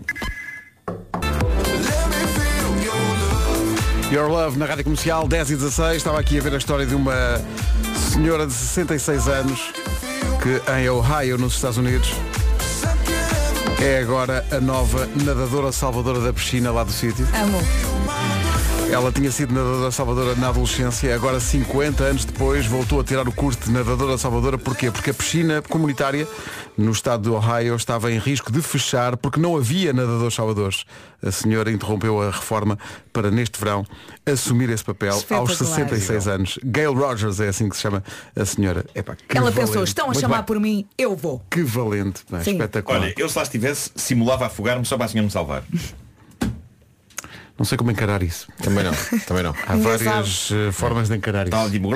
Your 4.12 4.30
Love 4.30 4.58
na 4.60 4.66
Rádio 4.66 4.84
Comercial 4.84 5.28
10 5.28 5.50
e 5.50 5.56
16. 5.56 5.98
Estava 5.98 6.20
aqui 6.20 6.38
a 6.38 6.42
ver 6.42 6.54
a 6.54 6.58
história 6.58 6.86
de 6.86 6.94
uma 6.94 7.42
senhora 8.14 8.46
de 8.46 8.54
66 8.54 9.28
anos 9.28 9.74
em 10.78 10.90
Ohio, 10.90 11.38
nos 11.38 11.56
Estados 11.56 11.78
Unidos, 11.78 12.14
é 13.82 14.00
agora 14.00 14.46
a 14.52 14.60
nova 14.60 15.08
nadadora 15.24 15.72
salvadora 15.72 16.20
da 16.20 16.32
piscina 16.32 16.72
lá 16.72 16.84
do 16.84 16.92
sítio. 16.92 17.28
Amo. 17.34 17.95
Ela 18.96 19.12
tinha 19.12 19.30
sido 19.30 19.54
nadadora 19.54 19.92
salvadora 19.92 20.36
na 20.36 20.48
adolescência, 20.48 21.14
agora 21.14 21.38
50 21.38 22.02
anos 22.02 22.24
depois 22.24 22.66
voltou 22.66 23.02
a 23.02 23.04
tirar 23.04 23.28
o 23.28 23.32
curso 23.34 23.60
de 23.66 23.70
nadadora 23.70 24.18
salvadora. 24.18 24.58
Porquê? 24.58 24.90
Porque 24.90 25.10
a 25.10 25.14
piscina 25.14 25.62
comunitária 25.62 26.26
no 26.78 26.94
estado 26.94 27.24
do 27.24 27.36
Ohio 27.36 27.76
estava 27.76 28.10
em 28.10 28.18
risco 28.18 28.50
de 28.54 28.62
fechar 28.62 29.18
porque 29.18 29.38
não 29.38 29.58
havia 29.58 29.92
nadadores 29.92 30.34
salvadores. 30.34 30.86
A 31.22 31.30
senhora 31.30 31.70
interrompeu 31.74 32.22
a 32.22 32.28
reforma 32.32 32.80
para 33.12 33.30
neste 33.30 33.60
verão 33.60 33.86
assumir 34.26 34.70
esse 34.70 34.86
papel 34.86 35.10
aos 35.12 35.24
Espetacular. 35.24 35.58
66 35.58 36.28
anos. 36.30 36.60
Gail 36.64 36.94
Rogers 36.94 37.42
é 37.42 37.50
assim 37.50 37.68
que 37.68 37.76
se 37.76 37.82
chama 37.82 38.02
a 38.34 38.46
senhora. 38.46 38.86
Epá, 38.96 39.14
que 39.16 39.38
Ela 39.38 39.52
valente. 39.52 39.68
pensou, 39.68 39.84
estão 39.84 40.06
a 40.06 40.08
Muito 40.08 40.22
chamar 40.22 40.38
bem. 40.38 40.46
por 40.46 40.58
mim, 40.62 40.88
eu 40.98 41.18
vou. 41.18 41.44
Que 41.52 41.64
valente, 41.64 42.22
Sim. 42.46 42.52
espetacular. 42.54 43.02
Olha, 43.02 43.14
eu 43.18 43.28
se 43.28 43.38
lá 43.38 43.44
estivesse, 43.44 43.92
simulava 43.94 44.46
afogar-me 44.46 44.86
só 44.86 44.96
para 44.96 45.08
a 45.08 45.10
senhora 45.10 45.26
me 45.26 45.32
salvar. 45.34 45.64
Não 47.58 47.66
sei 47.66 47.78
como 47.78 47.90
encarar 47.92 48.22
isso. 48.22 48.48
Também 48.62 48.84
não, 48.84 48.92
também 49.26 49.44
não. 49.44 49.56
Há 49.66 49.76
várias 49.78 50.50
eh, 50.52 50.72
formas 50.72 51.08
de 51.08 51.16
encarar 51.16 51.48
isso. 51.48 51.70
Tipo, 51.72 51.90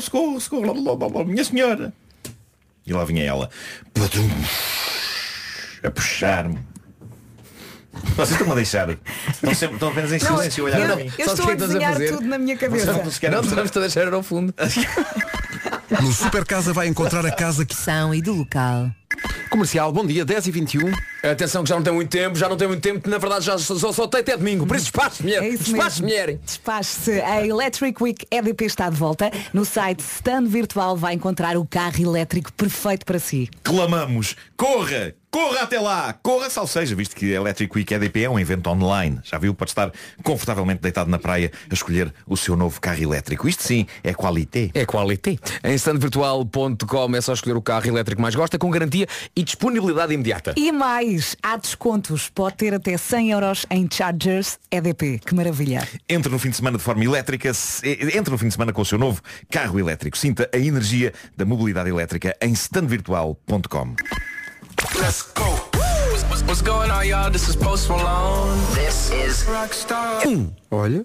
socorro, 0.00 0.40
socorro, 0.40 1.24
minha 1.26 1.44
senhora. 1.44 1.92
E 2.86 2.92
lá 2.92 3.04
vinha 3.04 3.22
ela. 3.24 3.50
A 5.82 5.90
puxar-me. 5.90 6.58
Vocês 8.16 8.30
estão-me 8.32 8.52
a 8.52 8.56
deixar. 8.56 8.88
Estão, 9.28 9.54
sempre, 9.54 9.74
estão 9.74 9.88
apenas 9.90 10.12
em 10.12 10.18
Não, 10.24 10.36
silêncio 10.36 10.64
a 10.64 10.66
olhar 10.66 10.80
eu, 10.80 10.86
para 10.86 10.96
mim. 10.96 11.12
eu 11.18 11.26
Sabes 11.26 11.28
o 11.28 11.32
estou 11.32 11.46
que 11.46 11.50
a 11.50 11.52
é 11.52 11.56
que 11.56 11.62
estás 11.62 11.62
a 11.62 11.66
desenhar 11.74 11.92
fazer? 11.92 12.08
tudo 12.12 12.26
na 12.28 12.38
minha 12.38 12.56
cabeça. 12.56 12.92
Não, 12.92 13.10
sequer- 13.10 13.30
Não, 13.30 13.40
estamos 13.40 13.76
a 13.76 13.80
deixar 13.80 14.14
ao 14.14 14.22
fundo. 14.22 14.54
No 15.90 16.12
Super 16.12 16.44
Casa 16.44 16.72
vai 16.72 16.86
encontrar 16.86 17.24
a 17.24 17.30
casa 17.30 17.64
que 17.64 17.74
São 17.74 18.14
e 18.14 18.20
do 18.20 18.34
local. 18.34 18.90
Comercial, 19.50 19.90
bom 19.90 20.06
dia, 20.06 20.22
10 20.22 20.48
e 20.48 20.50
21 20.50 20.92
Atenção 21.22 21.62
que 21.62 21.70
já 21.70 21.76
não 21.76 21.82
tem 21.82 21.92
muito 21.92 22.10
tempo, 22.10 22.36
já 22.36 22.48
não 22.48 22.56
tem 22.56 22.68
muito 22.68 22.82
tempo, 22.82 23.08
na 23.08 23.16
verdade 23.16 23.46
já 23.46 23.56
só, 23.58 23.74
só, 23.76 23.90
só 23.90 24.06
tem 24.06 24.20
até 24.20 24.36
domingo, 24.36 24.66
por 24.66 24.76
isso 24.76 24.84
despache 24.84 25.22
mulher, 25.22 25.42
É 25.42 25.50
despache 25.50 26.02
mulher. 26.02 26.38
Despache-se. 26.44 27.20
A 27.22 27.44
Electric 27.44 28.00
Week 28.02 28.26
EDP 28.30 28.66
está 28.66 28.90
de 28.90 28.96
volta. 28.96 29.30
No 29.52 29.64
site 29.64 30.00
Stand 30.00 30.44
Virtual 30.44 30.94
vai 30.96 31.14
encontrar 31.14 31.56
o 31.56 31.66
carro 31.66 31.98
elétrico 32.00 32.52
perfeito 32.52 33.06
para 33.06 33.18
si. 33.18 33.48
Clamamos, 33.64 34.36
corra, 34.56 35.14
corra 35.30 35.62
até 35.62 35.78
lá, 35.78 36.12
corra 36.22 36.48
sal 36.50 36.66
seja, 36.66 36.94
visto 36.94 37.14
que 37.14 37.26
Electric 37.26 37.76
Week 37.76 37.92
EDP 37.94 38.24
é 38.24 38.30
um 38.30 38.38
evento 38.38 38.68
online. 38.68 39.20
Já 39.22 39.38
viu? 39.38 39.54
Pode 39.54 39.70
estar 39.70 39.90
confortavelmente 40.22 40.80
deitado 40.82 41.10
na 41.10 41.18
praia 41.18 41.50
a 41.70 41.74
escolher 41.74 42.12
o 42.26 42.36
seu 42.36 42.56
novo 42.56 42.80
carro 42.80 43.02
elétrico. 43.02 43.48
Isto 43.48 43.62
sim 43.62 43.86
é 44.02 44.12
qualité. 44.14 44.70
É 44.74 44.84
quality. 44.86 45.38
Em 45.62 45.74
standvirtual.com 45.74 47.14
é 47.16 47.20
só 47.20 47.32
escolher 47.32 47.56
o 47.56 47.62
carro 47.62 47.86
elétrico 47.86 48.16
que 48.18 48.22
mais 48.22 48.34
gosta, 48.34 48.58
com 48.58 48.70
garantia 48.70 49.06
e 49.36 49.42
disponibilidade 49.42 50.12
imediata. 50.14 50.54
E 50.56 50.72
mais, 50.72 51.36
há 51.42 51.56
descontos. 51.56 52.28
Pode 52.28 52.56
ter 52.56 52.74
até 52.74 52.96
100 52.96 53.30
euros 53.30 53.66
em 53.70 53.88
Chargers 53.90 54.58
EDP. 54.70 55.18
Que 55.24 55.34
maravilha. 55.34 55.86
Entre 56.08 56.30
no 56.30 56.38
fim 56.38 56.50
de 56.50 56.56
semana 56.56 56.78
de 56.78 56.82
forma 56.84 57.04
elétrica, 57.04 57.52
se- 57.54 57.86
eh, 57.86 58.16
entre 58.16 58.30
no 58.30 58.38
fim 58.38 58.46
de 58.48 58.52
semana 58.54 58.72
com 58.72 58.82
o 58.82 58.84
seu 58.86 58.98
novo 58.98 59.20
carro 59.50 59.78
elétrico. 59.78 60.16
Sinta 60.16 60.48
a 60.52 60.58
energia 60.58 61.12
da 61.36 61.44
mobilidade 61.44 61.88
elétrica 61.90 62.34
em 62.40 62.52
standvirtual.com. 62.52 63.94
Let's 64.78 65.22
go. 65.34 65.44
What's, 66.46 66.62
going 66.62 66.90
on, 66.90 67.04
y'all? 67.06 67.30
This 67.30 67.48
is 67.48 67.56
Post 67.56 67.88
Malone. 67.88 68.56
This 68.74 69.10
is 69.10 69.44
Rockstar. 69.44 70.22
Olha. 70.70 71.04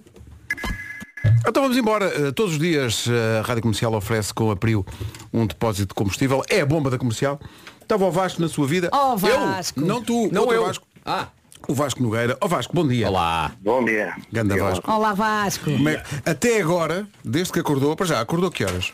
Então 1.46 1.62
vamos 1.62 1.76
embora. 1.76 2.06
Uh, 2.06 2.32
todos 2.32 2.52
os 2.52 2.58
dias 2.58 3.06
uh, 3.06 3.40
a 3.40 3.42
Rádio 3.42 3.62
Comercial 3.62 3.92
oferece 3.94 4.32
com 4.32 4.50
a 4.50 4.56
Prio 4.56 4.86
um 5.32 5.44
depósito 5.46 5.88
de 5.88 5.94
combustível. 5.94 6.42
É 6.48 6.60
a 6.60 6.66
bomba 6.66 6.88
da 6.88 6.98
comercial. 6.98 7.40
Estava 7.82 8.04
o 8.04 8.12
Vasco 8.12 8.40
na 8.40 8.48
sua 8.48 8.66
vida. 8.66 8.88
Oh, 8.92 9.16
Vasco. 9.16 9.80
Eu? 9.80 9.86
Não 9.86 10.02
tu, 10.02 10.28
Não 10.32 10.42
outro 10.42 10.56
eu. 10.56 10.66
Vasco. 10.66 10.86
Ah, 11.04 11.28
O 11.68 11.74
Vasco 11.74 12.00
Nogueira. 12.02 12.36
Ó 12.40 12.46
Vasco, 12.46 12.72
bom 12.74 12.86
dia. 12.86 13.08
olá. 13.08 13.52
Bom 13.60 13.84
dia. 13.84 14.14
Ganda 14.32 14.56
Vasco. 14.56 14.88
Olá 14.90 15.12
Vasco. 15.14 15.64
Como 15.64 15.88
é 15.88 16.02
Até 16.24 16.60
agora, 16.60 17.06
desde 17.24 17.52
que 17.52 17.58
acordou, 17.58 17.96
para 17.96 18.06
já, 18.06 18.20
acordou 18.20 18.50
que 18.50 18.64
horas? 18.64 18.92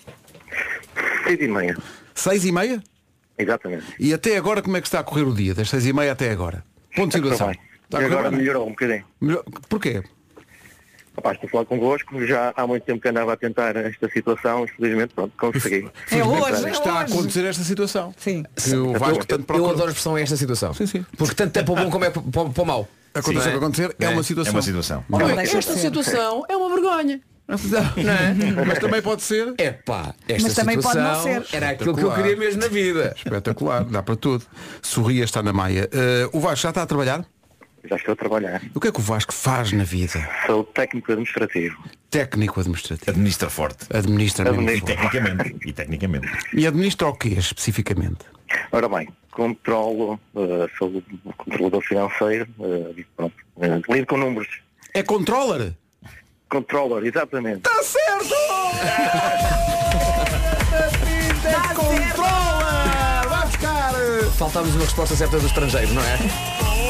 Seis 1.25 1.39
e 1.41 1.49
meia. 1.49 1.77
Seis 2.15 2.45
e 2.45 2.53
meia? 2.53 2.83
Exatamente. 3.43 3.85
E 3.99 4.13
até 4.13 4.37
agora 4.37 4.63
como 4.63 4.77
é 4.77 4.81
que 4.81 4.87
está 4.87 5.01
a 5.01 5.05
correr 5.05 5.23
o 5.23 5.35
dia? 5.35 5.55
Das 5.55 5.69
seis 5.71 5.87
e 5.87 5.93
meia 5.93 6.13
até 6.13 6.31
agora? 6.31 6.65
Ponto 6.95 7.09
de 7.09 7.23
situação. 7.23 7.51
Está 7.85 8.03
E 8.03 8.05
agora 8.05 8.31
bem? 8.31 8.39
melhorou 8.39 8.67
um 8.67 8.71
bocadinho. 8.71 9.05
Melhor- 9.21 9.45
Porquê? 9.69 10.03
Rapaz, 11.17 11.35
estou 11.35 11.49
a 11.49 11.51
falar 11.51 11.65
convosco, 11.67 12.25
já 12.25 12.53
há 12.57 12.67
muito 12.67 12.85
tempo 12.85 13.01
que 13.01 13.09
andava 13.09 13.33
a 13.33 13.37
tentar 13.37 13.75
esta 13.77 14.09
situação, 14.11 14.65
infelizmente, 14.65 15.13
pronto, 15.13 15.33
consegui. 15.39 15.91
É 16.11 16.25
hoje, 16.25 16.67
é 16.67 16.71
Está 16.71 16.93
a 16.95 17.01
acontecer 17.01 17.45
esta 17.45 17.65
situação. 17.65 18.15
Sim. 18.17 18.45
Que 18.57 18.75
o 18.77 18.93
Vasco 18.93 19.27
tanto 19.27 19.53
Eu 19.53 19.67
adoro 19.69 19.87
a 19.89 19.89
expressão 19.89 20.15
a 20.15 20.21
esta 20.21 20.37
situação. 20.37 20.73
Sim, 20.73 20.87
sim. 20.87 21.05
Porque 21.19 21.35
tanto 21.35 21.57
é 21.59 21.63
para 21.63 21.73
o 21.73 21.77
bom 21.77 21.91
como 21.91 22.05
é 22.05 22.11
para, 22.11 22.23
para, 22.23 22.51
para 22.51 22.63
o 22.63 22.67
mau. 22.67 22.89
Aconteceu 23.13 23.49
o 23.49 23.53
que 23.53 23.59
acontecer, 23.59 23.97
é, 23.99 24.05
É, 24.05 24.09
uma 24.09 24.21
é 24.21 24.23
situação. 24.23 24.53
É 24.53 24.57
uma 24.57 24.63
situação. 24.63 25.05
Não 25.09 25.21
Esta 25.41 25.73
situação 25.75 26.45
é 26.49 26.57
uma 26.57 26.69
vergonha. 26.69 27.21
Não 27.97 28.13
é? 28.13 28.65
Mas 28.67 28.79
também 28.79 29.03
pode 29.03 29.23
ser. 29.23 29.55
É 29.59 29.71
pá, 29.73 30.15
esta 30.29 30.43
Mas 30.49 30.55
também 30.55 30.81
pode 30.81 30.99
não 30.99 31.15
situação 31.15 31.45
ser. 31.45 31.57
era 31.57 31.71
aquilo 31.71 31.95
que 31.97 32.03
eu 32.05 32.13
queria 32.15 32.37
mesmo 32.37 32.61
na 32.61 32.69
vida. 32.69 33.15
Espetacular, 33.17 33.85
dá 33.85 34.03
para 34.03 34.17
tudo. 34.17 34.45
Sorria 34.83 35.25
está 35.25 35.43
na 35.43 35.53
Maia. 35.53 35.89
Eh, 35.93 36.29
o 36.33 36.41
Vasco 36.41 36.63
já 36.63 36.69
está 36.71 36.83
a 36.83 36.87
trabalhar? 36.87 37.25
Já 37.89 37.97
estou 37.97 38.13
a 38.13 38.17
trabalhar. 38.17 38.63
O 38.75 38.81
que 38.81 38.89
é 38.89 38.93
que 38.93 39.01
o 39.01 39.03
Vasco 39.03 39.33
faz 39.33 39.73
na 39.73 39.85
vida? 39.85 40.29
Sou 40.47 40.65
técnico 40.65 41.11
administrativo. 41.13 41.77
Técnico 42.11 42.61
administrativo. 42.61 43.11
Administra 43.11 43.49
forte. 43.49 43.87
Administra 43.91 44.51
Administra. 44.51 44.93
E 44.93 44.97
tecnicamente. 44.97 45.57
E 45.67 45.73
tecnicamente. 45.73 46.29
E 46.53 46.67
administra 46.67 47.09
o 47.09 47.15
quê, 47.15 47.31
especificamente? 47.31 48.19
Ora 48.73 48.89
bem, 48.89 49.09
controlo, 49.31 50.21
eh, 50.37 50.69
sou 50.77 51.03
controlador 51.37 51.81
financeiro, 51.83 52.47
e 52.97 53.05
pronto, 53.17 53.35
eh, 53.61 53.81
lido 53.89 54.07
com 54.07 54.17
números. 54.19 54.49
É 54.93 55.03
controller? 55.03 55.73
Controller, 56.51 57.05
exatamente. 57.05 57.69
Está 57.69 57.83
certo! 57.83 58.35
É 61.43 61.75
controller! 61.75 63.29
Vai 63.29 63.47
buscar! 63.47 63.93
Faltávamos 64.39 64.75
uma 64.75 64.85
resposta 64.85 65.17
certa 65.17 65.39
do 65.39 65.47
estrangeiro, 65.47 65.93
não 65.95 66.03
é? 66.03 66.17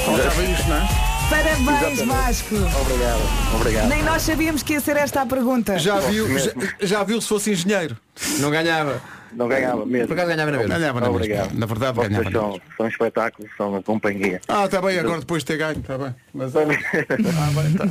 Faltava 0.05 0.43
isto, 0.43 0.69
não 0.69 0.77
é? 0.77 0.89
Parabéns, 1.31 2.01
Vasco. 2.03 2.55
Obrigado, 2.57 3.55
obrigado. 3.55 3.89
Nem 3.89 4.03
nós 4.03 4.23
sabíamos 4.23 4.63
que 4.63 4.73
ia 4.73 4.81
ser 4.81 4.97
esta 4.97 5.23
a 5.23 5.27
pergunta. 5.27 5.79
Já 5.79 6.01
viu, 6.01 6.27
já, 6.39 6.53
já 6.81 7.05
viu 7.05 7.21
se 7.21 7.29
fosse 7.29 7.53
engenheiro? 7.53 7.97
Não 8.39 8.51
ganhava. 8.51 9.01
Não 9.33 9.49
ganhava 9.49 9.85
mesmo. 9.87 10.09
Por 10.09 10.15
acaso 10.15 10.29
ganhava 10.29 10.51
na 10.51 10.59
mesma. 10.59 10.75
Ganhava 10.79 11.01
na 11.01 11.07
mesma. 11.07 11.17
Obrigado. 11.17 11.55
Na 11.55 11.67
verdade, 11.67 11.97
Vocês 11.97 12.09
ganhava 12.09 12.31
na 12.31 12.41
são, 12.41 12.61
são 12.77 12.87
um 12.87 12.89
espetáculo, 12.89 13.49
são 13.57 13.69
uma 13.71 13.83
companhia. 13.83 14.41
Ah, 14.49 14.65
está 14.65 14.81
bem, 14.83 14.99
agora 14.99 15.21
depois 15.21 15.43
de 15.43 15.47
ter 15.47 15.57
ganho, 15.59 15.79
está 15.79 15.97
bem. 15.99 16.15
Mas 16.35 16.55
olha. 16.55 16.79
Ah, 16.79 17.63
bem, 17.63 17.73
tá. 17.75 17.89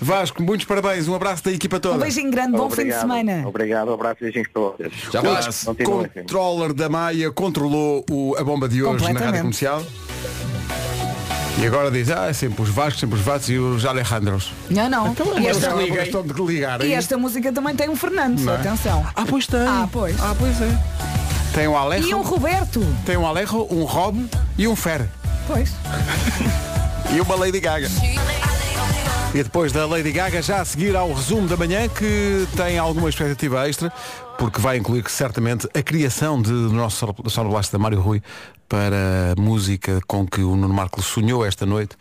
Vasco, 0.00 0.42
muitos 0.42 0.66
parabéns, 0.66 1.06
um 1.08 1.14
abraço 1.14 1.44
da 1.44 1.52
equipa 1.52 1.78
toda. 1.80 1.96
Um 1.96 1.98
beijinho 2.00 2.30
grande, 2.30 2.52
bom 2.52 2.68
fim 2.70 2.76
de 2.76 2.92
Obrigado. 2.92 3.00
semana. 3.00 3.48
Obrigado, 3.48 3.92
abraço 3.92 4.16
e 4.20 4.24
beijinhos 4.24 4.48
para 4.48 4.62
vocês. 4.62 4.92
Já 5.12 5.20
O 5.20 5.22
vais. 5.22 5.64
Continuem 5.64 6.06
assim. 6.06 6.20
controller 6.20 6.72
da 6.74 6.88
Maia 6.88 7.30
controlou 7.30 8.04
o- 8.10 8.34
a 8.36 8.42
bomba 8.44 8.68
de 8.68 8.82
hoje 8.82 9.12
na 9.12 9.20
rádio 9.20 9.40
comercial. 9.40 9.82
E 11.62 11.66
agora 11.66 11.90
diz, 11.90 12.10
ah, 12.10 12.28
é 12.28 12.32
sempre 12.32 12.62
os 12.62 12.70
Vascos, 12.70 13.00
sempre 13.00 13.16
os 13.18 13.22
Vascos 13.24 13.50
e 13.50 13.58
os 13.58 13.84
Alejandros. 13.84 14.50
Não, 14.70 14.88
não. 14.88 15.14
E 15.38 15.44
Eles 15.44 15.56
esta, 15.58 15.70
agora 15.70 16.02
estão 16.02 16.22
de 16.22 16.32
ligar. 16.42 16.80
e 16.80 16.84
aí. 16.84 16.92
esta 16.94 17.18
música 17.18 17.52
também 17.52 17.76
tem 17.76 17.88
um 17.90 17.96
Fernando, 17.96 18.48
é? 18.50 18.54
atenção. 18.54 19.06
Ah, 19.14 19.24
pois 19.28 19.46
tem. 19.46 19.60
Ah, 19.60 19.86
pois. 19.92 20.18
Ah, 20.20 20.34
pois 20.38 20.60
é. 20.62 20.78
Tem 21.54 21.68
um 21.68 21.76
Alejo, 21.76 22.08
E 22.08 22.14
um 22.14 22.22
Roberto. 22.22 22.80
tem 23.04 23.16
um 23.16 23.26
Alejo, 23.26 23.66
um 23.70 23.84
Rob 23.84 24.24
e 24.56 24.66
um 24.66 24.74
Fer. 24.76 25.06
Pois. 25.46 25.70
E 27.12 27.20
uma 27.20 27.34
Lady 27.34 27.58
Gaga. 27.58 27.88
E 29.34 29.42
depois 29.42 29.72
da 29.72 29.84
Lady 29.84 30.12
Gaga, 30.12 30.40
já 30.40 30.60
a 30.60 30.64
seguir 30.64 30.94
ao 30.94 31.12
resumo 31.12 31.48
da 31.48 31.56
manhã, 31.56 31.88
que 31.88 32.46
tem 32.56 32.78
alguma 32.78 33.08
expectativa 33.08 33.68
extra, 33.68 33.92
porque 34.38 34.60
vai 34.60 34.76
incluir 34.76 35.02
certamente 35.08 35.68
a 35.74 35.82
criação 35.82 36.40
de, 36.40 36.50
do 36.52 36.72
nosso 36.72 36.98
sol- 36.98 37.16
sonoblast 37.28 37.72
da 37.72 37.80
Mário 37.80 38.00
Rui 38.00 38.22
para 38.70 39.34
a 39.36 39.40
música 39.40 40.00
com 40.06 40.24
que 40.24 40.40
o 40.42 40.54
Nuno 40.54 40.72
Marco 40.72 41.02
sonhou 41.02 41.44
esta 41.44 41.66
noite. 41.66 41.96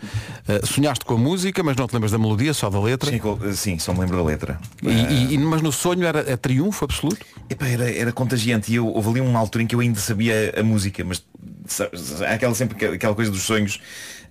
Uh, 0.48 0.64
sonhaste 0.66 1.04
com 1.04 1.16
a 1.16 1.18
música, 1.18 1.64
mas 1.64 1.76
não 1.76 1.88
te 1.88 1.94
lembras 1.94 2.12
da 2.12 2.20
melodia, 2.20 2.54
só 2.54 2.70
da 2.70 2.80
letra. 2.80 3.10
Sim, 3.10 3.18
co- 3.18 3.40
sim, 3.54 3.80
só 3.80 3.92
me 3.92 4.02
lembro 4.02 4.18
da 4.18 4.24
letra. 4.24 4.60
E, 4.84 4.88
e- 4.90 5.34
e- 5.34 5.38
mas 5.40 5.64
no 5.64 5.72
sonho 5.72 6.06
era, 6.06 6.20
é 6.32 6.38
triunfo 6.38 6.86
absoluto? 6.86 7.26
Epá, 7.50 7.68
era, 7.68 7.92
era 7.92 8.12
contagiante 8.12 8.72
e 8.72 8.76
eu, 8.76 8.86
houve 8.88 9.10
ali 9.10 9.20
uma 9.22 9.40
altura 9.40 9.64
em 9.64 9.68
que 9.68 9.74
eu 9.74 9.80
ainda 9.80 10.00
sabia 10.00 10.54
a 10.56 10.62
música, 10.62 11.04
mas 11.04 11.24
há 12.22 12.34
aquela 12.36 12.54
sempre 12.54 12.78
que- 12.78 12.86
aquela 12.86 13.16
coisa 13.16 13.32
dos 13.32 13.42
sonhos 13.42 13.80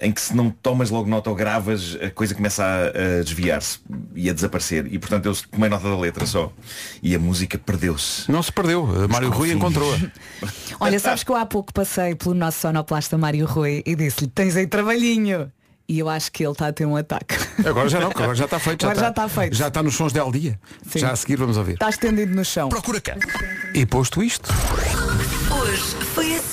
em 0.01 0.13
que 0.13 0.21
se 0.21 0.35
não 0.35 0.51
tomas 0.51 0.91
logo 0.91 1.09
nota 1.09 1.29
ou 1.29 1.37
gravas, 1.37 1.97
a 2.01 2.11
coisa 2.11 2.35
começa 2.35 2.65
a, 2.65 3.19
a 3.19 3.23
desviar-se 3.23 3.81
e 4.15 4.31
a 4.31 4.33
desaparecer. 4.33 4.87
E 4.93 4.99
portanto 4.99 5.27
eu 5.27 5.37
tomei 5.51 5.69
nota 5.69 5.89
da 5.89 5.99
letra 5.99 6.25
só. 6.25 6.53
E 7.03 7.15
a 7.15 7.19
música 7.19 7.59
perdeu-se. 7.59 8.31
Não 8.31 8.43
se 8.43 8.53
perdeu. 8.53 8.85
Uh, 8.85 9.09
Mário 9.09 9.31
Rui 9.31 9.53
encontrou-a. 9.53 9.99
Olha, 10.81 11.01
sabes 11.01 11.25
que 11.25 11.31
eu 11.31 11.37
há 11.37 11.45
pouco 11.45 11.73
passei 11.73 12.15
pelo 12.15 12.35
nosso 12.35 12.61
sonoplasta 12.61 13.19
Mário 13.19 13.47
Rui 13.47 13.83
e 13.85 13.97
disse-lhe, 13.97 14.29
tens 14.29 14.57
aí 14.57 14.67
trabalhinho. 14.67 15.51
E 15.91 16.01
eu 16.01 16.09
acho 16.09 16.31
que 16.31 16.45
ele 16.45 16.53
está 16.53 16.69
a 16.69 16.73
ter 16.73 16.85
um 16.85 16.97
ataque. 16.97 17.35
Agora 17.67 17.89
já 17.89 17.99
não, 17.99 18.11
agora 18.11 18.35
já 18.35 18.45
está 18.45 18.59
feito. 18.59 18.85
Agora 18.85 19.01
já 19.01 19.09
está 19.09 19.27
feito. 19.27 19.57
Já 19.57 19.69
está 19.69 19.83
nos 19.83 19.95
sons 19.95 20.13
del 20.13 20.31
dia. 20.31 20.61
Sim. 20.87 20.99
Já 20.99 21.13
a 21.13 21.17
seguir 21.17 21.37
vamos 21.37 21.57
ouvir. 21.57 21.73
Está 21.73 21.89
estendido 21.89 22.35
no 22.35 22.45
chão. 22.45 22.69
Procura 22.69 23.01
cá. 23.01 23.17
E 23.75 23.87
posto 23.87 24.23
isto, 24.23 24.53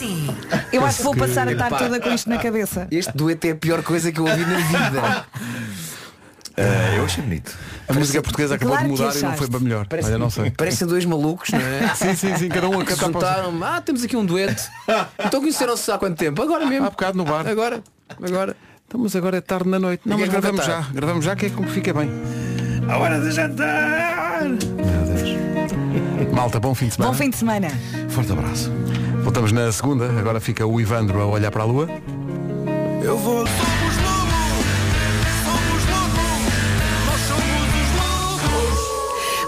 assim. 0.06 0.28
Eu 0.72 0.86
acho 0.86 0.98
que 0.98 1.04
vou 1.04 1.16
passar 1.16 1.48
a 1.48 1.56
tarde 1.56 1.78
toda 1.78 2.00
com 2.00 2.10
isto 2.12 2.30
na 2.30 2.38
cabeça. 2.38 2.88
Este 2.92 3.16
dueto 3.16 3.48
é 3.48 3.52
a 3.52 3.56
pior 3.56 3.84
coisa 3.84 4.12
que 4.12 4.20
eu 4.20 4.26
ouvi 4.26 4.46
na 4.46 4.58
vida. 4.58 5.26
Ah, 6.58 6.96
eu 6.96 7.04
achei 7.04 7.22
bonito. 7.22 7.54
a 7.86 7.92
música 7.92 8.22
portuguesa 8.22 8.56
acabou 8.56 8.78
Claro 8.78 8.88
de 8.88 9.02
mudar 9.02 9.14
e 9.14 9.22
não 9.24 9.34
foi 9.36 9.50
para 9.50 9.60
melhor. 9.60 9.88
Parece, 9.88 10.08
Olha, 10.08 10.18
não 10.18 10.30
sei. 10.30 10.52
Parecem 10.52 10.88
dois 10.88 11.04
malucos, 11.04 11.50
não 11.50 11.60
é? 11.60 11.92
Sim, 11.96 12.16
sim, 12.16 12.38
sim, 12.38 12.48
cada 12.48 12.70
um 12.70 12.80
a 12.80 12.86
cantar 12.86 13.08
juntaram. 13.08 13.62
Ah, 13.62 13.82
temos 13.82 14.06
aqui 14.06 14.16
um 14.16 14.26
dueto. 14.26 14.64
Então 15.20 15.42
conheceram-se 15.42 15.92
há 15.92 15.98
quanto 15.98 16.18
tempo? 16.18 16.42
Agora 16.42 16.66
mesmo. 16.66 16.86
Há 16.86 16.90
bocado 16.90 17.18
no 17.18 17.26
bar. 17.26 17.46
Agora. 17.46 17.84
Agora. 18.24 18.56
Então, 18.88 19.02
mas 19.02 19.14
agora 19.18 19.36
é 19.36 19.42
tarde 19.42 19.68
na 19.68 19.80
noite. 19.80 20.04
Não, 20.06 20.18
mas 20.18 20.30
é 20.30 20.32
gravamos 20.32 20.66
já. 20.66 20.80
Gravamos 20.94 21.26
já 21.26 21.36
que 21.36 21.48
é 21.48 21.50
como 21.50 21.68
fica 21.68 21.94
bem. 21.94 22.10
A 22.88 22.98
hora 23.00 23.20
de 23.20 23.32
jantar! 23.32 24.44
Meu 24.44 24.58
Deus. 24.58 26.34
Malta, 26.34 26.58
bom 26.58 26.74
fim 26.74 26.88
de 26.88 26.94
semana. 26.94 27.12
Bom 27.12 27.18
fim 27.18 27.30
de 27.32 27.36
semana. 27.36 27.68
Forte 28.08 28.32
abraço. 28.32 28.72
Voltamos 29.26 29.52
na 29.52 29.72
segunda. 29.72 30.06
Agora 30.20 30.40
fica 30.40 30.68
o 30.68 30.80
Ivandro 30.80 31.20
a 31.20 31.26
olhar 31.26 31.50
para 31.50 31.64
a 31.64 31.66
lua. 31.66 31.90
Eu 33.04 33.18
vou. 33.18 33.44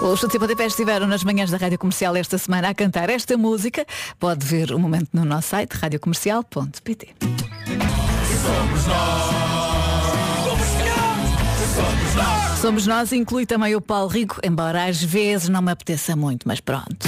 Os 0.01 0.19
Chutes 0.19 0.35
e 0.35 0.39
Pontapés 0.39 0.73
estiveram 0.73 1.05
nas 1.05 1.23
manhãs 1.23 1.51
da 1.51 1.57
Rádio 1.57 1.77
Comercial 1.77 2.15
esta 2.15 2.39
semana 2.39 2.69
a 2.69 2.73
cantar 2.73 3.07
esta 3.11 3.37
música. 3.37 3.85
Pode 4.19 4.43
ver 4.43 4.73
o 4.73 4.79
momento 4.79 5.09
no 5.13 5.23
nosso 5.23 5.49
site 5.49 5.73
radiocomercial.pt 5.73 7.09
Somos 12.59 12.87
nós, 12.87 13.11
inclui 13.13 13.45
também 13.45 13.75
o 13.75 13.81
Paulo 13.81 14.07
Rico, 14.07 14.39
embora 14.43 14.85
às 14.85 15.03
vezes 15.03 15.49
não 15.49 15.61
me 15.61 15.71
apeteça 15.71 16.15
muito, 16.15 16.47
mas 16.47 16.59
pronto. 16.59 17.07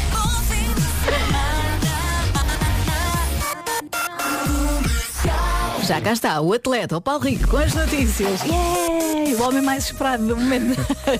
Já 5.91 5.99
cá 5.99 6.13
está, 6.13 6.39
o 6.39 6.53
atleta, 6.53 6.95
o 6.95 7.01
Paulo 7.01 7.25
Rico, 7.25 7.49
com 7.49 7.57
as 7.57 7.73
notícias. 7.73 8.43
Yay! 8.43 9.35
O 9.35 9.43
homem 9.43 9.61
mais 9.61 9.87
esperado 9.87 10.25
do 10.25 10.37
momento. 10.37 10.79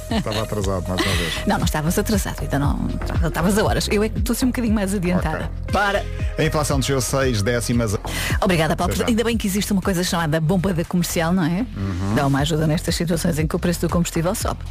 Estava 0.10 0.44
atrasado 0.44 0.88
mais 0.88 1.02
uma 1.02 1.16
vez. 1.18 1.46
Não, 1.46 1.58
não 1.58 1.66
estavas 1.66 2.00
atrasado, 2.00 2.40
ainda 2.40 2.58
não. 2.58 2.88
Estavas 3.28 3.58
a 3.58 3.66
horas. 3.66 3.90
Eu 3.92 4.02
é 4.02 4.08
que 4.08 4.20
estou 4.20 4.34
assim 4.34 4.46
um 4.46 4.48
bocadinho 4.48 4.74
mais 4.74 4.94
adiantada. 4.94 5.52
Para! 5.74 6.06
A 6.38 6.44
inflação 6.46 6.80
desceu 6.80 7.02
6 7.02 7.42
décimas. 7.42 7.98
Obrigada, 8.40 8.74
Paulo. 8.78 8.94
Ainda 9.06 9.26
bem 9.26 9.38
que 9.38 9.46
existe 9.46 9.74
uma 9.74 9.82
coisa 9.82 10.06
chamada 10.06 10.40
bomba 10.40 10.74
da 10.74 10.86
comercial, 10.86 11.34
não 11.34 11.44
é? 11.44 11.66
Uhum. 11.76 12.16
Dá 12.16 12.26
uma 12.26 12.40
ajuda 12.40 12.66
nestas 12.66 12.96
situações 12.96 13.40
em 13.40 13.46
que 13.46 13.56
o 13.58 13.60
preço 13.60 13.82
do 13.82 13.90
combustível 13.90 14.34
sobe. 14.34 14.62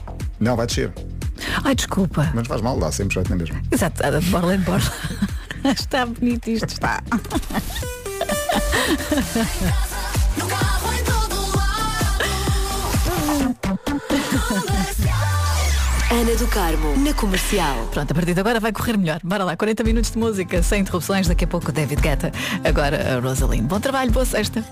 Não, 0.40 0.56
vai 0.56 0.66
descer. 0.66 0.90
Ai, 1.62 1.74
desculpa. 1.74 2.32
Mas 2.34 2.48
faz 2.48 2.62
mal, 2.62 2.80
dá 2.80 2.90
sempre 2.90 3.16
jeito 3.16 3.28
na 3.28 3.36
mesma. 3.36 3.60
Exato, 3.70 4.02
a 4.02 4.18
de 4.18 4.30
borla 4.30 4.54
em 4.54 4.60
borla. 4.60 4.92
está 5.78 6.06
bonito 6.06 6.48
isto, 6.48 6.68
está. 6.68 7.02
Ana 16.10 16.34
do 16.34 16.46
Carmo, 16.48 16.96
na 16.98 17.14
comercial. 17.14 17.88
Pronto, 17.92 18.10
a 18.10 18.14
partir 18.14 18.34
de 18.34 18.40
agora 18.40 18.60
vai 18.60 18.72
correr 18.72 18.96
melhor. 18.96 19.20
Bora 19.22 19.44
lá, 19.44 19.56
40 19.56 19.84
minutos 19.84 20.10
de 20.10 20.18
música, 20.18 20.62
sem 20.62 20.82
interrupções, 20.82 21.28
daqui 21.28 21.44
a 21.44 21.48
pouco 21.48 21.72
David 21.72 22.02
Guetta. 22.02 22.32
Agora 22.64 23.16
a 23.16 23.20
Rosalind. 23.20 23.64
Bom 23.64 23.80
trabalho, 23.80 24.10
boa 24.10 24.26
sexta. 24.26 24.64